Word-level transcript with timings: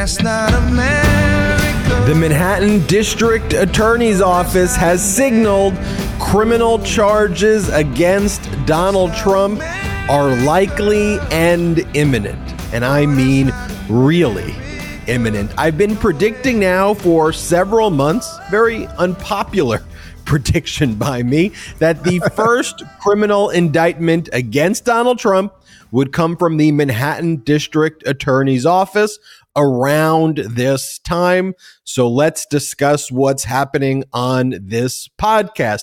That's 0.00 0.22
not 0.22 0.54
America. 0.54 2.04
The 2.06 2.14
Manhattan 2.14 2.86
District 2.86 3.52
Attorney's 3.52 4.22
Office 4.22 4.74
has 4.74 5.04
signaled 5.04 5.74
criminal 6.18 6.78
charges 6.78 7.68
against 7.68 8.40
Donald 8.64 9.12
Trump 9.12 9.60
are 10.08 10.34
likely 10.36 11.18
and 11.30 11.80
imminent. 11.94 12.40
And 12.72 12.82
I 12.82 13.04
mean 13.04 13.52
really 13.90 14.54
imminent. 15.06 15.52
I've 15.58 15.76
been 15.76 15.94
predicting 15.96 16.58
now 16.58 16.94
for 16.94 17.30
several 17.30 17.90
months, 17.90 18.38
very 18.50 18.86
unpopular 18.86 19.84
prediction 20.24 20.94
by 20.94 21.22
me, 21.22 21.52
that 21.78 22.04
the 22.04 22.20
first 22.34 22.84
criminal 23.02 23.50
indictment 23.50 24.30
against 24.32 24.86
Donald 24.86 25.18
Trump 25.18 25.52
would 25.90 26.12
come 26.12 26.36
from 26.36 26.56
the 26.56 26.72
Manhattan 26.72 27.36
District 27.36 28.02
Attorney's 28.06 28.64
Office 28.64 29.18
around 29.60 30.38
this 30.38 30.98
time. 31.00 31.54
So 31.84 32.08
let's 32.08 32.46
discuss 32.46 33.12
what's 33.12 33.44
happening 33.44 34.04
on 34.12 34.54
this 34.60 35.08
podcast. 35.20 35.82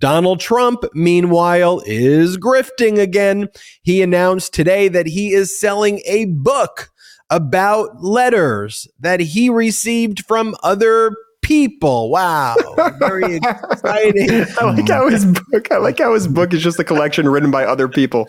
Donald 0.00 0.40
Trump, 0.40 0.84
meanwhile, 0.94 1.82
is 1.84 2.38
grifting 2.38 2.98
again. 2.98 3.48
He 3.82 4.00
announced 4.00 4.54
today 4.54 4.88
that 4.88 5.06
he 5.06 5.32
is 5.32 5.60
selling 5.60 6.00
a 6.06 6.24
book 6.24 6.90
about 7.28 8.02
letters 8.02 8.88
that 8.98 9.20
he 9.20 9.50
received 9.50 10.24
from 10.24 10.56
other 10.62 11.14
people. 11.42 12.10
Wow. 12.10 12.56
Very 12.98 13.36
exciting. 13.70 14.46
I 14.58 14.64
like 14.64 14.88
how 14.88 15.08
his 15.08 15.26
book. 15.26 15.70
I 15.70 15.76
like 15.76 15.98
how 15.98 16.14
his 16.14 16.26
book 16.26 16.54
is 16.54 16.62
just 16.62 16.78
a 16.78 16.84
collection 16.84 17.28
written 17.28 17.50
by 17.50 17.64
other 17.64 17.86
people. 17.86 18.26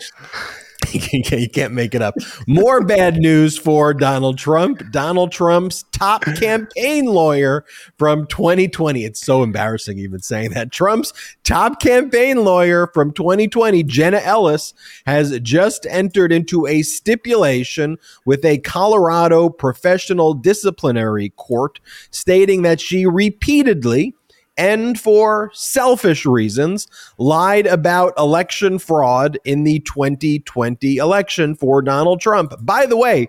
you 1.12 1.48
can't 1.48 1.72
make 1.72 1.94
it 1.94 2.02
up. 2.02 2.14
More 2.46 2.84
bad 2.84 3.16
news 3.16 3.56
for 3.58 3.94
Donald 3.94 4.38
Trump. 4.38 4.82
Donald 4.90 5.32
Trump's 5.32 5.84
top 5.92 6.24
campaign 6.24 7.06
lawyer 7.06 7.64
from 7.98 8.26
2020. 8.26 9.04
It's 9.04 9.20
so 9.20 9.42
embarrassing 9.42 9.98
even 9.98 10.20
saying 10.20 10.50
that. 10.50 10.72
Trump's 10.72 11.12
top 11.44 11.80
campaign 11.80 12.44
lawyer 12.44 12.88
from 12.88 13.12
2020, 13.12 13.82
Jenna 13.84 14.18
Ellis, 14.18 14.74
has 15.06 15.38
just 15.40 15.86
entered 15.88 16.32
into 16.32 16.66
a 16.66 16.82
stipulation 16.82 17.98
with 18.24 18.44
a 18.44 18.58
Colorado 18.58 19.48
professional 19.48 20.34
disciplinary 20.34 21.30
court 21.30 21.80
stating 22.10 22.62
that 22.62 22.80
she 22.80 23.06
repeatedly 23.06 24.14
and 24.56 24.98
for 24.98 25.50
selfish 25.54 26.26
reasons, 26.26 26.86
lied 27.18 27.66
about 27.66 28.12
election 28.18 28.78
fraud 28.78 29.38
in 29.44 29.64
the 29.64 29.80
2020 29.80 30.96
election 30.96 31.54
for 31.54 31.82
Donald 31.82 32.20
Trump. 32.20 32.54
By 32.60 32.86
the 32.86 32.96
way, 32.96 33.28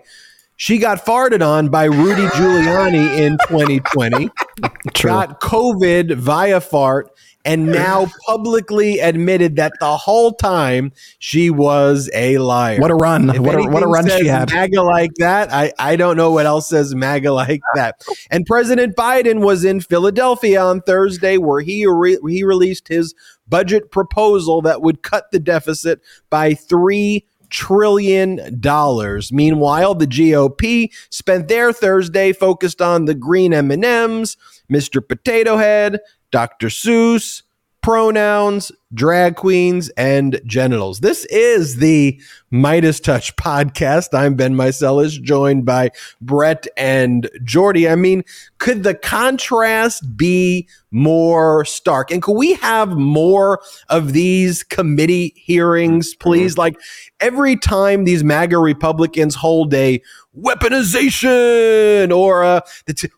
she 0.56 0.78
got 0.78 1.04
farted 1.04 1.44
on 1.44 1.68
by 1.68 1.84
Rudy 1.84 2.26
Giuliani 2.26 3.18
in 3.18 3.38
2020, 3.48 4.30
got 5.02 5.40
COVID 5.40 6.16
via 6.16 6.60
fart, 6.60 7.10
and 7.44 7.66
now 7.66 8.06
publicly 8.26 9.00
admitted 9.00 9.56
that 9.56 9.72
the 9.80 9.96
whole 9.96 10.32
time 10.32 10.92
she 11.18 11.50
was 11.50 12.10
a 12.14 12.38
liar. 12.38 12.80
What 12.80 12.90
a 12.90 12.94
run. 12.94 13.30
If 13.30 13.38
what 13.38 13.54
a, 13.54 13.62
what 13.68 13.82
a 13.82 13.86
run 13.86 14.08
she 14.08 14.26
had. 14.26 14.52
MAGA 14.52 14.82
like 14.82 15.14
that. 15.18 15.52
I, 15.52 15.72
I 15.78 15.96
don't 15.96 16.16
know 16.16 16.32
what 16.32 16.46
else 16.46 16.68
says 16.68 16.94
MAGA 16.94 17.32
like 17.32 17.60
that. 17.74 18.02
And 18.30 18.46
President 18.46 18.96
Biden 18.96 19.44
was 19.44 19.64
in 19.64 19.80
Philadelphia 19.80 20.62
on 20.62 20.80
Thursday 20.80 21.36
where 21.36 21.60
he, 21.60 21.86
re- 21.86 22.18
he 22.26 22.44
released 22.44 22.88
his 22.88 23.14
budget 23.46 23.90
proposal 23.90 24.62
that 24.62 24.80
would 24.80 25.02
cut 25.02 25.30
the 25.30 25.38
deficit 25.38 26.00
by 26.30 26.54
three 26.54 27.26
trillion 27.50 28.58
dollars. 28.58 29.32
Meanwhile, 29.32 29.94
the 29.94 30.06
GOP 30.06 30.90
spent 31.10 31.48
their 31.48 31.72
Thursday 31.72 32.32
focused 32.32 32.82
on 32.82 33.04
the 33.04 33.14
green 33.14 33.52
M&Ms, 33.52 34.36
Mr. 34.72 35.06
Potato 35.06 35.56
Head, 35.56 36.00
Dr. 36.34 36.66
Seuss, 36.66 37.42
pronouns, 37.80 38.72
drag 38.92 39.36
queens, 39.36 39.88
and 39.90 40.40
genitals. 40.44 40.98
This 40.98 41.24
is 41.26 41.76
the 41.76 42.20
Meidas 42.52 43.00
Touch 43.00 43.36
podcast. 43.36 44.08
I'm 44.12 44.34
Ben 44.34 44.56
Meiselas, 44.56 45.22
joined 45.22 45.64
by 45.64 45.92
Brett 46.20 46.66
and 46.76 47.30
Jordy. 47.44 47.88
I 47.88 47.94
mean, 47.94 48.24
could 48.58 48.82
the 48.82 48.96
contrast 48.96 50.16
be 50.16 50.68
more 50.90 51.64
stark? 51.64 52.10
And 52.10 52.20
could 52.20 52.36
we 52.36 52.54
have 52.54 52.96
more 52.96 53.60
of 53.88 54.12
these 54.12 54.64
committee 54.64 55.34
hearings, 55.36 56.16
please? 56.16 56.54
Mm-hmm. 56.54 56.60
Like 56.62 56.76
every 57.20 57.54
time 57.54 58.02
these 58.02 58.24
MAGA 58.24 58.58
Republicans 58.58 59.36
hold 59.36 59.72
a 59.72 60.02
weaponization 60.38 62.14
or 62.14 62.44
uh, 62.44 62.60
t- 62.86 63.08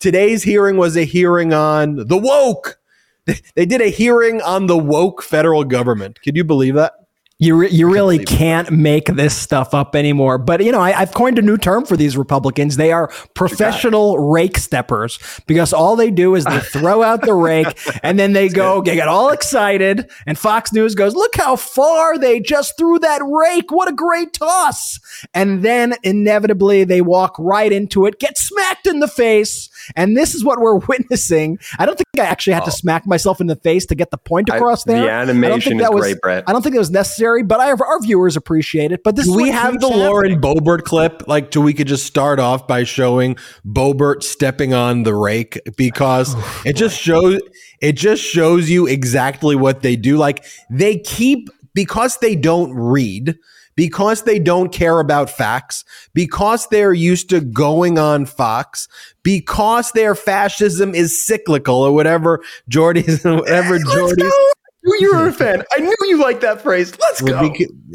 today's 0.00 0.42
hearing 0.42 0.76
was 0.76 0.96
a 0.96 1.04
hearing 1.04 1.52
on 1.52 1.96
the 1.96 2.18
woke 2.18 2.78
they 3.54 3.66
did 3.66 3.80
a 3.80 3.88
hearing 3.88 4.42
on 4.42 4.66
the 4.66 4.76
woke 4.76 5.22
federal 5.22 5.64
government. 5.64 6.20
Could 6.22 6.36
you 6.36 6.44
believe 6.44 6.74
that? 6.74 6.92
You, 7.44 7.56
re- 7.56 7.70
you 7.70 7.92
really 7.92 8.24
can't 8.24 8.70
make 8.70 9.04
this 9.04 9.36
stuff 9.36 9.74
up 9.74 9.94
anymore. 9.94 10.38
But, 10.38 10.64
you 10.64 10.72
know, 10.72 10.80
I, 10.80 10.92
have 10.92 11.12
coined 11.12 11.38
a 11.38 11.42
new 11.42 11.58
term 11.58 11.84
for 11.84 11.94
these 11.94 12.16
Republicans. 12.16 12.76
They 12.76 12.90
are 12.90 13.08
professional 13.34 14.18
rake 14.18 14.56
steppers 14.56 15.18
because 15.46 15.74
all 15.74 15.94
they 15.94 16.10
do 16.10 16.34
is 16.36 16.46
they 16.46 16.60
throw 16.72 17.02
out 17.02 17.20
the 17.20 17.34
rake 17.34 17.78
and 18.02 18.18
then 18.18 18.32
they 18.32 18.48
go, 18.48 18.80
they 18.80 18.94
get 18.94 19.08
all 19.08 19.28
excited. 19.28 20.10
And 20.26 20.38
Fox 20.38 20.72
News 20.72 20.94
goes, 20.94 21.14
look 21.14 21.36
how 21.36 21.56
far 21.56 22.16
they 22.16 22.40
just 22.40 22.78
threw 22.78 22.98
that 23.00 23.20
rake. 23.22 23.70
What 23.70 23.88
a 23.88 23.92
great 23.92 24.32
toss. 24.32 24.98
And 25.34 25.62
then 25.62 25.96
inevitably 26.02 26.84
they 26.84 27.02
walk 27.02 27.36
right 27.38 27.72
into 27.72 28.06
it, 28.06 28.18
get 28.18 28.38
smacked 28.38 28.86
in 28.86 29.00
the 29.00 29.08
face. 29.08 29.68
And 29.96 30.16
this 30.16 30.34
is 30.34 30.44
what 30.44 30.60
we're 30.60 30.76
witnessing. 30.88 31.58
I 31.78 31.86
don't 31.86 31.96
think 31.96 32.08
I 32.18 32.24
actually 32.24 32.54
had 32.54 32.62
oh. 32.62 32.66
to 32.66 32.72
smack 32.72 33.06
myself 33.06 33.40
in 33.40 33.46
the 33.46 33.56
face 33.56 33.86
to 33.86 33.94
get 33.94 34.10
the 34.10 34.18
point 34.18 34.48
across 34.48 34.86
I, 34.86 34.92
there. 34.92 35.02
The 35.02 35.10
animation 35.10 35.80
is 35.80 35.88
was, 35.90 36.00
great, 36.00 36.20
Brett. 36.20 36.44
I 36.46 36.52
don't 36.52 36.62
think 36.62 36.74
it 36.74 36.78
was 36.78 36.90
necessary, 36.90 37.42
but 37.42 37.60
I, 37.60 37.70
our 37.70 38.00
viewers 38.00 38.36
appreciate 38.36 38.92
it. 38.92 39.02
But 39.02 39.16
this 39.16 39.26
we 39.26 39.50
have 39.50 39.80
the 39.80 39.88
happening. 39.88 40.06
Lauren 40.06 40.40
Boebert 40.40 40.84
clip. 40.84 41.26
Like, 41.26 41.50
do 41.50 41.60
we 41.60 41.72
could 41.74 41.88
just 41.88 42.06
start 42.06 42.38
off 42.38 42.66
by 42.66 42.84
showing 42.84 43.36
Boebert 43.66 44.22
stepping 44.22 44.74
on 44.74 45.02
the 45.02 45.14
rake 45.14 45.60
because 45.76 46.34
oh, 46.36 46.62
it 46.64 46.74
just 46.74 46.98
shows 46.98 47.40
it 47.80 47.92
just 47.92 48.22
shows 48.22 48.70
you 48.70 48.86
exactly 48.86 49.56
what 49.56 49.82
they 49.82 49.96
do. 49.96 50.16
Like 50.16 50.44
they 50.70 50.98
keep 50.98 51.48
because 51.74 52.18
they 52.18 52.36
don't 52.36 52.72
read 52.72 53.36
because 53.76 54.22
they 54.22 54.38
don't 54.38 54.72
care 54.72 55.00
about 55.00 55.30
facts, 55.30 55.84
because 56.12 56.66
they're 56.68 56.92
used 56.92 57.30
to 57.30 57.40
going 57.40 57.98
on 57.98 58.26
Fox, 58.26 58.88
because 59.22 59.92
their 59.92 60.14
fascism 60.14 60.94
is 60.94 61.24
cyclical 61.24 61.76
or 61.76 61.92
whatever 61.92 62.42
Jordy's, 62.68 63.24
whatever 63.24 63.78
Jordy's. 63.78 64.32
you 64.84 65.14
were 65.14 65.28
a 65.28 65.32
fan. 65.32 65.62
I 65.72 65.80
knew 65.80 65.94
you 66.02 66.20
liked 66.20 66.42
that 66.42 66.60
phrase. 66.60 66.92
Let's 67.00 67.20
go. 67.20 67.52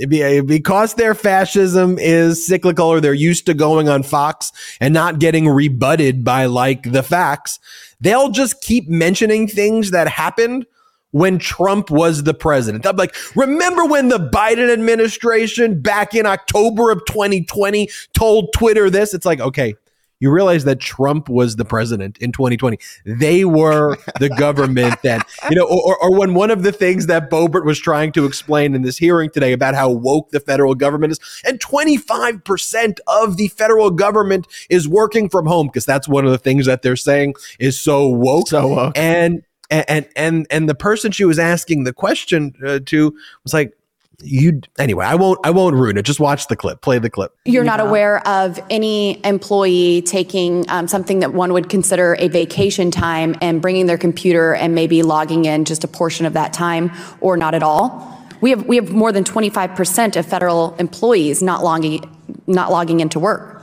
Because 0.07 0.95
their 0.95 1.15
fascism 1.15 1.97
is 1.99 2.45
cyclical 2.45 2.87
or 2.87 2.99
they're 2.99 3.13
used 3.13 3.45
to 3.45 3.53
going 3.53 3.87
on 3.89 4.03
Fox 4.03 4.51
and 4.81 4.93
not 4.93 5.19
getting 5.19 5.47
rebutted 5.47 6.23
by 6.23 6.45
like 6.45 6.91
the 6.91 7.03
facts, 7.03 7.59
they'll 8.01 8.31
just 8.31 8.61
keep 8.61 8.89
mentioning 8.89 9.47
things 9.47 9.91
that 9.91 10.07
happened 10.07 10.65
when 11.11 11.39
Trump 11.39 11.89
was 11.89 12.23
the 12.23 12.33
president. 12.33 12.85
I'm 12.85 12.95
like, 12.95 13.15
remember 13.35 13.85
when 13.85 14.09
the 14.09 14.19
Biden 14.19 14.71
administration 14.71 15.81
back 15.81 16.13
in 16.13 16.25
October 16.25 16.91
of 16.91 17.05
2020 17.05 17.89
told 18.13 18.53
Twitter 18.53 18.89
this? 18.89 19.13
It's 19.13 19.25
like, 19.25 19.39
okay, 19.39 19.75
you 20.19 20.31
realize 20.31 20.65
that 20.65 20.79
Trump 20.79 21.29
was 21.29 21.55
the 21.55 21.63
president 21.63 22.17
in 22.17 22.31
2020. 22.31 22.77
They 23.05 23.45
were 23.45 23.97
the 24.19 24.29
government 24.37 24.95
then, 25.01 25.21
you 25.49 25.55
know, 25.55 25.65
or, 25.65 25.97
or 26.03 26.13
when 26.17 26.33
one 26.33 26.51
of 26.51 26.63
the 26.63 26.73
things 26.73 27.07
that 27.07 27.29
Boebert 27.29 27.65
was 27.65 27.79
trying 27.79 28.11
to 28.13 28.25
explain 28.25 28.75
in 28.75 28.81
this 28.81 28.97
hearing 28.97 29.29
today 29.29 29.53
about 29.53 29.75
how 29.75 29.89
woke 29.89 30.31
the 30.31 30.41
federal 30.41 30.75
government 30.75 31.13
is, 31.13 31.19
and 31.45 31.59
25% 31.59 32.99
of 33.07 33.37
the 33.37 33.47
federal 33.47 33.91
government 33.91 34.45
is 34.69 34.87
working 34.87 35.29
from 35.29 35.45
home 35.45 35.67
because 35.67 35.85
that's 35.85 36.07
one 36.07 36.25
of 36.25 36.31
the 36.31 36.37
things 36.37 36.65
that 36.65 36.81
they're 36.81 36.97
saying 36.97 37.33
is 37.57 37.79
so 37.79 38.07
woke. 38.09 38.49
So 38.49 38.67
woke. 38.67 38.97
And 38.97 39.43
and 39.69 40.07
and 40.15 40.47
and 40.49 40.69
the 40.69 40.75
person 40.75 41.11
she 41.11 41.25
was 41.25 41.39
asking 41.39 41.83
the 41.83 41.93
question 41.93 42.53
uh, 42.65 42.79
to 42.85 43.15
was 43.43 43.53
like 43.53 43.75
you 44.21 44.59
anyway 44.77 45.05
i 45.05 45.15
won't 45.15 45.39
i 45.45 45.49
won't 45.49 45.75
ruin 45.75 45.97
it. 45.97 46.03
Just 46.03 46.19
watch 46.19 46.47
the 46.47 46.55
clip. 46.55 46.81
Play 46.81 46.99
the 46.99 47.09
clip. 47.09 47.33
You're 47.45 47.63
yeah. 47.63 47.77
not 47.77 47.79
aware 47.79 48.27
of 48.27 48.59
any 48.69 49.23
employee 49.25 50.01
taking 50.01 50.69
um, 50.69 50.87
something 50.87 51.19
that 51.19 51.33
one 51.33 51.53
would 51.53 51.69
consider 51.69 52.15
a 52.19 52.27
vacation 52.27 52.91
time 52.91 53.35
and 53.41 53.61
bringing 53.61 53.85
their 53.85 53.97
computer 53.97 54.53
and 54.53 54.75
maybe 54.75 55.03
logging 55.03 55.45
in 55.45 55.65
just 55.65 55.83
a 55.83 55.87
portion 55.87 56.25
of 56.25 56.33
that 56.33 56.51
time 56.51 56.91
or 57.21 57.37
not 57.37 57.55
at 57.55 57.63
all? 57.63 58.17
We 58.41 58.49
have 58.49 58.65
we 58.65 58.75
have 58.75 58.91
more 58.91 59.11
than 59.11 59.23
25% 59.23 60.17
of 60.17 60.25
federal 60.25 60.75
employees 60.75 61.41
not 61.41 61.63
logging 61.63 62.03
not 62.45 62.71
logging 62.71 62.99
into 62.99 63.19
work. 63.19 63.61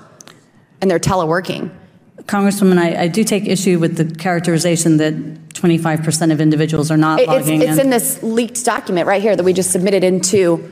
And 0.81 0.91
they're 0.91 0.99
teleworking 0.99 1.71
Congresswoman, 2.27 2.79
I, 2.79 3.03
I, 3.03 3.09
do 3.09 3.23
take 3.23 3.47
issue 3.47 3.79
with 3.79 3.97
the 3.97 4.05
characterization 4.17 4.97
that 4.97 5.15
25% 5.15 6.33
of 6.33 6.41
individuals 6.41 6.91
are 6.91 6.97
not 6.97 7.21
it, 7.21 7.29
logging 7.29 7.63
it's, 7.63 7.71
it's 7.71 7.79
in. 7.79 7.87
in 7.87 7.91
this 7.91 8.23
leaked 8.23 8.65
document 8.65 9.07
right 9.07 9.23
here 9.23 9.37
that 9.37 9.45
we 9.45 9.53
just 9.53 9.71
submitted 9.71 10.03
into 10.03 10.69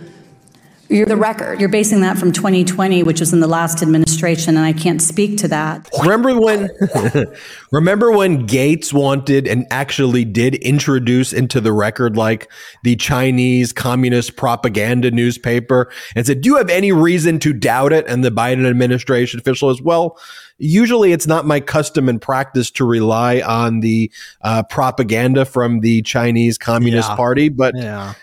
You're, 0.89 1.07
the 1.07 1.17
record. 1.17 1.61
You're 1.61 1.69
basing 1.69 2.01
that 2.01 2.19
from 2.19 2.33
2020, 2.33 3.05
which 3.05 3.21
was 3.21 3.33
in 3.33 3.39
the 3.39 3.47
last 3.47 3.83
administration, 3.83 4.57
and 4.57 4.67
I 4.67 4.73
can't 4.73 5.01
speak 5.01 5.39
to 5.39 5.49
that. 5.49 5.89
Remember 6.03 6.39
when 6.41 6.69
remember 7.71 8.11
when 8.11 8.49
Gaetz 8.49 8.93
wanted 8.93 9.47
and 9.47 9.65
actually 9.71 10.25
did 10.25 10.57
introduce 10.57 11.33
into 11.33 11.61
the 11.61 11.73
record 11.73 12.17
like 12.17 12.51
the 12.83 12.97
Chinese 12.97 13.73
communist 13.73 14.37
propaganda 14.37 15.13
newspaper 15.13 15.89
and 16.17 16.27
said, 16.27 16.41
Do 16.41 16.51
you 16.51 16.57
have 16.57 16.69
any 16.69 16.91
reason 16.91 17.39
to 17.41 17.53
doubt 17.53 17.93
it? 17.93 18.07
And 18.09 18.25
the 18.25 18.31
Biden 18.31 18.69
administration 18.69 19.39
official 19.39 19.71
as 19.71 19.81
well. 19.81 20.19
Usually 20.59 21.13
it's 21.13 21.27
not 21.27 21.47
my 21.47 21.61
custom 21.61 22.09
and 22.09 22.21
practice 22.21 22.71
to 22.73 22.85
rely 22.85 23.41
on 23.41 23.81
the 23.81 24.11
uh, 24.43 24.63
propaganda 24.65 25.45
from 25.45 25.81
the 25.81 26.03
Chinese 26.03 26.59
Communist 26.59 27.09
Yeah. 27.11 27.17
Party, 27.17 27.49
but 27.49 27.75
Yeah. 27.77 28.15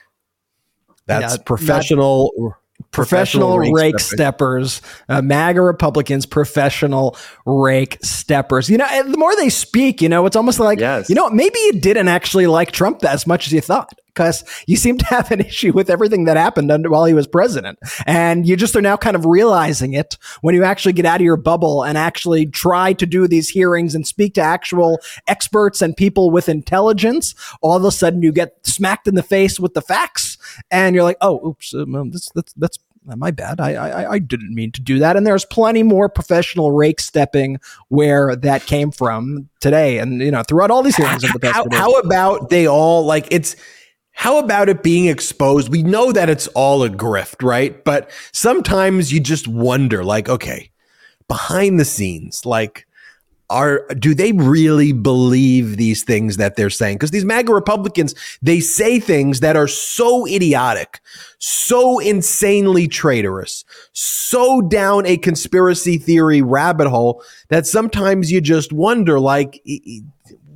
that's 1.08 1.36
Yeah, 1.36 1.44
professional 1.46 2.56
professional 2.92 3.60
rake 3.60 4.00
stepping. 4.00 4.18
steppers, 4.18 4.82
uh, 5.08 5.22
MAGA 5.22 5.62
Republicans, 5.62 6.26
professional 6.26 7.16
rake 7.46 7.98
steppers. 8.02 8.70
You 8.70 8.78
know, 8.78 9.04
the 9.10 9.18
more 9.18 9.36
they 9.36 9.50
speak, 9.50 10.02
you 10.02 10.10
know, 10.10 10.26
it's 10.26 10.36
almost 10.36 10.60
like, 10.60 10.80
Yes. 10.80 11.08
you 11.08 11.16
know, 11.16 11.30
maybe 11.30 11.58
you 11.60 11.74
didn't 11.80 12.08
actually 12.08 12.48
like 12.48 12.72
Trump 12.72 13.06
as 13.06 13.28
much 13.28 13.46
as 13.48 13.54
you 13.54 13.62
thought. 13.62 13.94
Because 14.14 14.44
you 14.68 14.76
seem 14.76 14.98
to 14.98 15.06
have 15.06 15.32
an 15.32 15.40
issue 15.52 15.72
with 15.74 15.90
everything 15.90 16.26
that 16.26 16.38
happened 16.38 16.72
under, 16.72 16.90
while 16.90 17.06
he 17.06 17.14
was 17.14 17.28
president. 17.28 17.80
And 18.06 18.48
you 18.48 18.56
just 18.56 18.76
are 18.76 18.82
now 18.82 18.98
kind 18.98 19.16
of 19.16 19.26
realizing 19.26 19.94
it 19.94 20.18
when 20.42 20.56
you 20.56 20.64
actually 20.64 20.94
get 20.94 21.06
out 21.06 21.22
of 21.22 21.26
your 21.26 21.38
bubble 21.38 21.84
and 21.84 21.98
actually 21.98 22.46
try 22.46 22.94
to 22.94 23.06
do 23.06 23.28
these 23.28 23.50
hearings 23.50 23.96
and 23.96 24.06
speak 24.06 24.36
to 24.36 24.42
actual 24.42 25.00
experts 25.28 25.82
and 25.82 25.96
people 25.96 26.32
with 26.32 26.50
intelligence. 26.50 27.36
All 27.62 27.78
of 27.78 27.84
a 27.84 27.92
sudden, 27.92 28.22
you 28.22 28.32
get 28.32 28.66
smacked 28.66 29.08
in 29.08 29.16
the 29.16 29.24
face 29.24 29.60
with 29.60 29.74
the 29.74 29.82
facts 29.82 30.38
and 30.70 30.96
you're 30.96 31.04
like, 31.04 31.18
oh, 31.22 31.48
oops, 31.48 31.74
um, 31.74 31.96
um, 31.96 32.12
that's, 32.12 32.32
that's, 32.34 32.54
that's 32.54 32.78
my 33.06 33.32
bad. 33.32 33.60
I, 33.60 33.74
I, 33.74 34.12
I 34.14 34.20
didn't 34.20 34.54
mean 34.54 34.72
to 34.74 34.82
do 34.82 35.00
that. 35.00 35.16
And 35.16 35.26
there's 35.26 35.46
plenty 35.46 35.84
more 35.84 36.08
professional 36.08 36.72
rake 36.72 37.00
stepping 37.00 37.60
where 37.90 38.36
that 38.36 38.66
came 38.66 38.92
from 38.92 39.50
today. 39.60 39.98
And, 39.98 40.22
you 40.22 40.32
know, 40.32 40.44
throughout 40.44 40.72
all 40.72 40.84
these 40.84 40.96
hearings 40.96 41.24
of 41.24 41.32
the 41.32 41.40
past 41.40 41.68
how, 41.72 41.78
how 41.78 42.00
about 42.00 42.50
they 42.50 42.68
all 42.68 43.06
like 43.06 43.28
it's 43.32 43.56
how 44.22 44.38
about 44.38 44.70
it 44.70 44.84
being 44.84 45.08
exposed? 45.08 45.70
We 45.70 45.82
know 45.82 46.12
that 46.12 46.30
it's 46.30 46.46
all 46.50 46.84
a 46.84 46.92
grift 46.92 47.42
right? 47.42 47.84
But 47.84 48.12
sometimes 48.32 49.12
you 49.12 49.20
just 49.20 49.48
wonder 49.48 50.04
like 50.04 50.30
okay 50.30 50.70
behind 51.28 51.80
the 51.80 51.86
scenes 51.86 52.46
like 52.46 52.86
are 53.50 53.88
do 53.98 54.14
they 54.14 54.32
really 54.32 54.94
believe 54.94 55.78
these 55.78 56.04
things 56.04 56.38
that 56.38 56.56
they're 56.56 56.70
saying? 56.70 56.98
Because 56.98 57.10
these 57.10 57.26
maga 57.26 57.52
republicans 57.52 58.14
they 58.44 58.60
say 58.60 59.00
things 59.00 59.40
that 59.40 59.56
are 59.56 59.68
so 59.68 60.28
idiotic 60.28 61.00
so 61.40 61.98
insanely 61.98 62.88
traitorous 62.88 63.66
so 63.94 64.62
down 64.62 65.04
a 65.08 65.18
conspiracy 65.18 65.98
theory 65.98 66.44
rabbit 66.44 66.88
hole 66.88 67.24
that 67.50 67.66
sometimes 67.66 68.32
you 68.32 68.40
just 68.40 68.72
wonder 68.72 69.20
like 69.20 69.60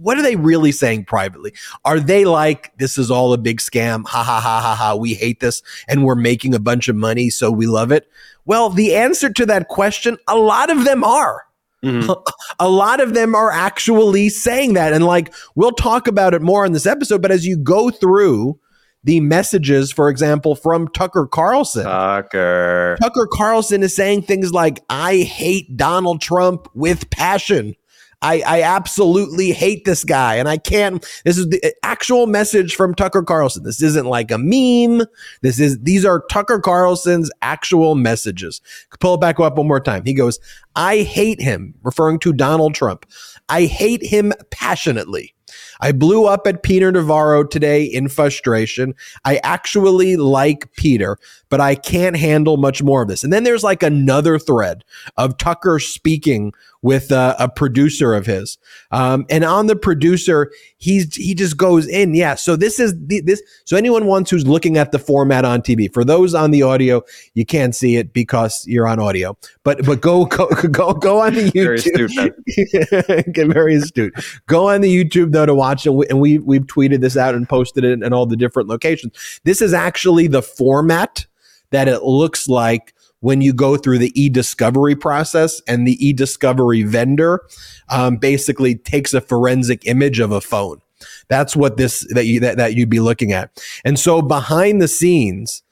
what 0.05 0.19
are 0.19 0.21
they 0.21 0.35
really 0.35 0.71
saying 0.71 1.03
privately? 1.03 1.51
Are 1.83 1.99
they 1.99 2.25
like, 2.25 2.71
this 2.77 2.99
is 2.99 3.09
all 3.09 3.33
a 3.33 3.39
big 3.39 3.57
scam? 3.57 4.05
Ha 4.05 4.21
ha 4.21 4.39
ha 4.39 4.61
ha 4.61 4.75
ha. 4.75 4.95
We 4.95 5.15
hate 5.15 5.39
this 5.39 5.63
and 5.87 6.05
we're 6.05 6.13
making 6.13 6.53
a 6.53 6.59
bunch 6.59 6.87
of 6.87 6.95
money, 6.95 7.31
so 7.31 7.49
we 7.49 7.65
love 7.65 7.91
it. 7.91 8.07
Well, 8.45 8.69
the 8.69 8.93
answer 8.93 9.33
to 9.33 9.47
that 9.47 9.67
question, 9.67 10.19
a 10.27 10.37
lot 10.37 10.69
of 10.69 10.85
them 10.85 11.03
are. 11.03 11.47
Mm-hmm. 11.83 12.11
a 12.59 12.69
lot 12.69 13.01
of 13.01 13.15
them 13.15 13.33
are 13.33 13.49
actually 13.49 14.29
saying 14.29 14.73
that. 14.73 14.93
And 14.93 15.03
like, 15.03 15.33
we'll 15.55 15.71
talk 15.71 16.07
about 16.07 16.35
it 16.35 16.43
more 16.43 16.67
in 16.67 16.73
this 16.73 16.85
episode, 16.85 17.23
but 17.23 17.31
as 17.31 17.47
you 17.47 17.57
go 17.57 17.89
through 17.89 18.59
the 19.03 19.21
messages, 19.21 19.91
for 19.91 20.09
example, 20.09 20.53
from 20.53 20.87
Tucker 20.89 21.25
Carlson, 21.25 21.85
Tucker. 21.85 22.95
Tucker 23.01 23.27
Carlson 23.33 23.81
is 23.81 23.95
saying 23.95 24.21
things 24.21 24.51
like, 24.51 24.83
I 24.87 25.17
hate 25.17 25.75
Donald 25.75 26.21
Trump 26.21 26.67
with 26.75 27.09
passion. 27.09 27.75
I, 28.21 28.41
I 28.41 28.61
absolutely 28.61 29.51
hate 29.51 29.85
this 29.85 30.03
guy. 30.03 30.35
And 30.35 30.47
I 30.49 30.57
can't. 30.57 31.05
This 31.25 31.37
is 31.37 31.49
the 31.49 31.63
uh, 31.63 31.69
actual 31.83 32.27
message 32.27 32.75
from 32.75 32.95
Tucker 32.95 33.23
Carlson. 33.23 33.63
This 33.63 33.81
isn't 33.81 34.05
like 34.05 34.31
a 34.31 34.37
meme. 34.37 35.05
This 35.41 35.59
is, 35.59 35.79
these 35.79 36.05
are 36.05 36.23
Tucker 36.29 36.59
Carlson's 36.59 37.31
actual 37.41 37.95
messages. 37.95 38.61
Pull 38.99 39.15
it 39.15 39.21
back 39.21 39.39
up 39.39 39.57
one 39.57 39.67
more 39.67 39.79
time. 39.79 40.03
He 40.05 40.13
goes, 40.13 40.39
I 40.75 40.99
hate 40.99 41.41
him, 41.41 41.73
referring 41.83 42.19
to 42.19 42.33
Donald 42.33 42.75
Trump. 42.75 43.05
I 43.49 43.65
hate 43.65 44.03
him 44.03 44.33
passionately. 44.49 45.33
I 45.79 45.91
blew 45.91 46.25
up 46.25 46.47
at 46.47 46.63
Peter 46.63 46.91
Navarro 46.91 47.43
today 47.43 47.83
in 47.83 48.09
frustration. 48.09 48.93
I 49.23 49.39
actually 49.43 50.17
like 50.17 50.71
Peter, 50.73 51.17
but 51.49 51.61
I 51.61 51.75
can't 51.75 52.15
handle 52.15 52.57
much 52.57 52.81
more 52.81 53.03
of 53.03 53.07
this. 53.07 53.23
And 53.23 53.31
then 53.31 53.43
there's 53.43 53.63
like 53.63 53.83
another 53.83 54.39
thread 54.39 54.83
of 55.17 55.37
Tucker 55.37 55.79
speaking 55.79 56.53
with 56.85 57.11
uh, 57.11 57.35
a 57.39 57.49
producer 57.49 58.13
of 58.13 58.27
his. 58.27 58.59
Um, 58.91 59.25
and 59.31 59.43
on 59.43 59.65
the 59.65 59.75
producer, 59.75 60.51
he's 60.77 61.15
he 61.15 61.33
just 61.33 61.57
goes 61.57 61.87
in. 61.87 62.13
Yeah. 62.13 62.35
So 62.35 62.55
this 62.55 62.79
is 62.79 62.93
the, 63.07 63.21
this. 63.21 63.41
So 63.65 63.75
anyone 63.75 64.05
wants 64.05 64.29
who's 64.29 64.45
looking 64.45 64.77
at 64.77 64.91
the 64.91 64.99
format 64.99 65.45
on 65.45 65.63
TV. 65.63 65.91
For 65.91 66.03
those 66.03 66.35
on 66.35 66.51
the 66.51 66.61
audio, 66.61 67.01
you 67.33 67.43
can't 67.43 67.73
see 67.73 67.95
it 67.95 68.13
because 68.13 68.67
you're 68.67 68.87
on 68.87 68.99
audio. 68.99 69.35
But 69.63 69.83
but 69.83 69.99
go 69.99 70.25
go 70.25 70.47
go 70.71 70.93
go 70.93 71.21
on 71.21 71.33
the 71.33 71.49
Very 71.49 71.77
astute, 71.77 72.11
YouTube. 72.11 73.33
Get 73.33 73.47
very 73.47 73.75
astute. 73.75 74.13
Go 74.45 74.69
on 74.69 74.81
the 74.81 75.03
YouTube 75.03 75.31
though 75.31 75.47
to 75.47 75.55
watch 75.55 75.87
it. 75.87 75.93
And 76.11 76.19
we 76.19 76.37
we've 76.37 76.67
tweeted 76.67 77.01
this 77.01 77.17
out 77.17 77.33
and 77.33 77.49
posted 77.49 77.83
it 77.83 78.03
in 78.03 78.13
all 78.13 78.27
the 78.27 78.37
different 78.37 78.69
locations. 78.69 79.39
This 79.43 79.59
is 79.59 79.73
actually 79.73 80.27
the 80.27 80.43
format 80.43 81.25
that 81.75 81.89
it 81.89 82.03
looks 82.03 82.47
like 82.47 82.93
when 83.19 83.41
you 83.41 83.51
go 83.51 83.75
through 83.75 83.97
the 83.97 84.13
e-discovery 84.19 84.95
process 84.95 85.61
and 85.67 85.85
the 85.85 86.07
e-discovery 86.07 86.83
vendor 86.83 87.41
um, 87.89 88.15
basically 88.15 88.75
takes 88.75 89.13
a 89.13 89.19
forensic 89.19 89.85
image 89.85 90.19
of 90.19 90.31
a 90.31 90.39
phone. 90.39 90.79
That's 91.27 91.53
what 91.53 91.75
this 91.75 92.07
that 92.13 92.25
you 92.25 92.39
that, 92.39 92.55
that 92.55 92.75
you'd 92.75 92.89
be 92.89 93.01
looking 93.01 93.33
at. 93.33 93.51
And 93.83 93.99
so 93.99 94.21
behind 94.21 94.81
the 94.81 94.87
scenes 94.87 95.63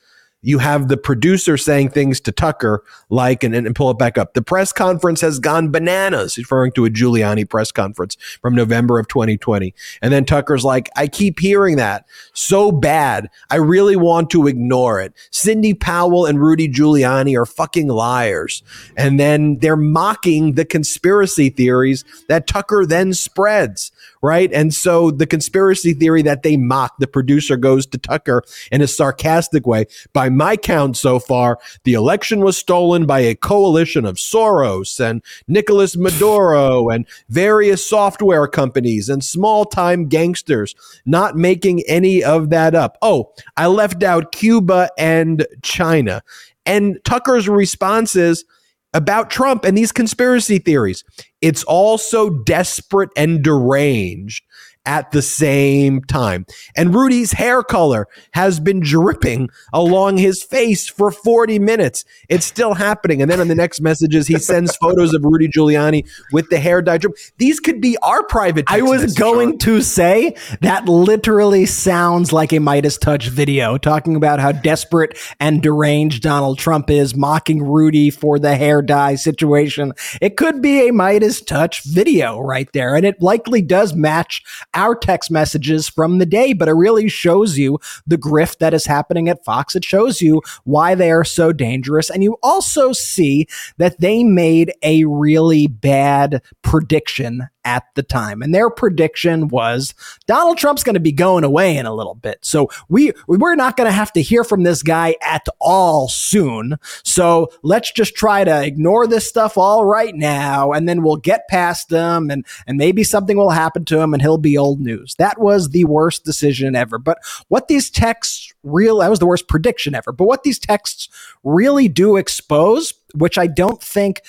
you 0.43 0.59
have 0.59 0.89
the 0.89 0.97
producer 0.97 1.57
saying 1.57 1.89
things 1.89 2.19
to 2.21 2.31
Tucker, 2.31 2.83
like, 3.09 3.43
and, 3.43 3.55
and 3.55 3.73
pull 3.75 3.89
it 3.89 3.97
back 3.97 4.17
up. 4.17 4.33
The 4.33 4.41
press 4.41 4.71
conference 4.71 5.21
has 5.21 5.39
gone 5.39 5.71
bananas, 5.71 6.37
referring 6.37 6.73
to 6.73 6.85
a 6.85 6.89
Giuliani 6.89 7.49
press 7.49 7.71
conference 7.71 8.17
from 8.41 8.53
November 8.53 8.99
of 8.99 9.07
2020. 9.07 9.73
And 10.01 10.13
then 10.13 10.25
Tucker's 10.25 10.65
like, 10.65 10.89
I 10.95 11.07
keep 11.07 11.39
hearing 11.39 11.77
that 11.77 12.05
so 12.33 12.71
bad. 12.71 13.29
I 13.49 13.55
really 13.55 13.95
want 13.95 14.29
to 14.31 14.47
ignore 14.47 15.01
it. 15.01 15.13
Sidney 15.31 15.73
Powell 15.73 16.25
and 16.25 16.41
Rudy 16.41 16.67
Giuliani 16.67 17.39
are 17.39 17.45
fucking 17.45 17.87
liars. 17.87 18.63
And 18.97 19.19
then 19.19 19.59
they're 19.59 19.77
mocking 19.77 20.53
the 20.53 20.65
conspiracy 20.65 21.49
theories 21.49 22.03
that 22.27 22.47
Tucker 22.47 22.85
then 22.85 23.13
spreads 23.13 23.91
right? 24.23 24.51
And 24.53 24.73
so 24.73 25.11
the 25.11 25.27
conspiracy 25.27 25.93
theory 25.93 26.21
that 26.23 26.41
they 26.41 26.57
mock, 26.57 26.97
the 26.97 27.07
producer 27.07 27.57
goes 27.57 27.85
to 27.87 27.97
Tucker 27.97 28.41
in 28.71 28.81
a 28.81 28.87
sarcastic 28.87 29.67
way. 29.67 29.85
By 30.13 30.29
my 30.29 30.55
count 30.55 30.97
so 30.97 31.19
far, 31.19 31.59
the 31.83 31.93
election 31.93 32.39
was 32.39 32.57
stolen 32.57 33.05
by 33.05 33.19
a 33.19 33.35
coalition 33.35 34.05
of 34.05 34.15
Soros 34.15 34.99
and 34.99 35.21
Nicolas 35.47 35.97
Maduro 35.97 36.89
and 36.89 37.05
various 37.27 37.85
software 37.85 38.47
companies 38.47 39.09
and 39.09 39.23
small 39.23 39.65
time 39.65 40.07
gangsters, 40.07 40.73
not 41.05 41.35
making 41.35 41.83
any 41.87 42.23
of 42.23 42.49
that 42.49 42.73
up. 42.73 42.97
Oh, 43.01 43.33
I 43.57 43.67
left 43.67 44.03
out 44.03 44.31
Cuba 44.31 44.89
and 44.97 45.45
China. 45.61 46.23
And 46.65 46.97
Tucker's 47.03 47.49
response 47.49 48.15
is, 48.15 48.45
about 48.93 49.29
Trump 49.29 49.65
and 49.65 49.77
these 49.77 49.91
conspiracy 49.91 50.59
theories. 50.59 51.03
It's 51.41 51.63
all 51.63 51.97
so 51.97 52.29
desperate 52.29 53.09
and 53.17 53.43
deranged 53.43 54.43
at 54.85 55.11
the 55.11 55.21
same 55.21 56.01
time. 56.03 56.45
And 56.75 56.93
Rudy's 56.93 57.31
hair 57.31 57.63
color 57.63 58.07
has 58.33 58.59
been 58.59 58.79
dripping 58.79 59.49
along 59.71 60.17
his 60.17 60.43
face 60.43 60.87
for 60.87 61.11
40 61.11 61.59
minutes. 61.59 62.05
It's 62.29 62.45
still 62.45 62.73
happening. 62.73 63.21
And 63.21 63.29
then 63.31 63.39
on 63.39 63.47
the 63.47 63.55
next 63.55 63.81
messages, 63.81 64.27
he 64.27 64.37
sends 64.39 64.75
photos 64.75 65.13
of 65.13 65.23
Rudy 65.23 65.47
Giuliani 65.47 66.07
with 66.31 66.49
the 66.49 66.59
hair 66.59 66.81
dye 66.81 66.97
drip. 66.97 67.13
These 67.37 67.59
could 67.59 67.81
be 67.81 67.97
our 68.01 68.23
private 68.23 68.65
I 68.67 68.81
was 68.81 69.13
going 69.13 69.57
to 69.59 69.81
say 69.81 70.35
that 70.61 70.87
literally 70.87 71.65
sounds 71.65 72.33
like 72.33 72.51
a 72.51 72.57
Meidas 72.57 72.99
Touch 72.99 73.29
video 73.29 73.77
talking 73.77 74.15
about 74.15 74.39
how 74.39 74.51
desperate 74.51 75.17
and 75.39 75.61
deranged 75.61 76.23
Donald 76.23 76.59
Trump 76.59 76.89
is, 76.89 77.15
mocking 77.15 77.63
Rudy 77.63 78.09
for 78.09 78.39
the 78.39 78.55
hair 78.55 78.81
dye 78.81 79.15
situation. 79.15 79.93
It 80.21 80.37
could 80.37 80.61
be 80.61 80.87
a 80.87 80.91
Meidas 80.91 81.45
Touch 81.45 81.83
video 81.83 82.39
right 82.39 82.71
there, 82.73 82.95
and 82.95 83.05
it 83.05 83.21
likely 83.21 83.61
does 83.61 83.93
match 83.93 84.43
our 84.73 84.95
text 84.95 85.31
messages 85.31 85.87
from 85.89 86.17
the 86.17 86.25
day, 86.25 86.53
but 86.53 86.67
it 86.67 86.73
really 86.73 87.09
shows 87.09 87.57
you 87.57 87.79
the 88.07 88.17
grift 88.17 88.59
that 88.59 88.73
is 88.73 88.85
happening 88.85 89.29
at 89.29 89.43
Fox. 89.43 89.75
It 89.75 89.83
shows 89.85 90.21
you 90.21 90.41
why 90.63 90.95
they 90.95 91.11
are 91.11 91.23
so 91.23 91.51
dangerous. 91.51 92.09
And 92.09 92.23
you 92.23 92.37
also 92.43 92.91
see 92.91 93.47
that 93.77 93.99
they 93.99 94.23
made 94.23 94.73
a 94.83 95.05
really 95.05 95.67
bad 95.67 96.41
prediction 96.61 97.47
at 97.65 97.83
the 97.95 98.03
time. 98.03 98.41
And 98.41 98.53
their 98.53 98.69
prediction 98.69 99.47
was 99.47 99.93
Donald 100.27 100.57
Trump's 100.57 100.83
going 100.83 100.95
to 100.95 100.99
be 100.99 101.11
going 101.11 101.43
away 101.43 101.77
in 101.77 101.85
a 101.85 101.93
little 101.93 102.15
bit. 102.15 102.39
So 102.41 102.69
we 102.89 103.13
we're 103.27 103.55
not 103.55 103.77
going 103.77 103.87
to 103.87 103.93
have 103.93 104.11
to 104.13 104.21
hear 104.21 104.43
from 104.43 104.63
this 104.63 104.83
guy 104.83 105.15
at 105.21 105.45
all 105.59 106.09
soon. 106.09 106.77
So 107.03 107.51
let's 107.61 107.91
just 107.91 108.15
try 108.15 108.43
to 108.43 108.63
ignore 108.63 109.07
this 109.07 109.27
stuff 109.27 109.57
all 109.57 109.85
right 109.85 110.13
now 110.13 110.71
and 110.71 110.87
then 110.87 111.03
we'll 111.03 111.17
get 111.17 111.47
past 111.47 111.91
him 111.91 112.29
and 112.29 112.45
and 112.67 112.77
maybe 112.77 113.03
something 113.03 113.37
will 113.37 113.51
happen 113.51 113.85
to 113.85 113.99
him 113.99 114.13
and 114.13 114.21
he'll 114.21 114.37
be 114.37 114.57
old 114.63 114.79
news. 114.79 115.15
That 115.19 115.39
was 115.39 115.69
the 115.69 115.85
worst 115.85 116.25
decision 116.25 116.75
ever. 116.75 116.97
But 116.97 117.19
what 117.49 117.67
these 117.67 117.89
texts 117.89 118.53
real 118.63 118.97
that 118.99 119.09
was 119.09 119.19
the 119.19 119.25
worst 119.25 119.47
prediction 119.47 119.93
ever. 119.93 120.11
But 120.11 120.25
what 120.25 120.43
these 120.43 120.59
texts 120.59 121.09
really 121.43 121.87
do 121.87 122.15
expose, 122.15 122.93
which 123.13 123.37
I 123.37 123.47
don't 123.47 123.81
think 123.81 124.21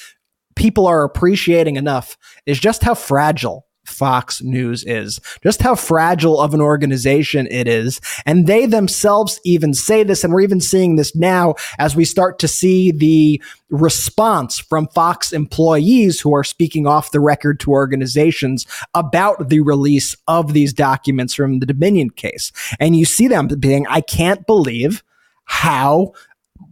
people 0.56 0.86
are 0.86 1.04
appreciating 1.04 1.76
enough 1.76 2.16
is 2.46 2.58
just 2.58 2.82
how 2.82 2.94
fragile 2.94 3.66
Fox 3.84 4.42
News 4.42 4.84
is, 4.84 5.20
just 5.42 5.62
how 5.62 5.74
fragile 5.74 6.40
of 6.40 6.54
an 6.54 6.60
organization 6.60 7.46
it 7.50 7.68
is. 7.68 8.00
And 8.26 8.46
they 8.46 8.66
themselves 8.66 9.40
even 9.44 9.74
say 9.74 10.02
this, 10.02 10.24
and 10.24 10.32
we're 10.32 10.40
even 10.40 10.60
seeing 10.60 10.96
this 10.96 11.14
now 11.14 11.54
as 11.78 11.94
we 11.94 12.04
start 12.04 12.38
to 12.40 12.48
see 12.48 12.90
the 12.90 13.42
response 13.70 14.58
from 14.58 14.88
Fox 14.88 15.32
employees 15.32 16.20
who 16.20 16.34
are 16.34 16.44
speaking 16.44 16.86
off 16.86 17.10
the 17.10 17.20
record 17.20 17.60
to 17.60 17.70
organizations 17.70 18.66
about 18.94 19.48
the 19.48 19.60
release 19.60 20.16
of 20.28 20.52
these 20.52 20.72
documents 20.72 21.34
from 21.34 21.58
the 21.58 21.66
Dominion 21.66 22.10
case. 22.10 22.52
And 22.80 22.96
you 22.96 23.04
see 23.04 23.28
them 23.28 23.48
being, 23.48 23.86
I 23.86 24.00
can't 24.00 24.46
believe 24.46 25.02
how 25.44 26.12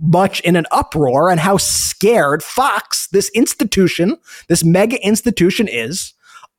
much 0.00 0.40
in 0.40 0.56
an 0.56 0.66
uproar 0.70 1.30
and 1.30 1.38
how 1.38 1.56
scared 1.56 2.42
Fox, 2.42 3.08
this 3.08 3.30
institution, 3.30 4.16
this 4.48 4.64
mega 4.64 5.00
institution 5.06 5.68
is 5.68 6.11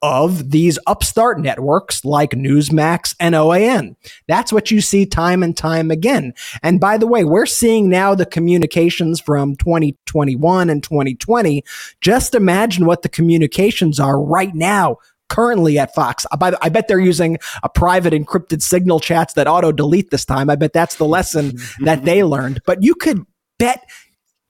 of 0.04 0.52
these 0.52 0.78
upstart 0.86 1.40
networks 1.40 2.04
like 2.04 2.32
Newsmax 2.32 3.16
and 3.22 3.34
OAN. 3.34 3.96
That's 4.28 4.52
what 4.52 4.70
you 4.70 4.82
see 4.82 5.06
time 5.06 5.42
and 5.42 5.56
time 5.56 5.90
again. 5.90 6.34
And 6.62 6.82
by 6.82 6.98
the 6.98 7.08
way, 7.08 7.24
we're 7.24 7.46
seeing 7.46 7.88
now 7.90 8.14
the 8.14 8.26
communications 8.26 9.22
from 9.22 9.56
2021 9.56 10.70
and 10.70 10.84
2020. 10.84 11.64
Just 12.02 12.36
imagine 12.36 12.86
what 12.86 13.02
the 13.02 13.10
communications 13.10 13.98
are 13.98 14.22
right 14.22 14.54
now 14.54 14.98
currently 15.30 15.80
at 15.80 15.96
Fox. 15.96 16.26
Uh, 16.32 16.38
I, 16.42 16.66
I 16.66 16.70
bet 16.70 16.90
they're 16.90 17.00
using 17.00 17.38
a 17.64 17.70
private 17.70 18.12
encrypted 18.12 18.62
signal 18.62 19.00
chats 19.00 19.34
that 19.36 19.48
auto 19.48 19.72
delete 19.72 20.12
this 20.12 20.26
time. 20.26 20.50
I 20.50 20.58
bet 20.58 20.74
that's 20.74 20.98
the 20.98 21.06
lesson 21.06 21.54
that 21.80 22.04
they 22.04 22.26
learned. 22.26 22.62
But 22.66 22.84
you 22.84 22.94
could 22.94 23.26
bet 23.58 23.82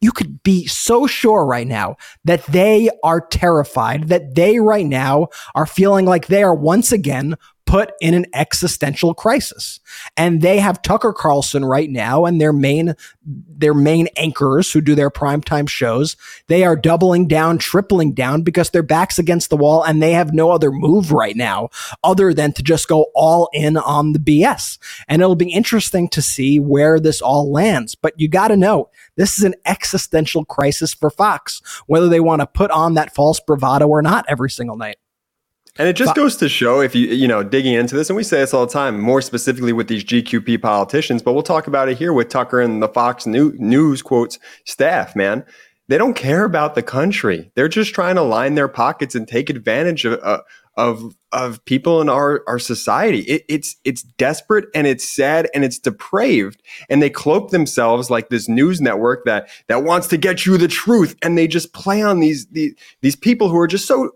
you 0.03 0.11
could 0.11 0.43
be 0.43 0.67
so 0.67 1.07
sure 1.07 1.45
right 1.45 1.67
now 1.67 1.95
that 2.25 2.45
they 2.47 2.89
are 3.03 3.21
terrified, 3.21 4.09
that 4.09 4.35
they 4.35 4.59
right 4.59 4.85
now 4.85 5.29
are 5.55 5.65
feeling 5.65 6.05
like 6.05 6.27
they 6.27 6.43
are 6.43 6.53
once 6.53 6.91
again 6.91 7.37
put 7.73 7.91
in 7.99 8.13
an 8.13 8.27
existential 8.35 9.15
crisis. 9.15 9.79
And 10.15 10.43
they 10.43 10.59
have 10.59 10.83
Tucker 10.83 11.11
Carlson 11.11 11.65
right 11.65 11.89
now 11.89 12.23
and 12.23 12.39
their 12.39 12.53
main 12.53 12.93
their 13.25 13.73
main 13.73 14.09
anchors 14.15 14.71
who 14.71 14.79
do 14.79 14.93
their 14.93 15.09
primetime 15.09 15.67
shows. 15.67 16.15
They 16.45 16.63
are 16.65 16.75
doubling 16.75 17.27
down, 17.27 17.57
tripling 17.57 18.13
down 18.13 18.43
because 18.43 18.69
their 18.69 18.83
backs 18.83 19.17
against 19.17 19.49
the 19.49 19.57
wall 19.57 19.83
and 19.83 20.03
they 20.03 20.11
have 20.11 20.33
no 20.33 20.51
other 20.51 20.71
move 20.71 21.11
right 21.11 21.35
now 21.35 21.69
other 22.03 22.31
than 22.31 22.53
to 22.53 22.61
just 22.61 22.87
go 22.87 23.07
all 23.15 23.49
in 23.53 23.75
on 23.77 24.13
the 24.13 24.19
BS. 24.19 24.77
And 25.07 25.23
it'll 25.23 25.35
be 25.35 25.51
interesting 25.51 26.09
to 26.09 26.21
see 26.21 26.59
where 26.59 26.99
this 26.99 27.21
all 27.21 27.51
lands. 27.51 27.95
But 27.95 28.13
you 28.17 28.27
got 28.27 28.49
to 28.49 28.55
know 28.55 28.91
this 29.15 29.39
is 29.39 29.43
an 29.45 29.55
existential 29.65 30.45
crisis 30.45 30.93
for 30.93 31.09
Fox, 31.09 31.59
whether 31.87 32.07
they 32.07 32.19
want 32.19 32.41
to 32.41 32.45
put 32.45 32.69
on 32.69 32.93
that 32.93 33.15
false 33.15 33.39
bravado 33.39 33.87
or 33.87 34.03
not 34.03 34.25
every 34.27 34.51
single 34.51 34.77
night. 34.77 34.97
And 35.77 35.87
it 35.87 35.95
just 35.95 36.13
goes 36.13 36.37
to 36.37 36.47
show 36.47 36.81
if 36.81 36.93
you, 36.93 37.07
you 37.07 37.27
know, 37.27 37.41
digging 37.41 37.73
into 37.73 37.95
this, 37.95 38.09
and 38.09 38.15
we 38.15 38.23
say 38.23 38.39
this 38.39 38.53
all 38.53 38.65
the 38.65 38.71
time, 38.71 38.99
more 38.99 39.21
specifically 39.21 39.73
with 39.73 39.87
these 39.87 40.03
GQP 40.03 40.61
politicians, 40.61 41.23
but 41.23 41.33
we'll 41.33 41.41
talk 41.41 41.65
about 41.65 41.89
it 41.89 41.97
here 41.97 42.13
with 42.13 42.29
Tucker 42.29 42.61
and 42.61 42.81
the 42.81 42.87
Fox 42.87 43.25
News 43.25 44.01
quotes 44.03 44.37
staff, 44.65 45.15
man. 45.15 45.43
They 45.87 45.97
don't 45.97 46.13
care 46.13 46.45
about 46.45 46.75
the 46.75 46.83
country. 46.83 47.51
They're 47.55 47.67
just 47.67 47.93
trying 47.93 48.15
to 48.15 48.21
line 48.21 48.55
their 48.55 48.67
pockets 48.67 49.15
and 49.15 49.27
take 49.27 49.49
advantage 49.49 50.05
of, 50.05 50.19
uh, 50.23 50.41
of, 50.77 51.15
of 51.31 51.63
people 51.65 52.01
in 52.01 52.07
our, 52.07 52.43
our 52.47 52.59
society. 52.59 53.19
It, 53.21 53.43
it's, 53.49 53.75
it's 53.83 54.03
desperate 54.03 54.65
and 54.73 54.87
it's 54.87 55.07
sad 55.07 55.49
and 55.53 55.65
it's 55.65 55.79
depraved. 55.79 56.61
And 56.89 57.01
they 57.01 57.09
cloak 57.09 57.49
themselves 57.49 58.09
like 58.09 58.29
this 58.29 58.47
news 58.47 58.79
network 58.79 59.25
that, 59.25 59.49
that 59.67 59.83
wants 59.83 60.07
to 60.07 60.17
get 60.17 60.45
you 60.45 60.57
the 60.57 60.69
truth. 60.69 61.17
And 61.21 61.37
they 61.37 61.47
just 61.47 61.73
play 61.73 62.01
on 62.01 62.21
these, 62.21 62.47
these, 62.47 62.75
these 63.01 63.15
people 63.15 63.49
who 63.49 63.57
are 63.57 63.67
just 63.67 63.85
so 63.85 64.11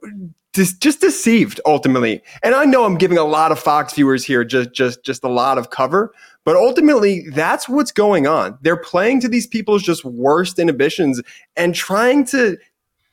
just, 0.54 0.82
just 0.82 1.02
deceived 1.02 1.62
ultimately. 1.66 2.22
And 2.44 2.56
I 2.56 2.66
know 2.66 2.86
I'm 2.86 2.98
giving 2.98 3.18
a 3.18 3.24
lot 3.24 3.52
of 3.52 3.60
Fox 3.60 3.94
viewers 3.94 4.24
here 4.24 4.44
just 4.44 4.72
just 4.74 5.04
just 5.04 5.24
a 5.24 5.30
lot 5.30 5.58
of 5.58 5.70
cover, 5.70 6.14
but 6.44 6.56
ultimately 6.56 7.30
that's 7.30 7.70
what's 7.70 7.92
going 7.92 8.28
on. 8.28 8.58
They're 8.62 8.78
playing 8.78 9.22
to 9.22 9.28
these 9.28 9.48
people's 9.48 9.84
just 9.84 10.04
worst 10.04 10.60
inhibitions 10.60 11.22
and 11.56 11.76
trying 11.76 12.26
to 12.28 12.58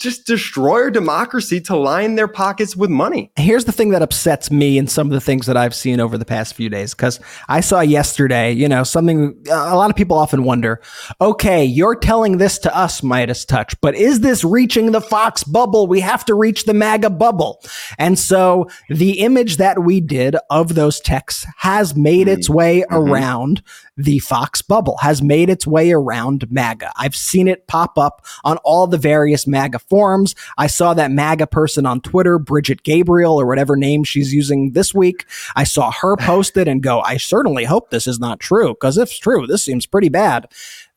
just 0.04 0.26
destroy 0.26 0.82
our 0.82 0.90
democracy 0.90 1.60
to 1.62 1.76
line 1.76 2.14
their 2.14 2.28
pockets 2.28 2.76
with 2.76 2.90
money. 2.90 3.32
Here's 3.36 3.64
the 3.64 3.72
thing 3.72 3.88
that 3.90 4.02
upsets 4.02 4.50
me 4.50 4.76
and 4.78 4.88
some 4.88 5.06
of 5.06 5.12
the 5.12 5.20
things 5.20 5.46
that 5.46 5.56
I've 5.56 5.74
seen 5.74 5.98
over 5.98 6.18
the 6.18 6.26
past 6.26 6.54
few 6.54 6.68
days. 6.68 6.92
Cause 6.92 7.18
I 7.48 7.60
saw 7.60 7.80
yesterday, 7.80 8.52
you 8.52 8.68
know, 8.68 8.84
something 8.84 9.34
a 9.50 9.74
lot 9.74 9.88
of 9.88 9.96
people 9.96 10.18
often 10.18 10.44
wonder, 10.44 10.82
okay, 11.20 11.64
you're 11.64 11.96
telling 11.96 12.36
this 12.36 12.58
to 12.60 12.76
us, 12.76 13.00
Meidas 13.00 13.46
Touch, 13.46 13.74
but 13.80 13.94
is 13.94 14.20
this 14.20 14.44
reaching 14.44 14.92
the 14.92 15.00
Fox 15.00 15.42
bubble? 15.42 15.86
We 15.86 16.00
have 16.00 16.24
to 16.26 16.34
reach 16.34 16.64
the 16.64 16.74
MAGA 16.74 17.10
bubble. 17.10 17.62
And 17.98 18.18
so 18.18 18.68
the 18.90 19.20
image 19.20 19.56
that 19.56 19.82
we 19.82 20.00
did 20.02 20.36
of 20.50 20.74
those 20.74 21.00
texts 21.00 21.46
has 21.58 21.96
made 21.96 22.28
its 22.28 22.48
mm-hmm. 22.48 22.56
way 22.56 22.80
mm-hmm. 22.80 22.94
around 22.94 23.62
the 23.96 24.18
Fox 24.18 24.62
bubble, 24.62 24.96
has 24.98 25.22
made 25.22 25.48
its 25.48 25.66
way 25.66 25.92
around 25.92 26.50
MAGA. 26.50 26.92
I've 26.96 27.14
seen 27.14 27.48
it 27.48 27.66
pop 27.66 27.96
up 27.98 28.24
on 28.42 28.56
all 28.58 28.86
the 28.86 28.98
various 28.98 29.46
MAGA 29.46 29.78
forums. 29.78 30.34
I 30.58 30.66
saw 30.66 30.94
that 30.94 31.10
MAGA 31.10 31.46
person 31.46 31.86
on 31.86 32.00
Twitter, 32.00 32.38
Brigitte 32.38 32.82
Gabriel, 32.82 33.40
or 33.40 33.46
whatever 33.46 33.76
name 33.76 34.04
she's 34.04 34.32
using 34.32 34.72
this 34.72 34.94
week. 34.94 35.26
I 35.54 35.64
saw 35.64 35.90
her 35.92 36.16
post 36.20 36.56
it 36.56 36.68
and 36.68 36.82
go, 36.82 37.00
I 37.00 37.16
certainly 37.16 37.64
hope 37.64 37.90
this 37.90 38.06
is 38.06 38.18
not 38.18 38.40
true, 38.40 38.68
because 38.70 38.98
if 38.98 39.10
it's 39.10 39.18
true, 39.18 39.46
this 39.46 39.64
seems 39.64 39.86
pretty 39.86 40.08
bad. 40.08 40.48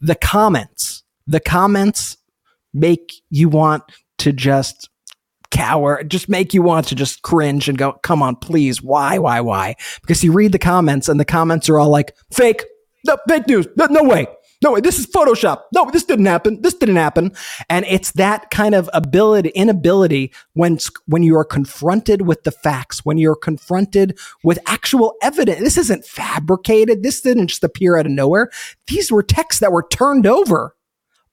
The 0.02 0.16
comments, 0.16 1.04
the 1.26 1.40
comments 1.40 2.18
make 2.74 3.14
you 3.30 3.50
want 3.50 3.84
to 4.20 4.32
just 4.32 4.90
cower, 5.52 6.04
just 6.04 6.30
make 6.30 6.54
you 6.54 6.62
want 6.62 6.88
to 6.88 6.96
just 6.96 7.22
cringe 7.22 7.70
and 7.70 7.78
go, 7.78 7.94
come 7.94 8.22
on, 8.22 8.36
please. 8.36 8.82
Why, 8.82 9.18
why, 9.18 9.42
why? 9.42 9.76
Because 10.02 10.24
you 10.24 10.32
read 10.32 10.52
the 10.52 10.60
comments 10.60 11.08
and 11.08 11.20
the 11.20 11.26
comments 11.26 11.70
are 11.70 11.80
all 11.80 11.90
like, 11.90 12.16
fake, 12.32 12.66
no, 13.06 13.18
fake 13.28 13.48
news. 13.48 13.68
No, 13.76 13.86
no 13.86 14.04
way. 14.04 14.28
No 14.64 14.72
way. 14.72 14.82
This 14.82 14.98
is 14.98 15.06
Photoshop. 15.06 15.64
No, 15.74 15.90
this 15.92 16.04
didn't 16.04 16.26
happen. 16.26 16.62
This 16.62 16.74
didn't 16.74 16.96
happen. 16.96 17.32
And 17.70 17.86
it's 17.86 18.12
that 18.14 18.50
kind 18.50 18.74
of 18.74 18.90
ability, 18.92 19.50
inability 19.50 20.34
when, 20.54 20.80
when 21.06 21.22
you 21.22 21.38
are 21.38 21.46
confronted 21.46 22.24
with 22.24 22.44
the 22.44 22.52
facts, 22.52 23.06
when 23.06 23.20
you're 23.20 23.36
confronted 23.36 24.18
with 24.44 24.58
actual 24.66 25.14
evidence. 25.22 25.60
This 25.60 25.78
isn't 25.78 26.06
fabricated. 26.06 27.04
This 27.04 27.22
didn't 27.22 27.48
just 27.48 27.64
appear 27.64 27.98
out 27.98 28.08
of 28.08 28.12
nowhere. 28.12 28.50
These 28.88 29.12
were 29.12 29.22
texts 29.22 29.62
that 29.62 29.72
were 29.72 29.88
turned 29.92 30.26
over 30.26 30.76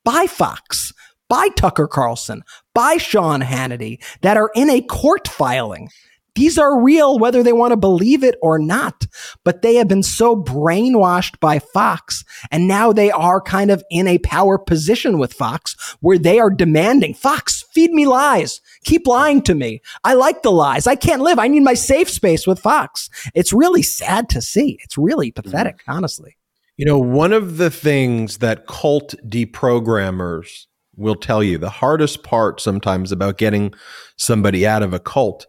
by 0.05 0.27
Fox, 0.27 0.93
by 1.31 1.49
Tucker 1.57 1.89
Carlson, 1.89 2.43
by 2.75 2.99
Sean 2.99 3.41
Hannity 3.41 4.05
that 4.21 4.37
are 4.37 4.51
in 4.55 4.69
a 4.69 4.83
court 4.83 5.29
filing. 5.29 5.89
These 6.35 6.59
are 6.59 6.83
real, 6.83 7.19
whether 7.19 7.43
they 7.43 7.53
want 7.53 7.73
to 7.73 7.77
believe 7.77 8.25
it 8.25 8.37
or 8.43 8.59
not. 8.59 9.07
But 9.45 9.63
they 9.63 9.77
have 9.77 9.89
been 9.89 10.03
so 10.03 10.35
brainwashed 10.35 11.39
by 11.41 11.59
Fox. 11.59 12.25
And 12.51 12.67
now 12.67 12.93
they 12.93 13.11
are 13.11 13.41
kind 13.41 13.71
of 13.71 13.85
in 13.91 14.09
a 14.09 14.19
power 14.19 14.59
position 14.59 15.19
with 15.19 15.33
Fox 15.33 15.97
where 16.01 16.19
they 16.19 16.39
are 16.39 16.51
demanding 16.51 17.15
Fox, 17.15 17.63
feed 17.73 17.93
me 17.93 18.07
lies. 18.07 18.61
Keep 18.85 19.07
lying 19.07 19.43
to 19.43 19.55
me. 19.55 19.81
I 20.03 20.15
like 20.15 20.43
the 20.43 20.53
lies. 20.53 20.87
I 20.87 20.97
can't 20.97 21.23
live. 21.23 21.39
I 21.39 21.49
need 21.49 21.63
my 21.63 21.75
safe 21.75 22.11
space 22.11 22.47
with 22.47 22.59
Fox. 22.59 23.09
It's 23.35 23.53
really 23.53 23.83
sad 23.83 24.29
to 24.31 24.43
see. 24.43 24.79
It's 24.83 24.99
really 24.99 25.31
pathetic, 25.31 25.79
mm-hmm. 25.79 25.93
honestly. 25.93 26.37
You 26.77 26.85
know, 26.85 26.99
one 26.99 27.33
of 27.33 27.57
the 27.57 27.71
things 27.71 28.39
that 28.39 28.67
cult 28.67 29.15
deprogrammers 29.25 30.67
will 30.97 31.15
tell 31.15 31.43
you, 31.43 31.59
the 31.59 31.71
hardest 31.71 32.23
part 32.25 32.61
sometimes 32.61 33.13
about 33.13 33.39
getting 33.39 33.73
somebody 34.17 34.67
out 34.67 34.83
of 34.83 34.93
a 34.93 34.99
cult 34.99 35.47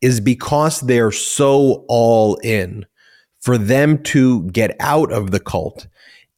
is 0.00 0.20
because 0.20 0.80
they're 0.80 1.12
so 1.12 1.84
all 1.88 2.36
in 2.36 2.86
for 3.40 3.58
them 3.58 4.02
to 4.02 4.44
get 4.50 4.76
out 4.80 5.12
of 5.12 5.30
the 5.30 5.40
cult 5.40 5.86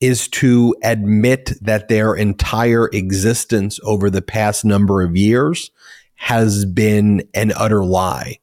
is 0.00 0.26
to 0.28 0.74
admit 0.82 1.52
that 1.60 1.88
their 1.88 2.14
entire 2.14 2.88
existence 2.92 3.78
over 3.84 4.10
the 4.10 4.22
past 4.22 4.64
number 4.64 5.00
of 5.02 5.16
years 5.16 5.70
has 6.16 6.64
been 6.64 7.22
an 7.34 7.52
utter 7.56 7.84
lie. 7.84 8.38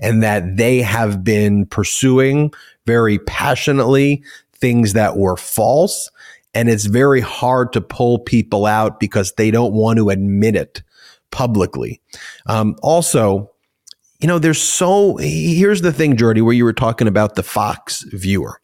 and 0.00 0.22
that 0.22 0.56
they 0.56 0.82
have 0.82 1.22
been 1.22 1.64
pursuing 1.66 2.52
very 2.86 3.18
passionately 3.20 4.22
things 4.52 4.94
that 4.94 5.16
were 5.16 5.36
false. 5.36 6.10
And 6.54 6.68
it's 6.68 6.86
very 6.86 7.20
hard 7.20 7.72
to 7.72 7.80
pull 7.80 8.18
people 8.18 8.66
out 8.66 8.98
because 9.00 9.32
they 9.32 9.50
don't 9.50 9.72
want 9.72 9.98
to 9.98 10.10
admit 10.10 10.56
it 10.56 10.82
publicly. 11.30 12.00
Um, 12.46 12.76
also, 12.82 13.51
you 14.22 14.28
know, 14.28 14.38
there's 14.38 14.62
so, 14.62 15.16
here's 15.16 15.82
the 15.82 15.92
thing, 15.92 16.16
Jordy, 16.16 16.40
where 16.40 16.54
you 16.54 16.64
were 16.64 16.72
talking 16.72 17.08
about 17.08 17.34
the 17.34 17.42
Fox 17.42 18.02
viewer 18.12 18.62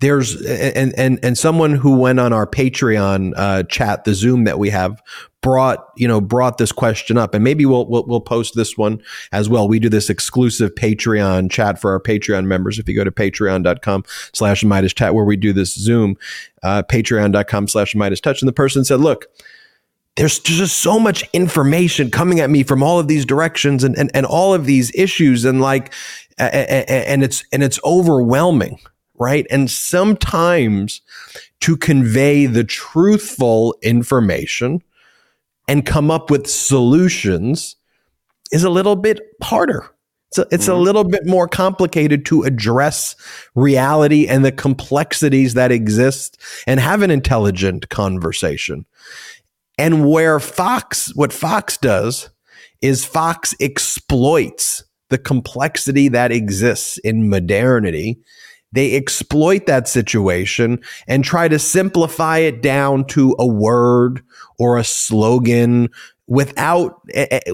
there's 0.00 0.42
and 0.44 0.92
and 0.98 1.18
and 1.22 1.38
someone 1.38 1.74
who 1.74 1.96
went 1.96 2.20
on 2.20 2.32
our 2.32 2.46
Patreon 2.46 3.32
uh, 3.36 3.62
chat, 3.64 4.04
the 4.04 4.12
Zoom 4.12 4.44
that 4.44 4.58
we 4.58 4.68
have, 4.68 5.00
brought 5.40 5.86
you 5.96 6.06
know 6.06 6.20
brought 6.20 6.58
this 6.58 6.70
question 6.70 7.16
up, 7.16 7.32
and 7.34 7.42
maybe 7.42 7.64
we'll, 7.64 7.88
we'll 7.88 8.04
we'll 8.06 8.20
post 8.20 8.54
this 8.56 8.76
one 8.76 9.00
as 9.32 9.48
well. 9.48 9.66
We 9.66 9.78
do 9.78 9.88
this 9.88 10.10
exclusive 10.10 10.74
Patreon 10.74 11.50
chat 11.50 11.80
for 11.80 11.92
our 11.92 12.00
Patreon 12.00 12.44
members. 12.44 12.78
If 12.78 12.88
you 12.88 12.94
go 12.94 13.04
to 13.04 13.10
Patreon.com/slash 13.10 14.64
Midas 14.64 14.92
Chat, 14.92 15.14
where 15.14 15.24
we 15.24 15.36
do 15.36 15.54
this 15.54 15.74
Zoom, 15.74 16.16
uh, 16.62 16.82
Patreon.com/slash 16.82 17.94
Meidas 17.94 18.20
Touch, 18.20 18.42
and 18.42 18.48
the 18.48 18.52
person 18.52 18.84
said, 18.84 19.00
"Look." 19.00 19.26
There's 20.16 20.38
just 20.38 20.78
so 20.78 20.98
much 20.98 21.28
information 21.32 22.10
coming 22.10 22.40
at 22.40 22.50
me 22.50 22.62
from 22.62 22.82
all 22.82 22.98
of 22.98 23.06
these 23.06 23.24
directions 23.24 23.84
and, 23.84 23.96
and, 23.98 24.10
and 24.14 24.24
all 24.24 24.54
of 24.54 24.64
these 24.64 24.90
issues 24.94 25.44
and 25.44 25.60
like 25.60 25.92
and 26.38 27.22
it's 27.22 27.44
and 27.52 27.62
it's 27.62 27.78
overwhelming 27.84 28.78
right? 29.18 29.46
And 29.50 29.70
sometimes 29.70 31.00
to 31.60 31.76
convey 31.76 32.46
the 32.46 32.64
truthful 32.64 33.76
information 33.82 34.82
and 35.68 35.86
come 35.86 36.10
up 36.10 36.30
with 36.30 36.46
solutions 36.46 37.76
is 38.52 38.64
a 38.64 38.70
little 38.70 38.96
bit 38.96 39.20
harder. 39.42 39.90
It's 40.28 40.38
a, 40.38 40.46
it's 40.50 40.68
a 40.68 40.72
mm-hmm. 40.72 40.82
little 40.82 41.04
bit 41.04 41.26
more 41.26 41.48
complicated 41.48 42.26
to 42.26 42.42
address 42.42 43.16
reality 43.54 44.26
and 44.26 44.44
the 44.44 44.52
complexities 44.52 45.54
that 45.54 45.72
exist 45.72 46.40
and 46.66 46.80
have 46.80 47.02
an 47.02 47.10
intelligent 47.10 47.88
conversation. 47.88 48.86
And 49.78 50.08
where 50.08 50.40
Fox, 50.40 51.14
what 51.14 51.32
Fox 51.32 51.76
does 51.76 52.30
is 52.80 53.04
Fox 53.04 53.54
exploits 53.60 54.84
the 55.10 55.18
complexity 55.18 56.08
that 56.08 56.32
exists 56.32 56.98
in 56.98 57.28
modernity. 57.28 58.18
They 58.72 58.96
exploit 58.96 59.66
that 59.66 59.88
situation 59.88 60.80
and 61.06 61.24
try 61.24 61.48
to 61.48 61.58
simplify 61.58 62.38
it 62.38 62.62
down 62.62 63.06
to 63.06 63.36
a 63.38 63.46
word 63.46 64.22
or 64.58 64.76
a 64.76 64.84
slogan 64.84 65.88
without 66.26 67.00
eh, 67.14 67.26
eh, 67.30 67.52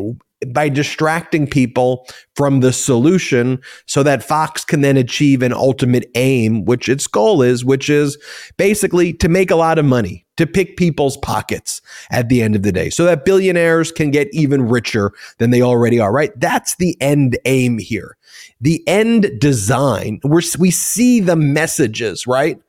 by 0.49 0.69
distracting 0.69 1.47
people 1.47 2.07
from 2.35 2.61
the 2.61 2.73
solution 2.73 3.61
so 3.87 4.03
that 4.03 4.25
Fox 4.25 4.65
can 4.65 4.81
then 4.81 4.97
achieve 4.97 5.43
an 5.43 5.53
ultimate 5.53 6.11
aim, 6.15 6.65
which 6.65 6.89
its 6.89 7.07
goal 7.07 7.43
is, 7.43 7.65
which 7.65 7.89
is 7.89 8.19
basically 8.57 9.13
to 9.13 9.29
make 9.29 9.51
a 9.51 9.57
lot 9.57 9.79
of 9.79 9.85
money, 9.85 10.22
to 10.37 10.47
pick 10.47 10.77
people's 10.77 11.17
pockets 11.19 11.83
at 12.11 12.29
the 12.29 12.43
end 12.43 12.57
of 12.57 12.63
the 12.63 12.73
day, 12.73 12.91
so 12.91 13.05
that 13.05 13.25
billionaires 13.25 13.93
can 13.93 14.11
get 14.11 14.29
even 14.33 14.69
richer 14.69 15.13
than 15.39 15.51
they 15.51 15.63
already 15.63 16.01
are, 16.01 16.13
right? 16.13 16.33
That's 16.39 16.77
the 16.77 16.97
end 17.01 17.39
aim 17.45 17.79
here. 17.79 18.17
The 18.61 18.83
end 18.89 19.31
design, 19.39 20.21
we 20.25 20.43
we 20.59 20.71
see 20.71 21.21
the 21.21 21.37
messages, 21.37 22.27
right? 22.27 22.61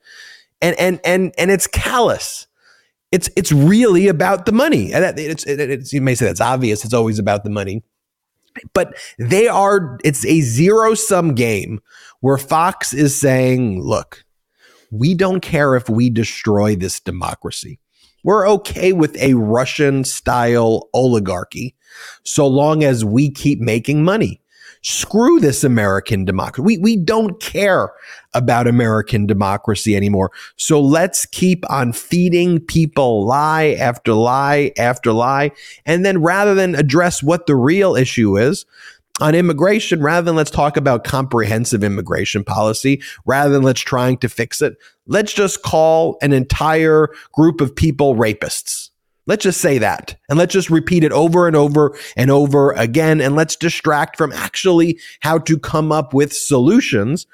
And, 0.60 0.78
and, 0.78 1.00
and, 1.04 1.34
and 1.36 1.50
it's 1.50 1.66
callous 1.66 2.46
it's 3.14 3.30
it's 3.36 3.52
really 3.52 4.08
about 4.08 4.44
the 4.44 4.50
money. 4.50 4.92
And 4.92 5.16
it's, 5.16 5.44
it's, 5.46 5.92
you 5.92 6.00
may 6.00 6.16
say 6.16 6.26
that's 6.26 6.40
obvious. 6.40 6.84
It's 6.84 6.92
always 6.92 7.20
about 7.20 7.44
the 7.44 7.50
money, 7.50 7.84
but 8.72 8.92
they 9.20 9.46
are. 9.46 9.98
It's 10.02 10.26
a 10.26 10.40
zero 10.40 10.94
sum 10.94 11.36
game 11.36 11.80
where 12.20 12.38
Fox 12.38 12.92
is 12.92 13.18
saying, 13.18 13.80
"Look, 13.80 14.23
we 14.90 15.14
don't 15.14 15.40
care 15.40 15.74
if 15.74 15.88
we 15.88 16.10
destroy 16.10 16.76
this 16.76 17.00
democracy. 17.00 17.78
We're 18.22 18.48
okay 18.48 18.92
with 18.92 19.16
a 19.18 19.34
Russian 19.34 20.04
style 20.04 20.88
oligarchy, 20.94 21.74
so 22.22 22.46
long 22.46 22.82
as 22.84 23.04
we 23.04 23.30
keep 23.30 23.60
making 23.60 24.04
money." 24.04 24.40
Screw 24.86 25.40
this 25.40 25.64
American 25.64 26.26
democracy. 26.26 26.62
We, 26.62 26.76
we 26.76 26.96
don't 26.96 27.40
care 27.40 27.88
about 28.34 28.68
American 28.68 29.24
democracy 29.26 29.96
anymore. 29.96 30.30
So 30.56 30.78
let's 30.78 31.24
keep 31.24 31.64
on 31.70 31.94
feeding 31.94 32.60
people 32.60 33.24
lie 33.24 33.78
after 33.80 34.12
lie 34.12 34.72
after 34.76 35.14
lie. 35.14 35.52
And 35.86 36.04
then 36.04 36.20
rather 36.20 36.54
than 36.54 36.74
address 36.74 37.22
what 37.22 37.46
the 37.46 37.56
real 37.56 37.96
issue 37.96 38.36
is, 38.36 38.66
on 39.20 39.34
immigration, 39.34 40.02
rather 40.02 40.24
than 40.24 40.36
let's 40.36 40.50
talk 40.50 40.76
about 40.76 41.04
comprehensive 41.04 41.84
immigration 41.84 42.42
policy, 42.42 43.02
rather 43.26 43.52
than 43.52 43.62
let's 43.62 43.80
trying 43.80 44.18
to 44.18 44.28
fix 44.28 44.60
it, 44.60 44.76
let's 45.06 45.32
just 45.32 45.62
call 45.62 46.18
an 46.20 46.32
entire 46.32 47.08
group 47.32 47.60
of 47.60 47.74
people 47.74 48.16
rapists. 48.16 48.90
Let's 49.26 49.44
just 49.44 49.60
say 49.60 49.78
that. 49.78 50.16
And 50.28 50.38
let's 50.38 50.52
just 50.52 50.68
repeat 50.68 51.02
it 51.02 51.12
over 51.12 51.46
and 51.46 51.56
over 51.56 51.96
and 52.14 52.30
over 52.30 52.72
again. 52.72 53.22
And 53.22 53.34
let's 53.34 53.56
distract 53.56 54.18
from 54.18 54.32
actually 54.32 54.98
how 55.20 55.38
to 55.38 55.58
come 55.58 55.90
up 55.90 56.12
with 56.12 56.34
solutions. 56.34 57.26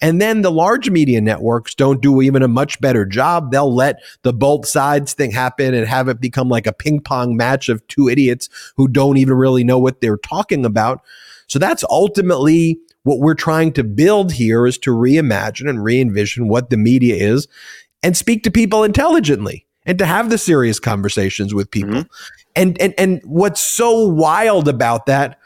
And 0.00 0.22
then 0.22 0.42
the 0.42 0.52
large 0.52 0.88
media 0.88 1.20
networks 1.20 1.74
don't 1.74 2.00
do 2.00 2.22
even 2.22 2.42
a 2.42 2.48
much 2.48 2.80
better 2.80 3.04
job. 3.04 3.50
They'll 3.50 3.74
let 3.74 4.00
the 4.22 4.32
both 4.32 4.66
sides 4.66 5.14
thing 5.14 5.32
happen 5.32 5.74
and 5.74 5.86
have 5.88 6.08
it 6.08 6.20
become 6.20 6.48
like 6.48 6.68
a 6.68 6.72
ping 6.72 7.00
pong 7.00 7.36
match 7.36 7.68
of 7.68 7.86
two 7.88 8.08
idiots 8.08 8.48
who 8.76 8.86
don't 8.86 9.16
even 9.16 9.34
really 9.34 9.64
know 9.64 9.80
what 9.80 10.00
they're 10.00 10.18
talking 10.18 10.64
about. 10.64 11.02
So 11.48 11.58
that's 11.58 11.82
ultimately 11.90 12.78
what 13.02 13.18
we're 13.18 13.34
trying 13.34 13.72
to 13.72 13.82
build 13.82 14.32
here 14.32 14.64
is 14.64 14.78
to 14.78 14.90
reimagine 14.90 15.68
and 15.68 15.82
re 15.82 16.00
envision 16.00 16.46
what 16.46 16.70
the 16.70 16.76
media 16.76 17.16
is 17.16 17.48
and 18.00 18.16
speak 18.16 18.44
to 18.44 18.50
people 18.50 18.84
intelligently 18.84 19.66
and 19.86 19.98
to 19.98 20.06
have 20.06 20.30
the 20.30 20.38
serious 20.38 20.78
conversations 20.78 21.54
with 21.54 21.70
people. 21.70 21.94
Mm-hmm. 21.94 22.48
And 22.54 22.80
and 22.80 22.94
and 22.98 23.20
what's 23.24 23.60
so 23.60 24.06
wild 24.06 24.68
about 24.68 25.06
that 25.06 25.38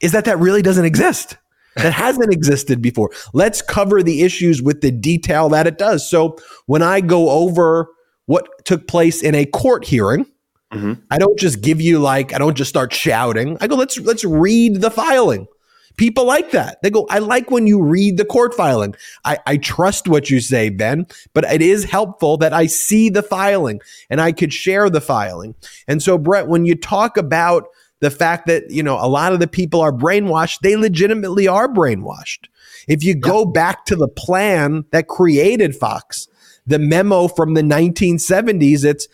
is 0.00 0.12
that 0.12 0.24
that 0.24 0.38
really 0.38 0.62
doesn't 0.62 0.84
exist. 0.84 1.36
That 1.76 1.92
hasn't 1.92 2.32
existed 2.32 2.82
before. 2.82 3.10
Let's 3.32 3.62
cover 3.62 4.02
the 4.02 4.22
issues 4.22 4.62
with 4.62 4.80
the 4.80 4.90
detail 4.90 5.48
that 5.50 5.66
it 5.66 5.78
does. 5.78 6.08
So 6.08 6.36
when 6.66 6.82
I 6.82 7.00
go 7.00 7.30
over 7.30 7.88
what 8.26 8.48
took 8.64 8.88
place 8.88 9.22
in 9.22 9.34
a 9.34 9.44
court 9.44 9.84
hearing, 9.84 10.24
mm-hmm. 10.72 10.94
I 11.10 11.18
don't 11.18 11.38
just 11.38 11.60
give 11.60 11.80
you 11.80 11.98
like 11.98 12.32
I 12.32 12.38
don't 12.38 12.56
just 12.56 12.70
start 12.70 12.92
shouting. 12.92 13.56
I 13.60 13.66
go 13.66 13.76
let's 13.76 13.98
let's 13.98 14.24
read 14.24 14.80
the 14.80 14.90
filing. 14.90 15.46
People 16.00 16.24
like 16.24 16.50
that. 16.52 16.80
They 16.82 16.88
go, 16.88 17.06
I 17.10 17.18
like 17.18 17.50
when 17.50 17.66
you 17.66 17.82
read 17.82 18.16
the 18.16 18.24
court 18.24 18.54
filing. 18.54 18.94
I, 19.26 19.38
I 19.44 19.58
trust 19.58 20.08
what 20.08 20.30
you 20.30 20.40
say, 20.40 20.70
Ben, 20.70 21.06
but 21.34 21.44
it 21.44 21.60
is 21.60 21.84
helpful 21.84 22.38
that 22.38 22.54
I 22.54 22.64
see 22.64 23.10
the 23.10 23.22
filing 23.22 23.82
and 24.08 24.18
I 24.18 24.32
could 24.32 24.50
share 24.50 24.88
the 24.88 25.02
filing. 25.02 25.54
And 25.86 26.02
so, 26.02 26.16
Brett, 26.16 26.48
when 26.48 26.64
you 26.64 26.74
talk 26.74 27.18
about 27.18 27.64
the 27.98 28.10
fact 28.10 28.46
that, 28.46 28.70
you 28.70 28.82
know, 28.82 28.96
a 28.98 29.10
lot 29.10 29.34
of 29.34 29.40
the 29.40 29.46
people 29.46 29.82
are 29.82 29.92
brainwashed, 29.92 30.60
they 30.62 30.74
legitimately 30.74 31.46
are 31.46 31.68
brainwashed. 31.68 32.48
If 32.88 33.04
you 33.04 33.14
go 33.14 33.44
back 33.44 33.84
to 33.84 33.94
the 33.94 34.08
plan 34.08 34.86
that 34.92 35.06
created 35.06 35.76
Fox, 35.76 36.28
the 36.66 36.78
memo 36.78 37.28
from 37.28 37.52
the 37.52 37.62
1970s, 37.62 38.86
it's 38.86 39.06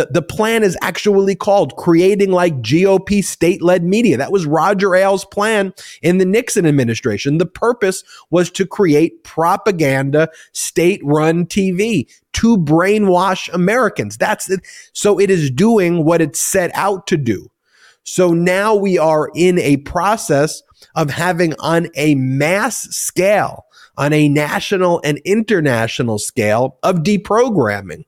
the, 0.00 0.08
the 0.10 0.22
plan 0.22 0.62
is 0.62 0.78
actually 0.80 1.34
called 1.34 1.76
creating 1.76 2.30
like 2.30 2.62
GOP 2.62 3.22
state 3.22 3.60
led 3.60 3.84
media. 3.84 4.16
That 4.16 4.32
was 4.32 4.46
Roger 4.46 4.94
Ailes' 4.94 5.26
plan 5.26 5.74
in 6.00 6.16
the 6.16 6.24
Nixon 6.24 6.64
administration. 6.64 7.36
The 7.36 7.44
purpose 7.44 8.02
was 8.30 8.50
to 8.52 8.66
create 8.66 9.24
propaganda 9.24 10.30
state 10.52 11.02
run 11.04 11.44
TV 11.44 12.10
to 12.32 12.56
brainwash 12.56 13.52
Americans. 13.52 14.16
That's 14.16 14.48
it. 14.48 14.60
So 14.94 15.20
it 15.20 15.28
is 15.28 15.50
doing 15.50 16.06
what 16.06 16.22
it 16.22 16.34
set 16.34 16.70
out 16.74 17.06
to 17.08 17.18
do. 17.18 17.50
So 18.02 18.32
now 18.32 18.74
we 18.74 18.96
are 18.96 19.30
in 19.34 19.58
a 19.58 19.76
process 19.78 20.62
of 20.94 21.10
having 21.10 21.52
on 21.58 21.88
a 21.94 22.14
mass 22.14 22.84
scale, 22.84 23.66
on 23.98 24.14
a 24.14 24.30
national 24.30 25.02
and 25.04 25.18
international 25.26 26.18
scale 26.18 26.78
of 26.82 27.00
deprogramming 27.00 28.04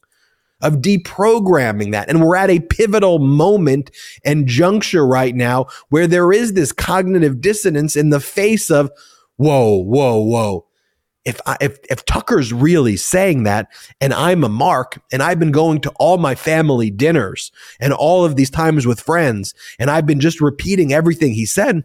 of 0.62 0.76
deprogramming 0.76 1.92
that. 1.92 2.08
And 2.08 2.22
we're 2.22 2.36
at 2.36 2.50
a 2.50 2.60
pivotal 2.60 3.18
moment 3.18 3.90
and 4.24 4.46
juncture 4.46 5.06
right 5.06 5.34
now 5.34 5.66
where 5.90 6.06
there 6.06 6.32
is 6.32 6.54
this 6.54 6.72
cognitive 6.72 7.40
dissonance 7.40 7.96
in 7.96 8.10
the 8.10 8.20
face 8.20 8.70
of, 8.70 8.90
whoa, 9.36 9.82
whoa, 9.82 10.20
whoa. 10.22 10.66
If, 11.24 11.40
I, 11.46 11.56
if 11.60 11.78
if 11.88 12.04
Tucker's 12.04 12.52
really 12.52 12.96
saying 12.96 13.44
that, 13.44 13.68
and 14.00 14.12
I'm 14.12 14.42
a 14.42 14.48
mark, 14.48 15.00
and 15.12 15.22
I've 15.22 15.38
been 15.38 15.52
going 15.52 15.80
to 15.82 15.92
all 16.00 16.18
my 16.18 16.34
family 16.34 16.90
dinners 16.90 17.52
and 17.78 17.92
all 17.92 18.24
of 18.24 18.34
these 18.34 18.50
times 18.50 18.88
with 18.88 19.00
friends, 19.00 19.54
and 19.78 19.88
I've 19.88 20.04
been 20.04 20.18
just 20.18 20.40
repeating 20.40 20.92
everything 20.92 21.32
he 21.32 21.46
said, 21.46 21.84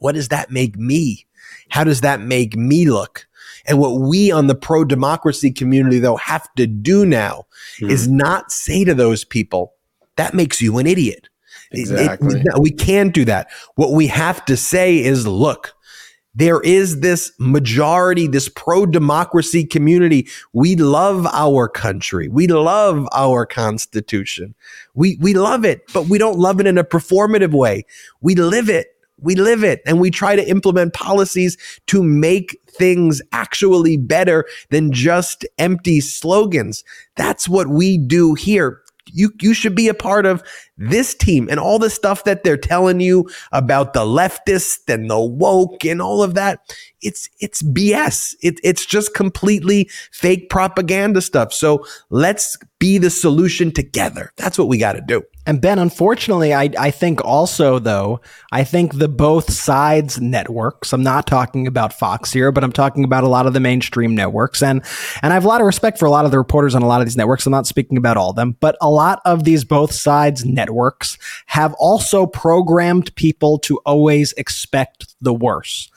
what 0.00 0.16
does 0.16 0.28
that 0.28 0.50
make 0.50 0.76
me? 0.76 1.24
How 1.68 1.84
does 1.84 2.00
that 2.00 2.20
make 2.20 2.56
me 2.56 2.90
look? 2.90 3.27
And 3.68 3.78
what 3.78 4.00
we 4.00 4.30
on 4.30 4.46
the 4.46 4.54
pro 4.54 4.84
democracy 4.84 5.50
community, 5.50 5.98
though, 5.98 6.16
have 6.16 6.48
to 6.56 6.66
do 6.66 7.04
now 7.04 7.46
mm. 7.80 7.90
is 7.90 8.08
not 8.08 8.50
say 8.50 8.84
to 8.84 8.94
those 8.94 9.24
people, 9.24 9.74
that 10.16 10.34
makes 10.34 10.60
you 10.60 10.78
an 10.78 10.86
idiot. 10.86 11.28
It- 11.70 11.80
it- 11.80 11.80
Exactly. 11.80 12.42
we 12.58 12.70
can't 12.70 13.12
do 13.12 13.24
that. 13.26 13.48
What 13.74 13.92
we 13.92 14.06
have 14.06 14.44
to 14.46 14.56
say 14.56 14.98
is 14.98 15.26
look, 15.26 15.74
there 16.34 16.60
is 16.60 17.00
this 17.00 17.32
majority, 17.38 18.28
this 18.28 18.48
pro 18.48 18.86
democracy 18.86 19.64
community. 19.64 20.28
We 20.52 20.76
love 20.76 21.26
our 21.26 21.68
country. 21.68 22.28
We 22.28 22.46
love 22.46 23.08
our 23.12 23.44
constitution. 23.44 24.54
We, 24.94 25.18
we 25.20 25.34
love 25.34 25.64
it, 25.64 25.82
but 25.92 26.06
we 26.06 26.16
don't 26.16 26.38
love 26.38 26.60
it 26.60 26.66
in 26.66 26.78
a 26.78 26.84
performative 26.84 27.52
way. 27.52 27.84
We 28.20 28.36
live 28.36 28.68
it. 28.68 28.94
We 29.20 29.34
live 29.34 29.64
it 29.64 29.82
and 29.86 30.00
we 30.00 30.10
try 30.10 30.36
to 30.36 30.48
implement 30.48 30.94
policies 30.94 31.56
to 31.86 32.02
make 32.02 32.58
things 32.68 33.20
actually 33.32 33.96
better 33.96 34.44
than 34.70 34.92
just 34.92 35.44
empty 35.58 36.00
slogans. 36.00 36.84
That's 37.16 37.48
what 37.48 37.68
we 37.68 37.98
do 37.98 38.34
here. 38.34 38.80
You, 39.10 39.32
you 39.40 39.54
should 39.54 39.74
be 39.74 39.88
a 39.88 39.94
part 39.94 40.26
of 40.26 40.42
this 40.78 41.14
team 41.14 41.48
and 41.50 41.58
all 41.60 41.78
the 41.78 41.90
stuff 41.90 42.24
that 42.24 42.44
they're 42.44 42.56
telling 42.56 43.00
you 43.00 43.28
about 43.52 43.92
the 43.92 44.04
leftist 44.04 44.92
and 44.92 45.10
the 45.10 45.20
woke 45.20 45.84
and 45.84 46.00
all 46.00 46.22
of 46.22 46.34
that. 46.34 46.60
It's, 47.00 47.28
it's 47.40 47.62
BS. 47.62 48.34
It, 48.40 48.58
it's 48.64 48.86
just 48.86 49.14
completely 49.14 49.90
fake 50.12 50.48
propaganda 50.50 51.20
stuff. 51.20 51.52
So 51.52 51.84
let's 52.10 52.56
be 52.78 52.98
the 52.98 53.10
solution 53.10 53.72
together. 53.72 54.32
That's 54.36 54.58
what 54.58 54.68
we 54.68 54.78
got 54.78 54.92
to 54.92 55.00
do. 55.00 55.22
And 55.46 55.60
Ben, 55.60 55.78
unfortunately, 55.78 56.52
I, 56.52 56.70
I 56.78 56.90
think 56.90 57.24
also, 57.24 57.78
though, 57.78 58.20
I 58.52 58.64
think 58.64 58.98
the 58.98 59.08
both 59.08 59.50
sides 59.50 60.20
networks, 60.20 60.92
I'm 60.92 61.02
not 61.02 61.26
talking 61.26 61.66
about 61.66 61.92
Fox 61.92 62.32
here, 62.32 62.52
but 62.52 62.62
I'm 62.62 62.72
talking 62.72 63.02
about 63.02 63.24
a 63.24 63.28
lot 63.28 63.46
of 63.46 63.54
the 63.54 63.60
mainstream 63.60 64.14
networks. 64.14 64.62
And, 64.62 64.84
and 65.22 65.32
I 65.32 65.34
have 65.34 65.46
a 65.46 65.48
lot 65.48 65.62
of 65.62 65.66
respect 65.66 65.98
for 65.98 66.04
a 66.04 66.10
lot 66.10 66.26
of 66.26 66.32
the 66.32 66.38
reporters 66.38 66.74
on 66.74 66.82
a 66.82 66.86
lot 66.86 67.00
of 67.00 67.06
these 67.06 67.16
networks. 67.16 67.46
I'm 67.46 67.52
not 67.52 67.66
speaking 67.66 67.96
about 67.96 68.18
all 68.18 68.30
of 68.30 68.36
them, 68.36 68.56
but 68.60 68.76
a 68.82 68.90
lot 68.90 69.20
of 69.24 69.44
these 69.44 69.64
both 69.64 69.92
sides 69.92 70.44
networks 70.44 70.67
have 71.46 71.74
also 71.74 72.26
programmed 72.26 73.14
people 73.14 73.58
to 73.60 73.78
always 73.84 74.32
expect 74.34 75.14
the 75.20 75.34
worst 75.34 75.90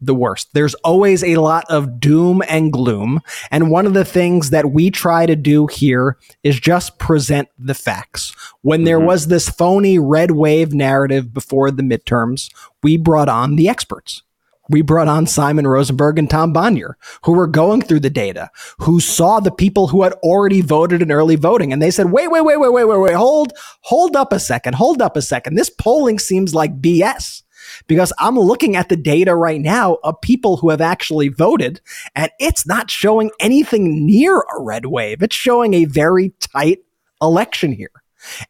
the 0.00 0.14
worst. 0.14 0.52
There's 0.52 0.74
always 0.76 1.24
a 1.24 1.36
lot 1.36 1.64
of 1.68 2.00
doom 2.00 2.42
and 2.48 2.72
gloom. 2.72 3.20
And 3.50 3.70
one 3.70 3.86
of 3.86 3.94
the 3.94 4.04
things 4.04 4.50
that 4.50 4.70
we 4.70 4.90
try 4.90 5.26
to 5.26 5.36
do 5.36 5.66
here 5.66 6.18
is 6.42 6.60
just 6.60 6.98
present 6.98 7.48
the 7.58 7.74
facts. 7.74 8.34
When 8.62 8.84
there 8.84 8.98
mm-hmm. 8.98 9.06
was 9.06 9.26
this 9.26 9.48
phony 9.48 9.98
red 9.98 10.32
wave 10.32 10.74
narrative 10.74 11.32
before 11.32 11.70
the 11.70 11.82
midterms, 11.82 12.50
we 12.82 12.96
brought 12.96 13.28
on 13.28 13.56
the 13.56 13.68
experts. 13.68 14.22
We 14.68 14.82
brought 14.82 15.08
on 15.08 15.26
Simon 15.26 15.66
Rosenberg 15.66 16.18
and 16.18 16.28
Tom 16.28 16.52
Bonier, 16.52 16.96
who 17.24 17.32
were 17.32 17.46
going 17.46 17.82
through 17.82 18.00
the 18.00 18.10
data, 18.10 18.50
who 18.78 19.00
saw 19.00 19.40
the 19.40 19.50
people 19.50 19.88
who 19.88 20.02
had 20.02 20.14
already 20.14 20.60
voted 20.60 21.02
in 21.02 21.12
early 21.12 21.36
voting. 21.36 21.72
And 21.72 21.80
they 21.80 21.90
said, 21.90 22.10
wait, 22.10 22.30
wait, 22.30 22.42
wait, 22.42 22.58
wait, 22.58 22.72
wait, 22.72 22.84
wait, 22.84 22.98
wait, 22.98 23.14
hold, 23.14 23.52
hold 23.82 24.16
up 24.16 24.32
a 24.32 24.40
second, 24.40 24.74
hold 24.74 25.00
up 25.00 25.16
a 25.16 25.22
second. 25.22 25.54
This 25.54 25.70
polling 25.70 26.18
seems 26.18 26.54
like 26.54 26.80
BS 26.80 27.42
because 27.86 28.12
I'm 28.18 28.38
looking 28.38 28.76
at 28.76 28.88
the 28.88 28.96
data 28.96 29.34
right 29.34 29.60
now 29.60 29.98
of 30.04 30.20
people 30.20 30.56
who 30.56 30.70
have 30.70 30.80
actually 30.80 31.28
voted, 31.28 31.80
and 32.14 32.30
it's 32.38 32.66
not 32.66 32.90
showing 32.90 33.30
anything 33.40 34.06
near 34.06 34.38
a 34.38 34.60
red 34.62 34.86
wave. 34.86 35.22
It's 35.22 35.36
showing 35.36 35.74
a 35.74 35.84
very 35.84 36.32
tight 36.40 36.80
election 37.20 37.72
here. 37.72 37.90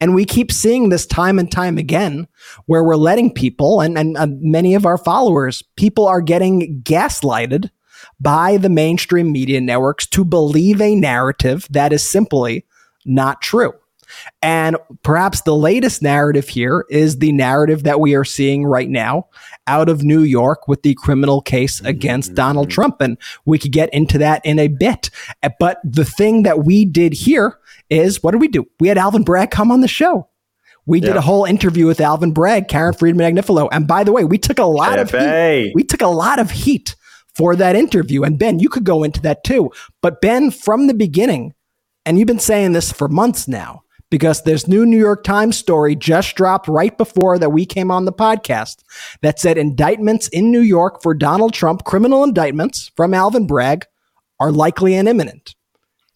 And 0.00 0.14
we 0.14 0.24
keep 0.24 0.52
seeing 0.52 0.88
this 0.88 1.06
time 1.06 1.38
and 1.38 1.50
time 1.50 1.78
again 1.78 2.26
where 2.66 2.84
we're 2.84 2.96
letting 2.96 3.32
people, 3.32 3.80
and, 3.80 3.98
and 3.98 4.16
uh, 4.16 4.26
many 4.40 4.74
of 4.74 4.86
our 4.86 4.98
followers, 4.98 5.62
people 5.76 6.06
are 6.06 6.20
getting 6.20 6.80
gaslighted 6.82 7.70
by 8.20 8.56
the 8.56 8.68
mainstream 8.68 9.32
media 9.32 9.60
networks 9.60 10.06
to 10.06 10.24
believe 10.24 10.80
a 10.80 10.94
narrative 10.94 11.66
that 11.70 11.92
is 11.92 12.08
simply 12.08 12.64
not 13.04 13.42
true. 13.42 13.72
And 14.42 14.77
perhaps 15.03 15.42
the 15.42 15.55
latest 15.55 16.03
narrative 16.03 16.49
here 16.49 16.85
is 16.90 17.19
the 17.19 17.33
narrative 17.33 17.83
that 17.85 18.01
we 18.01 18.14
are 18.14 18.25
seeing 18.25 18.64
right 18.64 18.88
now 18.88 19.29
out 19.66 19.88
of 19.88 20.03
New 20.03 20.21
York 20.21 20.69
with 20.69 20.83
the 20.83 20.95
criminal 20.95 21.40
case 21.40 21.81
against 21.81 22.35
Donald 22.35 22.71
Trump. 22.71 23.01
And 23.01 23.19
we 23.45 23.59
could 23.59 23.73
get 23.73 23.92
into 23.92 24.19
that 24.19 24.45
in 24.45 24.59
a 24.59 24.69
bit. 24.69 25.11
Uh, 25.42 25.51
But 25.59 25.79
the 25.85 26.05
thing 26.05 26.42
that 26.45 26.64
we 26.64 26.85
did 26.85 27.12
here 27.12 27.59
is 27.90 28.23
what 28.23 28.33
did 28.33 28.40
we 28.40 28.49
do? 28.49 28.66
We 28.81 28.88
had 28.88 28.99
Alvin 28.99 29.25
Bragg 29.25 29.51
come 29.51 29.73
on 29.73 29.81
the 29.81 29.88
show. 29.88 30.29
We 30.87 31.01
did 31.01 31.14
Yeah. 31.14 31.19
a 31.19 31.21
whole 31.23 31.45
interview 31.45 31.87
with 31.87 32.01
Alvin 32.01 32.33
Bragg, 32.33 32.69
Karen 32.69 32.95
Friedman 32.95 33.35
Agnifilo. 33.35 33.69
And 33.73 33.88
by 33.88 34.05
the 34.05 34.12
way, 34.12 34.25
we 34.25 34.38
took 34.38 34.59
a 34.59 34.64
lot 34.64 34.99
of 35.01 35.11
heat. 35.11 35.73
We 35.75 35.83
took 35.83 36.03
a 36.03 36.07
lot 36.07 36.38
of 36.38 36.51
heat 36.53 36.95
for 37.35 37.57
that 37.57 37.75
interview. 37.75 38.23
And 38.23 38.38
Ben, 38.38 38.61
you 38.61 38.69
could 38.69 38.85
go 38.85 39.03
into 39.03 39.21
that 39.23 39.42
too. 39.42 39.71
But 40.01 40.21
Ben, 40.21 40.51
from 40.51 40.87
the 40.87 40.95
beginning, 40.95 41.55
and 42.05 42.19
you've 42.19 42.29
been 42.29 42.38
saying 42.38 42.73
this 42.73 42.92
for 42.92 43.09
months 43.09 43.49
now, 43.49 43.83
because 44.11 44.42
this 44.42 44.69
new 44.69 44.87
New 44.87 44.99
York 44.99 45.25
Times 45.25 45.57
story 45.57 45.97
just 45.97 46.37
dropped 46.37 46.69
right 46.69 46.97
before 46.97 47.38
that 47.38 47.51
we 47.51 47.66
came 47.66 47.90
on 47.90 48.05
the 48.05 48.12
podcast 48.12 48.83
that 49.23 49.40
said 49.40 49.59
indictments 49.59 50.29
in 50.29 50.51
New 50.51 50.61
York 50.61 51.03
for 51.03 51.14
Donald 51.14 51.53
Trump, 51.55 51.85
criminal 51.85 52.23
indictments 52.23 52.90
from 52.97 53.14
Alvin 53.14 53.47
Bragg, 53.47 53.85
are 54.38 54.53
likely 54.53 54.95
and 54.95 55.09
imminent. 55.09 55.55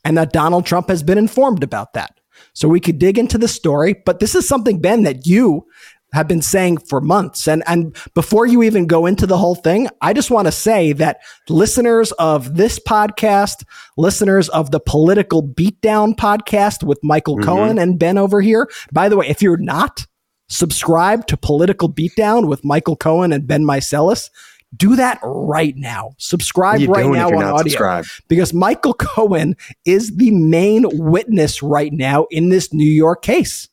And 0.04 0.16
that 0.16 0.32
Donald 0.32 0.66
Trump 0.66 0.88
has 0.88 1.02
been 1.02 1.18
informed 1.18 1.62
about 1.62 1.92
that. 1.94 2.20
So 2.52 2.68
we 2.68 2.80
could 2.80 2.98
dig 2.98 3.18
into 3.18 3.38
the 3.38 3.48
story, 3.48 3.94
but 4.06 4.18
this 4.18 4.34
is 4.34 4.48
something, 4.48 4.80
Ben, 4.80 5.02
that 5.02 5.26
you 5.26 5.66
have 6.12 6.28
been 6.28 6.42
saying 6.42 6.78
for 6.78 7.00
months. 7.00 7.46
And 7.46 7.62
and 7.66 7.96
before 8.14 8.46
you 8.46 8.62
even 8.62 8.86
go 8.86 9.06
into 9.06 9.26
the 9.26 9.38
whole 9.38 9.54
thing, 9.54 9.88
I 10.00 10.12
just 10.12 10.30
want 10.30 10.46
to 10.46 10.52
say 10.52 10.92
that 10.94 11.20
listeners 11.48 12.12
of 12.12 12.56
this 12.56 12.78
podcast, 12.78 13.64
listeners 13.96 14.48
of 14.50 14.70
the 14.70 14.80
political 14.80 15.42
beatdown 15.42 16.14
podcast 16.14 16.82
with 16.82 16.98
Michael 17.02 17.36
Cohen 17.38 17.78
and 17.78 17.98
Ben 17.98 18.18
over 18.18 18.40
here, 18.40 18.68
by 18.92 19.08
the 19.08 19.16
way, 19.16 19.28
if 19.28 19.42
you're 19.42 19.56
not 19.56 20.06
subscribed 20.48 21.28
to 21.28 21.36
Political 21.36 21.92
Beatdown 21.92 22.48
with 22.48 22.64
Michael 22.64 22.96
Cohen 22.96 23.32
and 23.32 23.46
Ben 23.46 23.62
Meiselas, 23.62 24.30
do 24.76 24.96
that 24.96 25.18
right 25.22 25.74
now. 25.76 26.12
Subscribe 26.18 26.80
right 26.88 27.06
now 27.06 27.28
on 27.28 27.42
audio 27.42 27.70
subscribed. 27.70 28.08
because 28.28 28.52
Michael 28.52 28.94
Cohen 28.94 29.56
is 29.84 30.16
the 30.16 30.30
main 30.30 30.84
witness 30.92 31.62
right 31.62 31.92
now 31.92 32.26
in 32.30 32.50
this 32.50 32.72
New 32.72 32.90
York 32.90 33.22
case. 33.22 33.68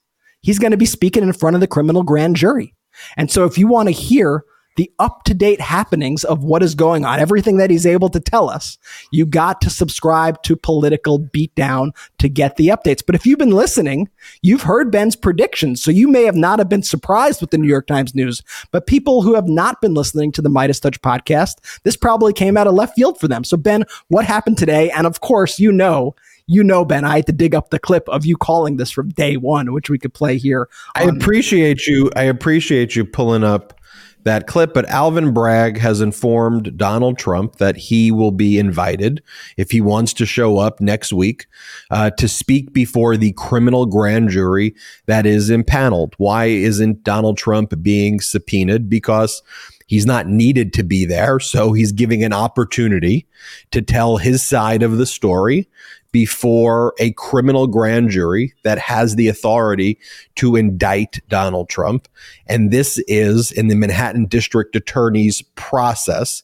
He's 0.47 0.59
going 0.59 0.71
to 0.71 0.77
be 0.77 0.85
speaking 0.85 1.23
in 1.23 1.33
front 1.33 1.57
of 1.57 1.59
the 1.59 1.67
criminal 1.67 2.03
grand 2.03 2.37
jury. 2.37 2.73
And 3.17 3.29
so 3.29 3.43
if 3.43 3.57
you 3.57 3.67
want 3.67 3.89
to 3.89 3.91
hear 3.91 4.45
the 4.77 4.89
up 4.97 5.25
to 5.25 5.33
date 5.33 5.59
happenings 5.59 6.23
of 6.23 6.41
what 6.41 6.63
is 6.63 6.73
going 6.73 7.03
on, 7.03 7.19
everything 7.19 7.57
that 7.57 7.69
he's 7.69 7.85
able 7.85 8.07
to 8.07 8.21
tell 8.21 8.49
us, 8.49 8.77
you 9.11 9.25
got 9.25 9.59
to 9.59 9.69
subscribe 9.69 10.41
to 10.43 10.55
Political 10.55 11.19
Beatdown 11.35 11.91
to 12.19 12.29
get 12.29 12.55
the 12.55 12.69
updates. 12.69 13.03
But 13.05 13.13
if 13.13 13.25
you've 13.25 13.37
been 13.37 13.51
listening, 13.51 14.07
you've 14.41 14.61
heard 14.61 14.89
Ben's 14.89 15.17
predictions. 15.17 15.83
So 15.83 15.91
you 15.91 16.07
may 16.07 16.23
have 16.23 16.37
not 16.37 16.59
have 16.59 16.69
been 16.69 16.81
surprised 16.81 17.41
with 17.41 17.49
the 17.49 17.57
New 17.57 17.67
York 17.67 17.85
Times 17.85 18.15
news, 18.15 18.41
but 18.71 18.87
people 18.87 19.23
who 19.23 19.35
have 19.35 19.49
not 19.49 19.81
been 19.81 19.95
listening 19.95 20.31
to 20.31 20.41
the 20.41 20.49
Meidas 20.49 20.79
Touch 20.81 21.01
podcast, 21.01 21.55
this 21.83 21.97
probably 21.97 22.31
came 22.31 22.55
out 22.55 22.67
of 22.67 22.73
left 22.73 22.95
field 22.95 23.19
for 23.19 23.27
them. 23.27 23.43
So 23.43 23.57
Ben, 23.57 23.83
what 24.07 24.23
happened 24.23 24.57
today? 24.57 24.91
And 24.91 25.05
of 25.05 25.19
course, 25.19 25.59
you 25.59 25.73
know, 25.73 26.15
you 26.47 26.63
know, 26.63 26.85
Ben, 26.85 27.03
I 27.03 27.17
had 27.17 27.25
to 27.27 27.33
dig 27.33 27.53
up 27.53 27.69
the 27.69 27.79
clip 27.79 28.07
of 28.09 28.25
you 28.25 28.37
calling 28.37 28.77
this 28.77 28.89
from 28.89 29.09
day 29.09 29.35
one, 29.37 29.73
which 29.73 29.89
we 29.89 29.99
could 29.99 30.13
play 30.13 30.37
here. 30.37 30.69
I 30.95 31.03
appreciate 31.03 31.85
you. 31.87 32.09
I 32.15 32.23
appreciate 32.23 32.95
you 32.95 33.03
pulling 33.05 33.43
up 33.43 33.79
that 34.23 34.47
clip. 34.47 34.73
But 34.73 34.85
Alvin 34.85 35.33
Bragg 35.33 35.77
has 35.77 35.99
informed 35.99 36.77
Donald 36.77 37.17
Trump 37.17 37.57
that 37.57 37.75
he 37.75 38.11
will 38.11 38.31
be 38.31 38.57
invited 38.57 39.21
if 39.57 39.71
he 39.71 39.81
wants 39.81 40.13
to 40.13 40.25
show 40.25 40.57
up 40.57 40.79
next 40.79 41.11
week 41.11 41.47
uh, 41.91 42.11
to 42.11 42.27
speak 42.27 42.73
before 42.73 43.17
the 43.17 43.33
criminal 43.33 43.85
grand 43.85 44.29
jury 44.29 44.73
that 45.05 45.25
is 45.25 45.49
impaneled. 45.49 46.13
Why 46.17 46.45
isn't 46.45 47.03
Donald 47.03 47.37
Trump 47.37 47.73
being 47.81 48.21
subpoenaed? 48.21 48.89
Because 48.89 49.41
He's 49.87 50.05
not 50.05 50.27
needed 50.27 50.73
to 50.73 50.83
be 50.83 51.05
there. 51.05 51.39
So 51.39 51.71
he's 51.71 51.93
giving 51.93 52.21
an 52.21 52.33
opportunity 52.33 53.25
to 53.71 53.81
tell 53.81 54.17
his 54.17 54.43
side 54.43 54.83
of 54.83 54.97
the 54.97 55.05
story 55.05 55.69
before 56.11 56.93
a 56.99 57.11
criminal 57.13 57.67
grand 57.67 58.09
jury 58.09 58.53
that 58.63 58.77
has 58.77 59.15
the 59.15 59.27
authority 59.27 59.99
to 60.35 60.55
indict 60.55 61.19
Donald 61.29 61.69
Trump. 61.69 62.07
And 62.47 62.71
this 62.71 62.97
is 63.07 63.51
in 63.51 63.67
the 63.67 63.75
Manhattan 63.75 64.25
District 64.25 64.75
Attorney's 64.75 65.41
process. 65.55 66.43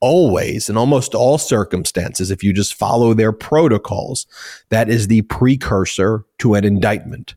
Always, 0.00 0.68
in 0.68 0.76
almost 0.76 1.14
all 1.14 1.38
circumstances, 1.38 2.30
if 2.30 2.44
you 2.44 2.52
just 2.52 2.74
follow 2.74 3.14
their 3.14 3.32
protocols, 3.32 4.26
that 4.68 4.90
is 4.90 5.08
the 5.08 5.22
precursor 5.22 6.24
to 6.38 6.54
an 6.54 6.64
indictment 6.64 7.34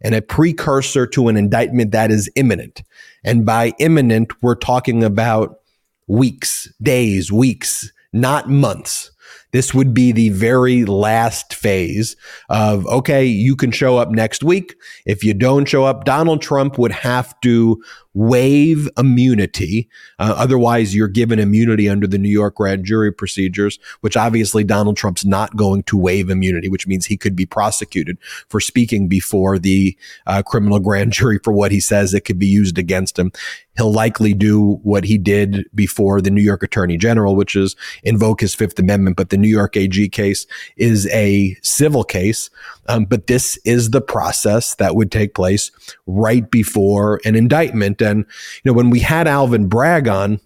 and 0.00 0.14
a 0.14 0.22
precursor 0.22 1.06
to 1.06 1.28
an 1.28 1.36
indictment 1.36 1.92
that 1.92 2.10
is 2.10 2.30
imminent. 2.36 2.82
And 3.24 3.44
by 3.44 3.74
imminent, 3.78 4.42
we're 4.42 4.54
talking 4.54 5.04
about 5.04 5.60
weeks, 6.06 6.72
days, 6.82 7.30
weeks, 7.30 7.92
not 8.12 8.48
months. 8.48 9.12
This 9.52 9.74
would 9.74 9.92
be 9.92 10.12
the 10.12 10.28
very 10.30 10.84
last 10.84 11.54
phase 11.54 12.16
of, 12.48 12.86
okay, 12.86 13.24
you 13.24 13.56
can 13.56 13.70
show 13.70 13.98
up 13.98 14.10
next 14.10 14.42
week. 14.42 14.76
If 15.06 15.24
you 15.24 15.34
don't 15.34 15.66
show 15.66 15.84
up, 15.84 16.04
Donald 16.04 16.42
Trump 16.42 16.78
would 16.78 16.92
have 16.92 17.38
to 17.40 17.82
waive 18.14 18.88
immunity. 18.96 19.88
Uh, 20.18 20.34
otherwise, 20.36 20.94
you're 20.94 21.08
given 21.08 21.38
immunity 21.38 21.88
under 21.88 22.06
the 22.06 22.18
New 22.18 22.28
York 22.30 22.56
grand 22.56 22.84
jury 22.84 23.12
procedures, 23.12 23.78
which 24.00 24.16
obviously 24.16 24.64
Donald 24.64 24.96
Trump's 24.96 25.24
not 25.24 25.56
going 25.56 25.84
to 25.84 25.96
waive 25.96 26.28
immunity, 26.28 26.68
which 26.68 26.86
means 26.86 27.06
he 27.06 27.16
could 27.16 27.36
be 27.36 27.46
prosecuted 27.46 28.18
for 28.48 28.60
speaking 28.60 29.06
before 29.06 29.58
the 29.58 29.96
uh, 30.26 30.42
criminal 30.42 30.80
grand 30.80 31.12
jury 31.20 31.38
for 31.42 31.52
what 31.52 31.70
he 31.72 31.80
says 31.80 32.12
it 32.12 32.24
could 32.24 32.38
be 32.38 32.46
used 32.46 32.78
against 32.78 33.18
him. 33.18 33.30
He'll 33.76 33.92
likely 33.92 34.34
do 34.34 34.80
what 34.82 35.04
he 35.04 35.16
did 35.16 35.64
before 35.74 36.20
the 36.20 36.30
New 36.30 36.42
York 36.42 36.62
Attorney 36.62 36.96
General, 36.96 37.36
which 37.36 37.54
is 37.54 37.76
invoke 38.02 38.40
his 38.40 38.54
Fifth 38.54 38.78
Amendment. 38.78 39.16
But 39.16 39.30
the 39.30 39.38
New 39.38 39.48
York 39.48 39.76
AG 39.76 40.08
case 40.10 40.46
is 40.76 41.06
a 41.08 41.56
civil 41.62 42.04
case. 42.04 42.50
Um, 42.90 43.04
but 43.04 43.28
this 43.28 43.56
is 43.64 43.90
the 43.90 44.00
process 44.00 44.74
that 44.74 44.96
would 44.96 45.12
take 45.12 45.32
place 45.32 45.70
right 46.06 46.50
before 46.50 47.20
an 47.24 47.36
indictment. 47.36 48.02
And, 48.02 48.18
you 48.18 48.62
know, 48.64 48.72
when 48.72 48.90
we 48.90 48.98
had 48.98 49.28
Alvin 49.28 49.68
Bragg 49.68 50.08
on 50.08 50.40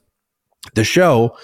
the 0.74 0.85
show, 0.85 1.37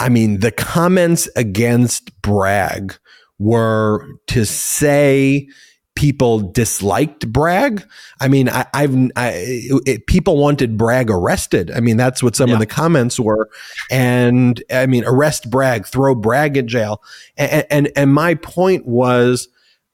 I 0.00 0.08
mean, 0.08 0.40
the 0.40 0.50
comments 0.50 1.28
against 1.36 2.20
Bragg 2.22 2.98
were 3.38 4.04
to 4.28 4.44
say, 4.44 5.48
people 5.94 6.40
disliked 6.40 7.32
Bragg. 7.32 7.84
I 8.20 8.26
mean, 8.28 8.48
I, 8.48 8.66
have 8.74 10.06
people 10.06 10.38
wanted 10.38 10.76
Bragg 10.76 11.08
arrested. 11.08 11.70
I 11.70 11.80
mean, 11.80 11.96
that's 11.96 12.22
what 12.22 12.34
some 12.34 12.48
yeah. 12.48 12.54
of 12.54 12.60
the 12.60 12.66
comments 12.66 13.18
were. 13.18 13.48
And 13.90 14.62
I 14.70 14.86
mean, 14.86 15.04
arrest 15.04 15.50
Bragg, 15.50 15.86
throw 15.86 16.16
Bragg 16.16 16.56
in 16.56 16.66
jail. 16.66 17.02
And, 17.36 17.66
and, 17.70 17.92
and 17.94 18.12
my 18.12 18.34
point 18.34 18.86
was, 18.86 19.48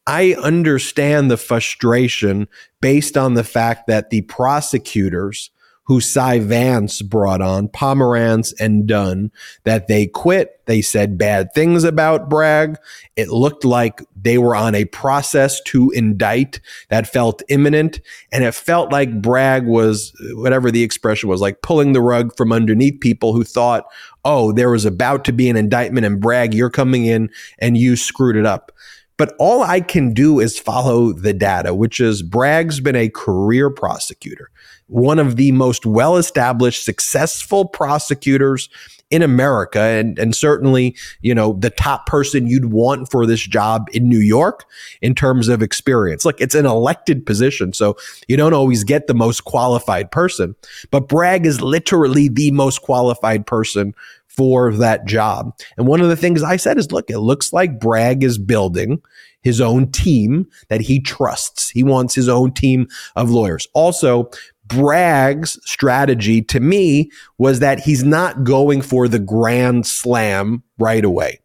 I 0.07 0.35
understand 0.35 1.31
the 1.31 1.37
frustration 1.37 2.49
based 2.81 3.17
on 3.17 3.35
the 3.35 3.45
fact 3.45 3.87
that 3.87 4.11
the 4.11 4.23
prosecutors 4.23 5.51
who 5.87 6.01
Cy 6.01 6.38
Vance 6.38 7.03
brought 7.03 7.43
on, 7.43 7.69
Pomerantz 7.69 8.55
and 8.59 8.87
Dunne, 8.87 9.31
that 9.64 9.87
they 9.87 10.07
quit. 10.07 10.61
They 10.64 10.81
said 10.81 11.19
bad 11.19 11.53
things 11.53 11.85
about 11.85 12.31
Bragg. 12.31 12.79
It 13.17 13.29
looked 13.29 13.67
like 13.67 14.03
they 14.17 14.38
were 14.38 14.57
on 14.57 14.75
a 14.75 14.87
process 14.87 15.61
to 15.64 15.90
indict 15.90 16.61
that 16.88 17.07
felt 17.07 17.43
imminent. 17.51 18.01
And 18.33 18.45
it 18.45 18.55
felt 18.55 18.93
like 18.93 19.21
Bragg 19.21 19.67
was, 19.67 20.14
whatever 20.33 20.71
the 20.71 20.83
expression 20.83 21.29
was, 21.29 21.43
like 21.43 21.61
pulling 21.61 21.93
the 21.93 22.01
rug 22.01 22.35
from 22.35 22.51
underneath 22.51 23.01
people 23.01 23.35
who 23.35 23.45
thought, 23.45 23.85
oh, 24.25 24.53
there 24.53 24.71
was 24.71 24.87
about 24.87 25.23
to 25.27 25.33
be 25.33 25.51
an 25.51 25.57
indictment 25.57 26.07
and 26.07 26.19
Bragg, 26.19 26.55
you're 26.55 26.71
coming 26.71 27.05
in 27.05 27.29
and 27.59 27.77
you 27.77 27.95
screwed 27.95 28.37
it 28.37 28.47
up. 28.47 28.73
But 29.16 29.35
all 29.38 29.62
I 29.62 29.81
can 29.81 30.12
do 30.12 30.40
is 30.40 30.59
follow 30.59 31.12
the 31.12 31.33
data, 31.33 31.74
which 31.74 32.00
is 32.00 32.22
Bragg's 32.22 32.81
been 32.81 32.96
a 32.96 33.09
career 33.09 33.70
prosecutor 33.70 34.50
one 34.87 35.18
of 35.18 35.37
the 35.37 35.53
most 35.53 35.87
well 35.87 36.16
established, 36.16 36.85
successful 36.85 37.64
prosecutors 37.64 38.68
in 39.11 39.22
America, 39.22 39.81
and, 39.81 40.18
and 40.18 40.35
certainly, 40.35 40.96
you 41.20 41.35
know, 41.35 41.53
the 41.55 41.70
top 41.70 42.07
person 42.07 42.46
you'd 42.46 42.72
want 42.72 43.11
for 43.11 43.27
this 43.27 43.46
job 43.46 43.87
in 43.92 44.09
New 44.09 44.18
York 44.18 44.64
in 45.03 45.14
terms 45.14 45.48
of 45.48 45.62
experience. 45.62 46.24
Look, 46.24 46.40
it's 46.40 46.55
an 46.55 46.66
elected 46.66 47.24
position, 47.24 47.72
so 47.72 47.96
you 48.29 48.37
don't 48.37 48.55
always 48.55 48.83
get 48.83 49.07
the 49.07 49.14
most 49.14 49.44
qualified 49.44 50.11
person, 50.11 50.57
but 50.90 51.09
Bragg 51.09 51.46
is 51.46 51.61
literally 51.61 52.29
the 52.29 52.50
most 52.50 52.83
qualified 52.83 53.46
person 53.46 53.94
for 54.37 54.73
that 54.75 55.05
job. 55.07 55.57
And 55.77 55.87
one 55.87 56.01
of 56.01 56.09
the 56.09 56.16
things 56.16 56.42
I 56.42 56.57
said 56.57 56.79
is, 56.79 56.92
look, 56.92 57.11
it 57.11 57.18
looks 57.18 57.53
like 57.53 57.81
Bragg 57.81 58.25
is 58.25 58.38
building 58.38 59.01
his 59.42 59.61
own 59.61 59.92
team 59.92 60.47
that 60.68 60.81
he 60.81 61.01
trusts. 61.01 61.70
He 61.70 61.83
wants 61.83 62.14
his 62.14 62.29
own 62.29 62.53
team 62.53 62.88
of 63.14 63.31
lawyers. 63.31 63.68
Also, 63.75 64.31
Bragg's 64.66 65.59
strategy 65.64 66.40
to 66.42 66.61
me 66.61 67.11
was 67.38 67.61
that 67.61 67.81
he's 67.81 68.03
not 68.03 68.44
going 68.44 68.81
for 68.81 69.07
the 69.07 69.18
grand 69.18 69.87
slam 69.87 70.62
right 70.79 71.05
away. 71.05 71.40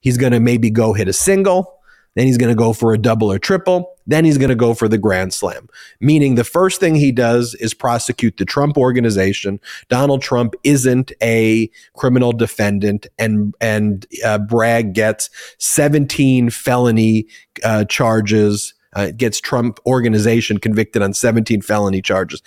He's 0.00 0.18
going 0.18 0.32
to 0.32 0.40
maybe 0.40 0.70
go 0.70 0.92
hit 0.92 1.08
a 1.08 1.12
single, 1.12 1.78
then 2.14 2.26
he's 2.26 2.36
going 2.36 2.50
to 2.50 2.58
go 2.58 2.72
for 2.72 2.92
a 2.92 2.98
double 2.98 3.30
or 3.30 3.38
triple, 3.38 3.93
then 4.06 4.24
he's 4.24 4.38
going 4.38 4.50
to 4.50 4.54
go 4.54 4.74
for 4.74 4.88
the 4.88 4.98
grand 4.98 5.32
slam. 5.32 5.68
Meaning 6.00 6.34
the 6.34 6.44
first 6.44 6.80
thing 6.80 6.94
he 6.94 7.12
does 7.12 7.54
is 7.54 7.74
prosecute 7.74 8.36
the 8.36 8.44
Trump 8.44 8.76
organization. 8.76 9.60
Donald 9.88 10.22
Trump 10.22 10.54
isn't 10.64 11.12
a 11.22 11.70
criminal 11.96 12.32
defendant, 12.32 13.06
and 13.18 13.54
and 13.60 14.06
uh, 14.24 14.38
Bragg 14.38 14.94
gets 14.94 15.30
17 15.58 16.50
felony 16.50 17.26
uh, 17.62 17.84
charges 17.84 18.74
uh, 18.94 19.10
gets 19.16 19.40
Trump 19.40 19.80
organization 19.86 20.58
convicted 20.58 21.02
on 21.02 21.12
17 21.14 21.62
felony 21.62 22.00
charges. 22.00 22.42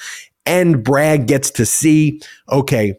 And 0.46 0.82
Bragg 0.84 1.28
gets 1.28 1.52
to 1.52 1.66
see, 1.66 2.22
okay, 2.50 2.98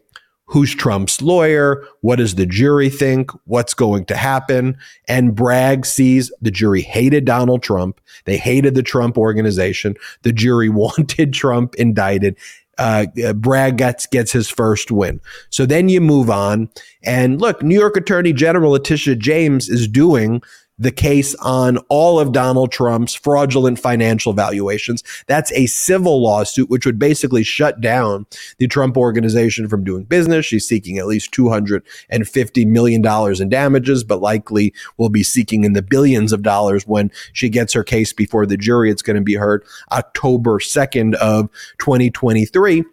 who's 0.49 0.73
Trump's 0.73 1.21
lawyer? 1.21 1.85
What 2.01 2.17
does 2.17 2.35
the 2.35 2.45
jury 2.45 2.89
think? 2.89 3.29
What's 3.45 3.75
going 3.75 4.05
to 4.05 4.17
happen? 4.17 4.77
And 5.07 5.35
Bragg 5.35 5.85
sees 5.85 6.31
the 6.41 6.51
jury 6.51 6.81
hated 6.81 7.25
Donald 7.25 7.61
Trump. 7.61 8.01
They 8.25 8.37
hated 8.37 8.73
the 8.73 8.83
Trump 8.83 9.17
organization. 9.17 9.95
The 10.23 10.33
jury 10.33 10.69
wanted 10.79 11.33
Trump 11.33 11.75
indicted. 11.75 12.35
Uh, 12.79 13.05
Bragg 13.35 13.77
gets 13.77 14.05
gets 14.05 14.31
his 14.31 14.49
first 14.49 14.89
win. 14.89 15.19
So 15.49 15.65
then 15.65 15.89
you 15.89 15.99
move 15.99 16.29
on, 16.29 16.69
and 17.03 17.41
look, 17.41 17.61
New 17.61 17.77
York 17.77 17.97
Attorney 17.97 18.31
General 18.31 18.71
Letitia 18.71 19.17
James 19.17 19.67
is 19.67 19.85
doing 19.85 20.41
the 20.79 20.91
case 20.91 21.35
on 21.35 21.77
all 21.89 22.19
of 22.19 22.31
Donald 22.31 22.71
Trump's 22.71 23.13
fraudulent 23.13 23.77
financial 23.77 24.33
valuations. 24.33 25.03
That's 25.27 25.51
a 25.51 25.65
civil 25.65 26.23
lawsuit, 26.23 26.69
which 26.69 26.85
would 26.85 26.97
basically 26.97 27.43
shut 27.43 27.81
down 27.81 28.25
the 28.57 28.67
Trump 28.67 28.97
organization 28.97 29.67
from 29.67 29.83
doing 29.83 30.05
business. 30.05 30.45
She's 30.45 30.67
seeking 30.67 30.97
at 30.97 31.07
least 31.07 31.31
$250 31.33 32.65
million 32.65 33.05
in 33.41 33.49
damages, 33.49 34.03
but 34.03 34.21
likely 34.21 34.73
will 34.97 35.09
be 35.09 35.23
seeking 35.23 35.65
in 35.65 35.73
the 35.73 35.81
billions 35.81 36.31
of 36.31 36.41
dollars 36.41 36.87
when 36.87 37.11
she 37.33 37.49
gets 37.49 37.73
her 37.73 37.83
case 37.83 38.13
before 38.13 38.45
the 38.45 38.57
jury. 38.57 38.89
It's 38.89 39.01
going 39.01 39.17
to 39.17 39.21
be 39.21 39.35
heard 39.35 39.63
October 39.91 40.59
2nd 40.59 41.15
of 41.15 41.49
2023. 41.79 42.85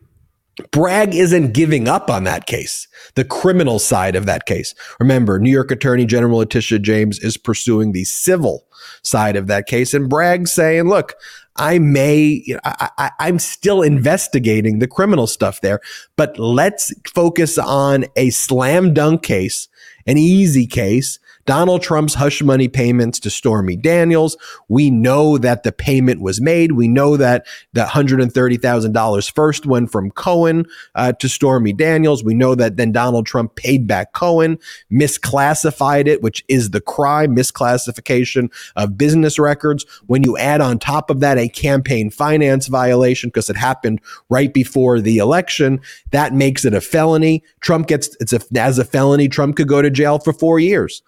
Bragg 0.70 1.14
isn't 1.14 1.52
giving 1.52 1.86
up 1.86 2.10
on 2.10 2.24
that 2.24 2.46
case, 2.46 2.88
the 3.14 3.24
criminal 3.24 3.78
side 3.78 4.16
of 4.16 4.24
that 4.26 4.46
case. 4.46 4.74
Remember, 4.98 5.38
New 5.38 5.50
York 5.50 5.70
Attorney 5.70 6.06
General 6.06 6.38
Letitia 6.38 6.78
James 6.78 7.18
is 7.18 7.36
pursuing 7.36 7.92
the 7.92 8.04
civil 8.04 8.66
side 9.02 9.36
of 9.36 9.48
that 9.48 9.66
case. 9.66 9.92
And 9.92 10.08
Bragg's 10.08 10.52
saying, 10.52 10.84
look, 10.84 11.14
I 11.56 11.78
may, 11.78 12.42
you 12.44 12.54
know, 12.54 12.60
I, 12.64 13.10
am 13.20 13.38
still 13.38 13.82
investigating 13.82 14.78
the 14.78 14.88
criminal 14.88 15.26
stuff 15.26 15.60
there, 15.60 15.80
but 16.16 16.38
let's 16.38 16.92
focus 17.14 17.58
on 17.58 18.06
a 18.16 18.30
slam 18.30 18.94
dunk 18.94 19.22
case, 19.22 19.68
an 20.06 20.18
easy 20.18 20.66
case 20.66 21.18
Donald 21.46 21.80
Trump's 21.80 22.14
hush 22.14 22.42
money 22.42 22.68
payments 22.68 23.20
to 23.20 23.30
Stormy 23.30 23.76
Daniels. 23.76 24.36
We 24.68 24.90
know 24.90 25.38
that 25.38 25.62
the 25.62 25.72
payment 25.72 26.20
was 26.20 26.40
made. 26.40 26.72
We 26.72 26.88
know 26.88 27.16
that 27.16 27.46
the 27.72 27.84
$130,000 27.84 29.32
first 29.32 29.64
went 29.64 29.90
from 29.92 30.10
Cohen 30.10 30.66
uh, 30.96 31.12
to 31.12 31.28
Stormy 31.28 31.72
Daniels. 31.72 32.24
We 32.24 32.34
know 32.34 32.56
that 32.56 32.76
then 32.76 32.90
Donald 32.92 33.26
Trump 33.26 33.54
paid 33.54 33.86
back 33.86 34.12
Cohen, 34.12 34.58
misclassified 34.92 36.08
it, 36.08 36.20
which 36.20 36.44
is 36.48 36.70
the 36.70 36.80
crime, 36.80 37.34
misclassification 37.34 38.52
of 38.74 38.98
business 38.98 39.38
records. 39.38 39.86
When 40.06 40.24
you 40.24 40.36
add 40.36 40.60
on 40.60 40.78
top 40.80 41.10
of 41.10 41.20
that 41.20 41.38
a 41.38 41.48
campaign 41.48 42.10
finance 42.10 42.66
violation 42.66 43.28
because 43.28 43.48
it 43.48 43.56
happened 43.56 44.00
right 44.28 44.52
before 44.52 45.00
the 45.00 45.18
election, 45.18 45.80
that 46.10 46.34
makes 46.34 46.64
it 46.64 46.74
a 46.74 46.80
felony. 46.80 47.44
Trump 47.60 47.86
gets 47.86 48.16
it's 48.20 48.32
a, 48.32 48.40
as 48.58 48.78
a 48.78 48.84
felony. 48.84 49.28
Trump 49.28 49.56
could 49.56 49.68
go 49.68 49.80
to 49.80 49.90
jail 49.90 50.18
for 50.18 50.32
four 50.32 50.58
years. 50.58 51.02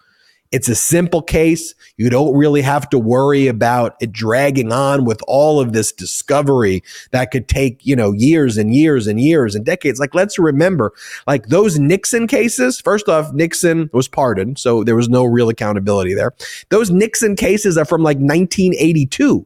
It's 0.51 0.67
a 0.67 0.73
simple 0.73 1.21
case. 1.21 1.75
You 1.97 2.09
don't 2.09 2.35
really 2.35 2.63
have 2.63 2.89
to 2.89 2.97
worry 2.97 3.45
about 3.47 3.95
it 4.01 4.11
dragging 4.11 4.71
on 4.71 5.05
with 5.05 5.21
all 5.27 5.59
of 5.59 5.73
this 5.73 5.91
discovery 5.91 6.81
that 7.11 7.29
could 7.29 7.47
take, 7.47 7.85
you 7.85 7.95
know, 7.95 8.13
years 8.13 8.57
and 8.57 8.73
years 8.73 9.05
and 9.05 9.21
years 9.21 9.53
and 9.53 9.63
decades. 9.63 9.99
Like, 9.99 10.15
let's 10.15 10.39
remember, 10.39 10.91
like 11.27 11.47
those 11.47 11.77
Nixon 11.77 12.25
cases, 12.25 12.81
first 12.81 13.07
off, 13.07 13.31
Nixon 13.31 13.91
was 13.93 14.07
pardoned. 14.07 14.57
So 14.57 14.83
there 14.83 14.95
was 14.95 15.07
no 15.07 15.23
real 15.23 15.49
accountability 15.49 16.15
there. 16.15 16.33
Those 16.69 16.89
Nixon 16.89 17.35
cases 17.35 17.77
are 17.77 17.85
from 17.85 18.01
like 18.01 18.17
1982. 18.17 19.45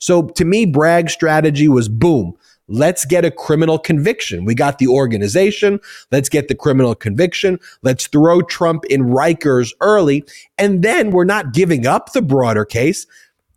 So 0.00 0.22
to 0.22 0.44
me, 0.44 0.66
Bragg's 0.66 1.14
strategy 1.14 1.68
was 1.68 1.88
boom. 1.88 2.36
Let's 2.72 3.04
get 3.04 3.24
a 3.24 3.30
criminal 3.30 3.78
conviction. 3.78 4.46
We 4.46 4.54
got 4.54 4.78
the 4.78 4.88
organization. 4.88 5.78
Let's 6.10 6.30
get 6.30 6.48
the 6.48 6.54
criminal 6.54 6.94
conviction. 6.94 7.60
Let's 7.82 8.06
throw 8.06 8.40
Trump 8.40 8.86
in 8.86 9.02
Rikers 9.02 9.72
early. 9.82 10.24
And 10.56 10.82
then 10.82 11.10
we're 11.10 11.24
not 11.24 11.52
giving 11.52 11.86
up 11.86 12.12
the 12.14 12.22
broader 12.22 12.64
case. 12.64 13.06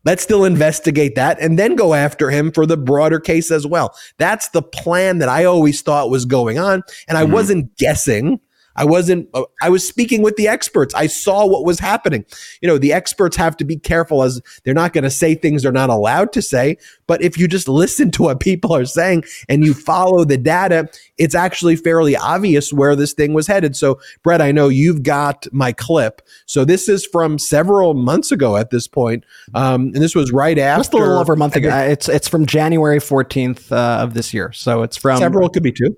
Let's 0.04 0.22
still 0.22 0.44
investigate 0.44 1.16
that 1.16 1.40
and 1.40 1.58
then 1.58 1.76
go 1.76 1.94
after 1.94 2.30
him 2.30 2.52
for 2.52 2.66
the 2.66 2.78
broader 2.78 3.20
case 3.20 3.52
as 3.52 3.66
well. 3.66 3.96
That's 4.18 4.50
the 4.50 4.62
plan 4.62 5.20
that 5.20 5.30
I 5.30 5.46
always 5.46 5.82
thought 5.82 6.12
was 6.12 6.26
going 6.26 6.60
on. 6.60 6.84
And 7.08 7.18
I 7.18 7.24
mm-hmm. 7.24 7.34
wasn't 7.34 7.78
guessing. 7.78 8.42
I 8.76 8.86
wasn't, 8.86 9.30
uh, 9.34 9.44
I 9.62 9.70
was 9.70 9.88
speaking 9.88 10.22
with 10.22 10.36
the 10.36 10.48
experts. 10.48 10.94
I 10.94 11.08
saw 11.08 11.46
what 11.46 11.66
was 11.66 11.80
happening. 11.80 12.26
You 12.62 12.68
know, 12.68 12.78
the 12.78 12.94
experts 12.94 13.36
have 13.38 13.58
to 13.58 13.66
be 13.66 13.78
careful 13.78 14.24
as 14.24 14.42
they're 14.64 14.74
not 14.74 14.94
going 14.94 15.04
to 15.04 15.10
say 15.10 15.36
things 15.36 15.64
they're 15.64 15.72
not 15.72 15.90
allowed 15.90 16.34
to 16.34 16.42
say. 16.42 16.78
But 17.08 17.22
if 17.22 17.38
you 17.38 17.48
just 17.48 17.68
listen 17.86 18.12
to 18.12 18.24
what 18.24 18.40
people 18.40 18.76
are 18.76 18.86
saying 18.86 19.24
and 19.50 19.64
you 19.64 19.74
follow 19.74 20.26
the 20.26 20.38
data, 20.38 20.90
it's 21.18 21.36
actually 21.36 21.76
fairly 21.76 22.16
obvious 22.16 22.74
where 22.74 22.96
this 22.96 23.14
thing 23.14 23.34
was 23.34 23.48
headed. 23.48 23.76
So, 23.76 24.00
Brett, 24.24 24.42
I 24.42 24.52
know 24.52 24.68
you've 24.68 25.04
got 25.04 25.48
my 25.52 25.72
clip. 25.72 26.22
So 26.46 26.66
this 26.66 26.90
is 26.90 27.06
from 27.06 27.40
several 27.40 27.94
months 27.94 28.32
ago 28.32 28.58
at 28.58 28.70
this 28.70 28.88
point. 28.88 29.24
Um, 29.54 29.92
and 29.94 29.96
this 29.96 30.16
was 30.16 30.32
right 30.32 30.58
after. 30.58 30.80
Just 30.80 30.94
a 30.94 30.98
little 30.98 31.18
over 31.20 31.34
a 31.34 31.38
month 31.38 31.56
ago. 31.56 31.70
It's, 31.76 32.10
it's 32.10 32.28
from 32.28 32.46
January 32.46 33.00
14th 33.00 33.72
uh, 33.72 34.04
of 34.04 34.14
this 34.14 34.34
year. 34.34 34.52
So 34.52 34.84
it's 34.84 34.98
from. 34.98 35.18
Several 35.18 35.50
could 35.50 35.64
be 35.64 35.72
two. 35.72 35.96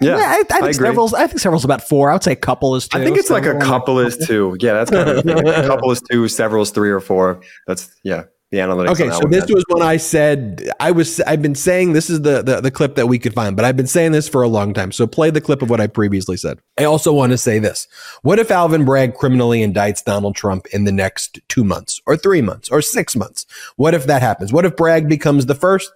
Yeah, 0.00 0.16
I, 0.16 0.40
I 0.40 0.42
think 0.42 0.74
agree. 0.74 0.88
several's. 0.88 1.14
I 1.14 1.26
think 1.26 1.38
several's 1.38 1.64
about 1.64 1.86
four. 1.86 2.10
I 2.10 2.14
would 2.14 2.24
say 2.24 2.32
a 2.32 2.36
couple 2.36 2.74
is 2.74 2.88
two. 2.88 2.98
I 2.98 3.04
think 3.04 3.16
it's 3.16 3.30
like 3.30 3.46
a 3.46 3.58
couple 3.60 4.00
is 4.00 4.16
two. 4.26 4.56
Yeah, 4.60 4.72
that's 4.74 4.90
kind 4.90 5.08
of, 5.08 5.18
a 5.26 5.66
couple 5.66 5.90
is 5.90 6.02
two, 6.10 6.26
several 6.28 6.62
is 6.62 6.70
three 6.70 6.90
or 6.90 7.00
four. 7.00 7.40
That's 7.66 7.94
yeah, 8.02 8.24
the 8.50 8.58
analytics. 8.58 8.90
Okay, 8.90 9.10
so 9.10 9.20
one, 9.20 9.30
this 9.30 9.46
was 9.48 9.64
when 9.68 9.82
I 9.82 9.96
said 9.96 10.68
I 10.80 10.90
was. 10.90 11.20
I've 11.20 11.42
been 11.42 11.54
saying 11.54 11.92
this 11.92 12.10
is 12.10 12.22
the, 12.22 12.42
the 12.42 12.60
the 12.60 12.72
clip 12.72 12.96
that 12.96 13.06
we 13.06 13.20
could 13.20 13.34
find, 13.34 13.54
but 13.54 13.64
I've 13.64 13.76
been 13.76 13.86
saying 13.86 14.12
this 14.12 14.28
for 14.28 14.42
a 14.42 14.48
long 14.48 14.74
time. 14.74 14.90
So 14.90 15.06
play 15.06 15.30
the 15.30 15.40
clip 15.40 15.62
of 15.62 15.70
what 15.70 15.80
I 15.80 15.86
previously 15.86 16.36
said. 16.36 16.58
I 16.76 16.84
also 16.84 17.12
want 17.12 17.30
to 17.30 17.38
say 17.38 17.60
this: 17.60 17.86
What 18.22 18.40
if 18.40 18.50
Alvin 18.50 18.84
Bragg 18.84 19.14
criminally 19.14 19.60
indicts 19.60 20.04
Donald 20.04 20.34
Trump 20.34 20.66
in 20.72 20.84
the 20.84 20.92
next 20.92 21.38
two 21.48 21.62
months, 21.62 22.00
or 22.04 22.16
three 22.16 22.42
months, 22.42 22.68
or 22.68 22.82
six 22.82 23.14
months? 23.14 23.46
What 23.76 23.94
if 23.94 24.06
that 24.06 24.22
happens? 24.22 24.52
What 24.52 24.64
if 24.64 24.74
Bragg 24.74 25.08
becomes 25.08 25.46
the 25.46 25.54
first? 25.54 25.92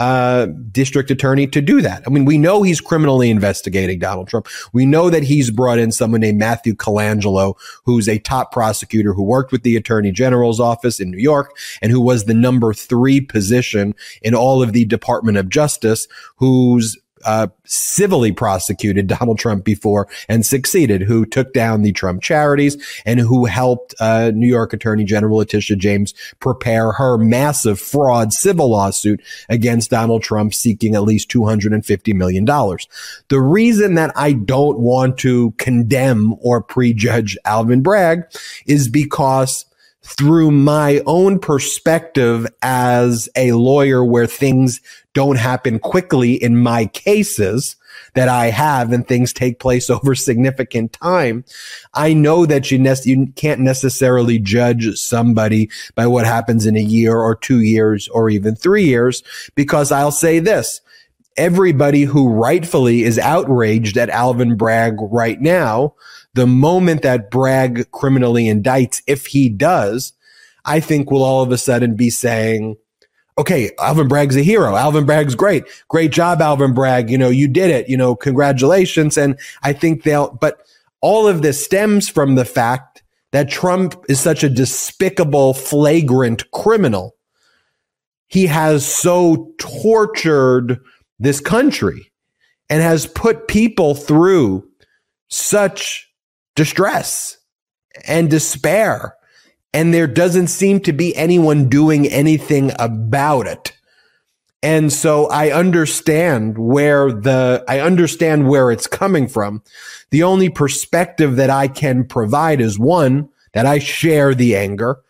Uh, 0.00 0.46
district 0.72 1.10
attorney 1.10 1.46
to 1.46 1.60
do 1.60 1.82
that. 1.82 2.02
I 2.06 2.10
mean, 2.10 2.24
we 2.24 2.38
know 2.38 2.62
he's 2.62 2.80
criminally 2.80 3.28
investigating 3.28 3.98
Donald 3.98 4.28
Trump. 4.28 4.48
We 4.72 4.86
know 4.86 5.10
that 5.10 5.22
he's 5.22 5.50
brought 5.50 5.78
in 5.78 5.92
someone 5.92 6.22
named 6.22 6.38
Matthew 6.38 6.74
Colangelo, 6.74 7.54
who's 7.84 8.08
a 8.08 8.18
top 8.18 8.50
prosecutor 8.50 9.12
who 9.12 9.22
worked 9.22 9.52
with 9.52 9.62
the 9.62 9.76
attorney 9.76 10.10
general's 10.10 10.58
office 10.58 11.00
in 11.00 11.10
New 11.10 11.18
York 11.18 11.54
and 11.82 11.92
who 11.92 12.00
was 12.00 12.24
the 12.24 12.32
number 12.32 12.72
three 12.72 13.20
position 13.20 13.94
in 14.22 14.34
all 14.34 14.62
of 14.62 14.72
the 14.72 14.86
Department 14.86 15.36
of 15.36 15.50
Justice, 15.50 16.08
who's 16.36 16.96
uh, 17.24 17.48
civilly 17.64 18.32
prosecuted 18.32 19.06
Donald 19.06 19.38
Trump 19.38 19.64
before 19.64 20.08
and 20.28 20.44
succeeded, 20.44 21.02
who 21.02 21.24
took 21.24 21.52
down 21.52 21.82
the 21.82 21.92
Trump 21.92 22.22
charities 22.22 22.76
and 23.04 23.20
who 23.20 23.44
helped 23.44 23.94
uh, 24.00 24.30
New 24.34 24.48
York 24.48 24.72
Attorney 24.72 25.04
General 25.04 25.38
Letitia 25.38 25.76
James 25.76 26.14
prepare 26.40 26.92
her 26.92 27.18
massive 27.18 27.80
fraud 27.80 28.32
civil 28.32 28.70
lawsuit 28.70 29.20
against 29.48 29.90
Donald 29.90 30.22
Trump 30.22 30.54
seeking 30.54 30.94
at 30.94 31.02
least 31.02 31.30
$250 31.30 32.14
million. 32.14 32.44
The 32.44 33.40
reason 33.40 33.94
that 33.94 34.12
I 34.16 34.32
don't 34.32 34.78
want 34.78 35.18
to 35.18 35.52
condemn 35.52 36.34
or 36.40 36.62
prejudge 36.62 37.36
Alvin 37.44 37.82
Bragg 37.82 38.24
is 38.66 38.88
because 38.88 39.66
through 40.02 40.50
my 40.50 41.02
own 41.06 41.38
perspective 41.38 42.46
as 42.62 43.28
a 43.36 43.52
lawyer 43.52 44.04
where 44.04 44.26
things 44.26 44.80
don't 45.14 45.38
happen 45.38 45.78
quickly 45.78 46.34
in 46.34 46.56
my 46.56 46.86
cases 46.86 47.76
that 48.14 48.28
I 48.28 48.46
have 48.46 48.92
and 48.92 49.06
things 49.06 49.32
take 49.32 49.58
place 49.58 49.90
over 49.90 50.14
significant 50.14 50.92
time. 50.92 51.44
I 51.94 52.12
know 52.12 52.46
that 52.46 52.70
you, 52.70 52.78
nec- 52.78 53.06
you 53.06 53.28
can't 53.36 53.60
necessarily 53.60 54.38
judge 54.38 54.96
somebody 54.96 55.70
by 55.94 56.06
what 56.06 56.26
happens 56.26 56.66
in 56.66 56.76
a 56.76 56.80
year 56.80 57.18
or 57.18 57.34
two 57.34 57.60
years 57.60 58.08
or 58.08 58.30
even 58.30 58.54
three 58.54 58.84
years 58.84 59.22
because 59.54 59.92
I'll 59.92 60.12
say 60.12 60.38
this. 60.38 60.80
Everybody 61.36 62.02
who 62.02 62.28
rightfully 62.28 63.02
is 63.02 63.18
outraged 63.18 63.96
at 63.96 64.10
Alvin 64.10 64.56
Bragg 64.56 64.94
right 65.00 65.40
now, 65.40 65.94
the 66.34 66.46
moment 66.46 67.02
that 67.02 67.30
Bragg 67.30 67.90
criminally 67.92 68.44
indicts, 68.44 69.00
if 69.06 69.26
he 69.26 69.48
does, 69.48 70.12
I 70.64 70.80
think 70.80 71.10
will 71.10 71.22
all 71.22 71.42
of 71.42 71.50
a 71.50 71.56
sudden 71.56 71.96
be 71.96 72.10
saying, 72.10 72.76
okay, 73.40 73.70
Alvin 73.78 74.06
Bragg's 74.06 74.36
a 74.36 74.42
hero. 74.42 74.76
Alvin 74.76 75.06
Bragg's 75.06 75.34
great. 75.34 75.64
Great 75.88 76.12
job, 76.12 76.42
Alvin 76.42 76.74
Bragg. 76.74 77.10
You 77.10 77.16
know, 77.16 77.30
you 77.30 77.48
did 77.48 77.70
it. 77.70 77.88
You 77.88 77.96
know, 77.96 78.14
congratulations. 78.14 79.16
And 79.16 79.38
I 79.62 79.72
think 79.72 80.02
they'll, 80.02 80.30
but 80.32 80.60
all 81.00 81.26
of 81.26 81.40
this 81.40 81.64
stems 81.64 82.08
from 82.08 82.34
the 82.34 82.44
fact 82.44 83.02
that 83.32 83.48
Trump 83.48 84.04
is 84.08 84.20
such 84.20 84.44
a 84.44 84.48
despicable, 84.50 85.54
flagrant 85.54 86.50
criminal. 86.50 87.16
He 88.28 88.46
has 88.46 88.86
so 88.86 89.52
tortured 89.58 90.78
this 91.18 91.40
country 91.40 92.12
and 92.68 92.82
has 92.82 93.06
put 93.06 93.48
people 93.48 93.94
through 93.94 94.68
such 95.28 96.12
distress 96.56 97.38
and 98.06 98.30
despair. 98.30 99.14
And 99.72 99.94
there 99.94 100.06
doesn't 100.06 100.48
seem 100.48 100.80
to 100.80 100.92
be 100.92 101.14
anyone 101.14 101.68
doing 101.68 102.06
anything 102.08 102.72
about 102.78 103.46
it. 103.46 103.72
And 104.62 104.92
so 104.92 105.26
I 105.28 105.50
understand 105.52 106.58
where 106.58 107.12
the, 107.12 107.64
I 107.66 107.80
understand 107.80 108.48
where 108.48 108.70
it's 108.70 108.86
coming 108.86 109.26
from. 109.26 109.62
The 110.10 110.22
only 110.22 110.50
perspective 110.50 111.36
that 111.36 111.50
I 111.50 111.68
can 111.68 112.04
provide 112.04 112.60
is 112.60 112.78
one, 112.78 113.28
that 113.52 113.64
I 113.64 113.78
share 113.78 114.34
the 114.34 114.56
anger, 114.56 115.00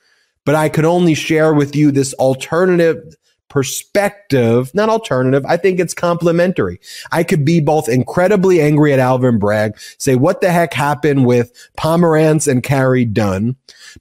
but 0.44 0.54
I 0.54 0.68
could 0.68 0.84
only 0.84 1.14
share 1.14 1.52
with 1.52 1.74
you 1.74 1.90
this 1.90 2.14
alternative 2.14 3.16
perspective, 3.50 4.74
not 4.74 4.88
alternative. 4.88 5.44
I 5.46 5.58
think 5.58 5.78
it's 5.78 5.92
complementary. 5.92 6.80
I 7.12 7.24
could 7.24 7.44
be 7.44 7.60
both 7.60 7.88
incredibly 7.88 8.62
angry 8.62 8.94
at 8.94 8.98
Alvin 8.98 9.38
Bragg, 9.38 9.78
say, 9.98 10.16
what 10.16 10.40
the 10.40 10.50
heck 10.50 10.72
happened 10.72 11.26
with 11.26 11.52
Pomerantz 11.76 12.48
and 12.48 12.62
Carey 12.62 13.04
Dunne, 13.04 13.56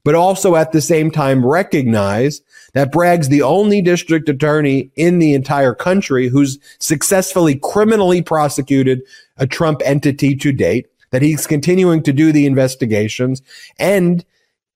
but 0.06 0.16
also 0.16 0.56
at 0.56 0.72
the 0.72 0.82
same 0.82 1.12
time 1.12 1.46
recognize 1.46 2.42
that 2.74 2.92
Bragg's 2.92 3.30
the 3.30 3.42
only 3.42 3.82
district 3.82 4.30
attorney 4.30 4.92
in 4.96 5.20
the 5.20 5.34
entire 5.34 5.74
country 5.74 6.30
who's 6.30 6.60
successfully 6.80 7.56
criminally 7.56 8.22
prosecuted 8.22 9.02
a 9.38 9.48
Trump 9.48 9.82
entity 9.84 10.36
to 10.36 10.52
date, 10.52 10.88
that 11.10 11.24
he's 11.24 11.48
continuing 11.48 12.04
to 12.04 12.14
do 12.14 12.32
the 12.32 12.46
investigations 12.46 13.42
and 13.80 14.24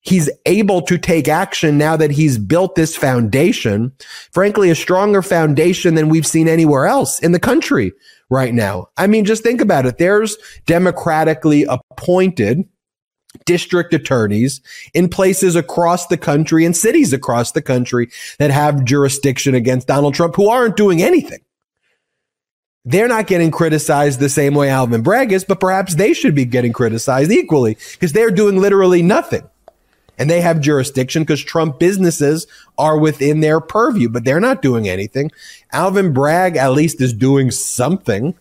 he's 0.04 0.30
able 0.46 0.82
to 0.84 0.98
take 0.98 1.28
action 1.28 1.78
now 1.78 1.98
that 1.98 2.12
he's 2.12 2.38
built 2.38 2.76
this 2.76 2.96
foundation, 2.96 3.92
frankly, 4.32 4.70
a 4.70 4.76
stronger 4.76 5.22
foundation 5.22 5.96
than 5.96 6.10
we've 6.10 6.28
seen 6.28 6.48
anywhere 6.48 6.86
else 6.86 7.20
in 7.20 7.32
the 7.32 7.40
country 7.40 7.94
right 8.30 8.54
now. 8.54 8.88
I 8.98 9.08
mean, 9.08 9.26
just 9.26 9.44
think 9.44 9.62
about 9.62 9.86
it. 9.86 9.98
There's 9.98 10.38
democratically 10.66 11.64
appointed 11.64 12.68
district 13.46 13.94
attorneys 13.94 14.62
in 14.94 15.10
places 15.10 15.56
across 15.56 16.08
the 16.08 16.18
country 16.18 16.66
and 16.66 16.78
cities 16.78 17.14
across 17.14 17.54
the 17.54 17.62
country 17.62 18.10
that 18.38 18.52
have 18.52 18.86
jurisdiction 18.86 19.56
against 19.56 19.88
Donald 19.88 20.14
Trump 20.14 20.36
who 20.36 20.50
aren't 20.50 20.78
doing 20.78 21.02
anything. 21.02 21.40
They're 22.86 23.08
not 23.08 23.28
getting 23.28 23.50
criticized 23.50 24.20
the 24.20 24.30
same 24.30 24.54
way 24.56 24.70
Alvin 24.70 25.04
Bragg 25.04 25.32
is, 25.32 25.46
but 25.46 25.62
perhaps 25.62 25.96
they 25.96 26.14
should 26.14 26.36
be 26.36 26.44
getting 26.44 26.74
criticized 26.74 27.32
equally 27.32 27.78
because 27.94 28.12
they're 28.12 28.30
doing 28.30 28.60
literally 28.60 29.02
nothing 29.02 29.50
and 30.18 30.30
they 30.30 30.42
have 30.42 30.60
jurisdiction 30.60 31.24
because 31.24 31.44
Trump 31.44 31.80
businesses 31.80 32.48
are 32.78 32.98
within 32.98 33.40
their 33.40 33.60
purview, 33.60 34.10
but 34.10 34.24
they're 34.24 34.40
not 34.40 34.62
doing 34.62 34.88
anything. 34.88 35.32
Alvin 35.72 36.14
Bragg 36.14 36.56
at 36.56 36.72
least 36.72 37.02
is 37.02 37.14
doing 37.14 37.52
something. 37.52 38.36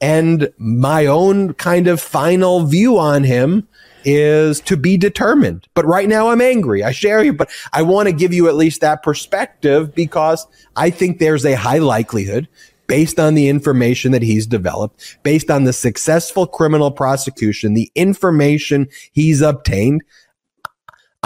And 0.00 0.52
my 0.58 1.06
own 1.06 1.54
kind 1.54 1.88
of 1.88 2.00
final 2.00 2.64
view 2.64 2.98
on 2.98 3.24
him 3.24 3.66
is 4.04 4.60
to 4.62 4.76
be 4.76 4.96
determined. 4.96 5.66
But 5.74 5.86
right 5.86 6.08
now 6.08 6.30
I'm 6.30 6.40
angry. 6.40 6.84
I 6.84 6.92
share 6.92 7.22
you, 7.22 7.32
but 7.32 7.50
I 7.72 7.82
want 7.82 8.08
to 8.08 8.14
give 8.14 8.32
you 8.32 8.48
at 8.48 8.54
least 8.54 8.80
that 8.80 9.02
perspective 9.02 9.94
because 9.94 10.46
I 10.76 10.90
think 10.90 11.18
there's 11.18 11.44
a 11.44 11.54
high 11.54 11.78
likelihood 11.78 12.48
based 12.86 13.20
on 13.20 13.34
the 13.34 13.48
information 13.48 14.12
that 14.12 14.22
he's 14.22 14.46
developed, 14.46 15.18
based 15.22 15.50
on 15.50 15.64
the 15.64 15.72
successful 15.72 16.46
criminal 16.46 16.90
prosecution, 16.90 17.74
the 17.74 17.92
information 17.94 18.88
he's 19.12 19.42
obtained, 19.42 20.02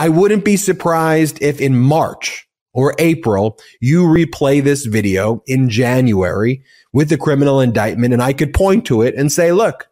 I 0.02 0.08
wouldn't 0.08 0.44
be 0.44 0.56
surprised 0.56 1.40
if 1.40 1.60
in 1.60 1.78
March 1.78 2.48
or 2.74 2.92
April 2.98 3.56
you 3.80 4.02
replay 4.02 4.60
this 4.60 4.84
video 4.84 5.44
in 5.46 5.68
January 5.68 6.64
with 6.92 7.08
the 7.08 7.16
criminal 7.16 7.60
indictment 7.60 8.12
and 8.12 8.20
I 8.20 8.32
could 8.32 8.52
point 8.52 8.84
to 8.86 9.02
it 9.02 9.14
and 9.14 9.30
say, 9.30 9.52
look, 9.52 9.86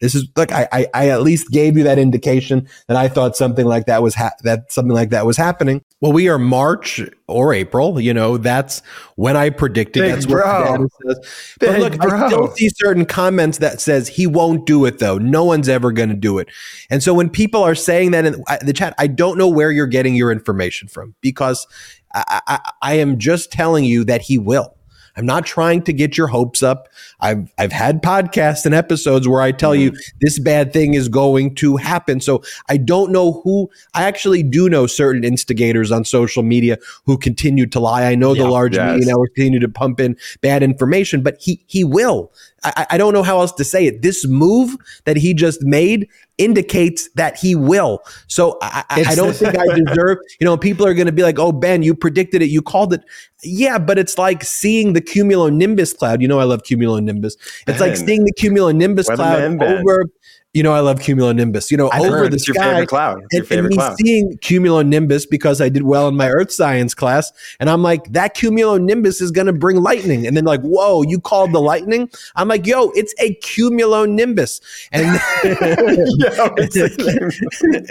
this 0.00 0.14
is 0.14 0.26
look, 0.34 0.50
I, 0.50 0.66
I, 0.72 0.86
I 0.94 1.08
at 1.10 1.20
least 1.20 1.50
gave 1.50 1.76
you 1.76 1.84
that 1.84 1.98
indication 1.98 2.70
that 2.88 2.96
I 2.96 3.08
thought 3.08 3.36
something 3.36 3.66
like 3.66 3.84
that 3.84 4.02
was 4.02 4.14
ha- 4.14 4.32
that 4.44 4.72
something 4.72 4.94
like 4.94 5.10
that 5.10 5.26
was 5.26 5.36
happening. 5.36 5.84
Well, 6.00 6.12
we 6.12 6.28
are 6.30 6.38
March 6.38 7.02
or 7.26 7.52
April, 7.52 8.00
you 8.00 8.14
know, 8.14 8.38
that's 8.38 8.80
when 9.16 9.36
I 9.36 9.50
predicted 9.50 10.02
Big 10.02 10.14
that's 10.14 10.24
bro. 10.24 10.78
what 10.78 10.90
says. 11.06 11.56
But 11.60 11.72
Big 11.72 11.80
look, 11.80 11.92
I 12.02 12.08
bro. 12.08 12.26
still 12.28 12.48
see 12.56 12.70
certain 12.70 13.04
comments 13.04 13.58
that 13.58 13.82
says 13.82 14.08
he 14.08 14.26
won't 14.26 14.64
do 14.64 14.86
it 14.86 14.98
though. 14.98 15.18
No 15.18 15.44
one's 15.44 15.68
ever 15.68 15.92
going 15.92 16.08
to 16.08 16.14
do 16.14 16.38
it. 16.38 16.48
And 16.88 17.02
so 17.02 17.12
when 17.12 17.28
people 17.28 17.62
are 17.62 17.74
saying 17.74 18.12
that 18.12 18.24
in 18.24 18.42
the 18.62 18.72
chat, 18.72 18.94
I 18.98 19.08
don't 19.08 19.36
know 19.36 19.48
where 19.48 19.70
you're 19.70 19.86
getting 19.86 20.14
your 20.14 20.32
information 20.32 20.88
from 20.88 21.14
because 21.20 21.66
I, 22.14 22.40
I, 22.46 22.72
I 22.80 22.94
am 22.94 23.18
just 23.18 23.52
telling 23.52 23.84
you 23.84 24.04
that 24.04 24.22
he 24.22 24.38
will. 24.38 24.74
I'm 25.20 25.26
not 25.26 25.44
trying 25.44 25.82
to 25.82 25.92
get 25.92 26.16
your 26.16 26.28
hopes 26.28 26.62
up. 26.62 26.88
I've 27.20 27.52
I've 27.58 27.72
had 27.72 28.02
podcasts 28.02 28.64
and 28.64 28.74
episodes 28.74 29.28
where 29.28 29.42
I 29.42 29.52
tell 29.52 29.74
you 29.74 29.92
mm-hmm. 29.92 30.18
this 30.22 30.38
bad 30.38 30.72
thing 30.72 30.94
is 30.94 31.08
going 31.10 31.54
to 31.56 31.76
happen. 31.76 32.20
So 32.20 32.42
I 32.70 32.78
don't 32.78 33.12
know 33.12 33.42
who 33.44 33.68
I 33.92 34.04
actually 34.04 34.42
do 34.42 34.70
know 34.70 34.86
certain 34.86 35.22
instigators 35.22 35.92
on 35.92 36.06
social 36.06 36.42
media 36.42 36.78
who 37.04 37.18
continue 37.18 37.66
to 37.66 37.80
lie. 37.80 38.04
I 38.04 38.14
know 38.14 38.34
the 38.34 38.48
large 38.48 38.76
Yes. 38.76 38.92
media 38.92 39.08
networks 39.08 39.34
continue 39.34 39.60
to 39.60 39.68
pump 39.68 40.00
in 40.00 40.16
bad 40.40 40.62
information, 40.62 41.22
but 41.22 41.36
he 41.38 41.62
he 41.66 41.84
will. 41.84 42.32
I, 42.62 42.86
I 42.90 42.98
don't 42.98 43.14
know 43.14 43.22
how 43.22 43.40
else 43.40 43.52
to 43.52 43.64
say 43.64 43.86
it. 43.86 44.02
This 44.02 44.26
move 44.26 44.76
that 45.04 45.16
he 45.16 45.32
just 45.32 45.62
made 45.62 46.08
indicates 46.36 47.08
that 47.14 47.36
he 47.38 47.54
will. 47.54 48.00
So 48.26 48.58
I, 48.60 48.84
I, 48.90 49.04
I 49.08 49.14
don't 49.14 49.34
think 49.34 49.56
I 49.58 49.64
deserve. 49.86 50.18
You 50.40 50.44
know, 50.44 50.56
people 50.56 50.86
are 50.86 50.94
going 50.94 51.06
to 51.06 51.12
be 51.12 51.22
like, 51.22 51.38
"Oh, 51.38 51.52
Ben, 51.52 51.82
you 51.82 51.94
predicted 51.94 52.42
it. 52.42 52.46
You 52.46 52.60
called 52.62 52.92
it." 52.92 53.02
Yeah, 53.42 53.78
but 53.78 53.98
it's 53.98 54.18
like 54.18 54.44
seeing 54.44 54.92
the 54.92 55.00
cumulonimbus 55.00 55.96
cloud. 55.96 56.20
You 56.20 56.28
know, 56.28 56.38
I 56.38 56.44
love 56.44 56.62
cumulonimbus. 56.62 57.36
It's 57.66 57.80
like 57.80 57.96
seeing 57.96 58.24
the 58.24 58.34
cumulonimbus 58.34 59.06
cloud 59.06 59.58
Ben. 59.58 59.78
over. 59.78 60.04
You 60.52 60.64
know, 60.64 60.72
I 60.72 60.80
love 60.80 60.98
cumulonimbus. 60.98 61.70
You 61.70 61.76
know, 61.76 61.88
I've 61.92 62.02
over 62.02 62.18
heard 62.18 62.32
the 62.32 62.34
It's 62.34 62.48
your 62.48 62.56
sky. 62.56 62.72
favorite 62.72 62.88
cloud. 62.88 63.22
It's 63.30 63.34
your 63.34 63.44
favorite 63.44 63.66
and 63.66 63.70
me 63.70 63.76
cloud. 63.76 63.96
seeing 63.98 64.36
cumulonimbus 64.38 65.30
because 65.30 65.60
I 65.60 65.68
did 65.68 65.84
well 65.84 66.08
in 66.08 66.16
my 66.16 66.28
earth 66.28 66.50
science 66.50 66.92
class, 66.92 67.30
and 67.60 67.70
I'm 67.70 67.84
like, 67.84 68.12
that 68.14 68.36
cumulonimbus 68.36 69.22
is 69.22 69.30
going 69.30 69.46
to 69.46 69.52
bring 69.52 69.80
lightning, 69.80 70.26
and 70.26 70.36
then 70.36 70.44
like, 70.44 70.60
whoa, 70.62 71.02
you 71.02 71.20
called 71.20 71.52
the 71.52 71.60
lightning? 71.60 72.10
I'm 72.34 72.48
like, 72.48 72.66
yo, 72.66 72.90
it's 72.96 73.14
a 73.20 73.36
cumulonimbus, 73.36 74.60
and 74.90 75.06
a- 75.44 77.30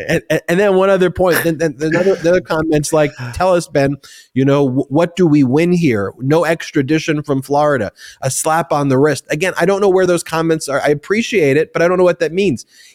and, 0.09 0.21
and- 0.29 0.41
and 0.49 0.59
then 0.59 0.75
one 0.75 0.89
other 0.89 1.09
point. 1.09 1.37
Then, 1.45 1.59
then 1.59 1.77
another, 1.79 2.15
the 2.15 2.29
other 2.29 2.41
comments 2.41 2.91
like, 2.91 3.11
tell 3.33 3.53
us, 3.53 3.69
Ben, 3.69 3.95
you 4.33 4.43
know, 4.43 4.67
wh- 4.67 4.91
what 4.91 5.15
do 5.15 5.25
we 5.27 5.45
win 5.45 5.71
here? 5.71 6.11
No 6.19 6.43
extradition 6.43 7.23
from 7.23 7.41
Florida, 7.41 7.93
a 8.21 8.29
slap 8.29 8.73
on 8.73 8.89
the 8.89 8.97
wrist. 8.97 9.25
Again, 9.29 9.53
I 9.57 9.65
don't 9.65 9.79
know 9.79 9.89
where 9.89 10.05
those 10.05 10.23
comments 10.23 10.67
are. 10.67 10.81
I 10.81 10.89
appreciate 10.89 11.55
it, 11.55 11.71
but 11.71 11.81
I 11.81 11.87
don't 11.87 11.97
know 11.97 12.03
what 12.03 12.19
that 12.19 12.33
means. 12.33 12.48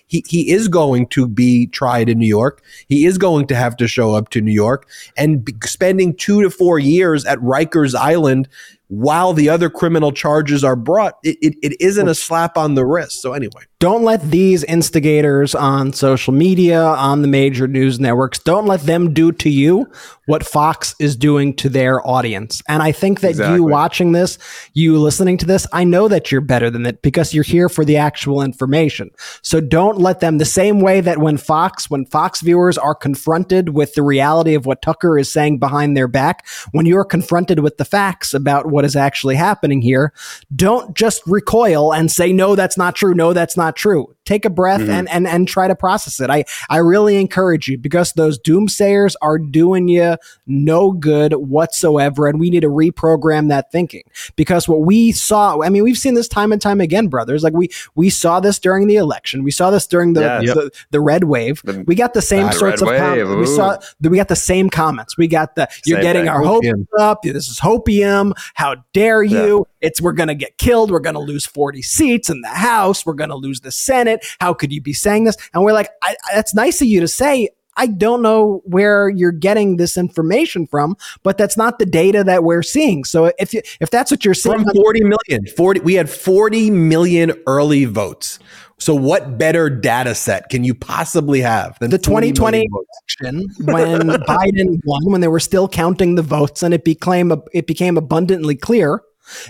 He 0.06 0.24
he 0.26 0.50
is 0.50 0.68
going 0.68 1.06
to 1.08 1.26
be 1.26 1.66
tried 1.68 2.08
in 2.08 2.18
New 2.18 2.26
York. 2.26 2.62
He 2.88 3.06
is 3.06 3.18
going 3.18 3.46
to 3.48 3.54
have 3.54 3.76
to 3.78 3.88
show 3.88 4.14
up 4.14 4.30
to 4.30 4.40
New 4.40 4.52
York 4.52 4.88
and 5.16 5.48
spending 5.64 6.14
two 6.14 6.42
to 6.42 6.50
four 6.50 6.78
years 6.78 7.24
at 7.24 7.38
Rikers 7.38 7.94
Island 7.94 8.48
while 8.94 9.32
the 9.32 9.48
other 9.48 9.68
criminal 9.68 10.12
charges 10.12 10.62
are 10.62 10.76
brought. 10.76 11.18
It, 11.24 11.36
it, 11.42 11.54
it 11.62 11.76
isn't 11.80 12.08
a 12.08 12.14
slap 12.14 12.56
on 12.56 12.74
the 12.74 12.86
wrist. 12.86 13.20
So 13.20 13.32
anyway. 13.32 13.62
Don't 13.80 14.02
let 14.02 14.30
these 14.30 14.64
instigators 14.64 15.54
on 15.54 15.92
social 15.92 16.32
media, 16.32 16.82
on 16.82 17.20
the 17.20 17.28
major 17.28 17.68
news 17.68 18.00
networks, 18.00 18.38
don't 18.38 18.64
let 18.64 18.80
them 18.82 19.12
do 19.12 19.30
to 19.32 19.50
you 19.50 19.90
what 20.26 20.46
Fox 20.46 20.94
is 20.98 21.16
doing 21.16 21.54
to 21.56 21.68
their 21.68 22.06
audience. 22.06 22.62
And 22.66 22.82
I 22.82 22.92
think 22.92 23.20
that 23.20 23.30
Exactly. 23.30 23.56
you 23.56 23.64
watching 23.64 24.12
this, 24.12 24.38
you 24.72 24.98
listening 24.98 25.36
to 25.36 25.44
this, 25.44 25.66
I 25.70 25.84
know 25.84 26.08
that 26.08 26.32
you're 26.32 26.40
better 26.40 26.70
than 26.70 26.84
that 26.84 27.02
because 27.02 27.34
you're 27.34 27.44
here 27.44 27.68
for 27.68 27.84
the 27.84 27.98
actual 27.98 28.40
information. 28.40 29.10
So 29.42 29.60
don't 29.60 29.98
let 29.98 30.20
them 30.20 30.38
the 30.38 30.46
same 30.46 30.80
way 30.80 31.02
that 31.02 31.18
when 31.18 31.36
Fox, 31.36 31.90
when 31.90 32.06
Fox 32.06 32.40
viewers 32.40 32.78
are 32.78 32.94
confronted 32.94 33.70
with 33.70 33.92
the 33.94 34.02
reality 34.02 34.54
of 34.54 34.64
what 34.64 34.80
Tucker 34.80 35.18
is 35.18 35.30
saying 35.30 35.58
behind 35.58 35.94
their 35.94 36.08
back, 36.08 36.46
when 36.72 36.86
you're 36.86 37.04
confronted 37.04 37.58
with 37.58 37.76
the 37.76 37.84
facts 37.84 38.32
about 38.32 38.70
what 38.70 38.83
is 38.84 38.96
actually 38.96 39.36
happening 39.36 39.82
here, 39.82 40.12
don't 40.54 40.96
just 40.96 41.22
recoil 41.26 41.92
and 41.92 42.10
say, 42.10 42.32
no, 42.32 42.54
that's 42.54 42.76
not 42.76 42.94
true. 42.94 43.14
No, 43.14 43.32
that's 43.32 43.56
not 43.56 43.76
true. 43.76 44.14
Take 44.24 44.44
a 44.44 44.50
breath 44.50 44.80
mm-hmm. 44.80 44.90
and, 44.90 45.08
and, 45.10 45.26
and 45.26 45.48
try 45.48 45.68
to 45.68 45.74
process 45.74 46.20
it. 46.20 46.30
I, 46.30 46.44
I 46.70 46.78
really 46.78 47.16
encourage 47.16 47.68
you 47.68 47.78
because 47.78 48.12
those 48.12 48.38
doomsayers 48.38 49.14
are 49.22 49.38
doing 49.38 49.88
you 49.88 50.16
no 50.46 50.92
good 50.92 51.32
whatsoever. 51.34 52.26
And 52.26 52.40
we 52.40 52.50
need 52.50 52.60
to 52.60 52.68
reprogram 52.68 53.48
that 53.48 53.70
thinking 53.70 54.02
because 54.36 54.68
what 54.68 54.82
we 54.82 55.12
saw, 55.12 55.60
I 55.62 55.68
mean, 55.68 55.84
we've 55.84 55.98
seen 55.98 56.14
this 56.14 56.28
time 56.28 56.52
and 56.52 56.60
time 56.60 56.80
again, 56.80 57.08
brothers. 57.08 57.42
Like 57.42 57.54
we, 57.54 57.68
we 57.94 58.10
saw 58.10 58.40
this 58.40 58.58
during 58.58 58.86
the 58.86 58.96
election. 58.96 59.42
We 59.44 59.50
saw 59.50 59.70
this 59.70 59.86
during 59.86 60.14
the, 60.14 60.24
Yes. 60.24 60.54
the, 60.54 60.70
the 60.90 61.00
red 61.00 61.24
wave. 61.24 61.60
The- 61.64 61.84
we 61.86 61.94
got 61.94 62.14
the 62.14 62.22
same 62.22 62.50
sorts 62.52 62.82
of 62.82 62.88
red 62.88 62.98
comments. 62.98 63.28
wave, 63.28 63.38
We 63.38 63.46
saw, 63.46 63.78
we 64.00 64.16
got 64.16 64.28
the 64.28 64.36
same 64.36 64.70
comments. 64.70 65.16
We 65.16 65.28
got 65.28 65.54
the, 65.54 65.68
you're 65.84 65.98
Same 65.98 66.02
getting 66.02 66.22
thing. 66.22 66.28
our 66.28 66.42
hopes 66.42 66.68
up. 66.98 67.22
This 67.22 67.48
is 67.48 67.60
hopium. 67.60 68.32
How 68.54 68.76
dare 68.92 69.22
you? 69.22 69.66
It's 69.80 70.00
we're 70.00 70.12
going 70.12 70.28
to 70.28 70.34
get 70.34 70.56
killed. 70.58 70.90
We're 70.90 71.00
going 71.00 71.14
to 71.14 71.20
lose 71.20 71.44
40 71.46 71.82
seats 71.82 72.30
in 72.30 72.40
the 72.40 72.48
House. 72.48 73.04
We're 73.04 73.14
going 73.14 73.30
to 73.30 73.36
lose 73.36 73.60
the 73.60 73.72
Senate. 73.72 74.13
How 74.40 74.54
could 74.54 74.72
you 74.72 74.80
be 74.80 74.92
saying 74.92 75.24
this? 75.24 75.36
And 75.52 75.62
we're 75.62 75.72
like, 75.72 75.90
that's 76.32 76.54
nice 76.54 76.80
of 76.80 76.88
you 76.88 77.00
to 77.00 77.08
say. 77.08 77.48
I 77.76 77.88
don't 77.88 78.22
know 78.22 78.62
where 78.66 79.08
you're 79.08 79.32
getting 79.32 79.78
this 79.78 79.98
information 79.98 80.68
from, 80.68 80.96
but 81.24 81.36
that's 81.36 81.56
not 81.56 81.80
the 81.80 81.86
data 81.86 82.22
that 82.22 82.44
we're 82.44 82.62
seeing. 82.62 83.02
So 83.02 83.32
if 83.36 83.52
you, 83.52 83.62
if 83.80 83.90
that's 83.90 84.12
what 84.12 84.24
you're 84.24 84.32
seeing, 84.32 84.62
from 84.62 84.74
40 84.76 85.00
million 85.02 85.46
40 85.56 85.80
we 85.80 85.94
had 85.94 86.08
40 86.08 86.70
million 86.70 87.32
early 87.48 87.84
votes 87.84 88.38
so 88.78 88.94
what 88.94 89.38
better 89.38 89.70
data 89.70 90.14
set 90.14 90.48
can 90.48 90.64
you 90.64 90.74
possibly 90.74 91.40
have 91.40 91.78
than 91.78 91.90
the 91.90 91.98
2020 91.98 92.68
election 92.70 93.46
when 93.60 94.00
Biden 94.28 94.80
won, 94.84 95.00
when 95.06 95.20
they 95.20 95.28
were 95.28 95.40
still 95.40 95.68
counting 95.68 96.16
the 96.16 96.22
votes, 96.22 96.62
and 96.62 96.74
it 96.74 96.84
became 96.84 97.32
it 97.52 97.66
became 97.66 97.96
abundantly 97.96 98.56
clear 98.56 99.02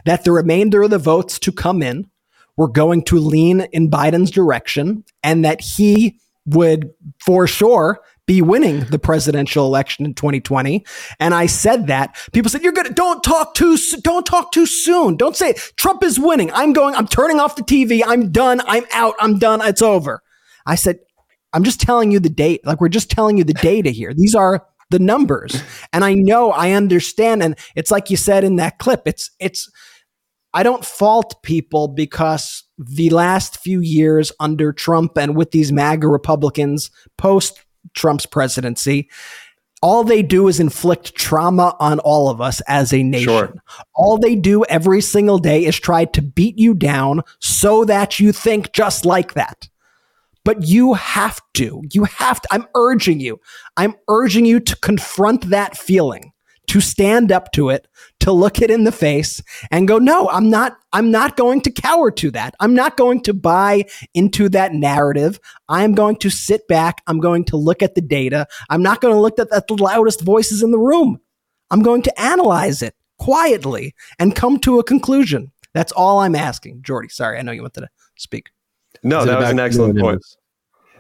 that 0.04 0.24
the 0.24 0.32
remainder 0.32 0.82
of 0.82 0.90
the 0.90 0.98
votes 0.98 1.38
to 1.40 1.52
come 1.52 1.82
in 1.82 2.08
were 2.56 2.68
going 2.68 3.02
to 3.04 3.18
lean 3.18 3.62
in 3.72 3.90
Biden's 3.90 4.30
direction, 4.30 5.04
and 5.22 5.44
that 5.44 5.60
he 5.60 6.18
would 6.46 6.90
for 7.18 7.46
sure 7.46 8.00
be 8.26 8.40
winning 8.40 8.80
the 8.86 8.98
presidential 8.98 9.66
election 9.66 10.04
in 10.04 10.12
2020 10.12 10.84
and 11.20 11.32
i 11.32 11.46
said 11.46 11.86
that 11.86 12.14
people 12.32 12.50
said 12.50 12.62
you're 12.62 12.72
gonna 12.72 12.90
don't 12.90 13.22
talk 13.22 13.54
too 13.54 13.78
don't 14.02 14.26
talk 14.26 14.52
too 14.52 14.66
soon 14.66 15.16
don't 15.16 15.36
say 15.36 15.50
it. 15.50 15.72
trump 15.76 16.02
is 16.02 16.20
winning 16.20 16.50
i'm 16.52 16.74
going 16.74 16.94
i'm 16.96 17.06
turning 17.06 17.40
off 17.40 17.56
the 17.56 17.62
tv 17.62 18.02
i'm 18.06 18.30
done 18.30 18.60
i'm 18.66 18.84
out 18.92 19.14
i'm 19.20 19.38
done 19.38 19.62
it's 19.62 19.80
over 19.80 20.22
i 20.66 20.74
said 20.74 20.98
I'm 21.54 21.62
just 21.62 21.80
telling 21.80 22.10
you 22.10 22.18
the 22.18 22.28
date. 22.28 22.66
Like 22.66 22.80
we're 22.80 22.88
just 22.88 23.10
telling 23.10 23.38
you 23.38 23.44
the 23.44 23.54
data 23.54 23.90
here. 23.90 24.12
These 24.12 24.34
are 24.34 24.66
the 24.90 24.98
numbers. 24.98 25.62
And 25.92 26.04
I 26.04 26.14
know 26.14 26.50
I 26.50 26.72
understand. 26.72 27.42
And 27.42 27.56
it's 27.76 27.92
like 27.92 28.10
you 28.10 28.16
said 28.16 28.44
in 28.44 28.56
that 28.56 28.78
clip. 28.78 29.02
It's 29.06 29.30
it's 29.38 29.70
I 30.54 30.62
don't 30.62 30.84
fault 30.84 31.42
people 31.42 31.88
because 31.88 32.62
the 32.78 33.10
last 33.10 33.58
few 33.58 33.80
years 33.80 34.30
under 34.38 34.72
Trump 34.72 35.18
and 35.18 35.36
with 35.36 35.50
these 35.50 35.72
MAGA 35.72 36.06
Republicans 36.08 36.90
post 37.18 37.60
Trump's 37.92 38.24
presidency, 38.24 39.10
all 39.82 40.04
they 40.04 40.22
do 40.22 40.48
is 40.48 40.60
inflict 40.60 41.14
trauma 41.14 41.76
on 41.78 41.98
all 41.98 42.30
of 42.30 42.40
us 42.40 42.62
as 42.68 42.94
a 42.94 43.02
nation. 43.02 43.28
Sure. 43.28 43.54
All 43.94 44.16
they 44.16 44.34
do 44.34 44.64
every 44.64 45.02
single 45.02 45.38
day 45.38 45.64
is 45.64 45.78
try 45.78 46.06
to 46.06 46.22
beat 46.22 46.58
you 46.58 46.72
down 46.72 47.20
so 47.40 47.84
that 47.84 48.18
you 48.18 48.32
think 48.32 48.72
just 48.72 49.04
like 49.04 49.34
that. 49.34 49.68
But 50.44 50.66
you 50.66 50.94
have 50.94 51.40
to, 51.54 51.82
you 51.92 52.04
have 52.04 52.40
to, 52.40 52.48
I'm 52.50 52.66
urging 52.76 53.18
you, 53.18 53.40
I'm 53.76 53.94
urging 54.08 54.44
you 54.44 54.60
to 54.60 54.76
confront 54.76 55.50
that 55.50 55.76
feeling, 55.76 56.32
to 56.68 56.80
stand 56.80 57.30
up 57.30 57.52
to 57.52 57.70
it, 57.70 57.86
to 58.20 58.32
look 58.32 58.60
it 58.60 58.70
in 58.70 58.84
the 58.84 58.92
face 58.92 59.42
and 59.70 59.88
go, 59.88 59.98
no, 59.98 60.28
I'm 60.30 60.50
not, 60.50 60.76
I'm 60.92 61.10
not 61.10 61.36
going 61.36 61.60
to 61.62 61.70
cower 61.70 62.10
to 62.12 62.30
that. 62.32 62.54
I'm 62.60 62.74
not 62.74 62.96
going 62.96 63.20
to 63.22 63.34
buy 63.34 63.84
into 64.14 64.48
that 64.50 64.72
narrative. 64.72 65.38
I'm 65.68 65.94
going 65.94 66.16
to 66.16 66.30
sit 66.30 66.66
back. 66.68 67.02
I'm 67.06 67.20
going 67.20 67.44
to 67.46 67.56
look 67.56 67.82
at 67.82 67.94
the 67.94 68.00
data. 68.00 68.46
I'm 68.70 68.82
not 68.82 69.00
going 69.00 69.14
to 69.14 69.20
look 69.20 69.38
at, 69.38 69.52
at 69.52 69.66
the 69.66 69.74
loudest 69.74 70.22
voices 70.22 70.62
in 70.62 70.70
the 70.70 70.78
room. 70.78 71.20
I'm 71.70 71.82
going 71.82 72.02
to 72.02 72.20
analyze 72.20 72.82
it 72.82 72.94
quietly 73.18 73.94
and 74.18 74.34
come 74.34 74.58
to 74.60 74.78
a 74.78 74.84
conclusion. 74.84 75.52
That's 75.72 75.92
all 75.92 76.20
I'm 76.20 76.36
asking. 76.36 76.82
Jordy, 76.82 77.08
sorry, 77.08 77.38
I 77.38 77.42
know 77.42 77.52
you 77.52 77.62
wanted 77.62 77.80
to 77.80 77.88
speak. 78.16 78.50
No, 79.02 79.24
that 79.24 79.38
was 79.38 79.50
an 79.50 79.60
excellent 79.60 79.98
point. 79.98 80.24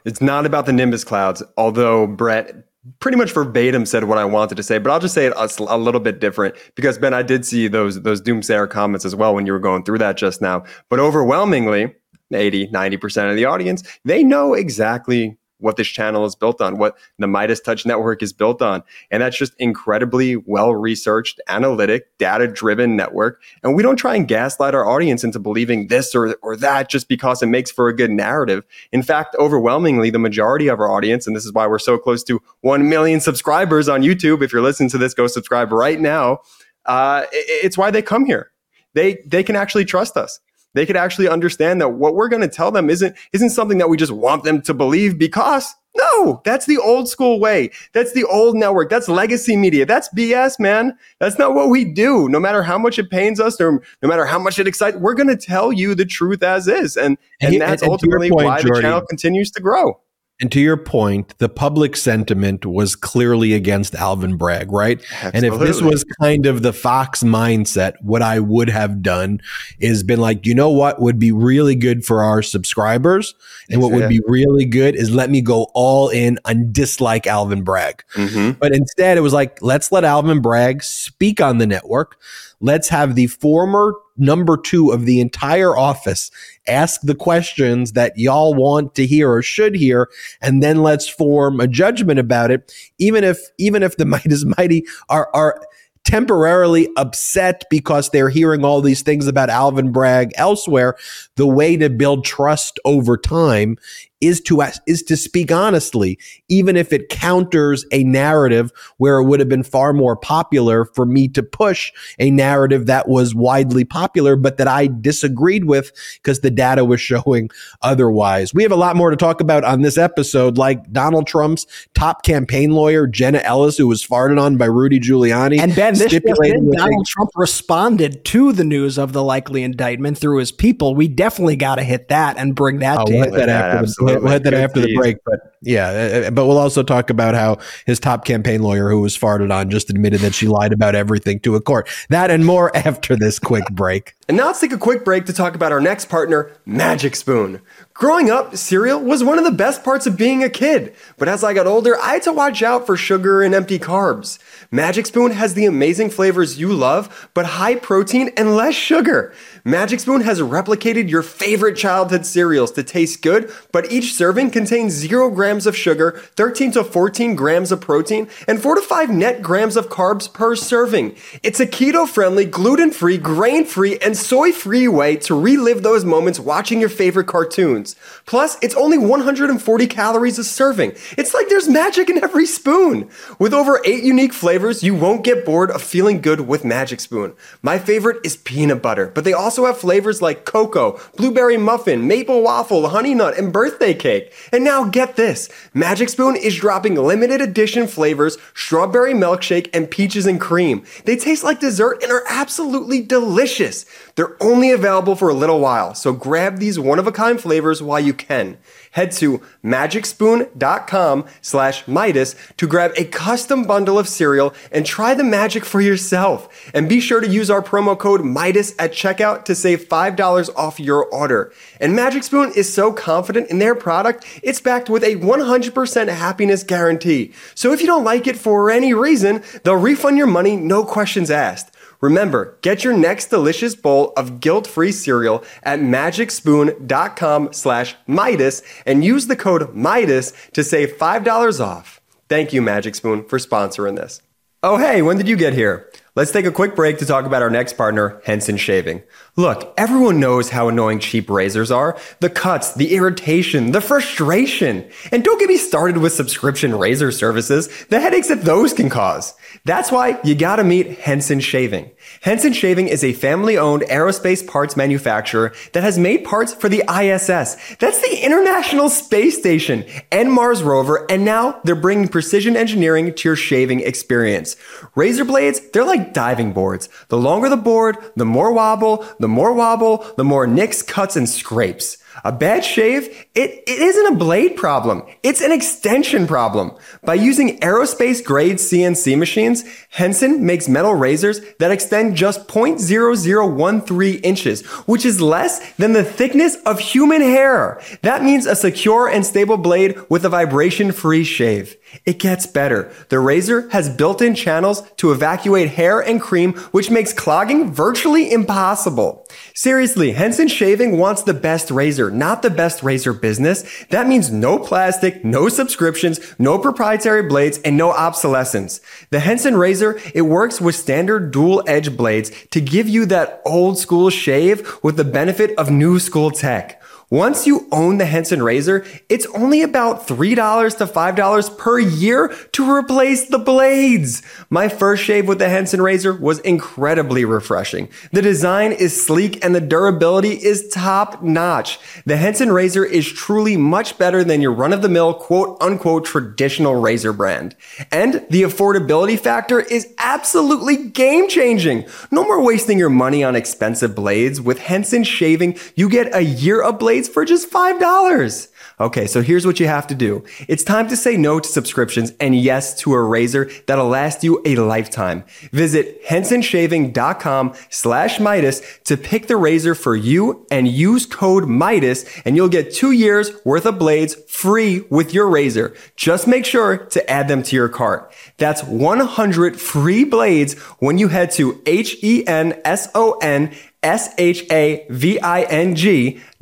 It's 0.04 0.20
not 0.20 0.44
about 0.44 0.66
the 0.66 0.72
Nimbus 0.72 1.04
clouds, 1.04 1.42
although 1.56 2.06
Brett 2.06 2.54
pretty 3.00 3.16
much 3.16 3.32
verbatim 3.32 3.86
said 3.86 4.04
what 4.04 4.18
I 4.18 4.24
wanted 4.24 4.56
to 4.56 4.62
say, 4.62 4.78
but 4.78 4.90
I'll 4.90 5.00
just 5.00 5.14
say 5.14 5.26
it 5.26 5.32
a, 5.36 5.48
a 5.68 5.78
little 5.78 6.00
bit 6.00 6.20
different 6.20 6.54
because 6.74 6.98
Ben, 6.98 7.14
I 7.14 7.22
did 7.22 7.46
see 7.46 7.68
those 7.68 8.02
those 8.02 8.20
doomsayer 8.20 8.68
comments 8.68 9.04
as 9.04 9.14
well 9.14 9.34
when 9.34 9.46
you 9.46 9.52
were 9.52 9.58
going 9.58 9.84
through 9.84 9.98
that 9.98 10.16
just 10.16 10.42
now. 10.42 10.64
But 10.90 11.00
overwhelmingly, 11.00 11.94
80, 12.32 12.68
90% 12.68 13.30
of 13.30 13.36
the 13.36 13.44
audience, 13.44 13.82
they 14.04 14.22
know 14.22 14.54
exactly 14.54 15.36
what 15.64 15.76
this 15.76 15.88
channel 15.88 16.24
is 16.26 16.34
built 16.34 16.60
on, 16.60 16.76
what 16.78 16.96
the 17.18 17.26
Meidas 17.26 17.64
Touch 17.64 17.86
Network 17.86 18.22
is 18.22 18.32
built 18.32 18.60
on. 18.62 18.82
And 19.10 19.22
that's 19.22 19.36
just 19.36 19.54
incredibly 19.58 20.36
well 20.36 20.74
researched, 20.74 21.40
analytic, 21.48 22.06
data 22.18 22.46
driven 22.46 22.96
network. 22.96 23.40
And 23.62 23.74
we 23.74 23.82
don't 23.82 23.96
try 23.96 24.14
and 24.14 24.28
gaslight 24.28 24.74
our 24.74 24.86
audience 24.88 25.24
into 25.24 25.38
believing 25.38 25.88
this 25.88 26.14
or, 26.14 26.34
or 26.42 26.54
that 26.56 26.90
just 26.90 27.08
because 27.08 27.42
it 27.42 27.46
makes 27.46 27.70
for 27.70 27.88
a 27.88 27.96
good 27.96 28.10
narrative. 28.10 28.64
In 28.92 29.02
fact, 29.02 29.34
overwhelmingly, 29.38 30.10
the 30.10 30.18
majority 30.18 30.68
of 30.68 30.78
our 30.80 30.90
audience, 30.90 31.26
and 31.26 31.34
this 31.34 31.46
is 31.46 31.52
why 31.52 31.66
we're 31.66 31.78
so 31.78 31.96
close 31.98 32.22
to 32.24 32.40
1 32.60 32.88
million 32.88 33.20
subscribers 33.20 33.88
on 33.88 34.02
YouTube. 34.02 34.42
If 34.42 34.52
you're 34.52 34.62
listening 34.62 34.90
to 34.90 34.98
this, 34.98 35.14
go 35.14 35.26
subscribe 35.26 35.72
right 35.72 35.98
now. 36.00 36.40
Uh, 36.84 37.24
it- 37.32 37.64
it's 37.64 37.78
why 37.78 37.90
they 37.90 38.02
come 38.02 38.26
here. 38.26 38.50
They, 38.92 39.18
they 39.26 39.42
can 39.42 39.56
actually 39.56 39.86
trust 39.86 40.16
us 40.16 40.38
they 40.74 40.86
could 40.86 40.96
actually 40.96 41.28
understand 41.28 41.80
that 41.80 41.90
what 41.90 42.14
we're 42.14 42.28
going 42.28 42.42
to 42.42 42.48
tell 42.48 42.70
them 42.70 42.90
isn't 42.90 43.16
isn't 43.32 43.50
something 43.50 43.78
that 43.78 43.88
we 43.88 43.96
just 43.96 44.12
want 44.12 44.44
them 44.44 44.60
to 44.62 44.74
believe 44.74 45.18
because 45.18 45.74
No, 45.96 46.42
that's 46.44 46.66
the 46.66 46.78
old 46.78 47.08
school 47.08 47.38
way. 47.38 47.70
That's 47.92 48.12
the 48.12 48.24
old 48.24 48.56
network. 48.56 48.90
That's 48.90 49.08
legacy 49.08 49.56
media. 49.56 49.86
That's 49.86 50.08
BS, 50.08 50.58
man. 50.58 50.98
That's 51.20 51.38
not 51.38 51.54
what 51.54 51.68
we 51.68 51.84
do. 51.84 52.28
No 52.28 52.40
matter 52.40 52.64
how 52.64 52.78
much 52.78 52.98
it 52.98 53.10
pains 53.10 53.38
us 53.38 53.60
or 53.60 53.80
no 54.02 54.08
matter 54.08 54.24
how 54.26 54.40
much 54.40 54.58
it 54.58 54.66
excites, 54.66 54.96
we're 54.96 55.14
going 55.14 55.28
to 55.28 55.36
tell 55.36 55.72
you 55.72 55.94
the 55.94 56.04
truth 56.04 56.42
as 56.42 56.66
is. 56.66 56.96
And, 56.96 57.16
and, 57.40 57.52
And- 57.52 57.62
that's 57.62 57.82
and 57.82 57.92
ultimately 57.92 58.30
point, 58.30 58.44
why 58.46 58.60
the 58.62 58.80
channel 58.80 59.02
continues 59.08 59.52
to 59.52 59.62
grow. 59.62 60.00
And 60.40 60.50
to 60.50 60.60
your 60.60 60.76
point, 60.76 61.38
the 61.38 61.48
public 61.48 61.94
sentiment 61.94 62.66
was 62.66 62.96
clearly 62.96 63.52
against 63.52 63.94
Alvin 63.94 64.36
Bragg, 64.36 64.72
right? 64.72 65.00
Absolutely. 65.22 65.38
And 65.38 65.46
if 65.46 65.60
this 65.60 65.80
was 65.80 66.04
kind 66.20 66.46
of 66.46 66.62
the 66.62 66.72
Fox 66.72 67.22
mindset, 67.22 67.94
what 68.00 68.20
I 68.20 68.40
would 68.40 68.68
have 68.68 69.00
done 69.00 69.40
is 69.78 70.02
been 70.02 70.20
like, 70.20 70.44
you 70.44 70.52
know 70.52 70.70
what 70.70 71.00
would 71.00 71.20
be 71.20 71.30
really 71.30 71.76
good 71.76 72.04
for 72.04 72.24
our 72.24 72.42
subscribers? 72.42 73.36
And 73.70 73.80
what 73.80 73.92
would 73.92 74.08
be 74.08 74.20
really 74.26 74.64
good 74.64 74.96
is 74.96 75.14
let 75.14 75.30
me 75.30 75.40
go 75.40 75.70
all 75.72 76.08
in 76.08 76.40
and 76.44 76.72
dislike 76.72 77.28
Alvin 77.28 77.62
Bragg. 77.62 78.02
Mhm. 78.14 78.58
But 78.58 78.74
instead, 78.74 79.16
it 79.16 79.20
was 79.20 79.32
like, 79.32 79.62
let's 79.62 79.92
let 79.92 80.02
Alvin 80.02 80.42
Bragg 80.42 80.82
speak 80.82 81.40
on 81.40 81.58
the 81.58 81.66
network. 81.66 82.18
Let's 82.60 82.88
have 82.88 83.14
the 83.14 83.28
former 83.28 83.94
number 84.16 84.56
two 84.56 84.90
of 84.90 85.06
the 85.06 85.20
entire 85.20 85.76
office 85.76 86.30
ask 86.66 87.00
the 87.02 87.14
questions 87.14 87.92
that 87.92 88.16
y'all 88.16 88.54
want 88.54 88.94
to 88.94 89.06
hear 89.06 89.30
or 89.30 89.42
should 89.42 89.74
hear, 89.74 90.08
and 90.40 90.62
then 90.62 90.82
let's 90.82 91.08
form 91.08 91.60
a 91.60 91.66
judgment 91.66 92.18
about 92.18 92.50
it. 92.50 92.72
Even 92.98 93.24
if 93.24 93.38
even 93.58 93.82
if 93.82 93.96
the 93.96 94.04
Meidas 94.04 94.44
Mighty 94.56 94.84
are 95.08 95.28
are 95.34 95.60
temporarily 96.04 96.88
upset 96.96 97.64
because 97.70 98.10
they're 98.10 98.28
hearing 98.28 98.64
all 98.64 98.82
these 98.82 99.02
things 99.02 99.26
about 99.26 99.48
Alvin 99.48 99.90
Bragg 99.90 100.30
elsewhere, 100.36 100.96
the 101.36 101.46
way 101.46 101.76
to 101.76 101.88
build 101.88 102.24
trust 102.24 102.78
over 102.84 103.16
time 103.16 103.78
is 104.26 104.40
to 104.42 104.62
is 104.86 105.02
to 105.04 105.16
speak 105.16 105.52
honestly, 105.52 106.18
even 106.48 106.76
if 106.76 106.92
it 106.92 107.08
counters 107.08 107.84
a 107.92 108.04
narrative 108.04 108.72
where 108.98 109.18
it 109.18 109.24
would 109.24 109.40
have 109.40 109.48
been 109.48 109.62
far 109.62 109.92
more 109.92 110.16
popular 110.16 110.84
for 110.84 111.04
me 111.06 111.28
to 111.28 111.42
push 111.42 111.92
a 112.18 112.30
narrative 112.30 112.86
that 112.86 113.08
was 113.08 113.34
widely 113.34 113.84
popular, 113.84 114.36
but 114.36 114.56
that 114.58 114.68
I 114.68 114.86
disagreed 114.88 115.64
with 115.64 115.92
because 116.22 116.40
the 116.40 116.50
data 116.50 116.84
was 116.84 117.00
showing 117.04 117.50
otherwise. 117.82 118.54
We 118.54 118.62
have 118.62 118.72
a 118.72 118.76
lot 118.76 118.96
more 118.96 119.10
to 119.10 119.16
talk 119.16 119.40
about 119.40 119.64
on 119.64 119.82
this 119.82 119.98
episode, 119.98 120.56
like 120.58 120.90
Donald 120.92 121.26
Trump's 121.26 121.66
top 121.94 122.22
campaign 122.24 122.70
lawyer, 122.70 123.06
Jenna 123.06 123.38
Ellis, 123.38 123.76
who 123.76 123.86
was 123.88 124.04
farted 124.04 124.40
on 124.40 124.56
by 124.56 124.66
Rudy 124.66 124.98
Giuliani. 125.00 125.60
And 125.60 125.74
Ben, 125.74 125.94
this 125.94 126.10
just 126.10 126.10
stipulating 126.24 126.60
in, 126.60 126.66
with 126.66 126.74
a- 126.78 126.78
Donald 126.82 127.06
Trump 127.06 127.30
responded 127.36 128.24
to 128.26 128.52
the 128.52 128.64
news 128.64 128.98
of 128.98 129.12
the 129.12 129.22
likely 129.22 129.62
indictment 129.62 130.18
through 130.18 130.38
his 130.38 130.52
people. 130.52 130.94
We 130.94 131.08
definitely 131.08 131.56
got 131.56 131.76
to 131.76 131.82
hit 131.84 132.08
that 132.08 132.36
and 132.38 132.54
bring 132.54 132.78
that 132.80 132.98
Oh, 133.00 133.04
to 133.04 133.12
we'll 133.12 133.24
you. 133.26 133.30
hit 133.32 133.36
that 133.38 133.48
Yeah, 133.48 133.58
after 133.58 133.72
the, 133.76 133.82
absolutely. 133.82 134.13
We'll 134.22 134.32
hit 134.32 134.44
that 134.44 134.54
after 134.54 134.80
the 134.80 134.94
break. 134.96 135.16
But 135.24 135.56
yeah, 135.62 136.26
uh, 136.26 136.30
but 136.30 136.46
we'll 136.46 136.58
also 136.58 136.82
talk 136.82 137.10
about 137.10 137.34
how 137.34 137.58
his 137.86 137.98
top 137.98 138.24
campaign 138.24 138.62
lawyer, 138.62 138.88
who 138.90 139.00
was 139.00 139.16
farted 139.16 139.52
on, 139.52 139.70
just 139.70 139.90
admitted 139.90 140.20
that 140.20 140.34
she 140.34 140.46
lied 140.46 140.72
about 140.72 140.94
everything 140.94 141.40
to 141.40 141.56
a 141.56 141.60
court. 141.60 141.88
That 142.08 142.30
and 142.30 142.44
more 142.44 142.74
after 142.86 143.16
this 143.16 143.38
quick 143.38 143.64
break. 143.70 144.14
And 144.28 144.36
now 144.36 144.46
let's 144.46 144.60
take 144.60 144.72
a 144.72 144.78
quick 144.78 145.04
break 145.04 145.26
to 145.26 145.32
talk 145.32 145.54
about 145.54 145.72
our 145.72 145.80
next 145.80 146.06
partner, 146.08 146.50
Magic 146.64 147.14
Spoon. 147.14 147.60
Growing 147.92 148.30
up, 148.30 148.56
cereal 148.56 149.00
was 149.00 149.22
one 149.22 149.38
of 149.38 149.44
the 149.44 149.52
best 149.52 149.84
parts 149.84 150.06
of 150.06 150.16
being 150.16 150.42
a 150.42 150.48
kid, 150.48 150.94
but 151.18 151.28
as 151.28 151.44
I 151.44 151.54
got 151.54 151.66
older, 151.66 151.96
I 152.00 152.14
had 152.14 152.22
to 152.22 152.32
watch 152.32 152.62
out 152.62 152.86
for 152.86 152.96
sugar 152.96 153.42
and 153.42 153.54
empty 153.54 153.78
carbs. 153.78 154.38
Magic 154.70 155.06
Spoon 155.06 155.30
has 155.30 155.54
the 155.54 155.66
amazing 155.66 156.10
flavors 156.10 156.58
you 156.58 156.72
love, 156.72 157.30
but 157.34 157.46
high 157.46 157.76
protein 157.76 158.30
and 158.36 158.56
less 158.56 158.74
sugar. 158.74 159.32
Magic 159.66 159.98
Spoon 159.98 160.20
has 160.20 160.42
replicated 160.42 161.08
your 161.08 161.22
favorite 161.22 161.74
childhood 161.74 162.26
cereals 162.26 162.70
to 162.72 162.82
taste 162.82 163.22
good, 163.22 163.50
but 163.72 163.90
each 163.90 164.12
serving 164.12 164.50
contains 164.50 164.92
0 164.92 165.30
grams 165.30 165.66
of 165.66 165.74
sugar, 165.74 166.20
13 166.36 166.72
to 166.72 166.84
14 166.84 167.34
grams 167.34 167.72
of 167.72 167.80
protein, 167.80 168.28
and 168.46 168.60
4 168.60 168.74
to 168.74 168.82
5 168.82 169.08
net 169.08 169.40
grams 169.40 169.78
of 169.78 169.88
carbs 169.88 170.30
per 170.30 170.54
serving. 170.54 171.16
It's 171.42 171.60
a 171.60 171.66
keto 171.66 172.06
friendly, 172.06 172.44
gluten 172.44 172.90
free, 172.90 173.16
grain 173.16 173.64
free, 173.64 173.98
and 174.00 174.18
soy 174.18 174.52
free 174.52 174.86
way 174.86 175.16
to 175.16 175.34
relive 175.34 175.82
those 175.82 176.04
moments 176.04 176.38
watching 176.38 176.78
your 176.78 176.90
favorite 176.90 177.26
cartoons. 177.26 177.96
Plus, 178.26 178.58
it's 178.60 178.74
only 178.74 178.98
140 178.98 179.86
calories 179.86 180.38
a 180.38 180.44
serving. 180.44 180.90
It's 181.16 181.32
like 181.32 181.48
there's 181.48 181.70
magic 181.70 182.10
in 182.10 182.22
every 182.22 182.44
spoon. 182.44 183.08
With 183.38 183.54
over 183.54 183.80
8 183.82 184.04
unique 184.04 184.34
flavors, 184.34 184.82
you 184.82 184.94
won't 184.94 185.24
get 185.24 185.46
bored 185.46 185.70
of 185.70 185.80
feeling 185.80 186.20
good 186.20 186.42
with 186.42 186.66
Magic 186.66 187.00
Spoon. 187.00 187.32
My 187.62 187.78
favorite 187.78 188.20
is 188.26 188.36
peanut 188.36 188.82
butter, 188.82 189.06
but 189.06 189.24
they 189.24 189.32
also 189.32 189.53
have 189.62 189.78
flavors 189.78 190.20
like 190.20 190.44
cocoa, 190.44 190.98
blueberry 191.16 191.56
muffin, 191.56 192.08
maple 192.08 192.42
waffle, 192.42 192.88
honey 192.88 193.14
nut, 193.14 193.38
and 193.38 193.52
birthday 193.52 193.94
cake. 193.94 194.32
And 194.52 194.64
now 194.64 194.84
get 194.84 195.14
this 195.14 195.48
Magic 195.72 196.08
Spoon 196.08 196.34
is 196.34 196.56
dropping 196.56 196.96
limited 196.96 197.40
edition 197.40 197.86
flavors, 197.86 198.36
strawberry 198.54 199.14
milkshake, 199.14 199.70
and 199.72 199.88
peaches 199.88 200.26
and 200.26 200.40
cream. 200.40 200.84
They 201.04 201.16
taste 201.16 201.44
like 201.44 201.60
dessert 201.60 202.02
and 202.02 202.10
are 202.10 202.24
absolutely 202.28 203.00
delicious. 203.00 203.86
They're 204.16 204.36
only 204.42 204.72
available 204.72 205.14
for 205.14 205.28
a 205.28 205.34
little 205.34 205.60
while, 205.60 205.94
so 205.94 206.12
grab 206.12 206.58
these 206.58 206.80
one 206.80 206.98
of 206.98 207.06
a 207.06 207.12
kind 207.12 207.40
flavors 207.40 207.80
while 207.80 208.00
you 208.00 208.14
can. 208.14 208.58
Head 208.94 209.10
to 209.12 209.42
magicspoon.com 209.64 211.24
slash 211.42 211.84
Meidas 211.86 212.36
to 212.56 212.68
grab 212.68 212.92
a 212.96 213.04
custom 213.04 213.64
bundle 213.64 213.98
of 213.98 214.08
cereal 214.08 214.54
and 214.70 214.86
try 214.86 215.14
the 215.14 215.24
magic 215.24 215.64
for 215.64 215.80
yourself. 215.80 216.48
And 216.72 216.88
be 216.88 217.00
sure 217.00 217.20
to 217.20 217.26
use 217.26 217.50
our 217.50 217.60
promo 217.60 217.98
code 217.98 218.20
Meidas 218.20 218.72
at 218.78 218.92
checkout 218.92 219.46
to 219.46 219.56
save 219.56 219.88
$5 219.88 220.50
off 220.54 220.78
your 220.78 221.06
order. 221.06 221.52
And 221.80 221.96
Magic 221.96 222.22
Spoon 222.22 222.52
is 222.54 222.72
so 222.72 222.92
confident 222.92 223.50
in 223.50 223.58
their 223.58 223.74
product, 223.74 224.24
it's 224.44 224.60
backed 224.60 224.88
with 224.88 225.02
a 225.02 225.16
100% 225.16 226.08
happiness 226.08 226.62
guarantee. 226.62 227.32
So 227.56 227.72
if 227.72 227.80
you 227.80 227.88
don't 227.88 228.04
like 228.04 228.28
it 228.28 228.36
for 228.36 228.70
any 228.70 228.94
reason, 228.94 229.42
they'll 229.64 229.74
refund 229.74 230.18
your 230.18 230.28
money, 230.28 230.54
no 230.54 230.84
questions 230.84 231.32
asked. 231.32 231.73
Remember, 232.04 232.58
get 232.60 232.84
your 232.84 232.94
next 232.94 233.28
delicious 233.28 233.74
bowl 233.74 234.12
of 234.14 234.38
guilt-free 234.38 234.92
cereal 234.92 235.42
at 235.62 235.80
magicspoon.com 235.80 237.54
slash 237.54 237.96
Meidas 238.06 238.62
and 238.84 239.02
use 239.02 239.26
the 239.26 239.36
code 239.36 239.74
Meidas 239.74 240.34
to 240.50 240.62
save 240.62 240.98
$5 240.98 241.64
off. 241.64 242.02
Thank 242.28 242.52
you, 242.52 242.60
Magic 242.60 242.94
Spoon, 242.94 243.24
for 243.24 243.38
sponsoring 243.38 243.96
this. 243.96 244.20
Oh, 244.62 244.76
hey, 244.76 245.00
when 245.00 245.16
did 245.16 245.28
you 245.28 245.36
get 245.38 245.54
here? 245.54 245.90
Let's 246.14 246.30
take 246.30 246.44
a 246.44 246.52
quick 246.52 246.76
break 246.76 246.98
to 246.98 247.06
talk 247.06 247.24
about 247.24 247.40
our 247.40 247.48
next 247.48 247.72
partner, 247.78 248.20
Henson 248.26 248.58
Shaving. 248.58 249.02
Look, 249.36 249.74
everyone 249.76 250.20
knows 250.20 250.50
how 250.50 250.68
annoying 250.68 251.00
cheap 251.00 251.28
razors 251.28 251.72
are. 251.72 251.98
The 252.20 252.30
cuts, 252.30 252.72
the 252.72 252.94
irritation, 252.94 253.72
the 253.72 253.80
frustration. 253.80 254.88
And 255.10 255.24
don't 255.24 255.40
get 255.40 255.48
me 255.48 255.56
started 255.56 255.96
with 255.96 256.12
subscription 256.12 256.78
razor 256.78 257.10
services, 257.10 257.68
the 257.86 257.98
headaches 257.98 258.28
that 258.28 258.42
those 258.42 258.72
can 258.72 258.88
cause. 258.88 259.34
That's 259.64 259.90
why 259.90 260.20
you 260.22 260.36
gotta 260.36 260.62
meet 260.62 261.00
Henson 261.00 261.40
Shaving. 261.40 261.90
Henson 262.20 262.52
Shaving 262.52 262.86
is 262.86 263.02
a 263.02 263.12
family 263.12 263.58
owned 263.58 263.82
aerospace 263.82 264.46
parts 264.46 264.76
manufacturer 264.76 265.52
that 265.72 265.82
has 265.82 265.98
made 265.98 266.24
parts 266.24 266.54
for 266.54 266.68
the 266.68 266.84
ISS. 266.88 267.76
That's 267.80 268.02
the 268.02 268.24
International 268.24 268.88
Space 268.88 269.36
Station 269.36 269.84
and 270.12 270.30
Mars 270.30 270.62
rover, 270.62 271.10
and 271.10 271.24
now 271.24 271.60
they're 271.64 271.74
bringing 271.74 272.06
precision 272.06 272.56
engineering 272.56 273.12
to 273.12 273.28
your 273.28 273.36
shaving 273.36 273.80
experience. 273.80 274.54
Razor 274.94 275.24
blades, 275.24 275.60
they're 275.70 275.84
like 275.84 276.12
diving 276.12 276.52
boards. 276.52 276.88
The 277.08 277.18
longer 277.18 277.48
the 277.48 277.56
board, 277.56 277.96
the 278.14 278.24
more 278.24 278.52
wobble, 278.52 279.04
the 279.24 279.28
more 279.28 279.54
wobble, 279.54 280.04
the 280.18 280.22
more 280.22 280.46
nicks, 280.46 280.82
cuts, 280.82 281.16
and 281.16 281.26
scrapes. 281.26 281.96
A 282.24 282.30
bad 282.30 282.62
shave, 282.62 283.26
it, 283.34 283.62
it 283.66 283.78
isn't 283.78 284.12
a 284.12 284.16
blade 284.16 284.54
problem. 284.54 285.02
It's 285.22 285.40
an 285.40 285.50
extension 285.50 286.26
problem. 286.26 286.72
By 287.02 287.14
using 287.14 287.58
aerospace 287.60 288.22
grade 288.22 288.56
CNC 288.56 289.16
machines, 289.16 289.64
Henson 289.88 290.44
makes 290.44 290.68
metal 290.68 290.94
razors 290.94 291.40
that 291.58 291.70
extend 291.72 292.16
just 292.16 292.46
0.0013 292.46 294.20
inches, 294.22 294.66
which 294.86 295.06
is 295.06 295.22
less 295.22 295.72
than 295.76 295.94
the 295.94 296.04
thickness 296.04 296.56
of 296.66 296.78
human 296.78 297.22
hair. 297.22 297.80
That 298.02 298.22
means 298.22 298.44
a 298.44 298.54
secure 298.54 299.08
and 299.08 299.24
stable 299.24 299.56
blade 299.56 299.98
with 300.10 300.26
a 300.26 300.28
vibration 300.28 300.92
free 300.92 301.24
shave. 301.24 301.76
It 302.04 302.18
gets 302.18 302.46
better. 302.46 302.92
The 303.08 303.18
razor 303.18 303.68
has 303.70 303.88
built-in 303.88 304.34
channels 304.34 304.82
to 304.98 305.12
evacuate 305.12 305.70
hair 305.70 306.00
and 306.00 306.20
cream, 306.20 306.54
which 306.72 306.90
makes 306.90 307.12
clogging 307.12 307.72
virtually 307.72 308.32
impossible. 308.32 309.26
Seriously, 309.54 310.12
Henson 310.12 310.48
Shaving 310.48 310.98
wants 310.98 311.22
the 311.22 311.34
best 311.34 311.70
razor, 311.70 312.10
not 312.10 312.42
the 312.42 312.50
best 312.50 312.82
razor 312.82 313.12
business. 313.12 313.84
That 313.90 314.06
means 314.06 314.30
no 314.30 314.58
plastic, 314.58 315.24
no 315.24 315.48
subscriptions, 315.48 316.20
no 316.38 316.58
proprietary 316.58 317.22
blades, 317.22 317.58
and 317.58 317.76
no 317.76 317.90
obsolescence. 317.90 318.80
The 319.10 319.20
Henson 319.20 319.56
razor, 319.56 320.00
it 320.14 320.22
works 320.22 320.60
with 320.60 320.74
standard 320.74 321.30
dual 321.30 321.62
edge 321.66 321.96
blades 321.96 322.30
to 322.50 322.60
give 322.60 322.88
you 322.88 323.06
that 323.06 323.40
old 323.44 323.78
school 323.78 324.10
shave 324.10 324.78
with 324.82 324.96
the 324.96 325.04
benefit 325.04 325.56
of 325.58 325.70
new 325.70 325.98
school 325.98 326.30
tech. 326.30 326.80
Once 327.10 327.46
you 327.46 327.68
own 327.70 327.98
the 327.98 328.06
Henson 328.06 328.42
razor, 328.42 328.84
it's 329.08 329.26
only 329.26 329.62
about 329.62 330.06
$3 330.06 330.78
to 330.78 330.86
$5 330.86 331.58
per 331.58 331.78
year 331.78 332.34
to 332.52 332.70
replace 332.70 333.28
the 333.28 333.38
blades. 333.38 334.22
My 334.48 334.68
first 334.68 335.04
shave 335.04 335.28
with 335.28 335.38
the 335.38 335.48
Henson 335.48 335.82
razor 335.82 336.14
was 336.14 336.38
incredibly 336.40 337.24
refreshing. 337.24 337.88
The 338.12 338.22
design 338.22 338.72
is 338.72 339.04
sleek 339.04 339.44
and 339.44 339.54
the 339.54 339.60
durability 339.60 340.30
is 340.30 340.68
top 340.70 341.22
notch. 341.22 341.78
The 342.06 342.16
Henson 342.16 342.52
razor 342.52 342.84
is 342.84 343.12
truly 343.12 343.56
much 343.56 343.98
better 343.98 344.24
than 344.24 344.40
your 344.40 344.52
run 344.52 344.72
of 344.72 344.80
the 344.80 344.88
mill 344.88 345.14
quote 345.14 345.58
unquote 345.60 346.06
traditional 346.06 346.74
razor 346.74 347.12
brand. 347.12 347.54
And 347.92 348.24
the 348.30 348.42
affordability 348.42 349.18
factor 349.18 349.60
is 349.60 349.92
absolutely 349.98 350.88
game 350.88 351.28
changing. 351.28 351.86
No 352.10 352.24
more 352.24 352.42
wasting 352.42 352.78
your 352.78 352.90
money 352.90 353.22
on 353.22 353.36
expensive 353.36 353.94
blades. 353.94 354.40
With 354.40 354.58
Henson 354.58 355.04
shaving, 355.04 355.58
you 355.74 355.88
get 355.88 356.14
a 356.14 356.22
year 356.22 356.62
of 356.62 356.78
blades 356.78 356.93
for 357.02 357.24
just 357.24 357.50
$5. 357.50 358.48
Okay, 358.80 359.06
so 359.06 359.22
here's 359.22 359.46
what 359.46 359.60
you 359.60 359.66
have 359.68 359.86
to 359.86 359.94
do. 359.94 360.24
It's 360.48 360.64
time 360.64 360.88
to 360.88 360.96
say 360.96 361.16
no 361.16 361.38
to 361.38 361.48
subscriptions 361.48 362.12
and 362.18 362.34
yes 362.34 362.76
to 362.80 362.92
a 362.92 363.02
razor 363.02 363.48
that'll 363.66 363.86
last 363.86 364.24
you 364.24 364.42
a 364.44 364.56
lifetime. 364.56 365.24
Visit 365.52 366.04
hensonshaving.com 366.04 367.54
slash 367.70 368.18
Meidas 368.18 368.82
to 368.84 368.96
pick 368.96 369.28
the 369.28 369.36
razor 369.36 369.76
for 369.76 369.94
you 369.94 370.44
and 370.50 370.66
use 370.66 371.06
code 371.06 371.44
Meidas 371.44 372.22
and 372.24 372.34
you'll 372.34 372.48
get 372.48 372.74
two 372.74 372.90
years 372.90 373.30
worth 373.44 373.66
of 373.66 373.78
blades 373.78 374.14
free 374.28 374.80
with 374.90 375.14
your 375.14 375.28
razor. 375.28 375.74
Just 375.94 376.26
make 376.26 376.44
sure 376.44 376.78
to 376.78 377.10
add 377.10 377.28
them 377.28 377.44
to 377.44 377.54
your 377.54 377.68
cart. 377.68 378.12
That's 378.38 378.64
100 378.64 379.60
free 379.60 380.02
blades 380.04 380.54
when 380.80 380.98
you 380.98 381.08
head 381.08 381.30
to 381.32 381.62
H-E-N-S-O-N 381.66 383.54
S-H-A-V-I-N-G 383.84 384.90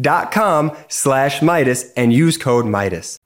dot 0.01 0.33
com 0.33 0.77
slash 0.89 1.41
Meidas 1.41 1.91
and 1.97 2.13
use 2.13 2.37
code 2.39 2.65
Meidas. 2.65 3.19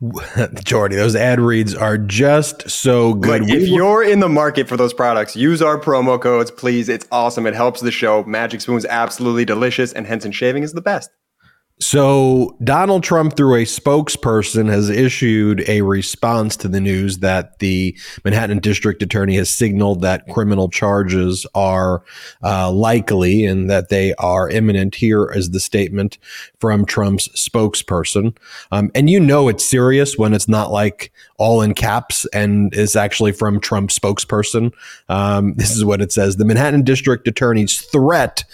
Jordy, 0.64 0.96
those 0.96 1.14
ad 1.14 1.40
reads 1.40 1.74
are 1.74 1.98
just 1.98 2.68
so 2.68 3.14
good. 3.14 3.42
But 3.42 3.50
if 3.50 3.68
you're 3.68 4.02
in 4.02 4.20
the 4.20 4.28
market 4.28 4.68
for 4.68 4.76
those 4.76 4.92
products, 4.94 5.36
use 5.36 5.62
our 5.62 5.78
promo 5.78 6.20
codes, 6.20 6.50
please. 6.50 6.88
It's 6.88 7.06
awesome. 7.12 7.46
It 7.46 7.54
helps 7.54 7.80
the 7.80 7.90
show. 7.90 8.24
Magic 8.24 8.60
Spoon's 8.60 8.86
absolutely 8.86 9.44
delicious, 9.44 9.92
and 9.92 10.06
Henson 10.06 10.32
Shaving 10.32 10.62
is 10.62 10.72
the 10.72 10.80
best. 10.80 11.10
So, 11.78 12.56
Donald 12.64 13.04
Trump, 13.04 13.36
through 13.36 13.56
a 13.56 13.64
spokesperson, 13.64 14.70
has 14.70 14.88
issued 14.88 15.62
a 15.68 15.82
response 15.82 16.56
to 16.56 16.68
the 16.68 16.80
news 16.80 17.18
that 17.18 17.58
the 17.58 17.94
Manhattan 18.24 18.60
District 18.60 19.02
Attorney 19.02 19.36
has 19.36 19.50
signaled 19.50 20.00
that 20.00 20.26
criminal 20.28 20.70
charges 20.70 21.44
are 21.54 22.02
uh, 22.42 22.72
likely 22.72 23.44
and 23.44 23.68
that 23.68 23.90
they 23.90 24.14
are 24.14 24.48
imminent. 24.48 24.94
Here 24.94 25.30
is 25.30 25.50
the 25.50 25.60
statement 25.60 26.16
from 26.60 26.86
Trump's 26.86 27.28
spokesperson. 27.36 28.34
Um, 28.72 28.90
and 28.94 29.10
you 29.10 29.20
know 29.20 29.48
it's 29.48 29.64
serious 29.64 30.16
when 30.16 30.32
it's 30.32 30.48
not 30.48 30.72
like 30.72 31.12
all 31.36 31.60
in 31.60 31.74
caps 31.74 32.24
and 32.32 32.72
is 32.72 32.96
actually 32.96 33.32
from 33.32 33.60
Trump's 33.60 33.98
spokesperson. 33.98 34.72
Um, 35.10 35.52
this 35.56 35.76
is 35.76 35.84
what 35.84 36.00
it 36.00 36.10
says 36.10 36.36
The 36.36 36.46
Manhattan 36.46 36.84
District 36.84 37.28
Attorney's 37.28 37.82
threat 37.82 38.44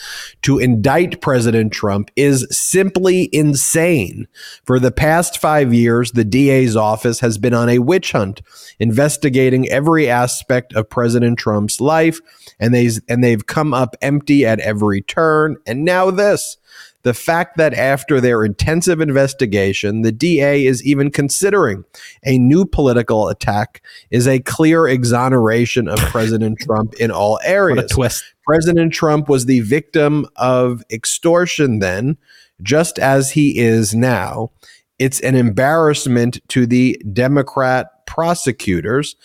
to 0.42 0.58
indict 0.58 1.20
President 1.20 1.72
Trump 1.72 2.10
is 2.16 2.48
simply 2.50 3.11
insane. 3.32 4.26
For 4.64 4.78
the 4.78 4.90
past 4.90 5.38
five 5.38 5.72
years, 5.72 6.12
the 6.12 6.24
DA's 6.24 6.76
office 6.76 7.20
has 7.20 7.38
been 7.38 7.54
on 7.54 7.68
a 7.68 7.78
witch 7.78 8.12
hunt, 8.12 8.42
investigating 8.78 9.68
every 9.68 10.08
aspect 10.08 10.72
of 10.74 10.90
President 10.90 11.38
Trump's 11.38 11.80
life, 11.80 12.20
and 12.58 12.74
they 12.74 12.90
and 13.08 13.22
they've 13.22 13.46
come 13.46 13.74
up 13.74 13.96
empty 14.02 14.44
at 14.46 14.60
every 14.60 15.02
turn. 15.02 15.56
And 15.66 15.84
now 15.84 16.10
this. 16.10 16.58
The 17.02 17.14
fact 17.14 17.56
that 17.56 17.74
after 17.74 18.20
their 18.20 18.44
intensive 18.44 19.00
investigation, 19.00 20.02
the 20.02 20.12
DA 20.12 20.66
is 20.66 20.84
even 20.84 21.10
considering 21.10 21.84
a 22.24 22.38
new 22.38 22.64
political 22.64 23.28
attack 23.28 23.82
is 24.12 24.28
a 24.28 24.38
clear 24.38 24.86
exoneration 24.86 25.88
of 25.88 25.98
President 25.98 26.58
Trump 26.64 26.94
in 26.94 27.10
all 27.10 27.40
areas. 27.42 27.76
What 27.76 27.84
a 27.86 27.94
twist. 27.94 28.24
President 28.46 28.92
Trump 28.92 29.28
was 29.28 29.46
the 29.46 29.60
victim 29.60 30.26
of 30.36 30.82
extortion 30.90 31.80
then, 31.80 32.18
just 32.62 32.98
as 32.98 33.32
he 33.32 33.58
is 33.58 33.94
now. 33.94 34.50
It's 34.98 35.20
an 35.20 35.34
embarrassment 35.34 36.40
to 36.48 36.66
the 36.66 37.00
Democrat 37.12 38.06
prosecutors 38.06 39.16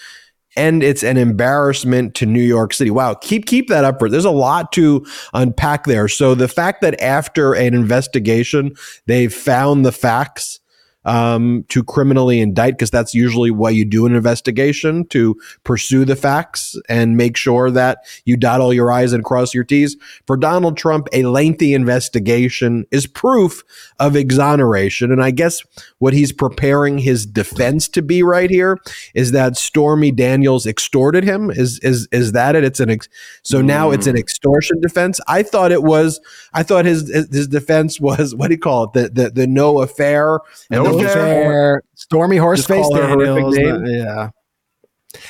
and 0.58 0.82
it's 0.82 1.04
an 1.04 1.18
embarrassment 1.18 2.16
to 2.16 2.26
New 2.26 2.42
York 2.42 2.74
City. 2.74 2.90
Wow, 2.90 3.14
keep 3.14 3.46
keep 3.46 3.68
that 3.70 3.86
up. 3.86 4.00
for. 4.00 4.10
There's 4.10 4.26
a 4.26 4.32
lot 4.32 4.72
to 4.74 5.06
unpack 5.34 5.86
there. 5.86 6.08
So 6.08 6.34
the 6.34 6.48
fact 6.48 6.82
that 6.82 7.00
after 7.00 7.54
an 7.54 7.74
investigation 7.74 8.76
they've 9.06 9.34
found 9.34 9.86
the 9.86 9.92
facts 9.92 10.60
um, 11.08 11.66
to 11.70 11.84
criminally 11.84 12.40
indict, 12.42 12.74
because 12.74 12.92
that's 12.92 13.16
usually 13.16 13.50
what 13.50 13.74
you 13.74 13.86
do 13.86 14.06
in 14.06 14.12
an 14.12 14.18
investigation 14.18 15.06
to 15.08 15.36
pursue 15.64 16.06
the 16.06 16.16
facts 16.16 16.76
and 16.90 17.18
make 17.18 17.38
sure 17.38 17.72
that 17.72 18.00
you 18.26 18.38
dot 18.38 18.62
all 18.62 18.74
your 18.74 18.92
I's 18.92 19.14
and 19.14 19.24
cross 19.24 19.54
your 19.54 19.64
T's. 19.64 19.98
For 20.28 20.38
Donald 20.38 20.78
Trump, 20.78 21.08
a 21.14 21.24
lengthy 21.24 21.74
investigation 21.74 22.86
is 22.92 23.08
proof 23.08 23.64
of 24.00 24.16
exoneration. 24.16 25.12
And 25.12 25.24
I 25.24 25.32
guess 25.32 25.64
what 26.00 26.14
he's 26.14 26.34
preparing 26.34 27.00
his 27.00 27.26
defense 27.26 27.88
to 27.90 28.02
be 28.02 28.22
right 28.22 28.50
here 28.50 28.78
is 29.16 29.32
that 29.32 29.58
Stormy 29.58 30.12
Daniels 30.12 30.68
extorted 30.68 31.24
him. 31.24 31.50
Is 31.50 31.80
is 31.80 32.08
is 32.12 32.34
that 32.34 32.56
it? 32.56 32.66
It's 32.66 32.82
an 32.82 32.90
ex- 32.90 33.08
so 33.44 33.62
now 33.62 33.92
it's 33.92 34.08
an 34.08 34.18
extortion 34.18 34.82
defense. 34.82 35.22
I 35.28 35.42
thought 35.42 35.72
it 35.72 35.84
was. 35.84 36.20
I 36.54 36.64
thought 36.64 36.84
his 36.86 37.08
his, 37.08 37.34
his 37.34 37.48
defense 37.48 38.02
was 38.02 38.36
what 38.36 38.48
do 38.48 38.56
you 38.56 38.60
call 38.60 38.84
it? 38.84 38.94
The 38.94 39.24
the, 39.24 39.30
the 39.30 39.48
no 39.48 39.82
affair 39.82 40.40
and 40.70 40.84
No 40.84 40.92
the 40.92 40.97
Fair, 41.06 41.84
Stormy 41.96 42.38
Horseface 42.38 42.82
call 42.84 42.96
her 42.96 43.08
horrific 43.08 43.54
Daniels. 43.56 43.82
name? 43.82 43.86
Yeah. 43.86 44.30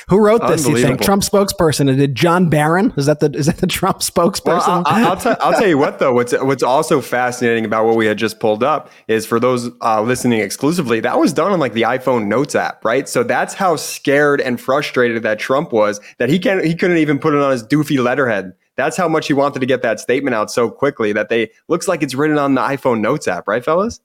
Who 0.08 0.18
wrote 0.18 0.46
this? 0.46 0.66
You 0.66 0.76
think 0.76 1.00
Trump 1.00 1.22
spokesperson? 1.22 1.86
Did 1.96 2.14
John 2.14 2.48
Barron? 2.50 2.92
Is 2.96 3.06
that 3.06 3.20
the 3.20 3.30
is 3.32 3.46
that 3.46 3.58
the 3.58 3.66
Trump 3.66 4.02
Well, 4.16 4.30
spokesperson? 4.30 4.82
I, 4.86 5.08
I'll, 5.08 5.16
tell, 5.16 5.36
I'll 5.40 5.52
tell 5.52 5.68
you 5.68 5.78
what, 5.78 5.98
though. 5.98 6.12
What's 6.12 6.32
what's 6.32 6.62
also 6.62 7.00
fascinating 7.00 7.64
about 7.64 7.86
what 7.86 7.96
we 7.96 8.04
had 8.06 8.18
just 8.18 8.40
pulled 8.40 8.62
up 8.62 8.90
is 9.06 9.24
for 9.24 9.38
those 9.38 9.70
uh, 9.80 10.02
listening 10.02 10.40
exclusively, 10.40 11.00
that 11.00 11.18
was 11.18 11.32
done 11.32 11.52
on 11.52 11.60
like 11.60 11.74
the 11.74 11.82
iPhone 11.82 12.26
Notes 12.26 12.54
app, 12.54 12.84
right? 12.84 13.08
So 13.08 13.22
that's 13.22 13.54
how 13.54 13.76
scared 13.76 14.40
and 14.40 14.60
frustrated 14.60 15.22
that 15.22 15.38
Trump 15.38 15.72
was 15.72 16.00
that 16.18 16.28
he 16.28 16.38
can 16.38 16.58
not 16.58 16.66
he 16.66 16.74
couldn't 16.74 16.98
even 16.98 17.18
put 17.18 17.34
it 17.34 17.40
on 17.40 17.52
his 17.52 17.62
doofy 17.62 18.02
letterhead. 18.02 18.52
That's 18.76 18.96
how 18.96 19.08
much 19.08 19.26
he 19.26 19.32
wanted 19.32 19.60
to 19.60 19.66
get 19.66 19.82
that 19.82 20.00
statement 20.00 20.34
out 20.34 20.50
so 20.50 20.70
quickly 20.70 21.12
that 21.12 21.28
they 21.28 21.50
looks 21.68 21.88
like 21.88 22.02
it's 22.02 22.14
written 22.14 22.38
on 22.38 22.54
the 22.54 22.60
iPhone 22.60 23.00
Notes 23.00 23.26
app, 23.26 23.48
right, 23.48 23.64
fellas? 23.64 24.00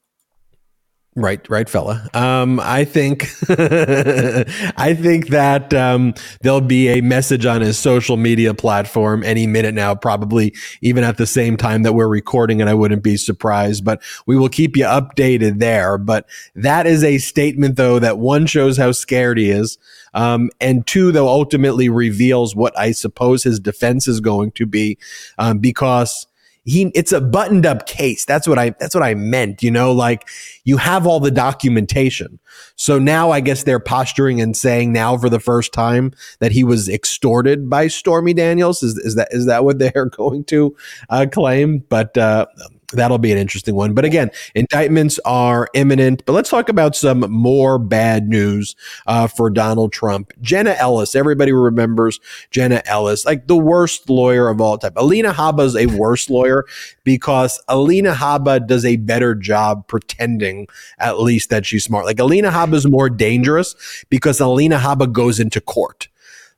Right, 1.16 1.48
right, 1.48 1.70
fella. 1.70 2.10
Um, 2.16 2.60
I 2.60 2.86
think, 2.86 3.26
I 3.50 4.96
think 5.00 5.28
that 5.28 5.72
um, 5.72 6.16
there'll 6.42 6.60
be 6.60 6.88
a 6.88 7.02
message 7.02 7.46
on 7.46 7.62
his 7.62 7.78
social 7.78 8.18
media 8.18 8.56
platform 8.56 9.24
any 9.24 9.46
minute 9.46 9.76
now, 9.76 9.94
probably 9.94 10.56
even 10.82 11.04
at 11.04 11.18
the 11.18 11.28
same 11.28 11.56
time 11.56 11.84
that 11.84 11.94
we're 11.94 12.08
recording, 12.08 12.62
and 12.62 12.70
I 12.70 12.74
wouldn't 12.74 13.04
be 13.04 13.16
surprised. 13.16 13.86
But 13.86 14.02
we 14.26 14.36
will 14.36 14.50
keep 14.50 14.76
you 14.76 14.86
updated 14.86 15.60
there. 15.60 16.00
But 16.00 16.28
that 16.56 16.88
is 16.88 17.04
a 17.04 17.20
statement, 17.20 17.76
though, 17.76 18.00
that 18.00 18.18
one 18.18 18.48
shows 18.48 18.76
how 18.78 18.92
scared 18.92 19.38
he 19.38 19.52
is, 19.52 19.78
um, 20.16 20.50
and 20.60 20.86
two, 20.88 21.12
though, 21.12 21.28
ultimately 21.28 21.90
reveals 21.90 22.56
what 22.56 22.76
I 22.76 22.92
suppose 22.92 23.44
his 23.44 23.60
defense 23.60 24.08
is 24.08 24.20
going 24.20 24.52
to 24.54 24.66
be, 24.66 24.98
um, 25.38 25.60
because 25.60 26.26
he 26.66 26.92
it's 26.96 27.12
a 27.12 27.22
buttoned 27.22 27.66
up 27.66 27.86
case. 27.88 28.26
That's 28.26 28.48
what 28.48 28.58
i 28.58 28.72
that's 28.72 28.96
what 28.96 29.04
i 29.04 29.14
meant 29.14 29.62
you 29.62 29.72
know 29.72 29.92
like 29.92 30.28
you 30.64 30.78
have 30.78 31.06
all 31.06 31.20
the 31.20 31.32
documentation. 31.32 32.40
So 32.76 33.00
now 33.00 33.32
i 33.32 33.40
guess 33.40 33.64
they're 33.64 33.80
posturing 33.80 34.42
and 34.42 34.56
saying 34.56 34.94
now 34.94 35.18
for 35.18 35.30
the 35.30 35.40
first 35.40 35.74
time 35.74 36.14
that 36.40 36.52
he 36.52 36.64
was 36.64 36.90
extorted 36.90 37.70
by 37.70 37.88
stormy 37.88 38.34
daniels. 38.34 38.84
Is, 38.84 38.98
is 38.98 39.16
that 39.16 39.30
is 39.32 39.46
that 39.46 39.64
what 39.64 39.80
they're 39.80 40.06
going 40.18 40.46
to 40.46 40.76
uh, 41.10 41.26
claim? 41.32 41.80
But 41.90 42.18
uh 42.18 42.46
That'll 42.94 43.18
be 43.18 43.32
an 43.32 43.38
interesting 43.38 43.76
one. 43.76 43.94
But 43.94 44.06
again, 44.06 44.32
indictments 44.56 45.20
are 45.26 45.68
imminent. 45.74 46.26
But 46.26 46.34
let's 46.34 46.50
talk 46.50 46.70
about 46.70 46.96
some 46.96 47.20
more 47.32 47.80
bad 47.80 48.28
news 48.28 48.76
uh, 49.08 49.28
for 49.28 49.50
Donald 49.50 49.92
Trump. 49.92 50.32
Jenna 50.42 50.72
Ellis, 50.72 51.16
everybody 51.16 51.52
remembers 51.52 52.20
Jenna 52.52 52.82
Ellis, 52.86 53.26
like 53.26 53.48
the 53.48 53.58
worst 53.58 54.10
lawyer 54.10 54.48
of 54.48 54.62
all 54.62 54.78
time. 54.78 54.94
Alina 54.96 55.34
Habba 55.34 55.66
is 55.66 55.76
a 55.76 55.88
worse 55.88 56.30
lawyer 56.30 56.66
because 57.04 57.62
Alina 57.68 58.14
Habba 58.14 58.66
does 58.66 58.86
a 58.86 58.98
better 58.98 59.36
job 59.36 59.88
pretending, 59.88 60.68
at 61.00 61.20
least, 61.20 61.50
that 61.50 61.66
she's 61.66 61.84
smart. 61.84 62.06
Like 62.06 62.20
Alina 62.20 62.52
Habba 62.52 62.76
is 62.76 62.88
more 62.88 63.10
dangerous 63.10 63.76
because 64.10 64.40
Alina 64.40 64.78
Habba 64.78 65.12
goes 65.12 65.40
into 65.40 65.60
court. 65.60 66.08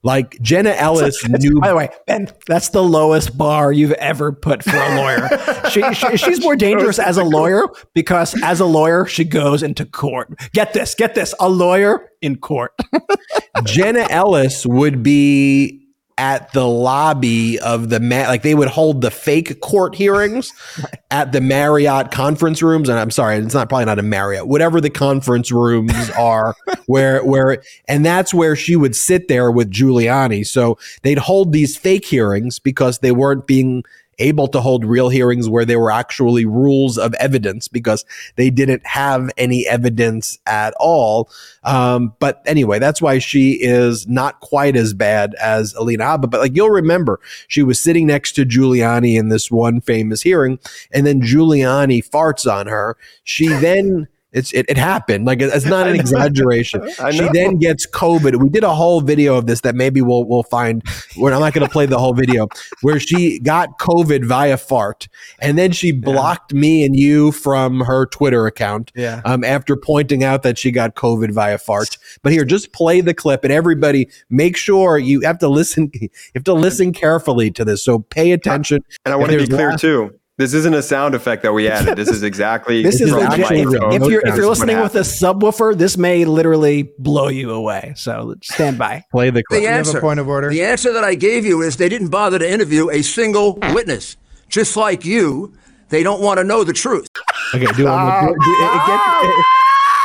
Like 0.05 0.39
Jenna 0.39 0.69
Ellis 0.69 1.27
knew. 1.27 1.59
By 1.59 1.69
the 1.69 1.75
way, 1.75 1.89
Ben, 2.05 2.27
that's 2.45 2.69
the 2.69 2.83
lowest 2.83 3.35
bar 3.35 3.71
you've 3.71 3.93
ever 3.93 4.31
put 4.31 4.63
for 4.63 4.77
a 4.77 4.95
lawyer. 4.97 5.27
she, 5.71 5.81
she, 5.95 6.17
she's 6.17 6.41
more 6.41 6.55
dangerous 6.55 6.99
as 6.99 7.17
a 7.17 7.23
lawyer 7.23 7.63
because 7.95 8.39
as 8.43 8.59
a 8.59 8.65
lawyer, 8.65 9.07
she 9.07 9.23
goes 9.23 9.63
into 9.63 9.83
court. 9.83 10.31
Get 10.53 10.73
this, 10.73 10.93
get 10.93 11.15
this, 11.15 11.33
a 11.39 11.49
lawyer 11.49 12.11
in 12.21 12.37
court. 12.37 12.73
Jenna 13.65 14.05
Ellis 14.11 14.63
would 14.63 15.01
be 15.01 15.84
at 16.17 16.51
the 16.53 16.65
lobby 16.65 17.59
of 17.59 17.89
the 17.89 17.99
Ma- 17.99 18.27
like 18.27 18.41
they 18.41 18.55
would 18.55 18.69
hold 18.69 19.01
the 19.01 19.11
fake 19.11 19.59
court 19.59 19.95
hearings 19.95 20.53
at 21.11 21.31
the 21.31 21.41
Marriott 21.41 22.11
conference 22.11 22.61
rooms. 22.61 22.87
And 22.87 22.97
I'm 22.97 23.11
sorry 23.11 23.37
it's 23.37 23.53
not 23.53 23.67
probably 23.67 23.85
not 23.85 23.99
a 23.99 24.03
Marriott 24.03 24.47
whatever 24.47 24.79
the 24.79 24.89
conference 24.89 25.51
rooms 25.51 26.09
are 26.17 26.55
where 26.85 27.23
where 27.23 27.61
and 27.87 28.05
that's 28.05 28.33
where 28.33 28.55
she 28.55 28.75
would 28.75 28.95
sit 28.95 29.27
there 29.27 29.51
with 29.51 29.71
Giuliani. 29.71 30.45
So 30.47 30.77
they'd 31.01 31.17
hold 31.17 31.51
these 31.51 31.75
fake 31.75 32.05
hearings 32.05 32.59
because 32.59 32.99
they 32.99 33.11
weren't 33.11 33.45
being 33.45 33.83
able 34.19 34.47
to 34.47 34.61
hold 34.61 34.85
real 34.85 35.09
hearings 35.09 35.49
where 35.49 35.65
there 35.65 35.79
were 35.79 35.91
actually 35.91 36.45
rules 36.45 36.97
of 36.97 37.13
evidence 37.15 37.67
because 37.67 38.05
they 38.35 38.49
didn't 38.49 38.85
have 38.85 39.29
any 39.37 39.67
evidence 39.67 40.37
at 40.45 40.73
all. 40.79 41.29
Um, 41.63 42.13
but 42.19 42.41
anyway, 42.45 42.79
that's 42.79 43.01
why 43.01 43.19
she 43.19 43.53
is 43.61 44.07
not 44.07 44.39
quite 44.39 44.75
as 44.75 44.93
bad 44.93 45.35
as 45.35 45.73
Alina 45.73 46.03
Habba. 46.03 46.29
But 46.29 46.41
like 46.41 46.55
you'll 46.55 46.69
remember, 46.69 47.19
she 47.47 47.63
was 47.63 47.79
sitting 47.79 48.07
next 48.07 48.33
to 48.33 48.45
Giuliani 48.45 49.17
in 49.17 49.29
this 49.29 49.51
one 49.51 49.81
famous 49.81 50.21
hearing, 50.21 50.59
and 50.91 51.05
then 51.05 51.21
Giuliani 51.21 52.07
farts 52.07 52.51
on 52.51 52.67
her. 52.67 52.97
She 53.23 53.47
then 53.47 54.07
it's 54.35 54.51
it, 54.51 54.65
it 54.69 54.77
happened. 54.77 55.25
Like 55.25 55.41
it's 55.41 55.65
not 55.75 55.87
an 55.87 55.95
exaggeration. 55.95 56.81
She 57.11 57.27
then 57.33 57.57
gets 57.57 57.85
COVID. 57.87 58.35
We 58.41 58.49
did 58.49 58.63
a 58.63 58.73
whole 58.73 58.99
video 58.99 59.35
of 59.35 59.45
this 59.45 59.61
that 59.61 59.75
maybe 59.75 60.01
we'll 60.01 60.25
we'll 60.25 60.43
find. 60.43 60.83
Where 61.15 61.33
I'm 61.33 61.39
not 61.39 61.53
going 61.53 61.65
to 61.65 61.71
play 61.71 61.85
the 61.85 61.97
whole 61.99 62.13
video 62.13 62.47
where 62.81 62.99
she 62.99 63.39
got 63.39 63.79
COVID 63.79 64.25
via 64.25 64.57
fart, 64.57 65.07
and 65.39 65.57
then 65.57 65.71
she 65.71 65.91
blocked 65.91 66.53
me 66.53 66.83
and 66.83 66.95
you 66.95 67.31
from 67.31 67.81
her 67.81 68.05
Twitter 68.07 68.47
account. 68.47 68.91
Yeah. 68.95 69.21
Um, 69.23 69.43
after 69.43 69.75
pointing 69.77 70.23
out 70.23 70.43
that 70.43 70.57
she 70.57 70.71
got 70.71 70.95
COVID 70.95 71.31
via 71.31 71.57
fart. 71.57 71.97
But 72.21 72.31
here, 72.33 72.43
just 72.43 72.73
play 72.73 73.01
the 73.01 73.13
clip, 73.13 73.43
and 73.43 73.53
everybody 73.53 74.09
make 74.29 74.57
sure 74.57 74.97
you 74.97 75.21
have 75.21 75.39
to 75.39 75.47
listen. 75.47 75.91
You 76.05 76.39
have 76.39 76.43
to 76.45 76.53
listen 76.53 76.91
carefully 76.91 77.51
to 77.51 77.63
this. 77.65 77.83
So 77.83 77.99
pay 77.99 78.31
attention. 78.31 78.79
And 79.05 79.13
I 79.13 79.17
want 79.17 79.31
to 79.31 79.37
be 79.37 79.47
clear 79.47 79.71
last- 79.71 79.81
too. 79.81 80.19
This 80.37 80.53
isn't 80.53 80.73
a 80.73 80.81
sound 80.81 81.15
effect 81.15 81.43
that 81.43 81.53
we 81.53 81.67
added. 81.69 81.95
This 81.97 82.09
is 82.09 82.21
exactly 82.23 82.83
This 82.83 82.95
is 82.95 83.01
is 83.07 83.09
from 83.11 83.19
the 83.19 83.25
actually 83.25 83.63
legit. 83.65 83.81
microphone. 83.81 84.01
If 84.03 84.09
you're 84.11 84.27
if 84.27 84.35
you're 84.35 84.49
listening 84.49 84.79
with 84.81 84.95
a 84.95 84.99
subwoofer, 84.99 85.77
this 85.77 85.97
may 85.97 86.25
literally 86.25 86.91
blow 86.99 87.29
you 87.29 87.51
away. 87.51 87.93
So 87.95 88.35
stand 88.43 88.77
by. 88.77 89.03
Play 89.11 89.29
the 89.29 89.43
clip. 89.43 89.61
The 89.61 89.67
answer. 89.67 90.01
point 90.01 90.19
of 90.19 90.27
order? 90.27 90.49
The 90.49 90.63
answer 90.63 90.91
that 90.93 91.03
I 91.05 91.15
gave 91.15 91.45
you 91.45 91.61
is 91.61 91.77
they 91.77 91.87
didn't 91.89 92.09
bother 92.09 92.37
to 92.39 92.49
interview 92.51 92.89
a 92.89 93.01
single 93.01 93.53
witness. 93.73 94.17
Just 94.49 94.75
like 94.77 95.05
you, 95.05 95.53
they 95.89 96.03
don't 96.03 96.21
want 96.21 96.37
to 96.39 96.43
know 96.43 96.63
the 96.63 96.73
truth. 96.73 97.07
Okay, 97.53 97.65
do 97.73 97.87
it 97.87 97.89
one 97.89 98.23
more. 98.25 98.35
Do, 98.35 98.43
do, 98.45 98.51
it, 98.51 98.75
it, 98.75 98.87
gets, 98.87 99.05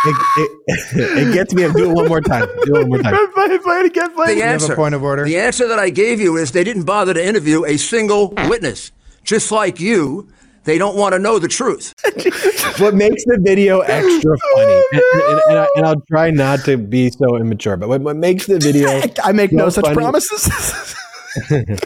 it, 0.07 0.47
it, 0.47 0.51
it, 1.19 1.29
it 1.29 1.35
gets 1.35 1.55
me. 1.55 1.63
Do 1.73 1.91
it 1.91 1.95
one 1.95 2.09
more 2.09 2.21
time. 2.21 2.47
Do 2.65 2.77
it 2.77 2.89
one 2.89 2.89
more 2.89 2.99
time. 3.03 3.33
play, 3.33 3.59
play 3.59 3.77
it 3.81 3.87
again. 3.87 4.15
Play 4.15 4.35
The 4.37 4.41
it. 4.41 4.45
answer. 4.45 4.77
point 4.77 4.95
of 4.95 5.03
order? 5.03 5.25
The 5.25 5.39
answer 5.39 5.67
that 5.69 5.79
I 5.79 5.91
gave 5.91 6.21
you 6.21 6.37
is 6.37 6.53
they 6.53 6.65
didn't 6.65 6.85
bother 6.85 7.13
to 7.15 7.25
interview 7.27 7.65
a 7.65 7.77
single 7.77 8.29
witness. 8.49 8.93
Just 9.31 9.53
like 9.53 9.79
you, 9.79 10.29
they 10.65 10.77
don't 10.77 10.97
want 10.97 11.13
to 11.13 11.21
know 11.21 11.39
the 11.39 11.47
truth. 11.47 11.95
What 12.81 12.95
makes 12.95 13.25
the 13.27 13.39
video 13.41 13.81
extra 13.81 14.33
oh, 14.33 14.57
funny, 14.57 14.83
and, 14.93 15.03
and, 15.31 15.41
and, 15.51 15.59
I, 15.59 15.69
and 15.77 15.87
I'll 15.87 16.01
try 16.09 16.31
not 16.31 16.65
to 16.65 16.77
be 16.77 17.11
so 17.11 17.37
immature, 17.37 17.77
but 17.77 17.89
what, 17.89 18.01
what 18.01 18.17
makes 18.17 18.47
the 18.47 18.59
video 18.59 19.03
I 19.23 19.31
make 19.31 19.53
no 19.53 19.69
so 19.69 19.83
such 19.83 19.85
funny- 19.85 19.97
promises. 19.97 20.97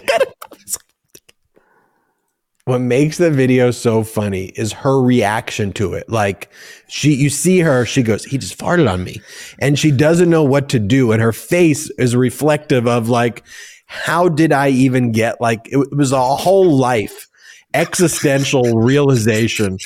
what 2.65 2.79
makes 2.79 3.19
the 3.19 3.31
video 3.31 3.73
so 3.73 4.05
funny 4.05 4.47
is 4.57 4.73
her 4.73 5.03
reaction 5.03 5.73
to 5.75 5.93
it. 5.93 6.09
Like 6.09 6.51
she, 6.89 7.13
you 7.13 7.29
see 7.29 7.61
her, 7.61 7.85
she 7.85 8.03
goes, 8.03 8.25
he 8.25 8.39
just 8.39 8.57
farted 8.57 8.91
on 8.91 9.05
me. 9.05 9.21
And 9.59 9.79
she 9.79 9.91
doesn't 9.91 10.31
know 10.31 10.45
what 10.45 10.71
to 10.71 10.79
do. 10.79 11.13
And 11.13 11.21
her 11.21 11.33
face 11.33 11.91
is 11.99 12.17
reflective 12.17 12.87
of 12.87 13.11
like, 13.11 13.43
how 13.87 14.31
did 14.31 14.51
I 14.51 14.69
even 14.69 15.13
get 15.13 15.43
like, 15.43 15.69
it, 15.71 15.79
it 15.79 15.97
was 15.97 16.13
a 16.13 16.23
whole 16.23 16.79
life 16.79 17.29
existential 17.75 18.79
realization 18.79 19.79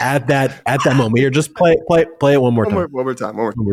at 0.00 0.26
that, 0.28 0.62
at 0.66 0.80
that 0.84 0.96
moment. 0.96 1.18
Here, 1.18 1.30
just 1.30 1.54
play, 1.54 1.76
play, 1.86 2.06
play 2.18 2.34
it 2.34 2.40
one 2.40 2.54
more 2.54 2.64
time. 2.64 2.74
One 2.74 2.80
more, 2.80 2.86
time. 2.86 2.92
one 2.92 3.04
more 3.04 3.14
time. 3.14 3.36
One 3.36 3.52
more. 3.56 3.72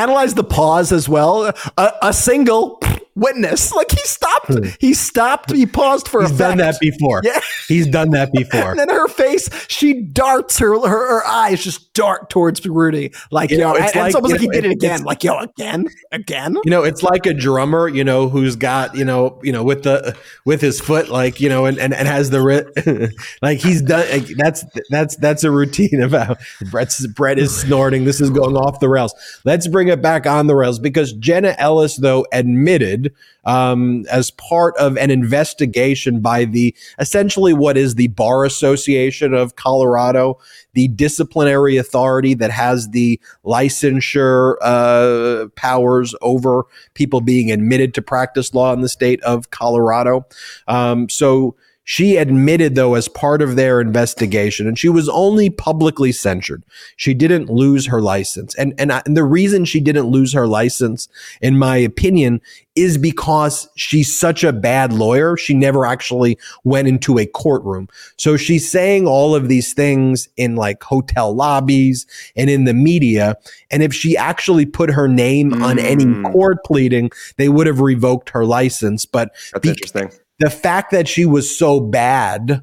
Analyze 0.00 0.34
the 0.34 0.44
pause 0.44 0.92
as 0.92 1.08
well. 1.08 1.52
A, 1.76 1.92
a 2.02 2.12
single 2.12 2.80
witness, 3.18 3.72
like 3.76 3.90
he 3.90 4.00
stopped. 4.04 4.48
Hmm. 4.48 4.68
He 4.80 4.94
stopped. 4.94 5.50
He 5.52 5.66
paused 5.66 6.08
for 6.08 6.20
He's 6.22 6.30
effect. 6.30 6.38
done 6.38 6.58
that 6.58 6.80
before. 6.80 7.20
Yeah. 7.24 7.40
He's 7.66 7.86
done 7.86 8.10
that 8.10 8.32
before. 8.32 8.70
And 8.78 8.78
then 8.78 8.88
her 8.90 9.08
face, 9.08 9.48
she 9.68 10.02
darts 10.02 10.58
her 10.58 10.74
her, 10.80 10.88
her 11.20 11.26
eyes 11.26 11.62
just 11.64 11.92
dart 11.94 12.30
towards 12.30 12.64
Rudy, 12.66 13.12
like 13.30 13.50
You 13.50 13.58
yo. 13.58 13.72
know, 13.72 13.76
it's 13.76 13.94
and 13.96 14.06
it's 14.06 14.14
almost 14.14 14.32
like 14.32 14.40
he 14.40 14.48
did 14.48 14.64
it 14.64 14.70
again, 14.70 15.02
like 15.04 15.24
yo, 15.24 15.38
again, 15.38 15.86
again. 16.12 16.56
You 16.64 16.70
know, 16.70 16.82
it's 16.84 17.02
like 17.02 17.26
a 17.26 17.34
drummer, 17.34 17.88
you 17.88 18.04
know, 18.04 18.28
who's 18.28 18.56
got, 18.56 18.94
you 18.94 19.04
know, 19.04 19.40
you 19.42 19.52
know, 19.52 19.62
with 19.64 19.82
the 19.84 20.16
with 20.44 20.60
his 20.60 20.80
foot, 20.80 21.08
like, 21.08 21.40
you 21.40 21.48
know, 21.48 21.66
and 21.66 21.78
and, 21.78 21.92
and 21.94 22.06
has 22.06 22.30
the 22.30 22.40
ri- 22.42 23.08
like 23.42 23.58
he's 23.58 23.82
done. 23.82 24.08
Like, 24.10 24.26
that's 24.36 24.64
that's 24.90 25.16
that's 25.16 25.44
a 25.44 25.50
routine 25.50 26.00
how 26.10 26.36
Brett's 26.70 27.06
Brett 27.08 27.38
is 27.38 27.54
snorting. 27.60 28.04
This 28.04 28.20
is 28.20 28.30
going 28.30 28.56
off 28.56 28.80
the 28.80 28.88
rails. 28.88 29.14
Let's 29.44 29.66
bring 29.66 29.88
it 29.88 30.00
back 30.02 30.26
on 30.26 30.46
the 30.46 30.54
rails 30.54 30.78
because 30.78 31.12
Jenna 31.14 31.54
Ellis, 31.58 31.96
though, 31.96 32.26
admitted 32.32 33.07
um, 33.44 34.04
as 34.10 34.30
part 34.32 34.76
of 34.76 34.96
an 34.96 35.10
investigation 35.10 36.20
by 36.20 36.44
the 36.44 36.74
essentially 36.98 37.52
what 37.52 37.76
is 37.76 37.94
the 37.94 38.08
Bar 38.08 38.44
Association 38.44 39.34
of 39.34 39.56
Colorado, 39.56 40.38
the 40.74 40.88
disciplinary 40.88 41.76
authority 41.76 42.34
that 42.34 42.50
has 42.50 42.90
the 42.90 43.20
licensure 43.44 44.56
uh, 44.62 45.48
powers 45.56 46.14
over 46.20 46.64
people 46.94 47.20
being 47.20 47.50
admitted 47.50 47.94
to 47.94 48.02
practice 48.02 48.54
law 48.54 48.72
in 48.72 48.80
the 48.80 48.88
state 48.88 49.22
of 49.22 49.50
Colorado. 49.50 50.26
Um, 50.66 51.08
so 51.08 51.56
she 51.90 52.18
admitted, 52.18 52.74
though, 52.74 52.96
as 52.96 53.08
part 53.08 53.40
of 53.40 53.56
their 53.56 53.80
investigation, 53.80 54.66
and 54.68 54.78
she 54.78 54.90
was 54.90 55.08
only 55.08 55.48
publicly 55.48 56.12
censured. 56.12 56.62
She 56.96 57.14
didn't 57.14 57.48
lose 57.48 57.86
her 57.86 58.02
license, 58.02 58.54
and 58.56 58.74
and, 58.76 58.92
I, 58.92 59.00
and 59.06 59.16
the 59.16 59.24
reason 59.24 59.64
she 59.64 59.80
didn't 59.80 60.04
lose 60.04 60.34
her 60.34 60.46
license, 60.46 61.08
in 61.40 61.56
my 61.56 61.78
opinion, 61.78 62.42
is 62.76 62.98
because 62.98 63.70
she's 63.74 64.14
such 64.14 64.44
a 64.44 64.52
bad 64.52 64.92
lawyer. 64.92 65.38
She 65.38 65.54
never 65.54 65.86
actually 65.86 66.36
went 66.62 66.88
into 66.88 67.18
a 67.18 67.24
courtroom. 67.24 67.88
So 68.18 68.36
she's 68.36 68.70
saying 68.70 69.06
all 69.06 69.34
of 69.34 69.48
these 69.48 69.72
things 69.72 70.28
in 70.36 70.56
like 70.56 70.82
hotel 70.82 71.34
lobbies 71.34 72.04
and 72.36 72.50
in 72.50 72.64
the 72.64 72.74
media. 72.74 73.38
And 73.70 73.82
if 73.82 73.94
she 73.94 74.14
actually 74.14 74.66
put 74.66 74.90
her 74.90 75.08
name 75.08 75.62
on 75.62 75.78
any 75.78 76.04
Mm. 76.04 76.32
court 76.32 76.58
pleading, 76.66 77.10
they 77.38 77.48
would 77.48 77.66
have 77.66 77.80
revoked 77.80 78.28
her 78.28 78.44
license. 78.44 79.06
But 79.06 79.30
That's 79.54 79.62
be- 79.62 79.70
interesting. 79.70 80.10
The 80.38 80.50
fact 80.50 80.90
that 80.90 81.08
she 81.08 81.24
was 81.24 81.56
so 81.56 81.80
bad 81.80 82.62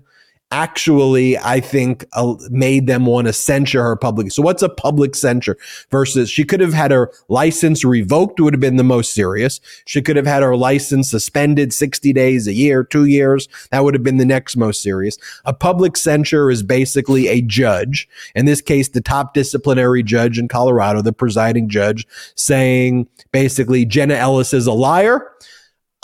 actually 0.51 1.37
i 1.39 1.59
think 1.59 2.05
uh, 2.13 2.35
made 2.51 2.85
them 2.85 3.07
want 3.07 3.25
to 3.25 3.33
censure 3.33 3.81
her 3.81 3.95
publicly 3.95 4.29
so 4.29 4.43
what's 4.43 4.61
a 4.61 4.69
public 4.69 5.15
censure 5.15 5.57
versus 5.89 6.29
she 6.29 6.43
could 6.43 6.59
have 6.59 6.73
had 6.73 6.91
her 6.91 7.11
license 7.29 7.83
revoked 7.83 8.39
would 8.39 8.53
have 8.53 8.61
been 8.61 8.75
the 8.75 8.83
most 8.83 9.13
serious. 9.13 9.59
She 9.85 10.01
could 10.01 10.15
have 10.15 10.27
had 10.27 10.43
her 10.43 10.55
license 10.55 11.09
suspended 11.09 11.73
60 11.73 12.13
days 12.13 12.47
a 12.47 12.53
year 12.53 12.83
two 12.83 13.05
years 13.05 13.47
that 13.71 13.83
would 13.83 13.95
have 13.95 14.03
been 14.03 14.17
the 14.17 14.25
next 14.25 14.55
most 14.55 14.83
serious. 14.83 15.17
A 15.45 15.53
public 15.53 15.97
censure 15.97 16.51
is 16.51 16.61
basically 16.61 17.27
a 17.27 17.41
judge 17.41 18.07
in 18.35 18.45
this 18.45 18.61
case 18.61 18.89
the 18.89 19.01
top 19.01 19.33
disciplinary 19.33 20.03
judge 20.03 20.37
in 20.37 20.47
colorado 20.47 21.01
the 21.01 21.11
presiding 21.11 21.67
judge 21.67 22.05
saying 22.35 23.07
basically 23.31 23.85
jenna 23.85 24.13
ellis 24.13 24.53
is 24.53 24.67
a 24.67 24.71
liar 24.71 25.31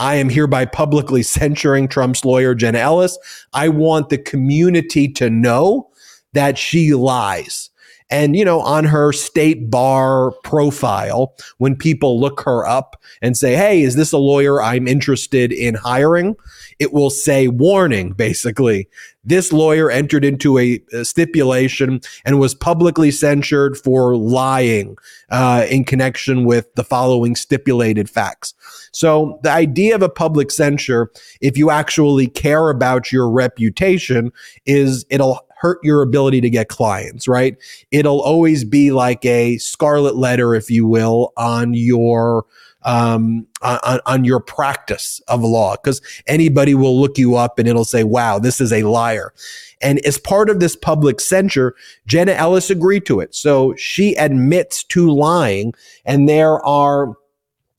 I 0.01 0.15
am 0.15 0.29
hereby 0.29 0.65
publicly 0.65 1.21
censuring 1.21 1.87
Trump's 1.87 2.25
lawyer, 2.25 2.55
Jenna 2.55 2.79
Ellis. 2.79 3.19
I 3.53 3.69
want 3.69 4.09
the 4.09 4.17
community 4.17 5.07
to 5.09 5.29
know 5.29 5.91
that 6.33 6.57
she 6.57 6.95
lies. 6.95 7.69
And, 8.09 8.35
you 8.35 8.43
know, 8.43 8.61
on 8.61 8.83
her 8.85 9.13
state 9.13 9.69
bar 9.69 10.31
profile, 10.43 11.35
when 11.59 11.75
people 11.75 12.19
look 12.19 12.41
her 12.41 12.65
up 12.65 12.99
and 13.21 13.37
say, 13.37 13.55
Hey, 13.55 13.83
is 13.83 13.95
this 13.95 14.11
a 14.11 14.17
lawyer 14.17 14.59
I'm 14.59 14.87
interested 14.87 15.53
in 15.53 15.75
hiring? 15.75 16.35
It 16.79 16.93
will 16.93 17.11
say 17.11 17.47
warning, 17.47 18.13
basically. 18.13 18.89
This 19.23 19.53
lawyer 19.53 19.91
entered 19.91 20.25
into 20.25 20.57
a, 20.57 20.81
a 20.93 21.05
stipulation 21.05 22.01
and 22.25 22.39
was 22.39 22.55
publicly 22.55 23.11
censured 23.11 23.77
for 23.77 24.15
lying 24.15 24.97
uh, 25.29 25.65
in 25.69 25.83
connection 25.83 26.45
with 26.45 26.73
the 26.75 26.83
following 26.83 27.35
stipulated 27.35 28.09
facts. 28.09 28.53
So 28.91 29.39
the 29.43 29.51
idea 29.51 29.95
of 29.95 30.01
a 30.01 30.09
public 30.09 30.51
censure, 30.51 31.11
if 31.39 31.57
you 31.57 31.69
actually 31.69 32.27
care 32.27 32.69
about 32.69 33.11
your 33.11 33.29
reputation, 33.29 34.31
is 34.65 35.05
it'll 35.09 35.39
hurt 35.61 35.79
your 35.83 36.01
ability 36.01 36.41
to 36.41 36.49
get 36.49 36.69
clients, 36.69 37.27
right? 37.27 37.55
It'll 37.91 38.21
always 38.21 38.63
be 38.63 38.91
like 38.91 39.23
a 39.25 39.59
scarlet 39.59 40.15
letter, 40.15 40.55
if 40.55 40.71
you 40.71 40.87
will, 40.87 41.33
on 41.37 41.75
your 41.75 42.45
um, 42.83 43.47
on, 43.61 43.99
on 44.05 44.25
your 44.25 44.39
practice 44.39 45.21
of 45.27 45.41
law 45.41 45.75
because 45.75 46.01
anybody 46.27 46.73
will 46.73 46.99
look 46.99 47.17
you 47.17 47.35
up 47.35 47.59
and 47.59 47.67
it'll 47.67 47.85
say, 47.85 48.03
wow, 48.03 48.39
this 48.39 48.59
is 48.59 48.73
a 48.73 48.83
liar. 48.83 49.33
And 49.81 49.99
as 50.05 50.17
part 50.17 50.49
of 50.49 50.59
this 50.59 50.75
public 50.75 51.19
censure, 51.19 51.75
Jenna 52.05 52.33
Ellis 52.33 52.69
agreed 52.69 53.05
to 53.07 53.19
it. 53.19 53.33
So 53.35 53.75
she 53.75 54.15
admits 54.15 54.83
to 54.85 55.09
lying. 55.09 55.73
And 56.05 56.29
there 56.29 56.63
are 56.65 57.13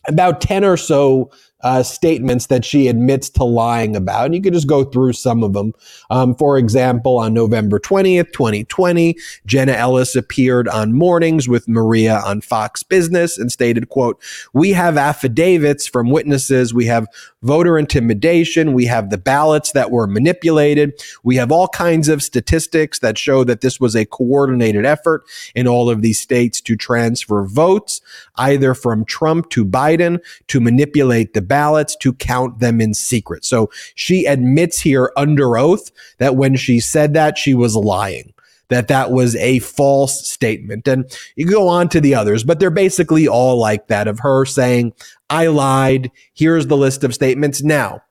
about 0.07 0.41
10 0.41 0.65
or 0.65 0.77
so 0.77 1.31
uh, 1.63 1.83
statements 1.83 2.47
that 2.47 2.65
she 2.65 2.89
admits 2.89 3.31
to 3.31 3.45
lying 3.45 3.97
about. 3.97 4.27
And 4.27 4.35
you 4.35 4.43
could 4.43 4.53
just 4.53 4.67
go 4.67 4.85
through 4.85 5.13
some 5.13 5.43
of 5.43 5.53
them. 5.53 5.73
Um, 6.11 6.35
for 6.35 6.59
example, 6.59 7.19
on 7.19 7.35
November 7.35 7.79
20th, 7.79 8.33
2020, 8.33 9.17
Jenna 9.47 9.73
Ellis 9.73 10.17
appeared 10.17 10.69
on 10.69 10.93
Mornings 10.93 11.49
with 11.49 11.69
Maria 11.69 12.21
on 12.25 12.41
Fox 12.41 12.83
Business 12.83 13.39
and 13.39 13.51
stated, 13.53 13.89
quote, 13.89 14.21
we 14.53 14.71
have 14.71 14.97
affidavits 14.97 15.87
from 15.87 16.11
witnesses. 16.11 16.75
We 16.75 16.87
have 16.87 17.07
voter 17.43 17.79
intimidation. 17.79 18.73
We 18.73 18.87
have 18.87 19.11
the 19.11 19.19
ballots 19.19 19.73
that 19.73 19.91
were 19.91 20.07
manipulated. 20.07 21.01
We 21.23 21.37
have 21.37 21.53
all 21.53 21.69
kinds 21.69 22.09
of 22.09 22.23
statistics 22.23 23.01
that 23.01 23.19
show 23.19 23.45
that 23.45 23.61
this 23.61 23.81
was 23.81 23.95
a 23.95 24.07
coordinated 24.07 24.87
effort 24.87 25.25
in 25.55 25.67
all 25.67 25.91
of 25.91 26.03
these 26.03 26.21
states 26.21 26.61
to 26.63 26.77
transfer 26.77 27.45
votes, 27.45 28.01
either 28.37 28.75
from 28.75 29.05
Trump 29.05 29.51
to 29.51 29.65
Biden 29.65 30.21
to 30.49 30.61
manipulate 30.61 31.35
the 31.35 31.43
ballots 31.43 31.97
to 31.97 32.13
count 32.13 32.61
them 32.61 32.81
in 32.81 32.95
secret. 32.95 33.45
So 33.45 33.71
she 33.95 34.25
admits 34.27 34.81
here 34.81 35.13
under 35.17 35.57
oath 35.59 35.91
that 36.19 36.37
when 36.37 36.57
she 36.57 36.81
said 36.81 37.15
that, 37.15 37.39
she 37.39 37.55
was 37.55 37.77
lying 37.77 38.33
that 38.73 38.89
that 38.89 39.11
was 39.11 39.37
a 39.37 39.59
false 39.61 40.29
statement. 40.29 40.87
And 40.89 41.05
you 41.37 41.47
go 41.47 41.69
on 41.69 41.89
to 41.91 42.01
the 42.01 42.15
others, 42.15 42.45
but 42.45 42.61
they're 42.61 42.71
basically 42.71 43.29
all 43.29 43.59
like 43.59 43.89
that 43.89 44.09
of 44.09 44.21
her 44.21 44.45
saying, 44.45 44.93
I 45.31 45.47
lied. 45.47 46.11
Here's 46.35 46.67
the 46.67 46.77
list 46.77 47.05
of 47.05 47.15
statements. 47.15 47.63
Now, 47.63 48.03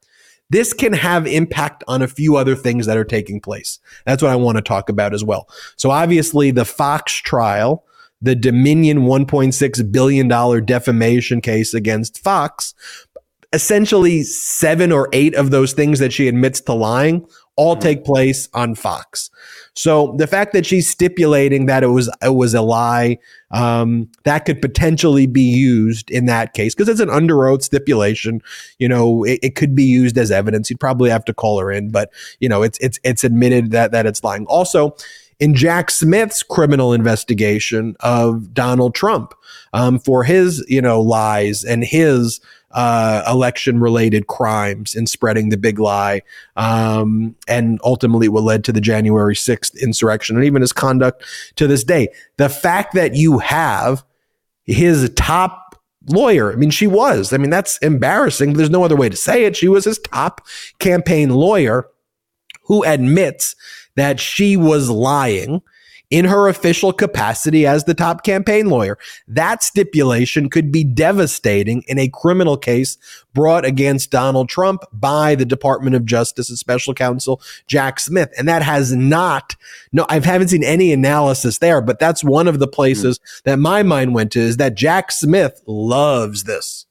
this 0.50 0.74
can 0.74 0.94
have 0.94 1.26
impact 1.26 1.84
on 1.88 2.02
a 2.02 2.08
few 2.08 2.36
other 2.36 2.56
things 2.56 2.86
that 2.86 2.98
are 2.98 3.06
taking 3.06 3.40
place. 3.40 3.80
That's 4.06 4.22
what 4.22 4.32
I 4.32 4.36
want 4.36 4.58
to 4.58 4.62
talk 4.62 4.90
about 4.90 5.14
as 5.14 5.24
well. 5.24 5.48
So 5.78 5.92
obviously 5.92 6.52
the 6.52 6.66
Fox 6.66 7.14
trial, 7.14 7.86
the 8.22 8.36
Dominion 8.36 9.02
$1.6 9.02 9.92
billion 9.92 10.28
defamation 10.66 11.40
case 11.40 11.74
against 11.74 12.22
Fox, 12.22 12.74
essentially 13.54 14.24
seven 14.24 14.92
or 14.92 15.10
eight 15.14 15.36
of 15.36 15.52
those 15.52 15.74
things 15.74 16.00
that 16.00 16.14
she 16.14 16.28
admits 16.28 16.60
to 16.62 16.74
lying 16.74 17.26
all 17.56 17.76
mm-hmm. 17.76 17.84
take 17.84 18.06
place 18.06 18.50
on 18.54 18.76
Fox. 18.76 19.30
So 19.76 20.16
the 20.18 20.28
fact 20.28 20.54
that 20.54 20.66
she's 20.66 20.90
stipulating 20.90 21.66
that 21.66 21.84
it 21.84 21.88
was 21.88 22.10
it 22.22 22.36
was 22.36 22.54
a 22.54 22.62
lie, 22.62 23.18
um, 23.52 24.10
that 24.24 24.46
could 24.46 24.62
potentially 24.62 25.28
be 25.28 25.42
used 25.42 26.10
in 26.12 26.26
that 26.26 26.54
case 26.54 26.76
because 26.76 26.90
it's 26.90 27.00
an 27.00 27.10
under 27.10 27.48
oath 27.48 27.64
stipulation. 27.64 28.42
You 28.80 28.90
know, 28.90 29.24
it, 29.24 29.40
it, 29.42 29.56
could 29.56 29.76
be 29.76 29.84
used 29.84 30.18
as 30.18 30.32
evidence. 30.32 30.70
You'd 30.70 30.80
probably 30.80 31.10
have 31.10 31.26
to 31.26 31.34
call 31.34 31.60
her 31.60 31.72
in, 31.72 31.90
but 31.90 32.12
you 32.40 32.50
know, 32.50 32.64
it's 32.64 32.78
it's 32.80 33.00
it's 33.04 33.24
admitted 33.24 33.72
that 33.72 33.92
that 33.92 34.06
it's 34.06 34.24
lying. 34.24 34.46
Also, 34.48 34.96
in 35.40 35.56
Jack 35.56 35.90
Smith's 35.90 36.44
criminal 36.44 36.94
investigation 36.94 37.96
of 38.02 38.54
Donald 38.54 38.94
Trump 38.94 39.34
um, 39.74 40.00
for 40.00 40.24
his 40.24 40.64
you 40.68 40.82
know 40.82 41.02
lies 41.02 41.64
and 41.64 41.84
his 41.84 42.40
uh, 42.74 43.24
election 43.28 43.80
related 43.80 44.28
crimes 44.28 44.96
in 44.96 45.08
spreading 45.08 45.50
the 45.50 45.58
big 45.58 45.80
lie, 45.80 46.22
um, 46.56 47.36
and 47.48 47.80
ultimately 47.84 48.28
what 48.28 48.44
led 48.44 48.64
to 48.66 48.72
the 48.72 48.82
January 48.82 49.36
6th 49.36 49.80
insurrection 49.82 50.36
and 50.36 50.46
even 50.46 50.62
his 50.62 50.74
conduct 50.74 51.24
to 51.56 51.68
this 51.68 51.84
day. 51.84 52.08
The 52.38 52.50
fact 52.50 52.94
that 52.96 53.16
you 53.16 53.40
have 53.40 54.04
his 54.64 55.10
top 55.16 55.76
lawyer, 56.08 56.52
I 56.52 56.56
mean, 56.56 56.72
she 56.72 56.88
was, 56.88 57.34
I 57.34 57.38
mean, 57.38 57.50
that's 57.50 57.78
embarrassing. 57.80 58.54
There's 58.54 58.70
no 58.70 58.84
other 58.84 58.96
way 58.96 59.10
to 59.10 59.18
say 59.18 59.46
it. 59.46 59.56
She 59.56 59.68
was 59.68 59.86
his 59.86 60.00
top 60.00 60.46
campaign 60.80 61.30
lawyer 61.30 61.88
who 62.64 62.84
admits 62.84 63.56
that 63.96 64.20
she 64.20 64.56
was 64.56 64.90
lying 64.90 65.62
in 66.12 66.26
her 66.26 66.48
official 66.50 66.92
capacity 66.92 67.66
as 67.66 67.86
the 67.86 67.94
top 67.94 68.24
campaign 68.24 68.70
lawyer. 68.70 68.98
That 69.28 69.64
stipulation 69.64 70.50
could 70.50 70.72
be 70.72 70.84
devastating 70.84 71.84
in 71.88 71.98
a 71.98 72.10
criminal 72.10 72.58
case 72.58 72.98
brought 73.34 73.64
against 73.64 74.12
Donald 74.12 74.50
Trump 74.50 74.84
by 74.92 75.36
the 75.36 75.46
Department 75.46 75.96
of 75.96 76.06
Justice's 76.06 76.60
special 76.60 76.94
counsel, 76.94 77.42
Jack 77.66 78.00
Smith. 78.00 78.30
And 78.38 78.48
that 78.48 78.62
has 78.62 78.94
not, 78.94 79.56
no, 79.94 80.06
I 80.10 80.20
haven't 80.20 80.50
seen 80.50 80.66
any 80.66 80.92
analysis 80.92 81.60
there, 81.60 81.82
but 81.82 81.98
that's 81.98 82.24
one 82.24 82.50
of 82.50 82.60
the 82.60 82.68
places 82.68 83.18
mm. 83.18 83.44
that 83.44 83.58
my 83.58 83.82
mind 83.82 84.14
went 84.14 84.34
to 84.34 84.40
is 84.42 84.58
that 84.58 84.76
Jack 84.76 85.12
Smith 85.12 85.62
loves 85.66 86.44
this. 86.44 86.86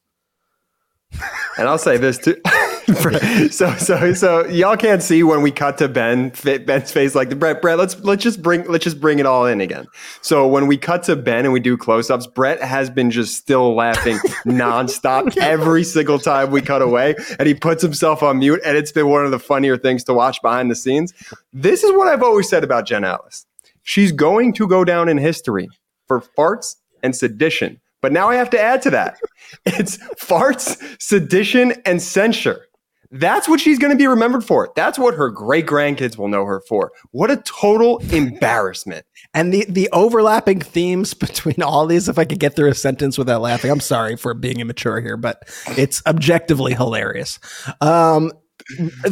And 1.57 1.67
I'll 1.67 1.77
say 1.77 1.97
this 1.97 2.17
too. 2.17 2.41
so 3.51 3.73
so 3.75 4.13
so 4.13 4.45
y'all 4.47 4.75
can't 4.75 5.03
see 5.03 5.23
when 5.23 5.41
we 5.41 5.51
cut 5.51 5.77
to 5.77 5.87
Ben 5.87 6.31
Ben's 6.43 6.91
face 6.91 7.15
like 7.15 7.29
the 7.29 7.35
Brett 7.35 7.61
Brett 7.61 7.77
let's 7.77 7.99
let's 7.99 8.23
just 8.23 8.41
bring 8.41 8.65
let's 8.67 8.83
just 8.83 8.99
bring 8.99 9.19
it 9.19 9.25
all 9.25 9.45
in 9.45 9.61
again. 9.61 9.85
So 10.21 10.47
when 10.47 10.67
we 10.67 10.77
cut 10.77 11.03
to 11.03 11.15
Ben 11.15 11.45
and 11.45 11.53
we 11.53 11.59
do 11.59 11.77
close-ups, 11.77 12.27
Brett 12.27 12.61
has 12.61 12.89
been 12.89 13.11
just 13.11 13.35
still 13.35 13.75
laughing 13.75 14.17
nonstop 14.45 15.37
every 15.37 15.83
single 15.83 16.19
time 16.19 16.51
we 16.51 16.61
cut 16.61 16.81
away 16.81 17.15
and 17.37 17.47
he 17.47 17.53
puts 17.53 17.81
himself 17.81 18.23
on 18.23 18.39
mute 18.39 18.61
and 18.65 18.75
it's 18.77 18.91
been 18.91 19.07
one 19.07 19.25
of 19.25 19.31
the 19.31 19.39
funnier 19.39 19.77
things 19.77 20.03
to 20.05 20.13
watch 20.13 20.41
behind 20.41 20.71
the 20.71 20.75
scenes. 20.75 21.13
This 21.53 21.83
is 21.83 21.91
what 21.91 22.07
I've 22.07 22.23
always 22.23 22.49
said 22.49 22.63
about 22.63 22.85
Jen 22.87 23.03
Ellis. 23.03 23.45
She's 23.83 24.11
going 24.11 24.53
to 24.53 24.67
go 24.67 24.83
down 24.83 25.09
in 25.09 25.17
history 25.17 25.69
for 26.07 26.21
farts 26.21 26.77
and 27.03 27.15
sedition. 27.15 27.79
But 28.01 28.11
now 28.11 28.29
I 28.29 28.35
have 28.35 28.49
to 28.51 28.59
add 28.59 28.81
to 28.83 28.89
that. 28.91 29.17
It's 29.65 29.97
farts, 30.15 30.81
sedition, 31.01 31.73
and 31.85 32.01
censure. 32.01 32.67
That's 33.11 33.49
what 33.49 33.59
she's 33.59 33.77
going 33.77 33.91
to 33.91 33.97
be 33.97 34.07
remembered 34.07 34.45
for. 34.45 34.71
That's 34.77 34.97
what 34.97 35.13
her 35.15 35.29
great 35.29 35.65
grandkids 35.65 36.17
will 36.17 36.29
know 36.29 36.45
her 36.45 36.61
for. 36.69 36.93
What 37.11 37.29
a 37.29 37.37
total 37.37 37.97
embarrassment. 38.13 39.05
And 39.33 39.53
the 39.53 39.65
the 39.67 39.89
overlapping 39.91 40.61
themes 40.61 41.13
between 41.13 41.61
all 41.61 41.85
these, 41.85 42.07
if 42.07 42.17
I 42.17 42.23
could 42.23 42.39
get 42.39 42.55
through 42.55 42.69
a 42.69 42.75
sentence 42.75 43.17
without 43.17 43.41
laughing, 43.41 43.69
I'm 43.69 43.81
sorry 43.81 44.15
for 44.15 44.33
being 44.33 44.61
immature 44.61 45.01
here, 45.01 45.17
but 45.17 45.43
it's 45.77 46.01
objectively 46.07 46.73
hilarious. 46.73 47.37
Um, 47.81 48.31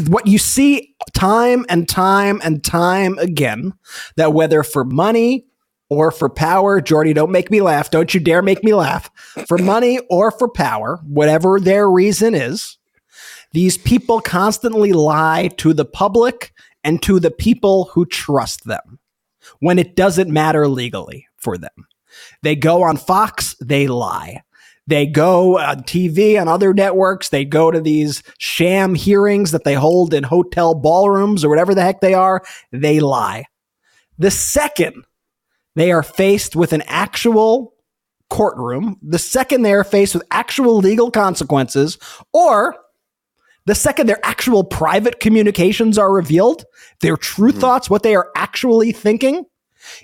what 0.07 0.27
you 0.27 0.37
see 0.37 0.95
time 1.13 1.65
and 1.67 1.89
time 1.89 2.39
and 2.43 2.63
time 2.63 3.17
again 3.17 3.73
that 4.15 4.33
whether 4.33 4.63
for 4.63 4.85
money 4.85 5.45
or 5.89 6.11
for 6.11 6.29
power, 6.29 6.79
Jordy, 6.81 7.13
don't 7.13 7.31
make 7.31 7.49
me 7.49 7.61
laugh. 7.61 7.89
Don't 7.89 8.13
you 8.13 8.19
dare 8.19 8.41
make 8.41 8.63
me 8.63 8.73
laugh. 8.73 9.09
For 9.47 9.57
money 9.57 9.99
or 10.09 10.31
for 10.31 10.47
power, 10.47 10.99
whatever 11.03 11.59
their 11.59 11.89
reason 11.89 12.35
is, 12.35 12.77
these 13.51 13.77
people 13.77 14.21
constantly 14.21 14.93
lie 14.93 15.49
to 15.57 15.73
the 15.73 15.85
public 15.85 16.53
and 16.83 17.01
to 17.03 17.19
the 17.19 17.31
people 17.31 17.85
who 17.85 18.05
trust 18.05 18.65
them 18.65 18.99
when 19.59 19.79
it 19.79 19.95
doesn't 19.95 20.31
matter 20.31 20.67
legally 20.67 21.27
for 21.37 21.57
them. 21.57 21.87
They 22.43 22.55
go 22.55 22.83
on 22.83 22.97
Fox, 22.97 23.55
they 23.59 23.87
lie. 23.87 24.43
They 24.87 25.05
go 25.05 25.59
on 25.59 25.83
TV, 25.83 26.39
on 26.39 26.47
other 26.47 26.73
networks, 26.73 27.29
they 27.29 27.45
go 27.45 27.69
to 27.69 27.79
these 27.79 28.23
sham 28.39 28.95
hearings 28.95 29.51
that 29.51 29.63
they 29.63 29.75
hold 29.75 30.15
in 30.15 30.23
hotel 30.23 30.73
ballrooms 30.73 31.45
or 31.45 31.49
whatever 31.49 31.75
the 31.75 31.83
heck 31.83 32.01
they 32.01 32.15
are, 32.15 32.43
they 32.71 32.99
lie. 32.99 33.45
The 34.17 34.31
second 34.31 35.05
they 35.79 35.91
are 35.91 36.03
faced 36.03 36.55
with 36.55 36.73
an 36.73 36.83
actual 36.87 37.73
courtroom, 38.29 38.97
the 39.01 39.19
second 39.19 39.63
they 39.63 39.73
are 39.73 39.83
faced 39.83 40.13
with 40.13 40.23
actual 40.31 40.77
legal 40.77 41.09
consequences, 41.09 41.97
or 42.33 42.75
the 43.65 43.75
second 43.75 44.07
their 44.07 44.23
actual 44.23 44.63
private 44.63 45.19
communications 45.19 45.97
are 45.97 46.11
revealed, 46.11 46.65
their 47.01 47.17
true 47.17 47.51
mm-hmm. 47.51 47.59
thoughts, 47.59 47.89
what 47.89 48.03
they 48.03 48.15
are 48.15 48.31
actually 48.35 48.91
thinking, 48.91 49.45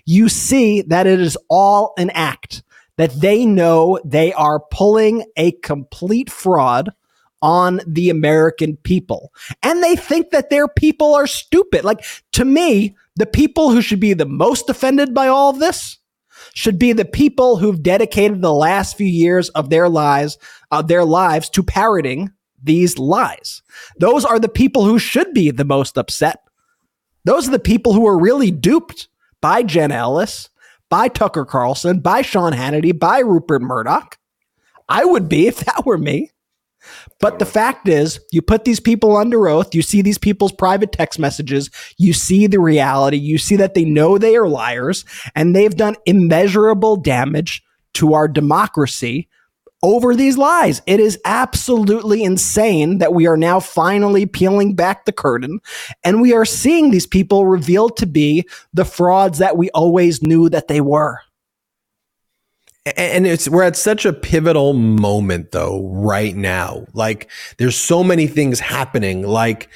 you 0.06 0.30
see 0.30 0.82
that 0.84 1.08
it 1.08 1.20
is 1.20 1.38
all 1.50 1.94
an 1.98 2.10
act, 2.12 2.64
that 2.98 3.20
they 3.20 3.46
know 3.46 4.00
they 4.06 4.34
are 4.34 4.60
pulling 4.72 5.26
a 5.36 5.52
complete 5.64 6.30
fraud 6.30 6.90
on 7.42 7.82
the 7.86 8.10
American 8.10 8.78
people. 8.78 9.32
And 9.62 9.84
they 9.84 9.96
think 9.96 10.32
that 10.32 10.50
their 10.50 10.68
people 10.68 11.14
are 11.14 11.28
stupid. 11.28 11.84
Like, 11.84 12.04
to 12.32 12.46
me, 12.46 12.96
the 13.16 13.26
people 13.26 13.72
who 13.72 13.82
should 13.82 14.00
be 14.00 14.14
the 14.14 14.26
most 14.26 14.70
offended 14.70 15.14
by 15.14 15.28
all 15.28 15.50
of 15.50 15.60
this 15.60 15.98
should 16.54 16.78
be 16.78 16.94
the 16.94 17.06
people 17.06 17.58
who've 17.58 17.82
dedicated 17.82 18.42
the 18.42 18.54
last 18.54 18.98
few 18.98 19.08
years 19.08 19.50
of 19.50 19.70
their 19.70 19.90
lives, 19.90 20.38
of 20.72 20.80
uh, 20.80 20.82
their 20.82 21.06
lives 21.06 21.50
to 21.50 21.64
parroting 21.64 22.32
these 22.62 22.98
lies. 22.98 23.62
Those 23.98 24.26
are 24.26 24.40
the 24.40 24.50
people 24.50 24.86
who 24.86 25.00
should 25.00 25.34
be 25.34 25.52
the 25.52 25.66
most 25.66 25.98
upset. 25.98 26.40
Those 27.24 27.48
are 27.48 27.52
the 27.52 27.60
people 27.60 27.94
who 27.94 28.06
are 28.08 28.20
really 28.20 28.52
duped 28.52 29.08
by 29.42 29.64
Jen 29.64 29.92
Ellis, 29.92 30.50
by 30.90 31.08
Tucker 31.08 31.46
Carlson, 31.46 32.00
by 32.00 32.22
Sean 32.22 32.54
Hannity, 32.54 32.98
by 32.98 33.20
Rupert 33.20 33.62
Murdoch. 33.62 34.18
I 34.88 35.06
would 35.06 35.28
be 35.28 35.48
if 35.48 35.58
that 35.60 35.86
were 35.86 35.98
me. 35.98 36.32
But 37.20 37.40
the 37.40 37.46
fact 37.46 37.88
is, 37.88 38.20
you 38.32 38.42
put 38.42 38.66
these 38.66 38.80
people 38.80 39.16
under 39.16 39.48
oath, 39.48 39.74
you 39.74 39.82
see 39.82 40.02
these 40.02 40.18
people's 40.18 40.52
private 40.52 40.92
text 40.92 41.20
messages, 41.20 41.70
you 41.98 42.14
see 42.14 42.48
the 42.48 42.60
reality, 42.60 43.18
you 43.18 43.38
see 43.38 43.56
that 43.58 43.74
they 43.74 43.86
know 43.86 44.18
they 44.18 44.36
are 44.36 44.48
liars, 44.48 45.06
and 45.36 45.56
they've 45.56 45.76
done 45.76 45.96
immeasurable 46.06 46.98
damage 46.98 47.64
to 47.96 48.14
our 48.14 48.28
democracy 48.28 49.28
over 49.86 50.16
these 50.16 50.38
lies. 50.38 50.82
It 50.88 51.00
is 51.00 51.20
absolutely 51.26 52.24
insane 52.24 52.98
that 52.98 53.14
we 53.14 53.28
are 53.28 53.38
now 53.38 53.60
finally 53.60 54.26
peeling 54.26 54.74
back 54.74 55.06
the 55.06 55.12
curtain 55.12 55.60
and 56.04 56.22
we 56.22 56.34
are 56.34 56.46
seeing 56.46 56.90
these 56.90 57.06
people 57.06 57.46
revealed 57.46 57.96
to 57.98 58.08
be 58.08 58.48
the 58.74 58.86
frauds 58.86 59.38
that 59.38 59.58
we 59.58 59.70
always 59.72 60.24
knew 60.24 60.50
that 60.50 60.68
they 60.68 60.82
were. 60.82 61.20
And 62.98 63.26
it's 63.26 63.50
we're 63.50 63.64
at 63.64 63.76
such 63.76 64.06
a 64.06 64.14
pivotal 64.14 64.74
moment 64.74 65.52
though 65.52 65.90
right 65.92 66.36
now. 66.36 66.86
Like 66.94 67.30
there's 67.58 67.76
so 67.76 68.04
many 68.04 68.28
things 68.28 68.60
happening 68.60 69.26
like 69.26 69.70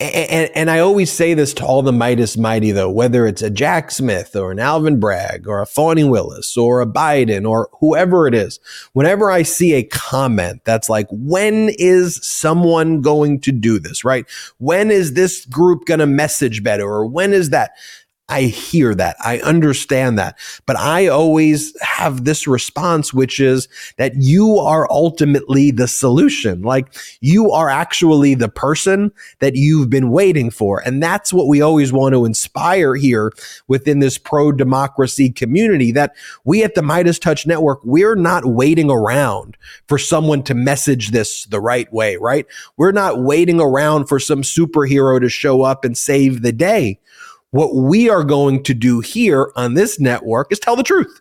and, 0.00 0.50
and 0.54 0.70
I 0.70 0.78
always 0.78 1.12
say 1.12 1.34
this 1.34 1.52
to 1.54 1.64
all 1.64 1.82
the 1.82 1.92
Meidas 1.92 2.38
Mighty, 2.38 2.72
though, 2.72 2.90
whether 2.90 3.26
it's 3.26 3.42
a 3.42 3.50
Jack 3.50 3.90
Smith 3.90 4.34
or 4.34 4.50
an 4.50 4.58
Alvin 4.58 4.98
Bragg 4.98 5.46
or 5.46 5.60
a 5.60 5.66
Fani 5.66 6.04
Willis 6.04 6.56
or 6.56 6.80
a 6.80 6.86
Biden 6.86 7.46
or 7.46 7.68
whoever 7.80 8.26
it 8.26 8.34
is, 8.34 8.60
whenever 8.94 9.30
I 9.30 9.42
see 9.42 9.74
a 9.74 9.82
comment 9.82 10.62
that's 10.64 10.88
like, 10.88 11.06
when 11.10 11.70
is 11.76 12.18
someone 12.26 13.02
going 13.02 13.40
to 13.42 13.52
do 13.52 13.78
this, 13.78 14.02
right? 14.02 14.24
When 14.56 14.90
is 14.90 15.12
this 15.12 15.44
group 15.44 15.84
going 15.84 16.00
to 16.00 16.06
message 16.06 16.62
better 16.62 16.84
or 16.84 17.04
when 17.04 17.34
is 17.34 17.50
that? 17.50 17.72
I 18.30 18.42
hear 18.42 18.94
that. 18.94 19.16
I 19.18 19.40
understand 19.40 20.16
that. 20.18 20.38
But 20.64 20.76
I 20.76 21.08
always 21.08 21.78
have 21.82 22.24
this 22.24 22.46
response, 22.46 23.12
which 23.12 23.40
is 23.40 23.66
that 23.96 24.12
you 24.16 24.56
are 24.58 24.86
ultimately 24.88 25.72
the 25.72 25.88
solution. 25.88 26.62
Like 26.62 26.94
you 27.20 27.50
are 27.50 27.68
actually 27.68 28.34
the 28.34 28.48
person 28.48 29.10
that 29.40 29.56
you've 29.56 29.90
been 29.90 30.12
waiting 30.12 30.50
for. 30.50 30.80
And 30.86 31.02
that's 31.02 31.32
what 31.32 31.48
we 31.48 31.60
always 31.60 31.92
want 31.92 32.14
to 32.14 32.24
inspire 32.24 32.94
here 32.94 33.32
within 33.66 33.98
this 33.98 34.16
pro 34.16 34.52
democracy 34.52 35.30
community 35.30 35.90
that 35.92 36.14
we 36.44 36.62
at 36.62 36.76
the 36.76 36.82
Meidas 36.82 37.20
Touch 37.20 37.48
Network, 37.48 37.80
we're 37.84 38.14
not 38.14 38.46
waiting 38.46 38.92
around 38.92 39.56
for 39.88 39.98
someone 39.98 40.44
to 40.44 40.54
message 40.54 41.10
this 41.10 41.46
the 41.46 41.60
right 41.60 41.92
way, 41.92 42.16
right? 42.16 42.46
We're 42.76 42.92
not 42.92 43.20
waiting 43.22 43.60
around 43.60 44.06
for 44.06 44.20
some 44.20 44.42
superhero 44.42 45.20
to 45.20 45.28
show 45.28 45.62
up 45.62 45.84
and 45.84 45.98
save 45.98 46.42
the 46.42 46.52
day. 46.52 47.00
What 47.50 47.74
we 47.74 48.08
are 48.08 48.24
going 48.24 48.62
to 48.64 48.74
do 48.74 49.00
here 49.00 49.52
on 49.56 49.74
this 49.74 49.98
network 49.98 50.52
is 50.52 50.58
tell 50.58 50.76
the 50.76 50.82
truth. 50.82 51.20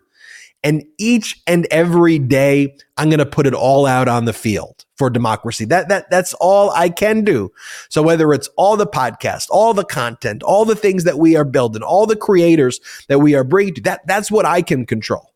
And 0.63 0.83
each 0.97 1.41
and 1.47 1.65
every 1.71 2.19
day, 2.19 2.75
I'm 2.97 3.09
going 3.09 3.19
to 3.19 3.25
put 3.25 3.47
it 3.47 3.53
all 3.53 3.85
out 3.85 4.09
on 4.09 4.25
the 4.25 4.33
field 4.33 4.85
for 4.97 5.09
democracy. 5.09 5.63
That, 5.63 5.87
that, 5.87 6.09
that's 6.11 6.33
all 6.35 6.69
I 6.71 6.89
can 6.89 7.23
do. 7.23 7.49
So 7.87 8.03
whether 8.03 8.33
it's 8.33 8.49
all 8.57 8.75
the 8.75 8.85
podcast, 8.85 9.47
all 9.49 9.73
the 9.73 9.85
content, 9.85 10.43
all 10.43 10.65
the 10.65 10.75
things 10.75 11.05
that 11.05 11.17
we 11.17 11.37
are 11.37 11.45
building, 11.45 11.81
all 11.81 12.05
the 12.05 12.17
creators 12.17 12.81
that 13.07 13.19
we 13.19 13.35
are 13.35 13.45
bringing 13.45 13.75
to 13.75 13.81
that, 13.83 14.05
that's 14.05 14.29
what 14.29 14.45
I 14.45 14.61
can 14.61 14.85
control. 14.85 15.33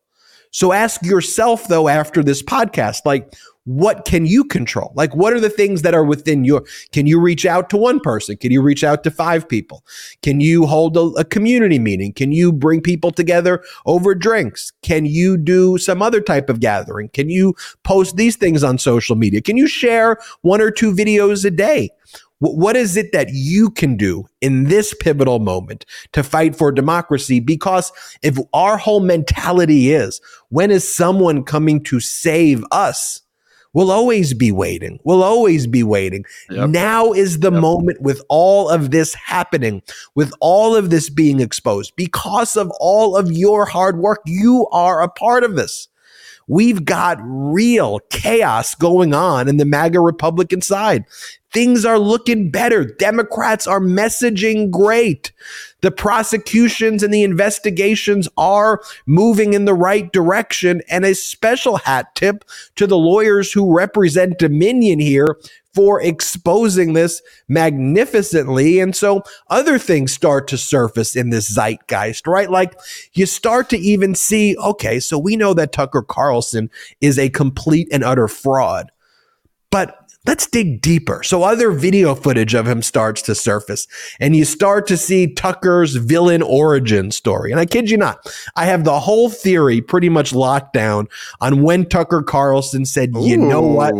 So 0.50 0.72
ask 0.72 1.02
yourself 1.02 1.68
though, 1.68 1.88
after 1.88 2.22
this 2.22 2.42
podcast, 2.42 2.98
like, 3.06 3.32
what 3.64 4.04
can 4.04 4.26
you 4.26 4.44
control? 4.44 4.92
Like, 4.94 5.14
what 5.14 5.32
are 5.32 5.40
the 5.40 5.50
things 5.50 5.82
that 5.82 5.94
are 5.94 6.04
within 6.04 6.44
your? 6.44 6.64
Can 6.92 7.06
you 7.06 7.18
reach 7.18 7.46
out 7.46 7.70
to 7.70 7.76
one 7.76 7.98
person? 7.98 8.36
Can 8.36 8.52
you 8.52 8.60
reach 8.60 8.84
out 8.84 9.02
to 9.04 9.10
five 9.10 9.48
people? 9.48 9.84
Can 10.22 10.40
you 10.40 10.66
hold 10.66 10.96
a, 10.96 11.00
a, 11.20 11.24
community 11.24 11.78
meeting? 11.78 12.12
Can 12.12 12.30
you 12.30 12.52
bring 12.52 12.82
people 12.82 13.10
together 13.10 13.62
over 13.86 14.14
drinks? 14.14 14.72
Can 14.82 15.06
you 15.06 15.36
do 15.38 15.78
some 15.78 16.02
other 16.02 16.20
type 16.20 16.50
of 16.50 16.60
gathering? 16.60 17.08
Can 17.08 17.30
you 17.30 17.54
post 17.84 18.16
these 18.16 18.36
things 18.36 18.62
on 18.62 18.76
social 18.76 19.16
media? 19.16 19.40
Can 19.40 19.56
you 19.56 19.66
share 19.66 20.18
one 20.42 20.60
or 20.60 20.70
two 20.70 20.92
videos 20.92 21.44
a 21.44 21.50
day? 21.50 21.90
What 22.40 22.76
is 22.76 22.98
it 22.98 23.12
that 23.12 23.28
you 23.32 23.70
can 23.70 23.96
do 23.96 24.26
in 24.42 24.64
this 24.64 24.92
pivotal 24.92 25.38
moment 25.38 25.86
to 26.12 26.22
fight 26.22 26.54
for 26.54 26.70
democracy? 26.70 27.40
Because 27.40 27.90
if 28.22 28.36
our 28.52 28.76
whole 28.76 29.00
mentality 29.00 29.92
is, 29.92 30.20
when 30.50 30.70
is 30.70 30.94
someone 30.94 31.44
coming 31.44 31.82
to 31.84 32.00
save 32.00 32.62
us? 32.70 33.23
We'll 33.74 33.90
always 33.90 34.32
be 34.32 34.50
waiting. 34.50 34.98
We'll 35.04 35.22
always 35.22 35.66
be 35.66 35.82
waiting. 35.82 36.24
Yep. 36.48 36.70
Now 36.70 37.12
is 37.12 37.40
the 37.40 37.52
yep. 37.52 37.60
moment 37.60 38.00
with 38.00 38.22
all 38.28 38.70
of 38.70 38.90
this 38.90 39.14
happening, 39.14 39.82
with 40.14 40.32
all 40.40 40.74
of 40.74 40.90
this 40.90 41.10
being 41.10 41.40
exposed 41.40 41.94
because 41.96 42.56
of 42.56 42.70
all 42.80 43.16
of 43.16 43.30
your 43.30 43.66
hard 43.66 43.98
work. 43.98 44.20
You 44.24 44.66
are 44.72 45.02
a 45.02 45.08
part 45.08 45.44
of 45.44 45.56
this. 45.56 45.88
We've 46.48 46.84
got 46.84 47.18
real 47.22 48.00
chaos 48.10 48.74
going 48.74 49.14
on 49.14 49.48
in 49.48 49.56
the 49.56 49.64
MAGA 49.64 50.00
Republican 50.00 50.60
side. 50.60 51.04
Things 51.52 51.84
are 51.84 51.98
looking 51.98 52.50
better. 52.50 52.84
Democrats 52.84 53.66
are 53.66 53.80
messaging 53.80 54.70
great. 54.70 55.32
The 55.82 55.92
prosecutions 55.92 57.02
and 57.02 57.14
the 57.14 57.22
investigations 57.22 58.28
are 58.36 58.82
moving 59.06 59.54
in 59.54 59.64
the 59.64 59.74
right 59.74 60.12
direction. 60.12 60.82
And 60.90 61.04
a 61.04 61.14
special 61.14 61.76
hat 61.76 62.14
tip 62.16 62.44
to 62.74 62.86
the 62.86 62.98
lawyers 62.98 63.52
who 63.52 63.76
represent 63.76 64.38
Dominion 64.38 64.98
here 64.98 65.38
for 65.74 66.00
exposing 66.00 66.92
this 66.92 67.20
magnificently. 67.48 68.78
And 68.78 68.94
so 68.94 69.22
other 69.50 69.78
things 69.78 70.12
start 70.12 70.46
to 70.48 70.58
surface 70.58 71.16
in 71.16 71.30
this 71.30 71.50
zeitgeist, 71.50 72.26
right? 72.26 72.50
Like 72.50 72.78
you 73.12 73.26
start 73.26 73.68
to 73.70 73.78
even 73.78 74.14
see, 74.14 74.56
okay, 74.56 75.00
so 75.00 75.18
we 75.18 75.36
know 75.36 75.52
that 75.54 75.72
Tucker 75.72 76.02
Carlson 76.02 76.70
is 77.00 77.18
a 77.18 77.28
complete 77.28 77.88
and 77.90 78.04
utter 78.04 78.28
fraud. 78.28 78.90
But 79.70 80.03
Let's 80.26 80.46
dig 80.46 80.80
deeper. 80.80 81.22
So 81.22 81.42
other 81.42 81.70
video 81.70 82.14
footage 82.14 82.54
of 82.54 82.66
him 82.66 82.80
starts 82.80 83.20
to 83.22 83.34
surface 83.34 83.86
and 84.18 84.34
you 84.34 84.46
start 84.46 84.86
to 84.86 84.96
see 84.96 85.26
Tucker's 85.34 85.96
villain 85.96 86.40
origin 86.40 87.10
story. 87.10 87.50
And 87.50 87.60
I 87.60 87.66
kid 87.66 87.90
you 87.90 87.98
not, 87.98 88.26
I 88.56 88.64
have 88.64 88.84
the 88.84 89.00
whole 89.00 89.28
theory 89.28 89.82
pretty 89.82 90.08
much 90.08 90.32
locked 90.32 90.72
down 90.72 91.08
on 91.42 91.62
when 91.62 91.84
Tucker 91.84 92.22
Carlson 92.22 92.86
said, 92.86 93.10
you 93.16 93.36
know 93.36 93.60
what? 93.60 93.94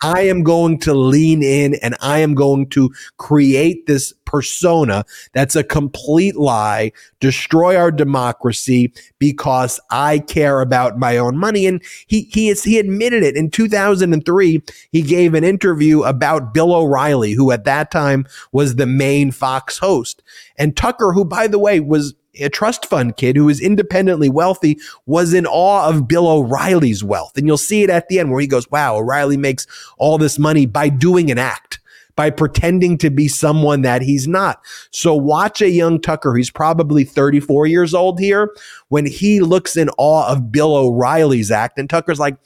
I 0.00 0.20
am 0.20 0.44
going 0.44 0.78
to 0.80 0.94
lean 0.94 1.42
in 1.42 1.74
and 1.82 1.96
I 2.00 2.20
am 2.20 2.34
going 2.34 2.68
to 2.70 2.92
create 3.16 3.86
this 3.86 4.12
persona 4.26 5.04
that's 5.32 5.56
a 5.56 5.64
complete 5.64 6.36
lie, 6.36 6.92
destroy 7.20 7.76
our 7.76 7.90
democracy 7.90 8.92
because 9.18 9.80
I 9.90 10.20
care 10.20 10.60
about 10.60 10.98
my 10.98 11.16
own 11.16 11.36
money. 11.36 11.66
And 11.66 11.82
he 12.06 12.22
he 12.32 12.48
is 12.48 12.62
he 12.62 12.78
admitted 12.78 13.24
it 13.24 13.36
in 13.36 13.50
2003. 13.50 14.62
He 14.92 15.02
gave 15.02 15.34
an 15.34 15.42
interview 15.42 15.63
about 16.04 16.54
Bill 16.54 16.74
O'Reilly, 16.74 17.32
who 17.32 17.50
at 17.50 17.64
that 17.64 17.90
time 17.90 18.26
was 18.52 18.76
the 18.76 18.86
main 18.86 19.30
Fox 19.30 19.78
host, 19.78 20.22
and 20.58 20.76
Tucker, 20.76 21.12
who 21.12 21.24
by 21.24 21.46
the 21.46 21.58
way 21.58 21.80
was 21.80 22.14
a 22.40 22.48
trust 22.48 22.86
fund 22.86 23.16
kid 23.16 23.36
who 23.36 23.44
was 23.44 23.60
independently 23.60 24.28
wealthy 24.28 24.78
was 25.06 25.32
in 25.34 25.46
awe 25.46 25.88
of 25.88 26.08
Bill 26.08 26.26
O'Reilly's 26.26 27.04
wealth. 27.04 27.36
And 27.36 27.46
you'll 27.46 27.56
see 27.56 27.82
it 27.82 27.90
at 27.90 28.08
the 28.08 28.18
end 28.18 28.30
where 28.30 28.40
he 28.40 28.46
goes, 28.46 28.68
wow, 28.70 28.96
O'Reilly 28.96 29.36
makes 29.36 29.66
all 29.98 30.18
this 30.18 30.38
money 30.38 30.66
by 30.66 30.88
doing 30.88 31.30
an 31.30 31.38
act 31.38 31.78
by 32.16 32.30
pretending 32.30 32.96
to 32.98 33.10
be 33.10 33.26
someone 33.26 33.82
that 33.82 34.02
he's 34.02 34.28
not. 34.28 34.60
So 34.90 35.14
watch 35.14 35.60
a 35.60 35.70
young 35.70 36.00
Tucker, 36.00 36.34
he's 36.34 36.50
probably 36.50 37.04
34 37.04 37.66
years 37.66 37.92
old 37.92 38.20
here, 38.20 38.54
when 38.88 39.06
he 39.06 39.40
looks 39.40 39.76
in 39.76 39.90
awe 39.98 40.30
of 40.30 40.52
Bill 40.52 40.76
O'Reilly's 40.76 41.50
act. 41.50 41.78
And 41.78 41.90
Tucker's 41.90 42.20
like, 42.20 42.36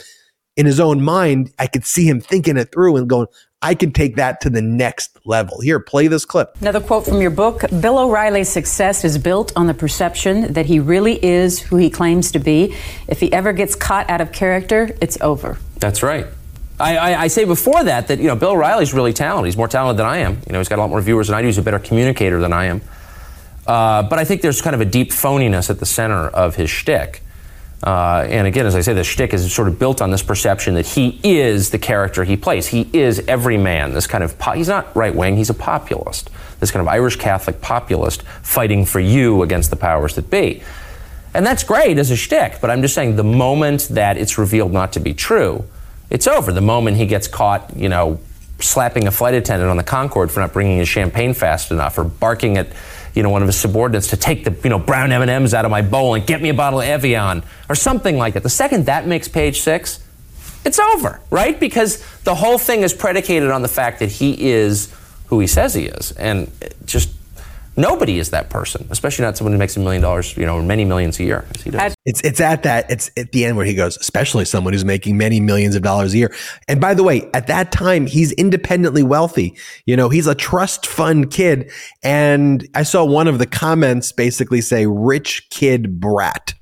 in 0.59 0.67
his 0.67 0.81
own 0.81 1.01
mind, 1.01 1.53
I 1.59 1.69
could 1.69 1.87
see 1.87 2.07
him 2.07 2.21
thinking 2.21 2.57
it 2.57 2.73
through 2.73 2.97
and 2.97 3.09
going, 3.09 3.29
I 3.63 3.77
can 3.77 3.93
take 3.93 4.17
that 4.17 4.41
to 4.41 4.51
the 4.51 4.61
next 4.61 5.17
level. 5.25 5.61
Here, 5.61 5.79
play 5.79 6.09
this 6.09 6.25
clip. 6.25 6.57
Another 6.61 6.81
quote 6.81 7.07
from 7.07 7.21
your 7.21 7.31
book 7.31 7.63
Bill 7.81 7.99
O'Reilly's 7.99 8.49
success 8.49 9.05
is 9.05 9.19
built 9.19 9.53
on 9.57 9.69
the 9.69 9.75
perception 9.75 10.53
that 10.53 10.67
he 10.67 10.81
really 10.81 11.25
is 11.25 11.61
who 11.61 11.77
he 11.77 11.89
claims 11.89 12.33
to 12.33 12.41
be. 12.41 12.75
If 13.07 13.21
he 13.21 13.33
ever 13.33 13.53
gets 13.53 13.77
caught 13.77 14.11
out 14.11 14.21
of 14.21 14.33
character, 14.33 14.91
it's 15.01 15.21
over. 15.21 15.59
That's 15.77 16.03
right. 16.03 16.27
I, 16.81 16.97
I, 16.97 17.23
I, 17.23 17.27
say 17.29 17.45
before 17.45 17.83
that 17.85 18.07
that 18.07 18.19
you 18.19 18.27
know 18.27 18.37
Bill 18.37 18.51
O'Reilly's 18.51 18.93
really 18.95 19.13
talented. 19.13 19.47
He's 19.47 19.57
more 19.57 19.67
talented 19.67 19.99
than 19.99 20.07
I 20.07 20.19
am. 20.19 20.41
You 20.47 20.53
know, 20.53 20.59
he's 20.59 20.69
got 20.69 20.79
a 20.79 20.83
lot 20.83 20.91
more 20.91 21.01
viewers 21.01 21.29
than 21.29 21.37
I 21.37 21.41
do. 21.43 21.47
He's 21.47 21.59
a 21.59 21.63
better 21.63 21.81
communicator 21.81 22.41
than 22.41 22.53
I 22.53 22.67
am. 22.67 22.81
Uh, 23.67 24.03
but 24.05 24.19
I 24.19 24.25
think 24.25 24.43
there's 24.43 24.63
kind 24.63 24.75
of 24.75 24.81
a 24.81 24.85
deep 24.85 25.11
phoniness 25.11 25.71
at 25.71 25.79
the 25.79 25.87
center 25.87 26.29
of 26.29 26.57
his 26.57 26.71
shtick. 26.71 27.23
Uh, 27.83 28.27
and 28.29 28.47
again, 28.47 28.67
as 28.67 28.75
I 28.75 28.81
say, 28.81 28.93
the 28.93 29.05
shtick 29.05 29.33
is 29.33 29.53
sort 29.53 29.69
of 29.69 29.79
built 29.79 30.03
on 30.03 30.11
this 30.11 30.23
perception 30.23 30.75
that 30.75 30.87
he 30.87 31.21
is 31.23 31.71
the 31.71 31.79
character 31.79 32.25
he 32.25 32.37
plays. 32.37 32.67
He 32.67 32.89
is 32.93 33.21
every 33.29 33.57
man. 33.57 33.93
This 33.93 34.07
kind 34.07 34.25
of 34.25 34.39
po- 34.39 34.53
he's 34.53 34.69
not 34.69 34.95
right 34.97 35.15
wing. 35.15 35.37
He's 35.37 35.51
a 35.51 35.55
populist. 35.55 36.31
This 36.59 36.73
kind 36.73 36.81
of 36.81 36.89
Irish 36.89 37.17
Catholic 37.17 37.61
populist 37.61 38.23
fighting 38.43 38.85
for 38.85 38.99
you 38.99 39.43
against 39.43 39.71
the 39.71 39.77
powers 39.77 40.17
that 40.17 40.29
be. 40.29 40.63
And 41.35 41.47
that's 41.47 41.63
great 41.63 41.99
as 41.99 42.11
a 42.11 42.17
shtick. 42.17 42.61
But 42.61 42.71
I'm 42.71 42.83
just 42.83 42.95
saying, 42.95 43.15
the 43.15 43.23
moment 43.25 43.89
that 43.91 44.17
it's 44.17 44.39
revealed 44.39 44.73
not 44.73 44.93
to 44.95 45.01
be 45.01 45.15
true, 45.15 45.65
it's 46.11 46.27
over. 46.27 46.53
The 46.53 46.61
moment 46.61 46.97
he 46.97 47.07
gets 47.07 47.29
caught, 47.29 47.77
you 47.77 47.89
know, 47.89 48.19
slapping 48.61 49.07
a 49.07 49.11
flight 49.13 49.35
attendant 49.35 49.71
on 49.71 49.77
the 49.77 49.85
Concorde 49.85 50.33
for 50.33 50.41
not 50.41 50.53
bringing 50.53 50.79
his 50.79 50.89
champagne 50.89 51.33
fast 51.33 51.71
enough, 51.71 51.97
or 51.97 52.03
barking 52.03 52.57
at, 52.57 52.69
you 53.19 53.25
know, 53.25 53.31
one 53.31 53.43
of 53.43 53.49
his 53.49 53.57
subordinates 53.57 54.07
to 54.11 54.17
take 54.17 54.45
the, 54.45 54.57
you 54.63 54.71
know, 54.71 54.79
brown 54.79 55.11
M&Ms 55.11 55.53
out 55.53 55.65
of 55.65 55.73
my 55.73 55.83
bowl 55.83 56.15
and 56.15 56.25
get 56.25 56.41
me 56.41 56.51
a 56.51 56.55
bottle 56.55 56.81
of 56.81 56.87
Evian, 56.87 57.43
or 57.69 57.75
something 57.75 58.17
like 58.17 58.35
that. 58.35 58.45
The 58.45 58.49
second 58.49 58.87
that 58.87 59.09
makes 59.09 59.27
page 59.27 59.61
six, 59.61 59.99
it's 60.65 60.79
over, 60.79 61.21
right? 61.29 61.59
Because 61.59 61.99
the 62.21 62.37
whole 62.37 62.59
thing 62.59 62.83
is 62.83 62.95
predicated 62.95 63.51
on 63.51 63.63
the 63.63 63.69
fact 63.69 63.99
that 63.99 64.09
he 64.09 64.51
is 64.51 64.95
who 65.27 65.41
he 65.41 65.49
says 65.49 65.75
he 65.75 65.87
is, 65.87 66.13
and 66.13 66.49
just 66.87 67.11
Nobody 67.79 68.19
is 68.19 68.31
that 68.31 68.51
person, 68.51 68.89
especially 68.91 69.25
not 69.25 69.37
someone 69.37 69.53
who 69.53 69.59
makes 69.59 69.77
a 69.77 69.81
million 69.81 70.03
dollars, 70.03 70.37
you 70.37 70.45
know, 70.45 70.61
many 70.61 70.85
millions 70.85 71.21
a 71.21 71.23
year. 71.23 71.45
It's 72.05 72.21
it's 72.23 72.41
at 72.41 72.65
that 72.65 72.91
it's 72.91 73.09
at 73.17 73.31
the 73.31 73.45
end 73.45 73.57
where 73.57 73.65
he 73.65 73.75
goes, 73.75 73.97
especially 73.99 74.45
someone 74.47 74.73
who's 74.73 74.85
making 74.85 75.17
many 75.17 75.39
millions 75.39 75.77
of 75.77 75.83
dollars 75.83 76.13
a 76.13 76.19
year. 76.19 76.35
And 76.67 76.81
by 76.81 76.93
the 76.95 77.05
way, 77.05 77.31
at 77.35 77.47
that 77.47 77.71
time, 77.71 78.07
he's 78.07 78.33
independently 78.33 79.05
wealthy. 79.05 79.57
You 79.87 79.97
know, 79.97 80.09
he's 80.09 80.27
a 80.27 80.35
trust 80.35 80.89
fund 80.89 81.31
kid. 81.31 81.71
And 82.03 82.69
I 82.75 82.83
saw 82.83 83.05
one 83.05 83.29
of 83.29 83.39
the 83.39 83.47
comments 83.47 84.11
basically 84.11 84.61
say, 84.61 84.87
"Rich 84.87 85.49
kid 85.51 86.01
brat." 86.01 86.55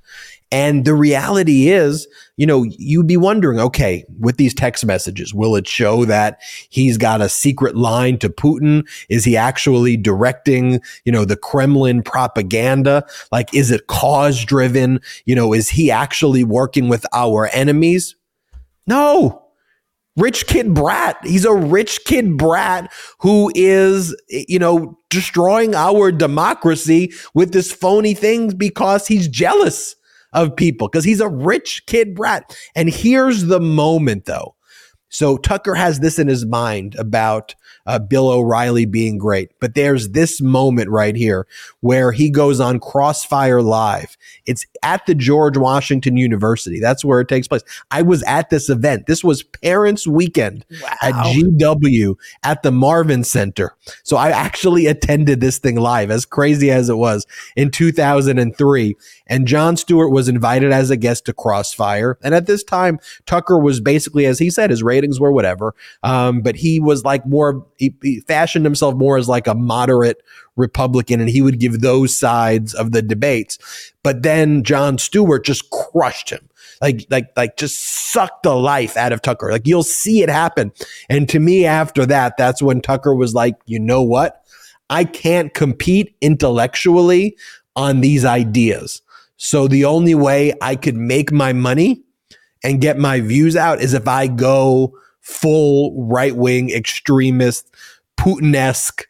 And 0.53 0.85
the 0.85 0.95
reality 0.95 1.69
is, 1.69 2.07
you 2.37 2.47
know, 2.47 2.63
you'd 2.63 3.09
be 3.09 3.17
wondering, 3.17 3.59
okay, 3.59 4.05
with 4.21 4.37
these 4.37 4.55
text 4.55 4.87
messages, 4.87 5.35
will 5.35 5.57
it 5.57 5.67
show 5.67 6.05
that 6.05 6.41
he's 6.69 6.97
got 6.99 7.21
a 7.21 7.29
secret 7.29 7.77
line 7.77 8.19
to 8.19 8.29
Putin? 8.29 8.87
Is 9.09 9.25
he 9.25 9.37
actually 9.37 9.97
directing, 9.97 10.81
you 11.05 11.11
know, 11.11 11.25
the 11.25 11.37
Kremlin 11.37 12.03
propaganda? 12.03 13.05
Like, 13.33 13.53
is 13.55 13.73
it 13.73 13.89
cause 13.89 14.45
driven? 14.45 15.01
You 15.25 15.35
know, 15.35 15.53
is 15.53 15.69
he 15.69 15.91
actually 15.91 16.45
working 16.45 16.89
with 16.89 17.05
our 17.13 17.49
enemies? 17.53 18.15
No. 18.87 19.43
Rich 20.17 20.47
kid 20.47 20.73
brat. 20.73 21.19
He's 21.25 21.45
a 21.45 21.53
rich 21.53 22.05
kid 22.05 22.37
brat 22.37 22.93
who 23.19 23.51
is, 23.57 24.17
you 24.29 24.61
know, 24.61 24.97
destroying 25.11 25.75
our 25.75 26.13
democracy 26.13 27.13
with 27.35 27.53
this 27.53 27.73
phony 27.73 28.15
thing 28.15 28.57
because 28.57 29.09
he's 29.09 29.27
jealous 29.27 29.97
of 30.37 30.55
people 30.55 30.87
because 30.87 31.05
he's 31.05 31.21
a 31.21 31.29
rich 31.29 31.85
kid 31.87 32.15
brat. 32.15 32.57
And 32.77 32.89
here's 32.89 33.47
the 33.47 33.59
moment 33.59 34.27
though. 34.27 34.55
So 35.09 35.37
Tucker 35.37 35.75
has 35.75 36.01
this 36.01 36.19
in 36.19 36.29
his 36.29 36.45
mind 36.45 36.95
about 36.97 37.55
uh, 37.87 37.99
Bill 37.99 38.29
O'Reilly 38.29 38.85
being 38.85 39.17
great, 39.17 39.51
but 39.61 39.75
there's 39.75 40.11
this 40.11 40.41
moment 40.41 40.91
right 40.91 41.15
here 41.15 41.47
where 41.81 42.11
he 42.11 42.29
goes 42.29 42.59
on 42.59 42.81
Crossfire 42.81 43.63
Live. 43.63 44.17
It's 44.47 44.67
at 44.83 45.07
the 45.07 45.15
George 45.15 45.57
Washington 45.57 46.17
University. 46.17 46.81
That's 46.81 47.05
where 47.05 47.21
it 47.21 47.29
takes 47.29 47.47
place. 47.47 47.63
I 47.93 48.03
was 48.03 48.25
at 48.25 48.51
this 48.51 48.69
event. 48.69 49.07
This 49.07 49.23
was 49.23 49.45
Parents 49.45 50.07
Weekend 50.07 50.67
at 51.01 51.15
GW 51.15 52.17
at 52.43 52.63
the 52.63 52.73
Marvin 52.73 53.23
Center. 53.23 53.77
So 54.03 54.17
I 54.17 54.31
actually 54.31 54.87
attended 54.87 55.41
this 55.41 55.59
thing 55.59 55.77
live, 55.77 56.11
as 56.11 56.27
crazy 56.27 56.71
as 56.73 56.89
it 56.89 56.97
was 56.97 57.25
in 57.55 57.71
2003. 57.71 58.97
And 59.27 59.47
Jon 59.47 59.77
Stewart 59.77 60.11
was 60.11 60.29
invited 60.29 60.73
as 60.73 60.91
a 60.91 60.97
guest 60.97 61.25
to 61.27 61.33
Crossfire. 61.33 62.19
And 62.23 62.35
at 62.35 62.47
this 62.47 62.63
time, 62.63 63.01
Tucker 63.27 63.59
was 63.59 63.81
basically, 63.81 64.27
as 64.27 64.39
he 64.39 64.51
said, 64.51 64.71
his 64.71 64.83
ratings 64.83 65.19
were 65.19 65.33
whatever. 65.33 65.75
Um, 66.03 66.43
but 66.43 66.57
he 66.57 66.79
was 66.79 67.05
like 67.05 67.27
more, 67.27 67.67
he, 67.77 67.95
he 68.03 68.21
fashioned 68.21 68.65
himself 68.65 68.95
more 68.95 69.17
as 69.19 69.29
like 69.29 69.47
a 69.47 69.55
moderate 69.55 70.23
Republican, 70.57 71.21
and 71.21 71.29
he 71.29 71.43
would 71.43 71.61
give 71.61 71.81
those 71.81 72.17
sides 72.17 72.73
of 72.75 72.93
the 72.93 73.03
debates. 73.03 73.59
But 74.03 74.23
then 74.23 74.63
Jon 74.63 74.99
Stewart 74.99 75.45
just 75.45 75.71
crushed 75.71 76.31
him. 76.31 76.49
Like, 76.81 77.07
like, 77.11 77.31
like 77.37 77.57
just 77.57 78.13
sucked 78.13 78.43
the 78.43 78.55
life 78.55 78.97
out 78.97 79.13
of 79.13 79.23
Tucker. 79.23 79.51
Like 79.51 79.67
you'll 79.67 79.83
see 79.83 80.23
it 80.23 80.29
happen. 80.29 80.73
And 81.09 81.29
to 81.31 81.41
me, 81.41 81.65
after 81.65 82.05
that, 82.07 82.37
that's 82.37 82.61
when 82.61 82.83
Tucker 82.83 83.15
was 83.15 83.35
like, 83.35 83.57
you 83.65 83.79
know 83.79 84.03
what? 84.03 84.43
I 84.91 85.05
can't 85.05 85.53
compete 85.55 86.15
intellectually 86.21 87.37
on 87.75 88.03
these 88.03 88.25
ideas. 88.25 89.03
So 89.37 89.69
the 89.69 89.85
only 89.85 90.15
way 90.15 90.55
I 90.61 90.77
could 90.77 90.97
make 90.97 91.31
my 91.31 91.53
money 91.53 92.03
and 92.65 92.81
get 92.81 92.99
my 92.99 93.21
views 93.21 93.57
out 93.57 93.81
is 93.81 93.95
if 93.95 94.09
I 94.09 94.27
go 94.27 94.99
full 95.21 96.07
right 96.07 96.35
wing 96.35 96.71
extremist, 96.71 97.69
Putin 98.17 98.55
esque 98.55 99.07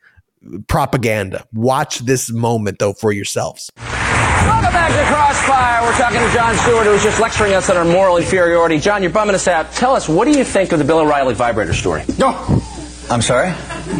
propaganda. 0.68 1.46
Watch 1.52 2.00
this 2.00 2.30
moment 2.30 2.78
though 2.78 2.92
for 2.92 3.12
yourselves. 3.12 3.70
Welcome 3.76 4.72
back 4.72 4.90
to 4.90 5.12
Crossfire. 5.12 5.82
We're 5.82 5.96
talking 5.96 6.20
to 6.20 6.34
Jon 6.34 6.56
Stewart, 6.56 6.86
who's 6.86 7.02
just 7.02 7.20
lecturing 7.20 7.54
us 7.54 7.70
on 7.70 7.76
our 7.76 7.84
moral 7.84 8.16
inferiority. 8.16 8.78
John, 8.78 9.02
you're 9.02 9.12
bumming 9.12 9.34
us 9.34 9.48
out. 9.48 9.72
Tell 9.72 9.94
us, 9.94 10.08
what 10.08 10.24
do 10.26 10.36
you 10.36 10.44
think 10.44 10.72
of 10.72 10.78
the 10.78 10.84
Bill 10.84 11.00
O'Reilly 11.00 11.34
vibrator 11.34 11.72
story? 11.72 12.04
No. 12.18 12.62
I'm 13.08 13.22
sorry? 13.22 13.50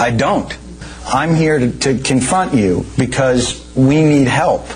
I 0.01 0.11
don't. 0.11 0.57
I'm 1.07 1.35
here 1.35 1.59
to, 1.59 1.71
to 1.71 1.99
confront 1.99 2.55
you 2.55 2.85
because 2.99 3.75
we 3.77 4.03
need 4.03 4.27
help 4.27 4.67